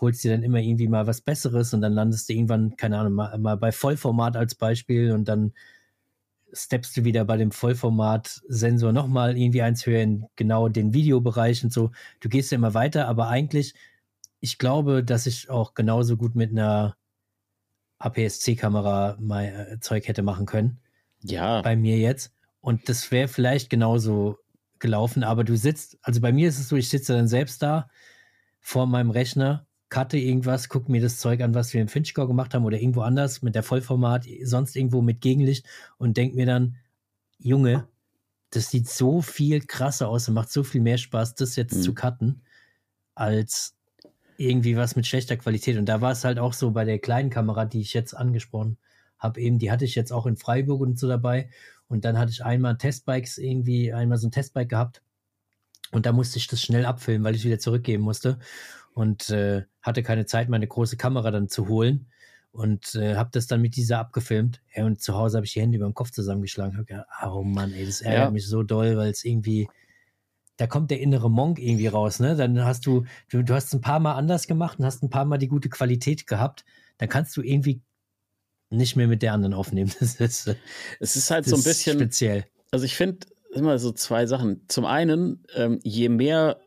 holst 0.00 0.24
dir 0.24 0.30
dann 0.30 0.42
immer 0.42 0.58
irgendwie 0.58 0.88
mal 0.88 1.06
was 1.06 1.20
Besseres 1.20 1.72
und 1.72 1.80
dann 1.80 1.92
landest 1.92 2.28
du 2.28 2.34
irgendwann, 2.34 2.76
keine 2.76 2.98
Ahnung, 2.98 3.14
mal, 3.14 3.38
mal 3.38 3.56
bei 3.56 3.72
Vollformat 3.72 4.36
als 4.36 4.54
Beispiel 4.54 5.12
und 5.12 5.26
dann 5.26 5.52
steppst 6.52 6.96
du 6.96 7.04
wieder 7.04 7.24
bei 7.24 7.36
dem 7.36 7.50
Vollformat-Sensor 7.50 8.92
nochmal 8.92 9.36
irgendwie 9.36 9.62
eins 9.62 9.84
höher 9.84 10.02
in 10.02 10.26
genau 10.36 10.68
den 10.68 10.94
Videobereich 10.94 11.64
und 11.64 11.72
so. 11.72 11.90
Du 12.20 12.28
gehst 12.28 12.50
ja 12.50 12.56
immer 12.56 12.74
weiter, 12.74 13.08
aber 13.08 13.28
eigentlich, 13.28 13.74
ich 14.40 14.58
glaube, 14.58 15.02
dass 15.02 15.26
ich 15.26 15.50
auch 15.50 15.74
genauso 15.74 16.16
gut 16.16 16.34
mit 16.34 16.50
einer 16.50 16.96
APS-C-Kamera 17.98 19.16
mein 19.20 19.54
äh, 19.54 19.80
Zeug 19.80 20.06
hätte 20.08 20.22
machen 20.22 20.46
können. 20.46 20.78
Ja. 21.22 21.62
Bei 21.62 21.76
mir 21.76 21.98
jetzt. 21.98 22.32
Und 22.60 22.88
das 22.88 23.10
wäre 23.10 23.28
vielleicht 23.28 23.70
genauso 23.70 24.38
gelaufen, 24.80 25.24
aber 25.24 25.44
du 25.44 25.56
sitzt, 25.56 25.98
also 26.02 26.20
bei 26.20 26.32
mir 26.32 26.48
ist 26.48 26.58
es 26.58 26.68
so, 26.68 26.76
ich 26.76 26.88
sitze 26.88 27.14
dann 27.14 27.28
selbst 27.28 27.62
da 27.62 27.88
vor 28.60 28.86
meinem 28.86 29.10
Rechner, 29.10 29.66
cutte 29.88 30.18
irgendwas, 30.18 30.68
gucke 30.68 30.90
mir 30.90 31.00
das 31.00 31.18
Zeug 31.18 31.40
an, 31.42 31.54
was 31.54 31.72
wir 31.72 31.80
im 31.80 31.88
Finchcore 31.88 32.26
gemacht 32.26 32.54
haben 32.54 32.64
oder 32.64 32.80
irgendwo 32.80 33.02
anders 33.02 33.42
mit 33.42 33.54
der 33.54 33.62
Vollformat, 33.62 34.26
sonst 34.42 34.76
irgendwo 34.76 35.02
mit 35.02 35.20
Gegenlicht 35.20 35.66
und 35.98 36.16
denke 36.16 36.36
mir 36.36 36.46
dann, 36.46 36.76
Junge, 37.38 37.88
das 38.50 38.70
sieht 38.70 38.88
so 38.88 39.22
viel 39.22 39.60
krasser 39.60 40.08
aus 40.08 40.28
und 40.28 40.34
macht 40.34 40.50
so 40.50 40.62
viel 40.62 40.80
mehr 40.80 40.98
Spaß, 40.98 41.34
das 41.34 41.56
jetzt 41.56 41.76
mhm. 41.76 41.82
zu 41.82 41.94
cutten, 41.94 42.42
als 43.14 43.76
irgendwie 44.38 44.76
was 44.76 44.96
mit 44.96 45.06
schlechter 45.06 45.36
Qualität. 45.36 45.76
Und 45.78 45.86
da 45.86 46.00
war 46.00 46.12
es 46.12 46.24
halt 46.24 46.38
auch 46.38 46.52
so 46.52 46.70
bei 46.70 46.84
der 46.84 46.98
kleinen 46.98 47.30
Kamera, 47.30 47.64
die 47.64 47.80
ich 47.80 47.94
jetzt 47.94 48.14
angesprochen 48.14 48.78
habe, 49.18 49.40
eben, 49.40 49.58
die 49.58 49.70
hatte 49.70 49.84
ich 49.84 49.94
jetzt 49.94 50.12
auch 50.12 50.26
in 50.26 50.36
Freiburg 50.36 50.80
und 50.80 50.98
so 50.98 51.08
dabei. 51.08 51.48
Und 51.88 52.04
dann 52.04 52.18
hatte 52.18 52.32
ich 52.32 52.44
einmal 52.44 52.76
Testbikes 52.76 53.38
irgendwie, 53.38 53.92
einmal 53.92 54.18
so 54.18 54.28
ein 54.28 54.32
Testbike 54.32 54.68
gehabt. 54.68 55.02
Und 55.92 56.06
da 56.06 56.12
musste 56.12 56.38
ich 56.38 56.48
das 56.48 56.60
schnell 56.60 56.84
abfilmen, 56.84 57.24
weil 57.24 57.36
ich 57.36 57.44
wieder 57.44 57.58
zurückgeben 57.58 58.02
musste. 58.02 58.38
Und 58.92 59.30
äh, 59.30 59.64
hatte 59.82 60.02
keine 60.02 60.26
Zeit, 60.26 60.48
meine 60.48 60.66
große 60.66 60.96
Kamera 60.96 61.30
dann 61.30 61.48
zu 61.48 61.68
holen. 61.68 62.06
Und 62.50 62.94
äh, 62.94 63.16
habe 63.16 63.28
das 63.32 63.46
dann 63.46 63.60
mit 63.60 63.76
dieser 63.76 63.98
abgefilmt. 63.98 64.62
Ja, 64.74 64.86
und 64.86 65.00
zu 65.00 65.14
Hause 65.14 65.36
habe 65.36 65.46
ich 65.46 65.52
die 65.52 65.60
Hände 65.60 65.76
über 65.76 65.86
dem 65.86 65.94
Kopf 65.94 66.10
zusammengeschlagen. 66.10 66.78
Hab 66.78 66.86
gedacht, 66.86 67.06
oh 67.24 67.42
Mann, 67.42 67.72
ey, 67.72 67.84
das 67.84 68.00
ärgert 68.00 68.24
ja. 68.24 68.30
mich 68.30 68.48
so 68.48 68.62
doll, 68.62 68.96
weil 68.96 69.10
es 69.10 69.24
irgendwie, 69.24 69.68
da 70.56 70.66
kommt 70.66 70.90
der 70.90 71.00
innere 71.00 71.30
Monk 71.30 71.58
irgendwie 71.58 71.86
raus, 71.86 72.18
ne? 72.18 72.34
Dann 72.34 72.64
hast 72.64 72.86
du, 72.86 73.04
du, 73.28 73.42
du 73.42 73.54
hast 73.54 73.74
ein 73.74 73.82
paar 73.82 74.00
Mal 74.00 74.14
anders 74.14 74.46
gemacht 74.46 74.78
und 74.78 74.86
hast 74.86 75.02
ein 75.02 75.10
paar 75.10 75.26
Mal 75.26 75.36
die 75.36 75.48
gute 75.48 75.68
Qualität 75.68 76.26
gehabt. 76.26 76.64
Dann 76.96 77.10
kannst 77.10 77.36
du 77.36 77.42
irgendwie 77.42 77.82
nicht 78.70 78.96
mehr 78.96 79.08
mit 79.08 79.22
der 79.22 79.32
anderen 79.32 79.54
aufnehmen. 79.54 79.92
Das 80.00 80.20
ist, 80.20 80.56
es 81.00 81.16
ist 81.16 81.30
halt 81.30 81.46
so 81.46 81.56
ein 81.56 81.62
bisschen 81.62 81.98
speziell. 81.98 82.46
Also 82.70 82.84
ich 82.84 82.96
finde 82.96 83.26
immer 83.52 83.78
so 83.78 83.92
zwei 83.92 84.26
Sachen. 84.26 84.64
Zum 84.68 84.84
einen, 84.84 85.44
ähm, 85.54 85.80
je 85.82 86.08
mehr 86.08 86.60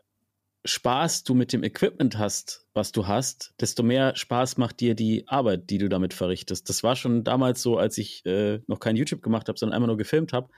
Spaß 0.66 1.24
du 1.24 1.36
mit 1.36 1.54
dem 1.54 1.64
Equipment 1.64 2.18
hast, 2.18 2.68
was 2.74 2.91
du 2.91 3.08
hast, 3.08 3.54
desto 3.62 3.82
mehr 3.82 4.16
Spaß 4.16 4.58
macht 4.58 4.82
dir 4.82 4.93
die 4.93 5.28
Arbeit, 5.28 5.70
die 5.70 5.78
du 5.78 5.88
damit 5.88 6.14
verrichtest. 6.14 6.68
Das 6.70 6.84
war 6.84 6.95
schon 6.95 7.24
damals 7.24 7.62
so, 7.62 7.78
als 7.78 7.97
ich 7.97 8.26
äh, 8.26 8.60
noch 8.68 8.80
kein 8.80 8.95
YouTube 8.95 9.22
gemacht 9.22 9.47
habe, 9.47 9.58
sondern 9.58 9.76
einmal 9.76 9.88
nur 9.88 9.97
gefilmt 9.97 10.34
habe. 10.34 10.50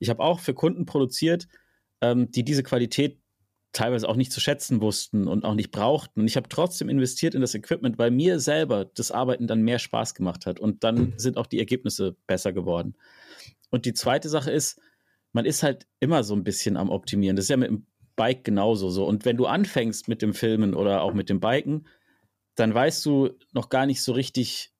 Ich 0.00 0.10
habe 0.10 0.22
auch 0.22 0.40
für 0.40 0.54
Kunden 0.54 0.86
produziert, 0.86 1.46
ähm, 2.00 2.30
die 2.30 2.44
diese 2.44 2.62
Qualität 2.62 3.20
teilweise 3.74 4.08
auch 4.08 4.16
nicht 4.16 4.32
zu 4.32 4.40
schätzen 4.40 4.80
wussten 4.80 5.28
und 5.28 5.44
auch 5.44 5.54
nicht 5.54 5.70
brauchten. 5.70 6.20
Und 6.20 6.26
ich 6.26 6.36
habe 6.36 6.48
trotzdem 6.48 6.88
investiert 6.88 7.34
in 7.34 7.40
das 7.40 7.54
Equipment, 7.54 7.98
weil 7.98 8.10
mir 8.10 8.40
selber 8.40 8.86
das 8.86 9.10
Arbeiten 9.10 9.46
dann 9.46 9.62
mehr 9.62 9.78
Spaß 9.78 10.14
gemacht 10.14 10.46
hat. 10.46 10.60
Und 10.60 10.84
dann 10.84 11.12
sind 11.18 11.36
auch 11.36 11.46
die 11.46 11.58
Ergebnisse 11.58 12.16
besser 12.26 12.52
geworden. 12.52 12.94
Und 13.70 13.84
die 13.84 13.92
zweite 13.92 14.28
Sache 14.28 14.50
ist, 14.50 14.80
man 15.32 15.44
ist 15.44 15.62
halt 15.62 15.86
immer 15.98 16.22
so 16.22 16.34
ein 16.34 16.44
bisschen 16.44 16.76
am 16.76 16.88
Optimieren. 16.88 17.36
Das 17.36 17.46
ist 17.46 17.50
ja 17.50 17.56
mit 17.56 17.68
dem 17.68 17.86
Bike 18.16 18.44
genauso 18.44 18.90
so. 18.90 19.04
Und 19.06 19.24
wenn 19.24 19.36
du 19.36 19.46
anfängst 19.46 20.08
mit 20.08 20.22
dem 20.22 20.34
Filmen 20.34 20.74
oder 20.74 21.02
auch 21.02 21.12
mit 21.12 21.28
dem 21.28 21.40
Biken, 21.40 21.88
dann 22.54 22.72
weißt 22.72 23.04
du 23.04 23.30
noch 23.52 23.68
gar 23.68 23.86
nicht 23.86 24.02
so 24.02 24.12
richtig, 24.12 24.72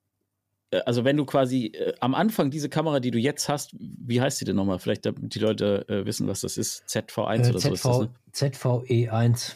also 0.81 1.05
wenn 1.05 1.17
du 1.17 1.25
quasi 1.25 1.67
äh, 1.67 1.95
am 2.01 2.15
Anfang 2.15 2.51
diese 2.51 2.69
Kamera, 2.69 3.01
die 3.01 3.11
du 3.11 3.19
jetzt 3.19 3.49
hast, 3.49 3.75
wie 3.79 4.21
heißt 4.21 4.41
die 4.41 4.45
denn 4.45 4.57
nochmal? 4.57 4.79
Vielleicht 4.79 5.07
damit 5.07 5.35
die 5.35 5.39
Leute 5.39 5.87
äh, 5.89 6.07
wissen, 6.07 6.27
was 6.27 6.41
das 6.41 6.57
ist. 6.57 6.85
ZV1 6.89 7.47
äh, 7.47 7.51
oder 7.51 7.59
ZV, 7.59 7.63
so 7.63 7.75
ist 7.75 7.85
das, 7.85 7.99
ne? 8.01 8.11
ZVE1. 8.33 9.55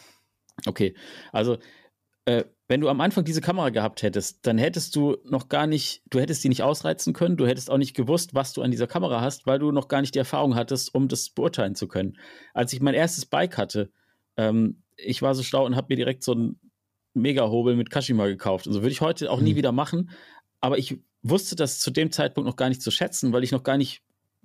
Okay, 0.65 0.93
also 1.31 1.57
äh, 2.25 2.43
wenn 2.67 2.81
du 2.81 2.89
am 2.89 3.01
Anfang 3.01 3.25
diese 3.25 3.41
Kamera 3.41 3.69
gehabt 3.69 4.03
hättest, 4.03 4.45
dann 4.45 4.59
hättest 4.59 4.95
du 4.95 5.17
noch 5.23 5.49
gar 5.49 5.65
nicht, 5.65 6.03
du 6.11 6.19
hättest 6.19 6.43
die 6.43 6.49
nicht 6.49 6.61
ausreizen 6.61 7.13
können, 7.13 7.37
du 7.37 7.47
hättest 7.47 7.71
auch 7.71 7.79
nicht 7.79 7.95
gewusst, 7.95 8.35
was 8.35 8.53
du 8.53 8.61
an 8.61 8.69
dieser 8.69 8.85
Kamera 8.85 9.21
hast, 9.21 9.47
weil 9.47 9.57
du 9.57 9.71
noch 9.71 9.87
gar 9.87 10.01
nicht 10.01 10.13
die 10.13 10.19
Erfahrung 10.19 10.55
hattest, 10.55 10.93
um 10.93 11.07
das 11.07 11.31
beurteilen 11.31 11.73
zu 11.73 11.87
können. 11.87 12.17
Als 12.53 12.71
ich 12.71 12.81
mein 12.81 12.93
erstes 12.93 13.25
Bike 13.25 13.57
hatte, 13.57 13.91
ähm, 14.37 14.83
ich 14.95 15.23
war 15.23 15.33
so 15.33 15.41
schlau 15.41 15.65
und 15.65 15.75
habe 15.75 15.87
mir 15.89 15.95
direkt 15.95 16.23
so 16.23 16.33
einen 16.33 16.59
Mega-Hobel 17.15 17.75
mit 17.75 17.89
Kashima 17.89 18.27
gekauft. 18.27 18.67
Also 18.67 18.81
würde 18.81 18.91
ich 18.91 19.01
heute 19.01 19.31
auch 19.31 19.41
nie 19.41 19.53
mhm. 19.53 19.57
wieder 19.57 19.71
machen, 19.71 20.11
aber 20.61 20.77
ich 20.77 20.99
wusste 21.21 21.55
das 21.55 21.79
zu 21.79 21.91
dem 21.91 22.11
Zeitpunkt 22.11 22.47
noch 22.47 22.55
gar 22.55 22.69
nicht 22.69 22.81
zu 22.81 22.91
schätzen, 22.91 23.33
weil 23.33 23.43
ich 23.43 23.51
noch 23.51 23.63
gar 23.63 23.77
nicht 23.77 24.01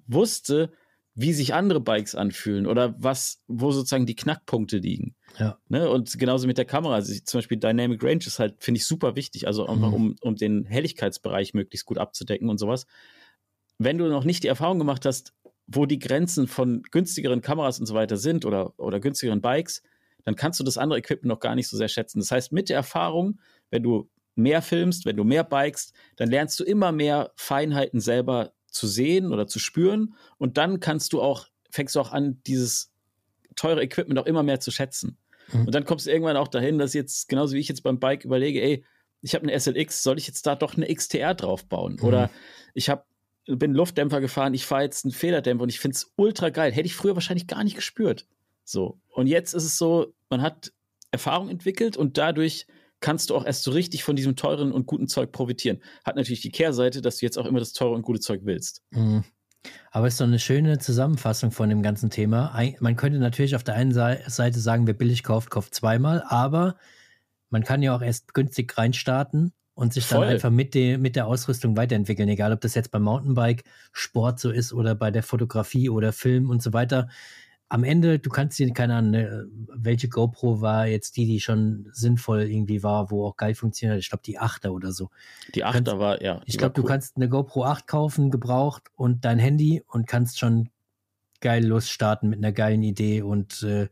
wusste, 0.06 0.72
wie 1.14 1.32
sich 1.32 1.54
andere 1.54 1.80
Bikes 1.80 2.14
anfühlen 2.14 2.66
oder 2.66 2.94
was, 2.98 3.40
wo 3.46 3.70
sozusagen 3.70 4.06
die 4.06 4.16
Knackpunkte 4.16 4.78
liegen. 4.78 5.14
Ja. 5.38 5.58
Ne? 5.68 5.88
Und 5.88 6.18
genauso 6.18 6.48
mit 6.48 6.58
der 6.58 6.64
Kamera. 6.64 6.94
Also 6.94 7.14
zum 7.24 7.38
Beispiel 7.38 7.58
Dynamic 7.58 8.02
Range 8.02 8.24
ist 8.26 8.40
halt, 8.40 8.56
finde 8.58 8.78
ich, 8.78 8.86
super 8.86 9.14
wichtig. 9.14 9.46
Also 9.46 9.66
einfach, 9.66 9.88
mhm. 9.88 9.94
um, 9.94 10.16
um 10.20 10.36
den 10.36 10.64
Helligkeitsbereich 10.64 11.54
möglichst 11.54 11.86
gut 11.86 11.98
abzudecken 11.98 12.48
und 12.48 12.58
sowas. 12.58 12.86
Wenn 13.78 13.98
du 13.98 14.08
noch 14.08 14.24
nicht 14.24 14.42
die 14.42 14.48
Erfahrung 14.48 14.78
gemacht 14.78 15.06
hast, 15.06 15.32
wo 15.66 15.86
die 15.86 16.00
Grenzen 16.00 16.48
von 16.48 16.82
günstigeren 16.90 17.40
Kameras 17.40 17.78
und 17.78 17.86
so 17.86 17.94
weiter 17.94 18.16
sind 18.16 18.44
oder, 18.44 18.78
oder 18.78 18.98
günstigeren 18.98 19.40
Bikes, 19.40 19.82
dann 20.24 20.36
kannst 20.36 20.58
du 20.58 20.64
das 20.64 20.78
andere 20.78 20.98
Equipment 20.98 21.28
noch 21.28 21.40
gar 21.40 21.54
nicht 21.54 21.68
so 21.68 21.76
sehr 21.76 21.88
schätzen. 21.88 22.18
Das 22.18 22.30
heißt, 22.30 22.52
mit 22.52 22.68
der 22.68 22.76
Erfahrung, 22.76 23.40
wenn 23.70 23.82
du 23.82 24.08
mehr 24.34 24.62
filmst, 24.62 25.06
wenn 25.06 25.16
du 25.16 25.24
mehr 25.24 25.44
bikest, 25.44 25.92
dann 26.16 26.30
lernst 26.30 26.58
du 26.58 26.64
immer 26.64 26.92
mehr 26.92 27.32
Feinheiten 27.36 28.00
selber 28.00 28.52
zu 28.70 28.86
sehen 28.86 29.32
oder 29.32 29.46
zu 29.46 29.58
spüren. 29.58 30.14
Und 30.38 30.56
dann 30.58 30.80
kannst 30.80 31.12
du 31.12 31.22
auch, 31.22 31.46
fängst 31.70 31.94
du 31.94 32.00
auch 32.00 32.12
an, 32.12 32.40
dieses 32.46 32.92
teure 33.56 33.82
Equipment 33.82 34.18
auch 34.18 34.26
immer 34.26 34.42
mehr 34.42 34.60
zu 34.60 34.70
schätzen. 34.70 35.16
Mhm. 35.52 35.66
Und 35.66 35.74
dann 35.74 35.84
kommst 35.84 36.06
du 36.06 36.10
irgendwann 36.10 36.36
auch 36.36 36.48
dahin, 36.48 36.78
dass 36.78 36.94
jetzt, 36.94 37.28
genauso 37.28 37.54
wie 37.54 37.60
ich 37.60 37.68
jetzt 37.68 37.82
beim 37.82 38.00
Bike 38.00 38.24
überlege, 38.24 38.60
ey, 38.60 38.84
ich 39.22 39.34
habe 39.34 39.44
eine 39.46 39.58
SLX, 39.58 40.02
soll 40.02 40.18
ich 40.18 40.26
jetzt 40.26 40.46
da 40.46 40.54
doch 40.54 40.76
eine 40.76 40.92
XTR 40.92 41.34
draufbauen? 41.34 41.96
Mhm. 41.96 42.04
Oder 42.04 42.30
ich 42.74 42.88
habe 42.88 43.04
bin 43.46 43.74
Luftdämpfer 43.74 44.20
gefahren, 44.20 44.54
ich 44.54 44.64
fahre 44.64 44.84
jetzt 44.84 45.04
einen 45.04 45.12
Federdämpfer 45.12 45.64
und 45.64 45.68
ich 45.68 45.80
finde 45.80 45.96
es 45.96 46.12
ultra 46.16 46.48
geil. 46.48 46.72
Hätte 46.72 46.86
ich 46.86 46.94
früher 46.94 47.14
wahrscheinlich 47.14 47.46
gar 47.46 47.62
nicht 47.62 47.76
gespürt. 47.76 48.26
So. 48.64 48.98
Und 49.10 49.26
jetzt 49.26 49.52
ist 49.52 49.64
es 49.64 49.76
so, 49.76 50.14
man 50.30 50.40
hat 50.40 50.72
Erfahrung 51.10 51.50
entwickelt 51.50 51.96
und 51.96 52.16
dadurch 52.16 52.66
kannst 53.04 53.28
du 53.28 53.36
auch 53.36 53.44
erst 53.44 53.64
so 53.64 53.70
richtig 53.70 54.02
von 54.02 54.16
diesem 54.16 54.34
teuren 54.34 54.72
und 54.72 54.86
guten 54.86 55.08
Zeug 55.08 55.30
profitieren. 55.30 55.82
Hat 56.06 56.16
natürlich 56.16 56.40
die 56.40 56.50
Kehrseite, 56.50 57.02
dass 57.02 57.18
du 57.18 57.26
jetzt 57.26 57.36
auch 57.36 57.44
immer 57.44 57.58
das 57.58 57.74
teure 57.74 57.92
und 57.92 58.00
gute 58.00 58.18
Zeug 58.18 58.40
willst. 58.44 58.82
Mhm. 58.92 59.24
Aber 59.90 60.06
es 60.06 60.14
ist 60.14 60.22
doch 60.22 60.26
eine 60.26 60.38
schöne 60.38 60.78
Zusammenfassung 60.78 61.50
von 61.50 61.68
dem 61.68 61.82
ganzen 61.82 62.08
Thema. 62.08 62.58
Man 62.80 62.96
könnte 62.96 63.18
natürlich 63.18 63.56
auf 63.56 63.62
der 63.62 63.74
einen 63.74 63.92
Seite 63.92 64.58
sagen, 64.58 64.86
wer 64.86 64.94
billig 64.94 65.22
kauft, 65.22 65.50
kauft 65.50 65.74
zweimal, 65.74 66.24
aber 66.26 66.76
man 67.50 67.62
kann 67.62 67.82
ja 67.82 67.94
auch 67.94 68.00
erst 68.00 68.32
günstig 68.32 68.76
reinstarten 68.78 69.52
und 69.74 69.92
sich 69.92 70.08
dann 70.08 70.20
Voll. 70.20 70.28
einfach 70.28 70.50
mit, 70.50 70.72
de, 70.72 70.96
mit 70.96 71.14
der 71.14 71.26
Ausrüstung 71.26 71.76
weiterentwickeln, 71.76 72.30
egal 72.30 72.54
ob 72.54 72.62
das 72.62 72.74
jetzt 72.74 72.90
beim 72.90 73.02
Mountainbike, 73.02 73.64
Sport 73.92 74.40
so 74.40 74.50
ist 74.50 74.72
oder 74.72 74.94
bei 74.94 75.10
der 75.10 75.22
Fotografie 75.22 75.90
oder 75.90 76.14
Film 76.14 76.48
und 76.48 76.62
so 76.62 76.72
weiter 76.72 77.10
am 77.68 77.84
Ende, 77.84 78.18
du 78.18 78.30
kannst 78.30 78.58
dir 78.58 78.72
keine 78.72 78.96
Ahnung, 78.96 79.10
ne, 79.12 79.48
welche 79.74 80.08
GoPro 80.08 80.60
war 80.60 80.86
jetzt 80.86 81.16
die, 81.16 81.26
die 81.26 81.40
schon 81.40 81.88
sinnvoll 81.92 82.42
irgendwie 82.42 82.82
war, 82.82 83.10
wo 83.10 83.26
auch 83.26 83.36
geil 83.36 83.54
funktioniert. 83.54 83.98
Ich 83.98 84.10
glaube, 84.10 84.22
die 84.24 84.38
8er 84.38 84.68
oder 84.68 84.92
so. 84.92 85.10
Die 85.54 85.64
8er 85.64 85.98
war, 85.98 86.22
ja. 86.22 86.40
Ich 86.44 86.58
glaube, 86.58 86.74
cool. 86.76 86.82
du 86.82 86.88
kannst 86.88 87.16
eine 87.16 87.28
GoPro 87.28 87.64
8 87.64 87.86
kaufen, 87.86 88.30
gebraucht 88.30 88.84
und 88.96 89.24
dein 89.24 89.38
Handy 89.38 89.82
und 89.86 90.06
kannst 90.06 90.38
schon 90.38 90.68
geil 91.40 91.64
losstarten 91.64 92.30
mit 92.30 92.38
einer 92.38 92.52
geilen 92.52 92.82
Idee 92.82 93.22
und, 93.22 93.62
äh, 93.62 93.88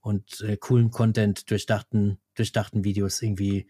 und 0.00 0.40
äh, 0.40 0.56
coolen 0.56 0.90
Content, 0.90 1.50
durchdachten, 1.50 2.18
durchdachten 2.34 2.84
Videos 2.84 3.22
irgendwie. 3.22 3.66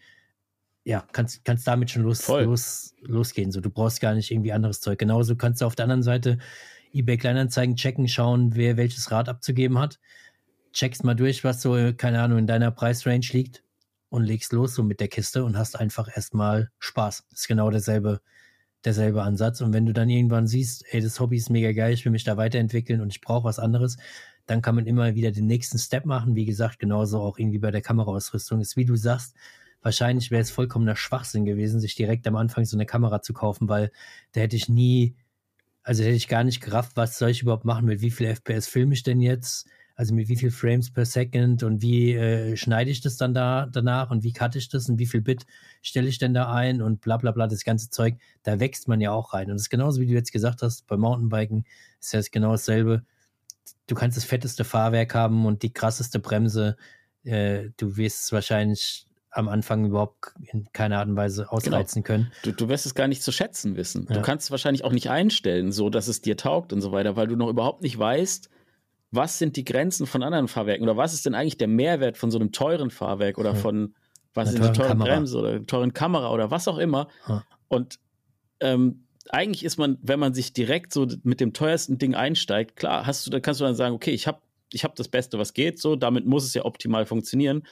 Ja, 0.84 1.06
kannst, 1.12 1.44
kannst 1.44 1.66
damit 1.66 1.90
schon 1.90 2.02
los, 2.02 2.26
los, 2.26 2.94
losgehen. 3.02 3.52
So, 3.52 3.60
du 3.60 3.70
brauchst 3.70 4.00
gar 4.00 4.14
nicht 4.14 4.32
irgendwie 4.32 4.52
anderes 4.52 4.80
Zeug. 4.80 4.98
Genauso 4.98 5.36
kannst 5.36 5.60
du 5.60 5.66
auf 5.66 5.76
der 5.76 5.84
anderen 5.84 6.02
Seite 6.02 6.38
eBay 6.92 7.16
Kleinanzeigen 7.16 7.76
checken, 7.76 8.08
schauen, 8.08 8.54
wer 8.54 8.76
welches 8.76 9.10
Rad 9.10 9.28
abzugeben 9.28 9.78
hat. 9.78 9.98
Checkst 10.72 11.04
mal 11.04 11.14
durch, 11.14 11.44
was 11.44 11.62
so, 11.62 11.92
keine 11.96 12.22
Ahnung, 12.22 12.38
in 12.38 12.46
deiner 12.46 12.70
Preisrange 12.70 13.26
liegt 13.32 13.62
und 14.08 14.24
legst 14.24 14.52
los 14.52 14.74
so 14.74 14.82
mit 14.82 15.00
der 15.00 15.08
Kiste 15.08 15.44
und 15.44 15.56
hast 15.56 15.78
einfach 15.78 16.08
erstmal 16.14 16.70
Spaß. 16.78 17.24
Das 17.30 17.40
ist 17.40 17.48
genau 17.48 17.70
derselbe, 17.70 18.20
derselbe 18.84 19.22
Ansatz. 19.22 19.60
Und 19.60 19.72
wenn 19.72 19.86
du 19.86 19.92
dann 19.92 20.08
irgendwann 20.08 20.46
siehst, 20.46 20.84
ey, 20.90 21.00
das 21.00 21.18
Hobby 21.20 21.36
ist 21.36 21.50
mega 21.50 21.72
geil, 21.72 21.92
ich 21.92 22.04
will 22.04 22.12
mich 22.12 22.24
da 22.24 22.36
weiterentwickeln 22.36 23.00
und 23.00 23.10
ich 23.10 23.20
brauche 23.20 23.44
was 23.44 23.58
anderes, 23.58 23.96
dann 24.46 24.60
kann 24.60 24.74
man 24.74 24.86
immer 24.86 25.14
wieder 25.14 25.30
den 25.30 25.46
nächsten 25.46 25.78
Step 25.78 26.04
machen. 26.04 26.34
Wie 26.34 26.44
gesagt, 26.44 26.78
genauso 26.78 27.20
auch 27.20 27.38
irgendwie 27.38 27.58
bei 27.58 27.70
der 27.70 27.80
Kameraausrüstung 27.80 28.60
ist, 28.60 28.76
wie 28.76 28.84
du 28.84 28.96
sagst, 28.96 29.34
wahrscheinlich 29.82 30.30
wäre 30.30 30.42
es 30.42 30.50
vollkommener 30.50 30.96
Schwachsinn 30.96 31.44
gewesen, 31.44 31.80
sich 31.80 31.94
direkt 31.94 32.26
am 32.26 32.36
Anfang 32.36 32.64
so 32.64 32.76
eine 32.76 32.86
Kamera 32.86 33.22
zu 33.22 33.32
kaufen, 33.32 33.68
weil 33.68 33.90
da 34.32 34.40
hätte 34.40 34.56
ich 34.56 34.68
nie 34.68 35.16
also 35.82 36.02
hätte 36.02 36.14
ich 36.14 36.28
gar 36.28 36.44
nicht 36.44 36.60
gerafft, 36.60 36.92
was 36.94 37.18
soll 37.18 37.30
ich 37.30 37.42
überhaupt 37.42 37.64
machen, 37.64 37.86
mit 37.86 38.00
wie 38.00 38.10
viel 38.10 38.26
FPS 38.26 38.68
filme 38.68 38.94
ich 38.94 39.02
denn 39.02 39.20
jetzt? 39.20 39.66
Also 39.94 40.14
mit 40.14 40.28
wie 40.28 40.36
viel 40.36 40.50
Frames 40.50 40.90
per 40.90 41.04
Second 41.04 41.62
und 41.62 41.82
wie 41.82 42.14
äh, 42.14 42.56
schneide 42.56 42.90
ich 42.90 43.02
das 43.02 43.16
dann 43.16 43.34
da 43.34 43.66
danach 43.70 44.10
und 44.10 44.24
wie 44.24 44.32
cutte 44.32 44.58
ich 44.58 44.68
das 44.68 44.88
und 44.88 44.98
wie 44.98 45.06
viel 45.06 45.20
Bit 45.20 45.44
stelle 45.82 46.08
ich 46.08 46.18
denn 46.18 46.34
da 46.34 46.52
ein 46.52 46.80
und 46.80 47.00
bla 47.02 47.18
bla 47.18 47.30
bla, 47.30 47.46
das 47.46 47.64
ganze 47.64 47.90
Zeug, 47.90 48.16
da 48.42 48.58
wächst 48.58 48.88
man 48.88 49.00
ja 49.00 49.12
auch 49.12 49.34
rein. 49.34 49.50
Und 49.50 49.56
das 49.56 49.62
ist 49.62 49.70
genauso, 49.70 50.00
wie 50.00 50.06
du 50.06 50.14
jetzt 50.14 50.32
gesagt 50.32 50.62
hast, 50.62 50.86
bei 50.86 50.96
Mountainbiken 50.96 51.66
ist 52.00 52.14
das 52.14 52.30
genau 52.30 52.52
dasselbe. 52.52 53.04
Du 53.86 53.94
kannst 53.94 54.16
das 54.16 54.24
fetteste 54.24 54.64
Fahrwerk 54.64 55.14
haben 55.14 55.44
und 55.46 55.62
die 55.62 55.72
krasseste 55.72 56.20
Bremse. 56.20 56.76
Äh, 57.24 57.70
du 57.76 57.96
wirst 57.96 58.24
es 58.24 58.32
wahrscheinlich 58.32 59.06
am 59.32 59.48
Anfang 59.48 59.86
überhaupt 59.86 60.34
in 60.52 60.68
keiner 60.72 60.98
Art 60.98 61.08
und 61.08 61.16
Weise 61.16 61.42
genau. 61.42 61.52
ausreizen 61.56 62.02
genau. 62.02 62.06
können. 62.06 62.32
Du, 62.42 62.52
du 62.52 62.68
wirst 62.68 62.86
es 62.86 62.94
gar 62.94 63.08
nicht 63.08 63.22
zu 63.22 63.32
schätzen 63.32 63.76
wissen. 63.76 64.06
Ja. 64.08 64.16
Du 64.16 64.22
kannst 64.22 64.46
es 64.46 64.50
wahrscheinlich 64.50 64.84
auch 64.84 64.92
nicht 64.92 65.10
einstellen, 65.10 65.72
so 65.72 65.90
dass 65.90 66.08
es 66.08 66.20
dir 66.20 66.36
taugt 66.36 66.72
und 66.72 66.80
so 66.80 66.92
weiter, 66.92 67.16
weil 67.16 67.26
du 67.26 67.36
noch 67.36 67.48
überhaupt 67.48 67.82
nicht 67.82 67.98
weißt, 67.98 68.50
was 69.10 69.38
sind 69.38 69.56
die 69.56 69.64
Grenzen 69.64 70.06
von 70.06 70.22
anderen 70.22 70.48
Fahrwerken 70.48 70.84
oder 70.84 70.96
was 70.96 71.14
ist 71.14 71.26
denn 71.26 71.34
eigentlich 71.34 71.58
der 71.58 71.68
Mehrwert 71.68 72.16
von 72.16 72.30
so 72.30 72.38
einem 72.38 72.52
teuren 72.52 72.90
Fahrwerk 72.90 73.38
oder 73.38 73.54
von 73.54 73.94
was 74.34 74.50
ist 74.50 74.60
eine 74.60 74.72
teure 74.72 74.96
Bremse 74.96 75.38
oder 75.38 75.66
teuren 75.66 75.92
Kamera 75.92 76.32
oder 76.32 76.50
was 76.50 76.68
auch 76.68 76.78
immer. 76.78 77.08
Ja. 77.28 77.44
Und 77.68 77.98
ähm, 78.60 79.06
eigentlich 79.28 79.64
ist 79.64 79.76
man, 79.76 79.98
wenn 80.02 80.18
man 80.18 80.34
sich 80.34 80.52
direkt 80.52 80.92
so 80.92 81.06
mit 81.22 81.40
dem 81.40 81.52
teuersten 81.52 81.98
Ding 81.98 82.14
einsteigt, 82.14 82.76
klar, 82.76 83.06
hast 83.06 83.26
du, 83.26 83.30
da 83.30 83.40
kannst 83.40 83.60
du 83.60 83.64
dann 83.64 83.74
sagen, 83.74 83.94
okay, 83.94 84.10
ich 84.10 84.26
habe 84.26 84.40
ich 84.72 84.84
hab 84.84 84.96
das 84.96 85.08
Beste, 85.08 85.38
was 85.38 85.52
geht, 85.52 85.78
so, 85.78 85.96
damit 85.96 86.26
muss 86.26 86.44
es 86.44 86.54
ja 86.54 86.64
optimal 86.64 87.04
funktionieren. 87.04 87.66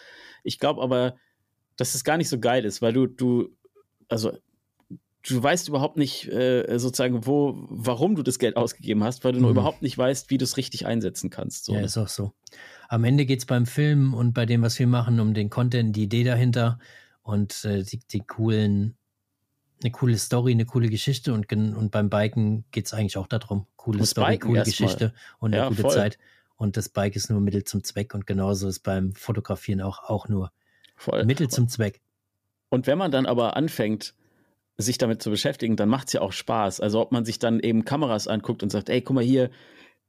Ich 0.44 0.58
glaube 0.58 0.82
aber, 0.82 1.16
dass 1.76 1.94
es 1.94 2.04
gar 2.04 2.16
nicht 2.16 2.28
so 2.28 2.38
geil 2.38 2.64
ist, 2.64 2.82
weil 2.82 2.92
du, 2.92 3.06
du, 3.06 3.50
also 4.08 4.32
du 5.28 5.42
weißt 5.42 5.68
überhaupt 5.68 5.96
nicht 5.96 6.28
äh, 6.28 6.78
sozusagen, 6.78 7.26
wo, 7.26 7.66
warum 7.68 8.14
du 8.14 8.22
das 8.22 8.38
Geld 8.38 8.56
ausgegeben 8.56 9.04
hast, 9.04 9.24
weil 9.24 9.32
du 9.32 9.38
mhm. 9.38 9.42
nur 9.42 9.50
überhaupt 9.52 9.82
nicht 9.82 9.96
weißt, 9.96 10.30
wie 10.30 10.38
du 10.38 10.44
es 10.44 10.56
richtig 10.56 10.86
einsetzen 10.86 11.30
kannst. 11.30 11.66
So, 11.66 11.72
ja, 11.72 11.80
ne? 11.80 11.86
ist 11.86 11.98
auch 11.98 12.08
so. 12.08 12.32
Am 12.88 13.04
Ende 13.04 13.26
geht 13.26 13.40
es 13.40 13.46
beim 13.46 13.66
Film 13.66 14.14
und 14.14 14.32
bei 14.32 14.46
dem, 14.46 14.62
was 14.62 14.78
wir 14.78 14.86
machen, 14.86 15.20
um 15.20 15.34
den 15.34 15.50
Content, 15.50 15.94
die 15.94 16.04
Idee 16.04 16.24
dahinter 16.24 16.78
und 17.22 17.64
äh, 17.64 17.82
die, 17.82 18.00
die 18.10 18.20
coolen, 18.20 18.96
eine 19.82 19.92
coole 19.92 20.18
Story, 20.18 20.52
eine 20.52 20.66
coole 20.66 20.88
Geschichte 20.88 21.32
und, 21.32 21.50
und 21.52 21.90
beim 21.90 22.10
Biken 22.10 22.64
geht 22.70 22.86
es 22.86 22.92
eigentlich 22.92 23.16
auch 23.16 23.26
darum. 23.26 23.66
Coole 23.76 24.04
Story, 24.04 24.32
Biken 24.32 24.50
coole 24.50 24.64
Geschichte 24.64 25.06
mal. 25.06 25.14
und 25.38 25.54
eine 25.54 25.62
ja, 25.62 25.68
gute 25.68 25.82
voll. 25.82 25.92
Zeit. 25.92 26.18
Und 26.56 26.76
das 26.76 26.90
Bike 26.90 27.16
ist 27.16 27.30
nur 27.30 27.40
Mittel 27.40 27.64
zum 27.64 27.84
Zweck 27.84 28.12
und 28.12 28.26
genauso 28.26 28.68
ist 28.68 28.80
beim 28.80 29.14
Fotografieren 29.14 29.80
auch, 29.80 30.02
auch 30.04 30.28
nur 30.28 30.52
voll. 31.00 31.24
Mittel 31.24 31.48
zum 31.48 31.68
Zweck. 31.68 32.00
Und 32.68 32.86
wenn 32.86 32.98
man 32.98 33.10
dann 33.10 33.26
aber 33.26 33.56
anfängt, 33.56 34.14
sich 34.76 34.98
damit 34.98 35.22
zu 35.22 35.30
beschäftigen, 35.30 35.76
dann 35.76 35.88
macht 35.88 36.08
es 36.08 36.12
ja 36.14 36.20
auch 36.20 36.32
Spaß. 36.32 36.80
Also 36.80 37.00
ob 37.00 37.12
man 37.12 37.24
sich 37.24 37.38
dann 37.38 37.60
eben 37.60 37.84
Kameras 37.84 38.28
anguckt 38.28 38.62
und 38.62 38.70
sagt, 38.70 38.88
ey, 38.88 39.02
guck 39.02 39.14
mal 39.14 39.24
hier, 39.24 39.50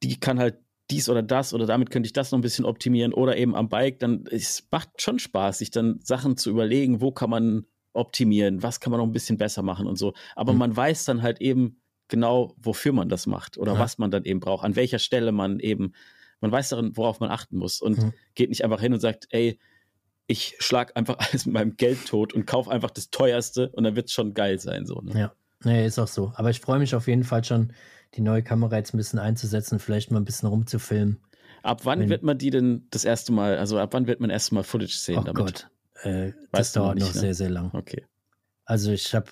die 0.04 0.20
kann 0.20 0.40
halt 0.40 0.60
dies 0.90 1.10
oder 1.10 1.24
das 1.24 1.54
oder 1.54 1.66
damit 1.66 1.90
könnte 1.90 2.08
ich 2.08 2.14
das 2.14 2.32
noch 2.32 2.40
ein 2.40 2.44
bisschen 2.44 2.66
optimieren 2.66 3.14
oder 3.14 3.38
eben 3.38 3.56
am 3.56 3.70
Bike, 3.70 4.00
dann 4.00 4.26
es 4.30 4.68
macht 4.72 5.02
schon 5.02 5.20
Spaß, 5.20 5.60
sich 5.60 5.72
dann 5.72 6.00
Sachen 6.04 6.38
zu 6.38 6.50
überlegen, 6.50 7.02
wo 7.02 7.12
kann 7.12 7.30
man 7.30 7.66
optimieren, 7.94 8.62
was 8.62 8.80
kann 8.80 8.92
man 8.92 9.00
noch 9.00 9.08
ein 9.08 9.14
bisschen 9.14 9.38
besser 9.38 9.64
machen 9.64 9.88
und 9.88 9.98
so. 9.98 10.14
Aber 10.36 10.54
mhm. 10.54 10.60
man 10.60 10.76
weiß 10.76 11.06
dann 11.06 11.22
halt 11.22 11.40
eben 11.42 11.82
genau, 12.08 12.54
wofür 12.58 12.92
man 12.92 13.10
das 13.10 13.26
macht 13.26 13.58
oder 13.58 13.74
ja. 13.74 13.80
was 13.80 13.98
man 13.98 14.12
dann 14.12 14.26
eben 14.26 14.42
braucht, 14.42 14.66
an 14.66 14.76
welcher 14.76 15.00
Stelle 15.00 15.32
man 15.32 15.60
eben, 15.60 15.94
man 16.42 16.52
weiß 16.52 16.70
darin, 16.70 16.98
worauf 16.98 17.20
man 17.22 17.30
achten 17.30 17.58
muss 17.58 17.82
und 17.82 17.98
mhm. 17.98 18.14
geht 18.36 18.50
nicht 18.50 18.66
einfach 18.66 18.82
hin 18.82 18.94
und 18.94 19.00
sagt, 19.00 19.28
ey, 19.30 19.58
ich 20.28 20.56
schlag 20.60 20.96
einfach 20.96 21.18
alles 21.20 21.46
mit 21.46 21.54
meinem 21.54 21.78
Geld 21.78 22.06
tot 22.08 22.34
und 22.34 22.46
kaufe 22.46 22.72
einfach 22.72 22.92
das 22.92 23.10
teuerste 23.10 23.70
und 23.70 23.84
dann 23.84 23.96
wird 23.96 24.08
es 24.08 24.14
schon 24.14 24.34
geil 24.34 24.60
sein. 24.60 24.86
So, 24.86 25.02
ne? 25.02 25.20
Ja, 25.20 25.34
nee, 25.64 25.86
ist 25.86 26.00
auch 26.00 26.08
so. 26.08 26.32
Aber 26.36 26.50
ich 26.50 26.62
freue 26.62 26.80
mich 26.80 26.96
auf 26.96 27.08
jeden 27.08 27.24
Fall 27.24 27.44
schon, 27.44 27.74
die 28.16 28.22
neue 28.22 28.44
Kamera 28.44 28.78
jetzt 28.78 28.94
ein 28.94 28.98
bisschen 28.98 29.20
einzusetzen, 29.20 29.80
vielleicht 29.80 30.12
mal 30.12 30.20
ein 30.20 30.26
bisschen 30.26 30.50
rumzufilmen. 30.50 31.22
Ab 31.64 31.82
wann 31.86 32.00
Wenn, 32.00 32.10
wird 32.10 32.24
man 32.24 32.38
die 32.38 32.50
denn 32.50 32.88
das 32.90 33.06
erste 33.06 33.32
Mal, 33.32 33.58
also 33.58 33.78
ab 33.78 33.94
wann 33.94 34.08
wird 34.08 34.20
man 34.20 34.30
erst 34.30 34.52
mal 34.52 34.64
Footage 34.64 34.96
sehen 34.96 35.20
oh 35.20 35.24
damit? 35.24 35.36
Gott, 35.36 35.70
äh, 36.04 36.34
das 36.52 36.74
dauert 36.74 36.98
noch, 36.98 37.06
nicht, 37.06 37.08
noch 37.08 37.14
ne? 37.14 37.20
sehr, 37.20 37.34
sehr 37.36 37.50
lang. 37.50 37.72
Okay. 37.74 38.04
Also 38.66 38.92
ich 38.92 39.14
habe, 39.14 39.30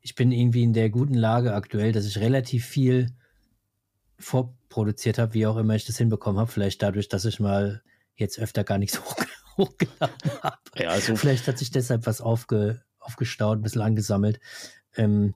ich 0.00 0.14
bin 0.14 0.32
irgendwie 0.32 0.62
in 0.62 0.72
der 0.72 0.90
guten 0.90 1.14
Lage 1.14 1.54
aktuell, 1.54 1.92
dass 1.92 2.06
ich 2.06 2.18
relativ 2.18 2.66
viel 2.66 3.08
vorproduziert 4.18 5.18
habe, 5.18 5.34
wie 5.34 5.46
auch 5.46 5.56
immer 5.56 5.74
ich 5.74 5.86
das 5.86 5.98
hinbekommen 5.98 6.38
habe. 6.38 6.50
Vielleicht 6.50 6.82
dadurch, 6.82 7.08
dass 7.08 7.24
ich 7.24 7.40
mal 7.40 7.82
jetzt 8.14 8.38
öfter 8.38 8.64
gar 8.64 8.78
nicht 8.78 8.92
so 8.92 9.00
hochgeladen 9.56 10.30
habe. 10.42 10.58
Ja, 10.76 10.90
also 10.90 11.16
Vielleicht 11.16 11.46
hat 11.48 11.58
sich 11.58 11.70
deshalb 11.70 12.06
was 12.06 12.20
aufge, 12.20 12.82
aufgestaut, 12.98 13.58
ein 13.58 13.62
bisschen 13.62 13.82
angesammelt. 13.82 14.40
Ähm, 14.96 15.34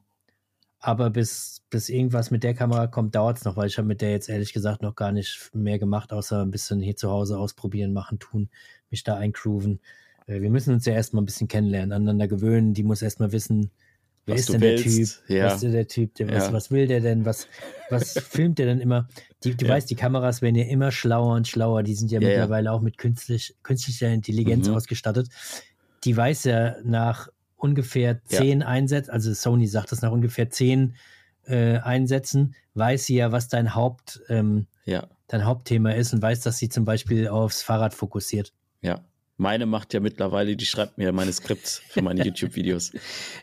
aber 0.79 1.09
bis, 1.09 1.63
bis 1.71 1.89
irgendwas 1.89 2.31
mit 2.31 2.45
der 2.45 2.55
Kamera 2.55 2.87
kommt, 2.87 3.15
dauert 3.15 3.39
es 3.39 3.45
noch, 3.45 3.57
weil 3.57 3.69
ich 3.69 3.79
habe 3.79 3.89
mit 3.89 4.03
der 4.03 4.11
jetzt 4.11 4.29
ehrlich 4.29 4.53
gesagt 4.53 4.83
noch 4.83 4.95
gar 4.95 5.13
nicht 5.13 5.51
mehr 5.55 5.79
gemacht, 5.79 6.13
außer 6.13 6.43
ein 6.43 6.51
bisschen 6.51 6.83
hier 6.83 6.95
zu 6.95 7.11
Hause 7.11 7.39
ausprobieren, 7.39 7.95
machen, 7.95 8.19
tun, 8.19 8.51
mich 8.91 9.03
da 9.03 9.17
eingrooven. 9.17 9.81
Äh, 10.27 10.43
wir 10.43 10.51
müssen 10.51 10.75
uns 10.75 10.85
ja 10.85 10.93
erstmal 10.93 11.23
ein 11.23 11.27
bisschen 11.27 11.49
kennenlernen, 11.49 11.93
aneinander 11.93 12.29
gewöhnen. 12.29 12.75
Die 12.75 12.83
muss 12.83 13.03
erstmal 13.03 13.33
wissen, 13.33 13.71
Wer 14.27 14.35
was 14.35 14.41
ist 14.41 14.53
denn 14.53 14.61
willst. 14.61 14.85
der 14.87 14.93
Typ? 14.93 15.09
Ja. 15.29 15.45
Was 15.47 15.63
ist 15.63 15.73
der 15.75 15.87
Typ? 15.87 16.15
Der, 16.15 16.29
was, 16.31 16.47
ja. 16.47 16.53
was 16.53 16.71
will 16.71 16.87
der 16.87 17.01
denn? 17.01 17.25
Was, 17.25 17.47
was 17.91 18.13
filmt 18.29 18.59
der 18.59 18.67
denn 18.67 18.81
immer? 18.81 19.09
Die, 19.43 19.55
du 19.55 19.67
ja. 19.67 19.73
weißt, 19.73 19.91
die 19.91 19.97
Kameras 19.97 20.41
werden 20.41 20.57
ja 20.57 20.65
immer 20.65 20.91
schlauer 20.91 21.35
und 21.35 21.47
schlauer. 21.47 21.83
Die 21.83 21.95
sind 21.95 22.11
ja, 22.11 22.21
mittlerweile 22.21 22.73
auch 22.73 22.81
mit 22.81 22.97
künstlich, 22.97 23.55
künstlicher 23.63 24.09
Intelligenz 24.09 24.69
mhm. 24.69 24.75
ausgestattet. 24.75 25.29
Die 26.05 26.17
weiß 26.17 26.45
ja 26.45 26.77
nach 26.85 27.29
ungefähr 27.57 28.23
zehn 28.25 28.63
Einsätzen, 28.63 29.11
also 29.11 29.33
Sony 29.33 29.67
sagt 29.67 29.91
das 29.91 30.03
nach 30.03 30.13
ungefähr 30.13 30.51
zehn 30.51 30.97
äh, 31.47 31.79
Einsätzen, 31.79 32.55
weiß 32.75 33.07
sie 33.07 33.17
ja, 33.17 33.33
was 33.33 33.49
dein 33.49 33.75
Haupt, 33.75 34.21
ähm, 34.29 34.67
dein 35.29 35.45
Hauptthema 35.45 35.93
ist 35.93 36.13
und 36.13 36.21
weiß, 36.21 36.41
dass 36.41 36.59
sie 36.59 36.69
zum 36.69 36.85
Beispiel 36.85 37.29
aufs 37.29 37.63
Fahrrad 37.63 37.95
fokussiert. 37.95 38.53
Ja. 38.83 39.03
Meine 39.37 39.67
macht 39.67 39.93
ja 39.95 40.01
mittlerweile, 40.01 40.57
die 40.57 40.65
schreibt 40.65 40.97
mir 40.97 41.13
meine 41.13 41.33
Skripts 41.33 41.83
für 41.89 42.03
meine 42.03 42.25
YouTube-Videos. 42.25 42.93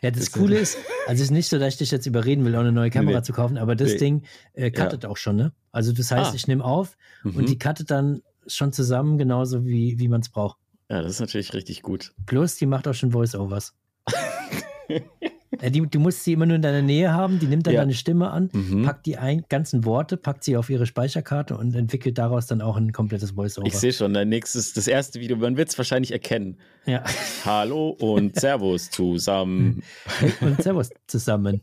ja, 0.02 0.10
das, 0.10 0.20
das 0.20 0.32
Coole 0.32 0.58
ist, 0.58 0.78
also 1.06 1.20
es 1.20 1.28
ist 1.28 1.30
nicht 1.30 1.48
so, 1.48 1.58
dass 1.58 1.74
ich 1.74 1.78
dich 1.78 1.90
jetzt 1.90 2.06
überreden 2.06 2.44
will, 2.44 2.56
auch 2.56 2.60
eine 2.60 2.72
neue 2.72 2.90
Kamera 2.90 3.18
nee. 3.18 3.24
zu 3.24 3.32
kaufen, 3.32 3.58
aber 3.58 3.76
das 3.76 3.92
nee. 3.92 3.98
Ding 3.98 4.22
äh, 4.54 4.70
cuttet 4.70 5.02
ja. 5.04 5.10
auch 5.10 5.18
schon, 5.18 5.36
ne? 5.36 5.52
Also 5.70 5.92
das 5.92 6.10
heißt, 6.10 6.32
ah. 6.32 6.34
ich 6.34 6.46
nehme 6.46 6.64
auf 6.64 6.96
mhm. 7.24 7.36
und 7.36 7.48
die 7.48 7.58
cuttet 7.58 7.90
dann 7.90 8.22
schon 8.46 8.72
zusammen, 8.72 9.18
genauso 9.18 9.66
wie, 9.66 9.98
wie 9.98 10.08
man 10.08 10.22
es 10.22 10.30
braucht. 10.30 10.58
Ja, 10.88 11.02
das 11.02 11.12
ist 11.12 11.20
natürlich 11.20 11.52
richtig 11.54 11.82
gut. 11.82 12.12
Plus, 12.26 12.56
die 12.56 12.66
macht 12.66 12.88
auch 12.88 12.94
schon 12.94 13.12
Voice-Overs. 13.12 13.74
Die, 15.60 15.86
du 15.86 16.00
musst 16.00 16.24
sie 16.24 16.32
immer 16.32 16.46
nur 16.46 16.56
in 16.56 16.62
deiner 16.62 16.80
Nähe 16.80 17.12
haben, 17.12 17.38
die 17.38 17.46
nimmt 17.46 17.66
dann 17.66 17.74
ja. 17.74 17.82
deine 17.82 17.92
Stimme 17.92 18.30
an, 18.30 18.48
mhm. 18.52 18.84
packt 18.84 19.04
die 19.04 19.18
ein, 19.18 19.44
ganzen 19.50 19.84
Worte, 19.84 20.16
packt 20.16 20.44
sie 20.44 20.56
auf 20.56 20.70
ihre 20.70 20.86
Speicherkarte 20.86 21.56
und 21.56 21.74
entwickelt 21.74 22.16
daraus 22.16 22.46
dann 22.46 22.62
auch 22.62 22.78
ein 22.78 22.92
komplettes 22.92 23.32
Voice-Over. 23.32 23.66
Ich 23.66 23.76
sehe 23.76 23.92
schon, 23.92 24.14
dein 24.14 24.30
nächstes, 24.30 24.72
das 24.72 24.88
erste 24.88 25.20
Video, 25.20 25.36
man 25.36 25.58
wird 25.58 25.68
es 25.68 25.76
wahrscheinlich 25.76 26.10
erkennen. 26.10 26.56
Ja. 26.86 27.04
Hallo 27.44 27.90
und 27.90 28.34
Servus 28.40 28.90
zusammen. 28.90 29.82
und 30.40 30.62
Servus 30.62 30.88
zusammen. 31.06 31.60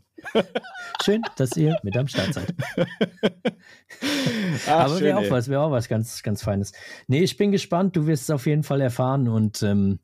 Schön, 1.02 1.22
dass 1.36 1.56
ihr 1.56 1.76
mit 1.82 1.96
am 1.96 2.06
Start 2.06 2.34
seid. 2.34 2.54
Ach, 4.68 4.84
Aber 4.84 5.00
wäre 5.00 5.18
auch 5.18 5.30
was, 5.30 5.48
wäre 5.48 5.62
auch 5.62 5.70
was 5.72 5.88
ganz, 5.88 6.22
ganz 6.22 6.44
Feines. 6.44 6.72
Nee, 7.08 7.22
ich 7.22 7.36
bin 7.36 7.50
gespannt, 7.50 7.96
du 7.96 8.06
wirst 8.06 8.24
es 8.24 8.30
auf 8.30 8.46
jeden 8.46 8.62
Fall 8.62 8.80
erfahren 8.80 9.26
und 9.26 9.62
ähm, 9.62 9.98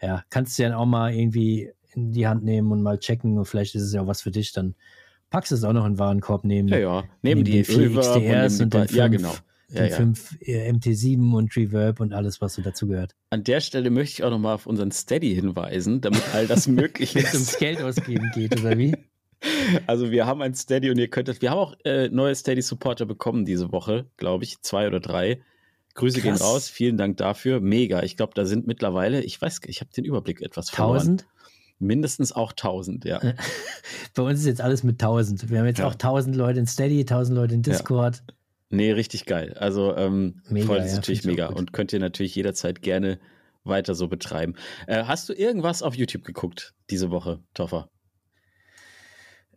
ja, 0.00 0.22
kannst 0.30 0.58
du 0.58 0.62
ja 0.62 0.76
auch 0.76 0.86
mal 0.86 1.12
irgendwie 1.12 1.72
in 2.06 2.12
die 2.12 2.26
Hand 2.26 2.44
nehmen 2.44 2.72
und 2.72 2.82
mal 2.82 2.98
checken 2.98 3.38
und 3.38 3.44
vielleicht 3.44 3.74
ist 3.74 3.82
es 3.82 3.92
ja 3.92 4.02
auch 4.02 4.06
was 4.06 4.22
für 4.22 4.30
dich, 4.30 4.52
dann 4.52 4.74
packst 5.30 5.50
du 5.50 5.56
es 5.56 5.64
auch 5.64 5.72
noch 5.72 5.84
in 5.84 5.94
den 5.94 5.98
Warenkorb 5.98 6.44
nehmen. 6.44 6.68
Ja, 6.68 6.78
ja. 6.78 7.04
Nehmen 7.22 7.44
die 7.44 7.64
4 7.64 7.90
XDRs 7.94 8.60
und, 8.60 8.64
und 8.64 8.74
den 8.74 8.88
5, 8.88 8.94
ja, 8.94 9.08
genau. 9.08 9.34
Ja, 9.70 9.82
den 9.82 9.90
ja. 9.90 9.96
5 9.96 10.38
äh, 10.40 10.72
MT7 10.72 11.34
und 11.34 11.54
Reverb 11.56 12.00
und 12.00 12.12
alles, 12.12 12.40
was 12.40 12.54
so 12.54 12.62
dazu 12.62 12.88
gehört. 12.88 13.14
An 13.30 13.44
der 13.44 13.60
Stelle 13.60 13.90
möchte 13.90 14.14
ich 14.14 14.24
auch 14.24 14.30
nochmal 14.30 14.54
auf 14.54 14.66
unseren 14.66 14.90
Steady 14.90 15.34
hinweisen, 15.34 16.00
damit 16.00 16.22
all 16.32 16.46
das 16.46 16.66
möglich 16.68 17.14
ist. 17.14 17.24
Wenn 17.24 17.26
es 17.26 17.34
ums 17.34 17.58
Geld 17.58 17.82
ausgeben 17.82 18.30
geht, 18.34 18.58
oder 18.60 18.76
wie? 18.78 18.94
Also 19.86 20.10
wir 20.10 20.26
haben 20.26 20.42
ein 20.42 20.54
Steady 20.54 20.90
und 20.90 20.98
ihr 20.98 21.06
könntet, 21.06 21.42
wir 21.42 21.52
haben 21.52 21.58
auch 21.58 21.76
äh, 21.84 22.08
neue 22.08 22.34
Steady-Supporter 22.34 23.06
bekommen 23.06 23.44
diese 23.44 23.70
Woche, 23.70 24.06
glaube 24.16 24.42
ich, 24.42 24.60
zwei 24.62 24.88
oder 24.88 24.98
drei. 24.98 25.40
Grüße 25.94 26.20
Krass. 26.20 26.38
gehen 26.38 26.46
raus, 26.46 26.68
vielen 26.68 26.96
Dank 26.96 27.16
dafür. 27.18 27.60
Mega. 27.60 28.02
Ich 28.02 28.16
glaube, 28.16 28.32
da 28.34 28.44
sind 28.44 28.66
mittlerweile, 28.66 29.22
ich 29.22 29.40
weiß, 29.40 29.60
ich 29.66 29.80
habe 29.80 29.92
den 29.92 30.04
Überblick 30.04 30.40
etwas 30.40 30.70
verloren. 30.70 30.96
1000? 30.96 31.26
Mindestens 31.78 32.32
auch 32.32 32.52
1000, 32.52 33.04
ja. 33.04 33.20
Bei 34.14 34.22
uns 34.22 34.40
ist 34.40 34.46
jetzt 34.46 34.60
alles 34.60 34.82
mit 34.82 34.94
1000. 34.94 35.50
Wir 35.50 35.60
haben 35.60 35.66
jetzt 35.66 35.78
ja. 35.78 35.86
auch 35.86 35.92
1000 35.92 36.34
Leute 36.34 36.58
in 36.60 36.66
Steady, 36.66 37.00
1000 37.00 37.36
Leute 37.36 37.54
in 37.54 37.62
Discord. 37.62 38.16
Ja. 38.16 38.34
Nee, 38.70 38.92
richtig 38.92 39.24
geil. 39.24 39.54
Also 39.58 39.96
ähm, 39.96 40.42
mega, 40.48 40.66
voll, 40.66 40.76
das 40.78 40.86
ist 40.86 40.92
ja, 40.92 40.96
natürlich 40.98 41.24
mega 41.24 41.46
und 41.46 41.72
könnt 41.72 41.92
ihr 41.92 42.00
natürlich 42.00 42.34
jederzeit 42.34 42.82
gerne 42.82 43.18
weiter 43.64 43.94
so 43.94 44.08
betreiben. 44.08 44.54
Äh, 44.86 45.04
hast 45.04 45.28
du 45.28 45.32
irgendwas 45.32 45.82
auf 45.82 45.94
YouTube 45.94 46.24
geguckt 46.24 46.74
diese 46.90 47.10
Woche, 47.10 47.40
Toffer? 47.54 47.88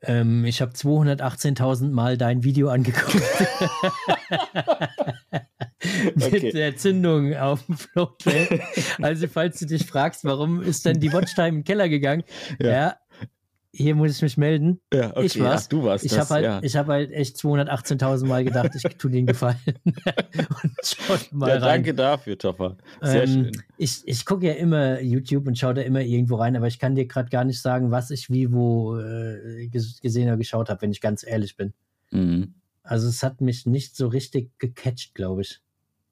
Ähm, 0.03 0.45
ich 0.45 0.61
habe 0.61 0.71
218.000 0.71 1.91
Mal 1.91 2.17
dein 2.17 2.43
Video 2.43 2.69
angeguckt. 2.69 3.21
Mit 6.15 6.23
okay. 6.23 6.51
der 6.51 6.75
Zündung 6.75 7.35
auf 7.35 7.65
dem 7.65 7.77
Floatrail. 7.77 8.61
Also, 9.01 9.27
falls 9.27 9.59
du 9.59 9.65
dich 9.65 9.85
fragst, 9.85 10.23
warum 10.23 10.61
ist 10.61 10.85
denn 10.85 10.99
die 10.99 11.11
Watchtime 11.11 11.51
den 11.51 11.63
Keller 11.63 11.89
gegangen? 11.89 12.23
Ja. 12.59 12.71
ja 12.71 12.95
hier 13.73 13.95
muss 13.95 14.15
ich 14.17 14.21
mich 14.21 14.37
melden. 14.37 14.81
Ja, 14.93 15.11
okay. 15.11 15.25
Ich 15.25 15.39
war's. 15.39 15.63
Ach, 15.65 15.69
du 15.69 15.83
warst 15.83 16.03
ich 16.03 16.17
habe 16.17 16.29
halt, 16.29 16.43
ja. 16.43 16.59
ich 16.61 16.75
hab 16.75 16.87
halt 16.87 17.11
echt 17.11 17.37
218.000 17.37 18.25
Mal 18.25 18.43
gedacht, 18.43 18.71
ich 18.75 18.83
tue 18.97 19.11
den 19.11 19.25
Gefallen. 19.25 19.57
und 19.85 20.75
schaut 20.83 21.31
mal 21.31 21.47
ja, 21.49 21.55
rein. 21.55 21.61
Danke 21.61 21.93
dafür, 21.93 22.37
Toffer. 22.37 22.77
Sehr 23.01 23.23
ähm, 23.23 23.29
schön. 23.29 23.63
Ich, 23.77 24.01
ich 24.05 24.25
gucke 24.25 24.47
ja 24.47 24.53
immer 24.53 24.99
YouTube 24.99 25.47
und 25.47 25.57
schaue 25.57 25.73
da 25.73 25.81
immer 25.81 26.01
irgendwo 26.01 26.35
rein, 26.35 26.55
aber 26.57 26.67
ich 26.67 26.79
kann 26.79 26.95
dir 26.95 27.07
gerade 27.07 27.29
gar 27.29 27.45
nicht 27.45 27.61
sagen, 27.61 27.91
was 27.91 28.11
ich 28.11 28.29
wie 28.29 28.51
wo 28.51 28.97
äh, 28.97 29.67
gesehen 29.67 30.27
oder 30.27 30.37
geschaut 30.37 30.69
habe, 30.69 30.81
wenn 30.81 30.91
ich 30.91 30.99
ganz 30.99 31.25
ehrlich 31.25 31.55
bin. 31.55 31.73
Mhm. 32.11 32.55
Also 32.83 33.07
es 33.07 33.23
hat 33.23 33.39
mich 33.39 33.65
nicht 33.65 33.95
so 33.95 34.07
richtig 34.07 34.51
gecatcht, 34.59 35.15
glaube 35.15 35.41
ich. 35.43 35.61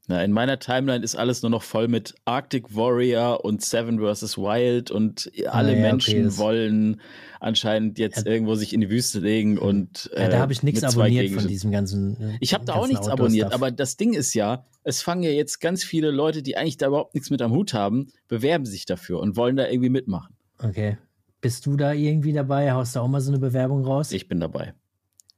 Na, 0.10 0.24
in 0.24 0.32
meiner 0.32 0.58
Timeline 0.58 1.04
ist 1.04 1.16
alles 1.16 1.44
nur 1.44 1.52
noch 1.52 1.62
voll 1.62 1.88
mit 1.88 2.16
Arctic 2.26 2.76
Warrior 2.76 3.46
und 3.46 3.64
Seven 3.64 4.00
vs. 4.00 4.40
Wild 4.40 4.90
und 4.90 5.32
alle 5.46 5.70
ah, 5.70 5.76
ja, 5.76 5.82
Menschen 5.82 6.26
okay, 6.26 6.38
wollen 6.40 7.02
anscheinend 7.40 8.00
jetzt 8.00 8.26
ja. 8.26 8.32
irgendwo 8.32 8.56
sich 8.56 8.74
in 8.74 8.82
die 8.82 8.90
Wüste 8.90 9.20
legen 9.20 9.60
und. 9.60 10.10
Äh, 10.16 10.24
ja, 10.24 10.30
da 10.30 10.40
habe 10.40 10.52
ich 10.52 10.64
nichts 10.64 10.84
abonniert 10.84 11.30
von 11.30 11.48
diesem 11.48 11.72
ganzen. 11.72 12.20
Äh, 12.20 12.38
ich 12.40 12.56
habe 12.56 12.66
da 12.66 12.74
auch 12.74 12.88
nichts 12.88 13.08
abonniert, 13.08 13.54
aber 13.54 13.70
das 13.70 13.98
Ding 13.98 14.14
ist 14.14 14.34
ja, 14.34 14.66
es 14.84 15.04
fangen 15.04 15.22
ja 15.22 15.30
jetzt 15.30 15.62
ganz 15.62 15.84
viele 15.84 16.10
Leute, 16.10 16.42
die 16.42 16.58
eigentlich 16.58 16.78
da 16.78 16.88
überhaupt 16.88 17.14
nichts 17.14 17.30
mit 17.30 17.44
am 17.44 17.52
Hut 17.52 17.76
haben, 17.76 18.12
bewerben 18.28 18.66
sich 18.66 18.88
dafür 18.88 19.20
und 19.20 19.38
wollen 19.38 19.58
da 19.58 19.68
irgendwie 19.68 19.90
mitmachen. 19.90 20.36
Okay. 20.58 20.98
Bist 21.40 21.68
du 21.68 21.78
da 21.78 21.94
irgendwie 21.94 22.34
dabei? 22.34 22.72
Haust 22.72 22.96
du 22.96 23.02
auch 23.02 23.08
mal 23.08 23.22
so 23.22 23.30
eine 23.30 23.38
Bewerbung 23.38 23.86
raus? 23.86 24.12
Ich 24.12 24.28
bin 24.28 24.40
dabei. 24.40 24.74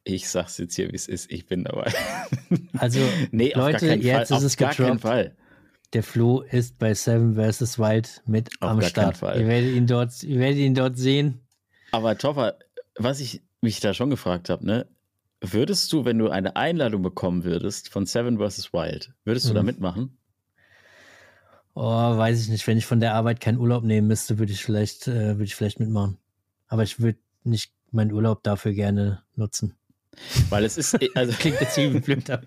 Ich 0.04 0.30
sag's 0.30 0.58
jetzt 0.58 0.76
hier, 0.76 0.92
wie 0.92 0.96
es 0.96 1.08
ist. 1.08 1.32
Ich 1.32 1.46
bin 1.46 1.64
dabei. 1.64 1.92
Also, 2.78 3.00
nee, 3.32 3.54
Leute, 3.56 3.86
jetzt 3.96 4.08
Fall. 4.08 4.22
ist 4.24 4.32
auf 4.32 4.44
es 4.44 4.58
gar 4.58 4.74
keinen. 4.74 5.00
Fall. 5.00 5.36
Der 5.94 6.04
Flo 6.04 6.42
ist 6.42 6.80
bei 6.80 6.94
Seven 6.94 7.36
vs. 7.36 7.78
Wild 7.78 8.24
mit 8.26 8.50
Auf 8.62 8.72
am 8.72 8.82
Start. 8.82 9.22
Ihr 9.22 9.48
werdet 9.48 9.76
ihn 9.76 9.88
dort, 9.88 10.24
ihr 10.24 10.40
werdet 10.40 10.58
ihn 10.58 10.74
dort 10.74 10.98
sehen. 10.98 11.42
Aber 11.92 12.18
Toffer, 12.18 12.58
was 12.96 13.20
ich 13.20 13.42
mich 13.62 13.80
da 13.82 13.94
schon 13.94 14.10
gefragt 14.10 14.50
habe, 14.50 14.66
ne? 14.66 14.88
Würdest 15.42 15.92
du, 15.92 16.06
wenn 16.06 16.18
du 16.18 16.30
eine 16.30 16.56
Einladung 16.56 17.02
bekommen 17.02 17.44
würdest 17.44 17.90
von 17.90 18.06
Seven 18.06 18.38
vs. 18.40 18.74
Wild, 18.74 19.12
würdest 19.26 19.50
du 19.50 19.54
da 19.54 19.62
Mhm. 19.62 19.66
mitmachen? 19.68 20.18
Oh, 21.74 21.84
weiß 22.18 22.42
ich 22.42 22.50
nicht. 22.50 22.66
Wenn 22.68 22.78
ich 22.78 22.86
von 22.86 23.00
der 23.00 23.14
Arbeit 23.16 23.40
keinen 23.40 23.58
Urlaub 23.60 23.84
nehmen 23.84 24.08
müsste, 24.08 24.40
würde 24.40 24.52
ich 24.52 24.64
vielleicht, 24.64 25.08
äh, 25.08 25.30
würde 25.36 25.44
ich 25.46 25.56
vielleicht 25.56 25.80
mitmachen. 25.80 26.18
Aber 26.68 26.84
ich 26.84 27.00
würde 27.00 27.20
nicht 27.44 27.74
meinen 27.92 28.12
Urlaub 28.12 28.44
dafür 28.44 28.74
gerne 28.74 29.24
nutzen. 29.36 29.76
Weil 30.50 30.66
es 30.66 30.78
ist, 30.78 30.98
also 31.16 31.34
Klingt 31.34 31.60
jetzt 31.62 31.78
irgendwie 31.78 32.00
blöd, 32.02 32.30
aber 32.30 32.44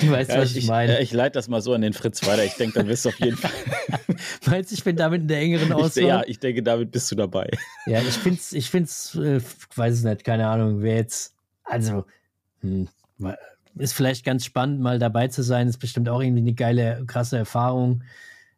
du 0.00 0.10
weißt, 0.10 0.30
Ja, 0.30 0.38
was 0.38 0.50
ich, 0.50 0.56
ich, 0.58 0.62
ich, 0.64 0.68
meine. 0.68 0.98
äh, 0.98 1.02
ich 1.02 1.12
leite 1.12 1.34
das 1.34 1.48
mal 1.48 1.60
so 1.60 1.72
an 1.74 1.80
den 1.82 1.92
Fritz 1.92 2.24
weiter. 2.26 2.44
Ich 2.44 2.54
denke, 2.54 2.78
dann 2.78 2.88
wirst 2.88 3.04
du 3.04 3.08
auf 3.10 3.18
jeden 3.20 3.36
Fall. 3.36 3.50
Meinst 4.46 4.70
du, 4.70 4.74
ich 4.74 4.84
bin 4.84 4.96
damit 4.96 5.22
in 5.22 5.28
der 5.28 5.38
engeren 5.40 5.68
Ich, 5.68 5.74
Auswahl? 5.74 6.04
ja, 6.04 6.22
ich 6.26 6.38
denke, 6.38 6.62
damit 6.62 6.90
bist 6.92 7.10
du 7.10 7.16
dabei. 7.16 7.50
Ja, 7.86 8.00
ich 8.00 8.14
find's, 8.14 8.52
ich 8.52 8.70
find's, 8.70 9.14
äh, 9.16 9.40
weiß 9.74 9.94
es 9.94 10.04
nicht, 10.04 10.24
keine 10.24 10.46
Ahnung, 10.48 10.82
wer 10.82 10.96
jetzt, 10.96 11.34
also, 11.64 12.04
hm, 12.60 12.88
ist 13.76 13.92
vielleicht 13.94 14.24
ganz 14.24 14.44
spannend, 14.44 14.80
mal 14.80 14.98
dabei 14.98 15.28
zu 15.28 15.42
sein, 15.42 15.68
ist 15.68 15.78
bestimmt 15.78 16.08
auch 16.08 16.20
irgendwie 16.20 16.42
eine 16.42 16.54
geile, 16.54 17.04
krasse 17.06 17.36
Erfahrung. 17.36 18.04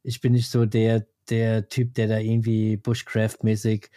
Ich 0.02 0.20
bin 0.20 0.32
nicht 0.32 0.50
so 0.50 0.66
der, 0.66 1.06
der 1.30 1.68
Typ, 1.68 1.94
der 1.94 2.06
da 2.06 2.18
irgendwie 2.18 2.76
Bushcraft-mäßig 2.76 3.88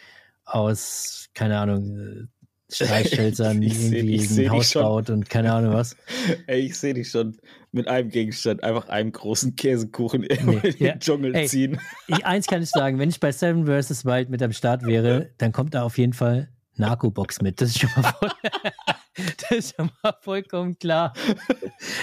aus, 0.44 1.28
keine 1.34 1.58
Ahnung, 1.58 1.98
äh, 1.98 2.26
Streichhölzern 2.72 3.62
irgendwie 3.62 4.18
seh 4.18 4.46
ein 4.46 4.52
Haus 4.52 4.72
baut 4.74 5.10
und 5.10 5.28
keine 5.28 5.52
Ahnung 5.52 5.74
was. 5.74 5.96
Ey, 6.46 6.60
ich 6.60 6.78
sehe 6.78 6.94
dich 6.94 7.10
schon 7.10 7.36
mit 7.72 7.88
einem 7.88 8.08
Gegenstand, 8.08 8.62
einfach 8.64 8.88
einem 8.88 9.12
großen 9.12 9.56
Käsekuchen 9.56 10.22
Nee, 10.22 10.34
in 10.34 10.60
den 10.60 10.86
ja. 10.86 10.96
Dschungel 10.96 11.34
Ey. 11.34 11.46
ziehen. 11.46 11.80
Ich, 12.08 12.24
eins 12.26 12.46
kann 12.46 12.62
ich 12.62 12.70
sagen, 12.70 12.98
wenn 12.98 13.08
ich 13.08 13.20
bei 13.20 13.32
Seven 13.32 13.66
vs. 13.66 14.04
Wild 14.04 14.30
mit 14.30 14.42
am 14.42 14.52
Start 14.52 14.84
wäre, 14.84 15.30
dann 15.38 15.52
kommt 15.52 15.74
da 15.74 15.82
auf 15.82 15.98
jeden 15.98 16.12
Fall 16.12 16.48
Narco-Box 16.76 17.42
mit. 17.42 17.60
Das 17.60 17.70
ist 17.70 17.80
schon 17.80 17.90
mal, 17.96 18.12
voll, 18.12 18.30
das 19.50 19.58
ist 19.58 19.76
schon 19.76 19.90
mal 20.02 20.14
vollkommen 20.20 20.78
klar. 20.78 21.12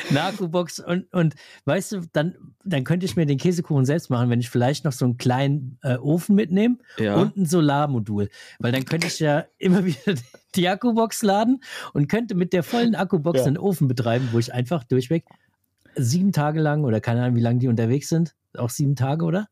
Narco-Box 0.10 0.80
und, 0.80 1.12
und 1.14 1.36
weißt 1.66 1.92
du, 1.94 2.02
dann, 2.14 2.36
dann 2.64 2.84
könnte 2.84 3.06
ich 3.06 3.16
mir 3.16 3.26
den 3.26 3.38
Käsekuchen 3.38 3.86
selbst 3.86 4.10
machen, 4.10 4.30
wenn 4.30 4.40
ich 4.40 4.50
vielleicht 4.50 4.86
noch 4.86 4.92
so 4.92 5.06
einen 5.06 5.18
kleinen 5.18 5.78
äh, 5.84 5.98
Ofen 5.98 6.36
mitnehme 6.36 6.78
Ja. 6.98 7.16
und 7.16 7.38
ein 7.38 7.46
Solarmodul. 7.46 8.30
Weil 8.60 8.72
dann 8.72 8.86
könnte 8.86 9.08
ich 9.08 9.20
ja 9.20 9.46
immer 9.58 9.86
wieder 9.86 10.16
die 10.56 10.68
Akkubox 10.68 11.24
laden 11.24 11.62
und 11.94 12.08
könnte 12.10 12.36
mit 12.36 12.54
der 12.54 12.64
vollen 12.64 12.96
Akkubox 12.96 13.40
Ja. 13.40 13.46
einen 13.46 13.58
Ofen 13.58 13.88
betreiben, 13.88 14.30
wo 14.32 14.40
ich 14.40 14.54
einfach 14.54 14.84
durchweg 14.84 15.26
sieben 15.96 16.32
Tage 16.32 16.62
lang 16.62 16.84
oder 16.84 17.02
keine 17.02 17.24
Ahnung, 17.24 17.36
wie 17.36 17.42
lange 17.42 17.60
die 17.60 17.68
unterwegs 17.68 18.10
sind. 18.10 18.36
Auch 18.56 18.70
sieben 18.70 18.96
Tage, 18.96 19.26
oder? 19.26 19.48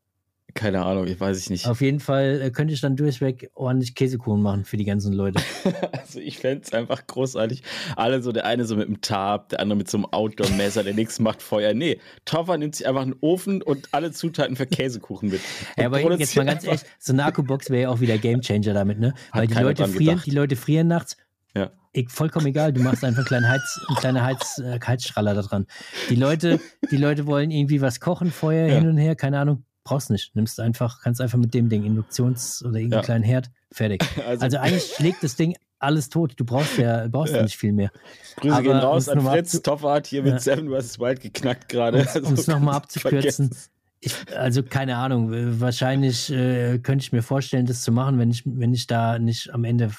Keine 0.56 0.84
Ahnung, 0.84 1.06
ich 1.06 1.20
weiß 1.20 1.38
ich 1.38 1.50
nicht. 1.50 1.66
Auf 1.68 1.80
jeden 1.80 2.00
Fall 2.00 2.40
äh, 2.42 2.50
könnte 2.50 2.74
ich 2.74 2.80
dann 2.80 2.96
durchweg 2.96 3.50
ordentlich 3.54 3.94
Käsekuchen 3.94 4.42
machen 4.42 4.64
für 4.64 4.76
die 4.76 4.84
ganzen 4.84 5.12
Leute. 5.12 5.40
Also 5.92 6.20
ich 6.20 6.38
fände 6.38 6.62
es 6.64 6.72
einfach 6.72 7.06
großartig. 7.06 7.62
Alle 7.96 8.22
so, 8.22 8.32
der 8.32 8.46
eine 8.46 8.64
so 8.64 8.76
mit 8.76 8.86
einem 8.88 9.00
Tab, 9.00 9.50
der 9.50 9.60
andere 9.60 9.76
mit 9.76 9.90
so 9.90 9.98
einem 9.98 10.06
Outdoor-Messer, 10.06 10.82
der 10.84 10.94
nächste 10.94 11.22
macht 11.22 11.42
Feuer. 11.42 11.74
Nee, 11.74 12.00
Toffer 12.24 12.56
nimmt 12.58 12.74
sich 12.74 12.86
einfach 12.86 13.02
einen 13.02 13.16
Ofen 13.20 13.62
und 13.62 13.88
alle 13.92 14.12
Zutaten 14.12 14.56
für 14.56 14.66
Käsekuchen 14.66 15.30
mit. 15.30 15.40
Ja, 15.76 15.86
aber 15.86 16.00
jetzt 16.18 16.36
mal 16.36 16.46
ganz 16.46 16.64
ehrlich, 16.64 16.82
so 16.98 17.12
eine 17.12 17.24
Akkubox 17.24 17.70
wäre 17.70 17.82
ja 17.82 17.88
auch 17.90 18.00
wieder 18.00 18.18
Gamechanger 18.18 18.72
damit, 18.74 18.98
ne? 18.98 19.14
Weil 19.32 19.46
die 19.46 19.54
Leute 19.54 19.86
frieren, 19.88 19.98
gedacht. 20.16 20.26
die 20.26 20.30
Leute 20.30 20.56
frieren 20.56 20.88
nachts. 20.88 21.16
Ja. 21.54 21.70
Ich, 21.92 22.10
vollkommen 22.10 22.46
egal, 22.46 22.72
du 22.72 22.82
machst 22.82 23.04
einfach 23.04 23.18
einen 23.20 23.26
kleinen 23.26 23.48
Heiz, 23.48 23.80
einen 23.88 23.96
kleinen 23.98 24.22
Heiz, 24.22 24.58
äh, 24.58 24.78
Heizstrahler 24.86 25.34
da 25.34 25.42
dran. 25.42 25.66
Die 26.10 26.16
Leute, 26.16 26.60
die 26.90 26.96
Leute 26.98 27.26
wollen 27.26 27.50
irgendwie 27.50 27.80
was 27.80 28.00
kochen, 28.00 28.30
Feuer 28.30 28.68
Ja. 28.68 28.74
hin 28.76 28.88
und 28.88 28.96
her, 28.98 29.16
keine 29.16 29.38
Ahnung. 29.38 29.64
Brauchst 29.86 30.10
nicht. 30.10 30.34
Nimmst 30.34 30.58
einfach, 30.58 31.00
kannst 31.02 31.20
einfach 31.20 31.38
mit 31.38 31.54
dem 31.54 31.68
Ding 31.68 31.84
Induktions- 31.84 32.60
oder 32.64 32.74
irgendeinen 32.74 33.00
Ja. 33.00 33.04
kleinen 33.04 33.24
Herd, 33.24 33.50
fertig. 33.70 34.02
Also, 34.26 34.42
Also 34.44 34.58
eigentlich 34.58 34.82
schlägt 34.96 35.22
das 35.22 35.36
Ding 35.36 35.54
alles 35.78 36.08
tot. 36.08 36.32
Du 36.36 36.44
brauchst 36.44 36.76
ja, 36.76 37.06
brauchst 37.06 37.34
ja 37.34 37.42
nicht 37.42 37.56
viel 37.56 37.72
mehr. 37.72 37.92
Grüße 38.36 38.62
gehen 38.62 38.72
aber 38.72 38.82
raus 38.82 39.06
um's 39.08 39.24
an 39.26 39.32
Fritz. 39.32 39.62
hat 39.84 40.06
hier 40.08 40.22
mit 40.24 40.32
Ja. 40.32 40.38
Seven 40.40 40.68
vs. 40.70 40.98
Wild 40.98 41.20
geknackt 41.20 41.68
gerade. 41.68 41.98
Um's- 41.98 42.16
Also, 42.16 42.28
um's 42.28 42.46
noch 42.48 42.58
mal 42.58 42.72
abzukürzen. 42.74 43.50
es. 43.52 43.70
Ich, 44.00 44.14
also 44.36 44.62
keine 44.64 44.96
Ahnung, 44.96 45.30
wahrscheinlich 45.60 46.30
äh, 46.32 46.78
könnte 46.80 47.02
ich 47.04 47.12
mir 47.12 47.22
vorstellen, 47.22 47.66
das 47.66 47.82
zu 47.82 47.92
machen, 47.92 48.18
wenn 48.18 48.30
ich, 48.30 48.42
wenn 48.44 48.74
ich 48.74 48.86
da 48.88 49.18
nicht 49.20 49.52
am 49.54 49.64
Ende 49.64 49.90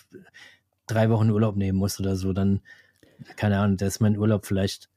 drei 0.85 1.09
Wochen 1.09 1.29
Urlaub 1.31 1.55
nehmen 1.55 1.77
muss 1.77 1.99
oder 1.99 2.15
so, 2.15 2.33
dann, 2.33 2.59
keine 3.38 3.57
Ahnung, 3.59 3.77
da 3.77 3.88
ist 3.88 3.99
mein 3.99 4.17
Urlaub 4.17 4.45
vielleicht 4.45 4.89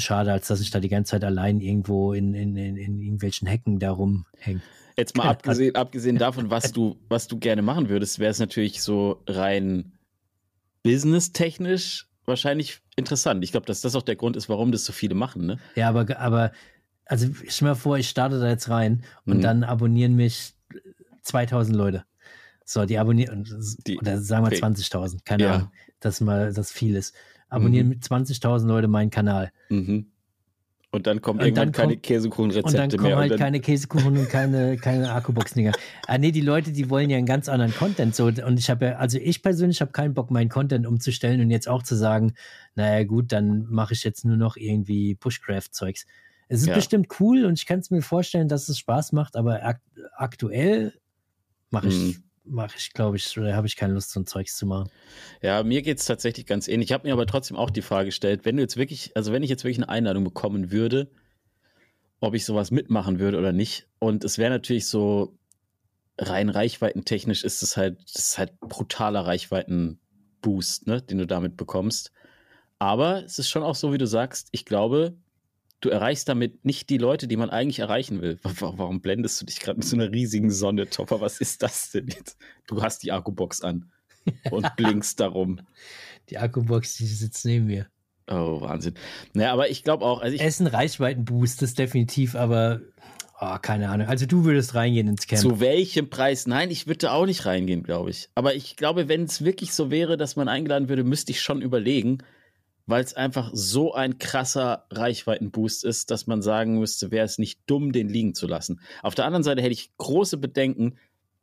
schade, 0.00 0.32
als 0.32 0.48
dass 0.48 0.60
ich 0.60 0.70
da 0.70 0.80
die 0.80 0.88
ganze 0.88 1.12
Zeit 1.12 1.24
allein 1.24 1.60
irgendwo 1.60 2.12
in, 2.12 2.34
in, 2.34 2.56
in, 2.56 2.76
in 2.76 3.00
irgendwelchen 3.00 3.46
Hecken 3.48 3.78
da 3.78 3.90
rumhänge. 3.90 4.60
Jetzt 4.96 5.16
mal 5.16 5.24
Keine 5.24 5.34
abgesehen, 5.34 5.74
abgesehen 5.74 6.18
davon, 6.18 6.50
was 6.50 6.72
du, 6.72 6.96
was 7.08 7.26
du 7.26 7.38
gerne 7.38 7.62
machen 7.62 7.88
würdest, 7.88 8.18
wäre 8.18 8.30
es 8.30 8.38
natürlich 8.38 8.80
so 8.82 9.22
rein 9.26 9.92
businesstechnisch 10.82 12.06
wahrscheinlich 12.26 12.80
interessant. 12.96 13.42
Ich 13.44 13.50
glaube, 13.50 13.66
dass 13.66 13.80
das 13.80 13.94
auch 13.96 14.02
der 14.02 14.16
Grund 14.16 14.36
ist, 14.36 14.48
warum 14.48 14.72
das 14.72 14.84
so 14.84 14.92
viele 14.92 15.14
machen, 15.14 15.46
ne? 15.46 15.58
Ja, 15.74 15.88
aber, 15.88 16.18
aber, 16.18 16.52
also 17.06 17.28
stell 17.48 17.68
mir 17.68 17.74
vor, 17.76 17.98
ich 17.98 18.08
starte 18.08 18.38
da 18.40 18.48
jetzt 18.48 18.68
rein 18.68 19.02
und 19.26 19.38
Mhm. 19.38 19.42
dann 19.42 19.64
abonnieren 19.64 20.14
mich 20.14 20.54
2000 21.22 21.76
Leute. 21.76 22.04
So, 22.64 22.86
die 22.86 22.98
abonnieren, 22.98 23.46
oder 23.98 24.20
sagen 24.22 24.44
wir 24.44 24.48
okay. 24.48 24.64
20.000, 24.64 25.24
keine 25.24 25.44
Ja. 25.44 25.54
Ahnung, 25.54 25.72
dass 26.00 26.20
mal 26.20 26.52
das 26.54 26.72
viel 26.72 26.94
ist. 26.94 27.14
Abonnieren 27.54 27.86
Mhm. 27.86 27.90
mit 27.94 28.02
20.000 28.04 28.66
Leute 28.68 28.88
meinen 28.88 29.10
Kanal. 29.10 29.50
Mhm. 29.70 30.06
Und 30.90 31.08
dann 31.08 31.20
kommen 31.20 31.40
Und 31.40 31.46
irgendwann 31.46 31.72
dann 31.72 31.88
keine 31.88 31.96
Käsekuchenrezepte 31.96 32.68
Und 32.68 32.74
dann 32.78 32.90
kommen 32.90 33.02
mehr. 33.08 33.16
halt 33.16 33.32
dann, 33.32 33.38
keine 33.40 33.58
Käsekuchen 33.58 34.16
und 34.16 34.28
keine, 34.28 34.76
keine 34.80 35.10
Akkubox-Dinger. 35.12 35.72
Ah, 36.06 36.18
nee, 36.18 36.30
die 36.30 36.40
Leute, 36.40 36.70
die 36.70 36.88
wollen 36.88 37.10
ja 37.10 37.16
einen 37.18 37.26
ganz 37.26 37.48
anderen 37.48 37.74
Content. 37.74 38.14
So, 38.14 38.26
und 38.26 38.58
ich 38.60 38.70
habe 38.70 38.84
ja, 38.84 38.92
also 38.98 39.18
ich 39.18 39.42
persönlich 39.42 39.80
habe 39.80 39.90
keinen 39.90 40.14
Bock, 40.14 40.30
meinen 40.30 40.48
Content 40.50 40.86
umzustellen 40.86 41.40
und 41.40 41.50
jetzt 41.50 41.68
auch 41.68 41.82
zu 41.82 41.96
sagen, 41.96 42.34
naja, 42.76 43.02
gut, 43.04 43.32
dann 43.32 43.66
mache 43.68 43.92
ich 43.94 44.04
jetzt 44.04 44.24
nur 44.24 44.36
noch 44.36 44.56
irgendwie 44.56 45.16
Bushcraft-Zeugs. 45.16 46.06
Es 46.46 46.60
ist 46.60 46.68
Ja. 46.68 46.74
bestimmt 46.76 47.08
cool 47.18 47.44
und 47.44 47.54
ich 47.58 47.66
kann 47.66 47.80
es 47.80 47.90
mir 47.90 48.00
vorstellen, 48.02 48.46
dass 48.46 48.68
es 48.68 48.78
Spaß 48.78 49.10
macht, 49.12 49.34
aber 49.34 49.64
ak 49.64 49.80
aktuell 50.16 50.92
mache 51.70 51.88
ich, 51.88 51.94
Mhm. 52.18 52.22
Mache 52.44 52.76
ich, 52.78 52.92
glaube 52.92 53.16
ich, 53.16 53.38
oder 53.38 53.56
habe 53.56 53.66
ich 53.66 53.76
keine 53.76 53.94
Lust, 53.94 54.10
so 54.10 54.20
ein 54.20 54.26
Zeugs 54.26 54.56
zu 54.56 54.66
machen. 54.66 54.90
Ja, 55.42 55.62
mir 55.62 55.82
geht 55.82 55.98
es 55.98 56.04
tatsächlich 56.04 56.46
ganz 56.46 56.68
ähnlich. 56.68 56.90
Ich 56.90 56.92
habe 56.92 57.06
mir 57.06 57.12
aber 57.12 57.26
trotzdem 57.26 57.56
auch 57.56 57.70
die 57.70 57.82
Frage 57.82 58.06
gestellt, 58.06 58.44
wenn 58.44 58.56
du 58.56 58.62
jetzt 58.62 58.76
wirklich, 58.76 59.16
also 59.16 59.32
wenn 59.32 59.42
ich 59.42 59.50
jetzt 59.50 59.64
wirklich 59.64 59.78
eine 59.78 59.88
Einladung 59.88 60.24
bekommen 60.24 60.70
würde, 60.70 61.10
ob 62.20 62.34
ich 62.34 62.44
sowas 62.44 62.70
mitmachen 62.70 63.18
würde 63.18 63.38
oder 63.38 63.52
nicht. 63.52 63.88
Und 63.98 64.24
es 64.24 64.38
wäre 64.38 64.50
natürlich 64.50 64.86
so, 64.86 65.38
rein 66.18 66.48
reichweitentechnisch 66.48 67.44
ist 67.44 67.62
es 67.62 67.76
halt, 67.76 67.98
das 68.14 68.26
ist 68.26 68.38
halt 68.38 68.58
brutaler 68.60 69.26
Reichweitenboost, 69.26 70.86
ne, 70.86 71.02
den 71.02 71.18
du 71.18 71.26
damit 71.26 71.56
bekommst. 71.56 72.12
Aber 72.78 73.24
es 73.24 73.38
ist 73.38 73.48
schon 73.48 73.62
auch 73.62 73.74
so, 73.74 73.92
wie 73.92 73.98
du 73.98 74.06
sagst, 74.06 74.48
ich 74.52 74.64
glaube, 74.64 75.16
du 75.84 75.90
erreichst 75.90 76.28
damit 76.28 76.64
nicht 76.64 76.88
die 76.90 76.98
Leute, 76.98 77.26
die 77.28 77.36
man 77.36 77.50
eigentlich 77.50 77.78
erreichen 77.80 78.20
will. 78.22 78.38
Wa- 78.42 78.72
Warum 78.76 79.00
blendest 79.00 79.40
du 79.40 79.46
dich 79.46 79.60
gerade 79.60 79.78
mit 79.78 79.86
so 79.86 79.96
einer 79.96 80.10
riesigen 80.10 80.50
Sonne, 80.50 80.88
Topper? 80.88 81.20
Was 81.20 81.40
ist 81.40 81.62
das 81.62 81.90
denn 81.90 82.08
jetzt? 82.08 82.36
Du 82.66 82.82
hast 82.82 83.02
die 83.02 83.12
Akkubox 83.12 83.60
an 83.62 83.90
und 84.50 84.66
blinkst 84.76 85.20
darum. 85.20 85.60
Die 86.30 86.38
Akkubox, 86.38 86.96
die 86.96 87.06
sitzt 87.06 87.44
neben 87.44 87.66
mir. 87.66 87.86
Oh, 88.30 88.62
Wahnsinn. 88.62 88.94
Naja, 89.34 89.52
aber 89.52 89.68
ich 89.70 89.82
glaube 89.84 90.04
auch, 90.06 90.22
also 90.22 90.34
ich, 90.34 90.40
Es 90.40 90.54
ist 90.54 90.60
ein 90.60 90.66
Reichweitenboost, 90.66 91.60
das 91.60 91.74
definitiv, 91.74 92.34
aber 92.34 92.80
oh, 93.38 93.56
keine 93.60 93.90
Ahnung. 93.90 94.06
Also 94.06 94.24
du 94.24 94.44
würdest 94.46 94.74
reingehen 94.74 95.08
ins 95.08 95.26
Camp. 95.26 95.42
zu 95.42 95.60
welchem 95.60 96.08
Preis? 96.08 96.46
Nein, 96.46 96.70
ich 96.70 96.86
würde 96.86 97.12
auch 97.12 97.26
nicht 97.26 97.44
reingehen, 97.44 97.82
glaube 97.82 98.08
ich. 98.08 98.30
Aber 98.34 98.54
ich 98.54 98.76
glaube, 98.76 99.08
wenn 99.08 99.24
es 99.24 99.44
wirklich 99.44 99.74
so 99.74 99.90
wäre, 99.90 100.16
dass 100.16 100.36
man 100.36 100.48
eingeladen 100.48 100.88
würde, 100.88 101.04
müsste 101.04 101.32
ich 101.32 101.42
schon 101.42 101.60
überlegen, 101.60 102.18
weil 102.86 103.02
es 103.02 103.14
einfach 103.14 103.50
so 103.54 103.94
ein 103.94 104.18
krasser 104.18 104.86
Reichweitenboost 104.90 105.84
ist, 105.84 106.10
dass 106.10 106.26
man 106.26 106.42
sagen 106.42 106.78
müsste, 106.78 107.10
wäre 107.10 107.24
es 107.24 107.38
nicht 107.38 107.60
dumm, 107.66 107.92
den 107.92 108.08
liegen 108.08 108.34
zu 108.34 108.46
lassen. 108.46 108.80
Auf 109.02 109.14
der 109.14 109.24
anderen 109.24 109.42
Seite 109.42 109.62
hätte 109.62 109.72
ich 109.72 109.96
große 109.96 110.36
Bedenken, 110.36 110.96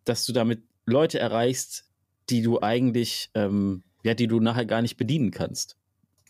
dass 0.04 0.26
du 0.26 0.34
damit 0.34 0.62
Leute 0.86 1.20
erreichst, 1.20 1.86
die 2.30 2.42
du 2.42 2.62
eigentlich, 2.62 3.30
ähm, 3.34 3.84
ja, 4.04 4.14
die 4.14 4.28
du 4.28 4.40
nachher 4.40 4.66
gar 4.66 4.82
nicht 4.82 4.98
bedienen 4.98 5.32
kannst. 5.32 5.78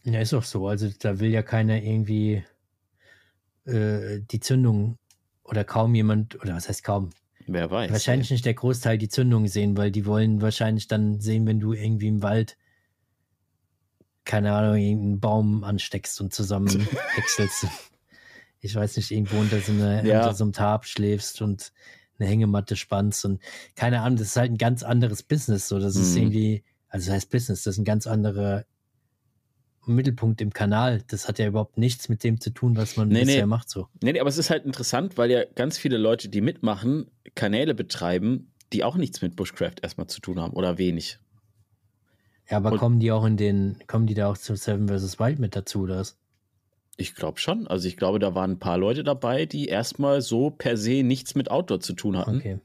Ja, 0.03 0.19
ist 0.19 0.33
auch 0.33 0.43
so. 0.43 0.67
Also 0.67 0.89
da 0.99 1.19
will 1.19 1.29
ja 1.29 1.43
keiner 1.43 1.81
irgendwie 1.81 2.43
äh, 3.65 4.19
die 4.31 4.39
Zündung 4.39 4.97
oder 5.43 5.63
kaum 5.63 5.93
jemand, 5.93 6.41
oder 6.41 6.55
was 6.55 6.69
heißt 6.69 6.83
kaum? 6.83 7.11
Wer 7.47 7.69
weiß. 7.69 7.91
Wahrscheinlich 7.91 8.31
nicht 8.31 8.45
der 8.45 8.53
Großteil 8.53 8.97
die 8.97 9.09
Zündung 9.09 9.47
sehen, 9.47 9.75
weil 9.75 9.91
die 9.91 10.05
wollen 10.05 10.41
wahrscheinlich 10.41 10.87
dann 10.87 11.19
sehen, 11.19 11.45
wenn 11.45 11.59
du 11.59 11.73
irgendwie 11.73 12.07
im 12.07 12.23
Wald, 12.23 12.57
keine 14.25 14.53
Ahnung, 14.53 14.75
irgendeinen 14.77 15.19
Baum 15.19 15.63
ansteckst 15.63 16.19
und 16.21 16.33
zusammen 16.33 16.87
häckselst. 17.15 17.65
Ich 18.63 18.75
weiß 18.75 18.95
nicht, 18.97 19.09
irgendwo 19.09 19.39
unter 19.39 19.59
so, 19.59 19.71
einer, 19.71 20.05
Ja. 20.05 20.19
unter 20.19 20.35
so 20.35 20.43
einem 20.43 20.53
Tarp 20.53 20.85
schläfst 20.85 21.41
und 21.41 21.71
eine 22.19 22.29
Hängematte 22.29 22.75
spannst 22.75 23.25
und 23.25 23.41
keine 23.75 24.01
Ahnung, 24.01 24.19
das 24.19 24.27
ist 24.27 24.35
halt 24.35 24.51
ein 24.51 24.59
ganz 24.59 24.83
anderes 24.83 25.23
Business. 25.23 25.67
So, 25.67 25.79
das 25.79 25.95
ist 25.95 26.11
Mhm. 26.15 26.21
irgendwie, 26.21 26.63
also 26.87 27.07
das 27.07 27.15
heißt 27.15 27.31
Business, 27.31 27.63
das 27.63 27.73
ist 27.73 27.79
ein 27.79 27.85
ganz 27.85 28.05
anderer 28.05 28.65
Mittelpunkt 29.87 30.41
im 30.41 30.53
Kanal. 30.53 31.01
Das 31.07 31.27
hat 31.27 31.39
ja 31.39 31.47
überhaupt 31.47 31.79
nichts 31.79 32.07
mit 32.07 32.23
dem 32.23 32.39
zu 32.39 32.51
tun, 32.51 32.77
was 32.77 32.97
man 32.97 33.07
Nee, 33.09 33.21
bisher 33.21 33.41
nee. 33.41 33.49
macht. 33.49 33.67
So. 33.69 33.87
Nee, 34.03 34.13
nee, 34.13 34.19
aber 34.19 34.29
es 34.29 34.37
ist 34.37 34.51
halt 34.51 34.63
interessant, 34.65 35.17
weil 35.17 35.31
ja 35.31 35.43
ganz 35.55 35.79
viele 35.79 35.97
Leute, 35.97 36.29
die 36.29 36.41
mitmachen, 36.41 37.09
Kanäle 37.33 37.73
betreiben, 37.73 38.51
die 38.73 38.83
auch 38.83 38.95
nichts 38.95 39.23
mit 39.23 39.35
Bushcraft 39.35 39.77
erstmal 39.81 40.05
zu 40.07 40.21
tun 40.21 40.39
haben 40.39 40.53
oder 40.53 40.77
wenig. 40.77 41.17
Ja, 42.51 42.57
aber 42.57 42.73
Und- 42.73 42.77
kommen 42.79 42.99
die 42.99 43.11
auch 43.11 43.25
in 43.25 43.37
den, 43.37 43.77
kommen 43.87 44.05
die 44.07 44.13
da 44.13 44.29
auch 44.29 44.37
zu 44.37 44.55
Seven 44.55 44.87
vs. 44.89 45.19
Wild 45.19 45.39
mit 45.39 45.55
dazu, 45.55 45.81
oder 45.83 45.97
was? 45.97 46.17
Ich 46.97 47.15
glaube 47.15 47.39
schon. 47.39 47.65
Also 47.67 47.87
ich 47.87 47.97
glaube, 47.97 48.19
da 48.19 48.35
waren 48.35 48.51
ein 48.51 48.59
paar 48.59 48.77
Leute 48.77 49.03
dabei, 49.03 49.45
die 49.45 49.65
erstmal 49.67 50.21
so 50.21 50.51
per 50.51 50.77
se 50.77 51.01
nichts 51.03 51.33
mit 51.33 51.49
Outdoor 51.49 51.79
zu 51.79 51.93
tun 51.93 52.17
hatten 52.17 52.37
Okay. 52.37 52.59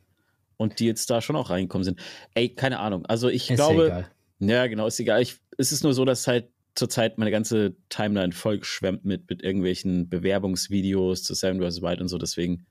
und 0.56 0.80
die 0.80 0.86
jetzt 0.86 1.08
da 1.08 1.22
schon 1.22 1.36
auch 1.36 1.48
reingekommen 1.50 1.84
sind. 1.84 2.00
Ey, 2.34 2.48
keine 2.50 2.80
Ahnung. 2.80 3.06
Also 3.06 3.28
ich 3.28 3.48
Ist 3.48 3.56
glaube, 3.56 3.86
egal. 3.86 4.06
Ja, 4.40 4.66
genau, 4.66 4.86
ist 4.88 4.98
egal. 5.00 5.22
Ich, 5.22 5.36
es 5.56 5.72
ist 5.72 5.84
nur 5.84 5.94
so, 5.94 6.04
dass 6.04 6.26
halt 6.26 6.50
zurzeit 6.74 7.16
meine 7.16 7.30
ganze 7.30 7.76
Timeline 7.88 8.32
vollgeschwemmt 8.32 9.04
mit, 9.06 9.30
mit 9.30 9.42
irgendwelchen 9.42 10.10
Bewerbungsvideos 10.10 11.22
zu 11.22 11.32
Seven 11.34 11.60
vs. 11.62 11.80
Wild 11.80 12.02
und 12.02 12.08
so, 12.08 12.18
deswegen 12.18 12.66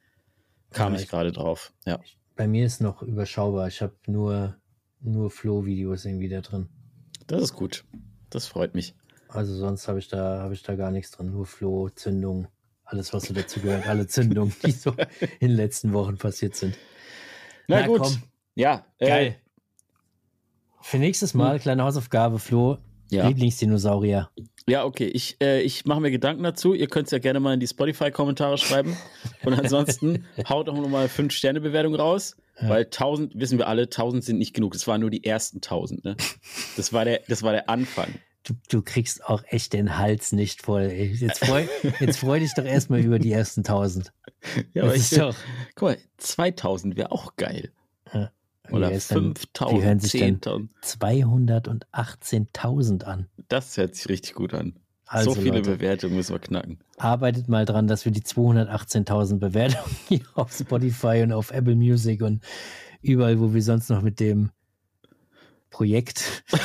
kam 0.72 0.92
Ja, 0.94 0.98
ich 1.00 1.06
ich- 1.06 1.10
gerade 1.10 1.32
drauf. 1.32 1.74
Ja. 1.88 2.00
Bei 2.36 2.48
mir 2.48 2.66
ist 2.66 2.82
noch 2.82 3.02
überschaubar. 3.02 3.70
Ich 3.70 3.82
habe 3.82 3.94
nur, 4.08 4.58
nur 5.00 5.32
Flow-Videos 5.32 6.04
irgendwie 6.06 6.28
da 6.30 6.42
drin. 6.42 6.68
Das 7.28 7.42
ist 7.42 7.54
gut. 7.54 7.84
Das 8.30 8.48
freut 8.48 8.76
mich. 8.76 8.96
Also 9.30 9.56
sonst 9.56 9.88
habe 9.88 10.00
ich 10.00 10.08
da, 10.08 10.40
habe 10.42 10.54
ich 10.54 10.64
da 10.64 10.76
gar 10.76 10.92
nichts 10.92 11.12
drin. 11.12 11.32
Nur 11.32 11.46
Flow, 11.46 11.90
Zündung, 11.90 12.48
alles, 12.84 13.14
was 13.14 13.24
so 13.24 13.34
dazu 13.34 13.60
gehört, 13.60 13.88
alle 13.88 14.08
Zündungen, 14.08 14.54
die 14.66 14.72
so 14.72 14.92
in 15.40 15.50
den 15.50 15.58
letzten 15.58 15.94
Wochen 15.94 16.18
passiert 16.18 16.56
sind. 16.56 16.78
Na, 17.68 17.82
Na, 17.82 17.88
gut. 17.88 18.02
komm. 18.02 18.24
Ja, 18.56 18.86
äh, 19.00 19.08
Geil. 19.08 19.36
Für 20.82 20.98
nächstes 20.98 21.34
Mal, 21.34 21.60
kleine 21.60 21.84
Hausaufgabe, 21.84 22.38
Flo, 22.40 22.78
Ja. 23.10 23.28
Lieblingsdinosaurier. 23.28 24.30
Ja, 24.68 24.84
okay. 24.84 25.08
Ich, 25.08 25.38
äh, 25.42 25.62
ich 25.62 25.86
mache 25.86 26.02
mir 26.02 26.10
Gedanken 26.10 26.44
dazu. 26.44 26.74
Ihr 26.74 26.88
könnt 26.88 27.06
es 27.06 27.12
ja 27.12 27.20
gerne 27.20 27.40
mal 27.40 27.54
in 27.54 27.60
die 27.60 27.68
Spotify-Kommentare 27.68 28.58
schreiben. 28.58 28.98
Und 29.44 29.54
ansonsten 29.54 30.26
haut 30.50 30.70
auch 30.70 30.76
nochmal 30.76 31.06
5-Sterne-Bewertung 31.06 31.96
raus. 31.96 32.36
Ja. 32.60 32.70
Weil 32.70 32.86
1000, 32.86 33.40
wissen 33.40 33.60
wir 33.60 33.68
alle, 33.68 33.84
1000 33.84 34.24
sind 34.24 34.38
nicht 34.40 34.54
genug. 34.54 34.74
Das 34.74 34.88
waren 34.88 35.02
nur 35.02 35.12
die 35.12 35.24
ersten 35.24 35.58
1000. 35.58 36.04
Ne? 36.04 36.18
Das, 36.78 36.94
war 36.94 37.06
der, 37.06 37.22
das 37.28 37.44
war 37.44 37.52
der 37.52 37.70
Anfang. 37.70 38.08
Du, 38.44 38.54
du 38.70 38.82
kriegst 38.82 39.26
auch 39.26 39.44
echt 39.48 39.74
den 39.74 39.98
Hals 39.98 40.32
nicht 40.32 40.64
voll. 40.64 40.84
Ey. 40.84 41.12
Jetzt 41.14 41.46
freu, 41.46 41.66
jetzt 42.00 42.20
freu 42.20 42.40
dich 42.40 42.54
doch 42.56 42.66
erstmal 42.66 43.02
über 43.02 43.20
die 43.20 43.32
ersten 43.32 43.62
1000. 43.62 44.14
Ja, 44.74 44.84
das 44.84 44.84
aber 44.84 44.96
ich 44.96 45.10
doch. 45.10 45.36
guck 45.76 45.90
mal, 45.90 45.98
2000 46.18 46.96
wäre 46.96 47.12
auch 47.12 47.36
geil. 47.36 47.72
Ja. 48.14 48.32
Oder 48.72 48.90
Wie 48.90 48.96
heißt 48.96 49.12
dann- 49.12 49.36
5000, 49.36 49.78
die 49.80 49.84
hören 49.86 50.00
sich 50.00 50.20
dann 50.20 50.42
10.000. 50.42 50.70
218.000 50.82 53.04
an. 53.06 53.28
Das 53.48 53.78
hört 53.78 53.96
sich 53.96 54.10
richtig 54.10 54.34
gut 54.34 54.54
an. 54.54 54.74
Also, 55.08 55.34
so 55.36 55.42
viele 55.42 55.58
Leute, 55.58 55.70
Bewertungen 55.72 56.16
müssen 56.16 56.34
wir 56.34 56.40
knacken. 56.40 56.80
arbeitet 56.98 57.48
mal 57.48 57.66
dran, 57.66 57.86
dass 57.88 58.06
wir 58.06 58.12
die 58.12 58.24
218.000 58.24 59.38
Bewertungen 59.40 59.96
hier 60.08 60.22
auf 60.34 60.52
Spotify 60.52 61.22
und 61.24 61.32
auf 61.32 61.52
Apple 61.52 61.76
Music 61.76 62.22
und 62.24 62.44
überall, 63.02 63.40
wo 63.40 63.54
wir 63.54 63.62
sonst 63.62 63.90
noch 63.90 64.02
mit 64.02 64.20
dem 64.20 64.50
Projekt, 65.70 66.44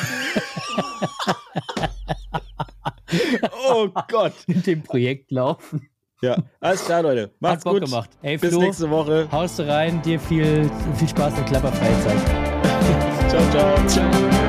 Oh 3.68 3.88
Gott. 4.08 4.32
mit 4.46 4.66
dem 4.66 4.82
Projekt 4.82 5.30
laufen. 5.30 5.88
Ja, 6.22 6.36
alles 6.60 6.84
klar, 6.84 7.02
Leute. 7.02 7.30
Macht's 7.40 7.56
Hat 7.58 7.64
Bock 7.64 7.74
gut. 7.74 7.84
gemacht. 7.86 8.10
Ey, 8.22 8.36
Bis 8.36 8.50
Flo, 8.50 8.60
nächste 8.60 8.90
Woche. 8.90 9.26
haust 9.32 9.58
rein, 9.60 10.02
dir 10.02 10.20
viel, 10.20 10.70
viel 10.96 11.08
Spaß 11.08 11.38
in 11.38 11.44
Klapperfreizeit. 11.46 12.18
Ciao, 13.28 13.42
ciao. 13.50 13.86
Ciao. 13.86 14.39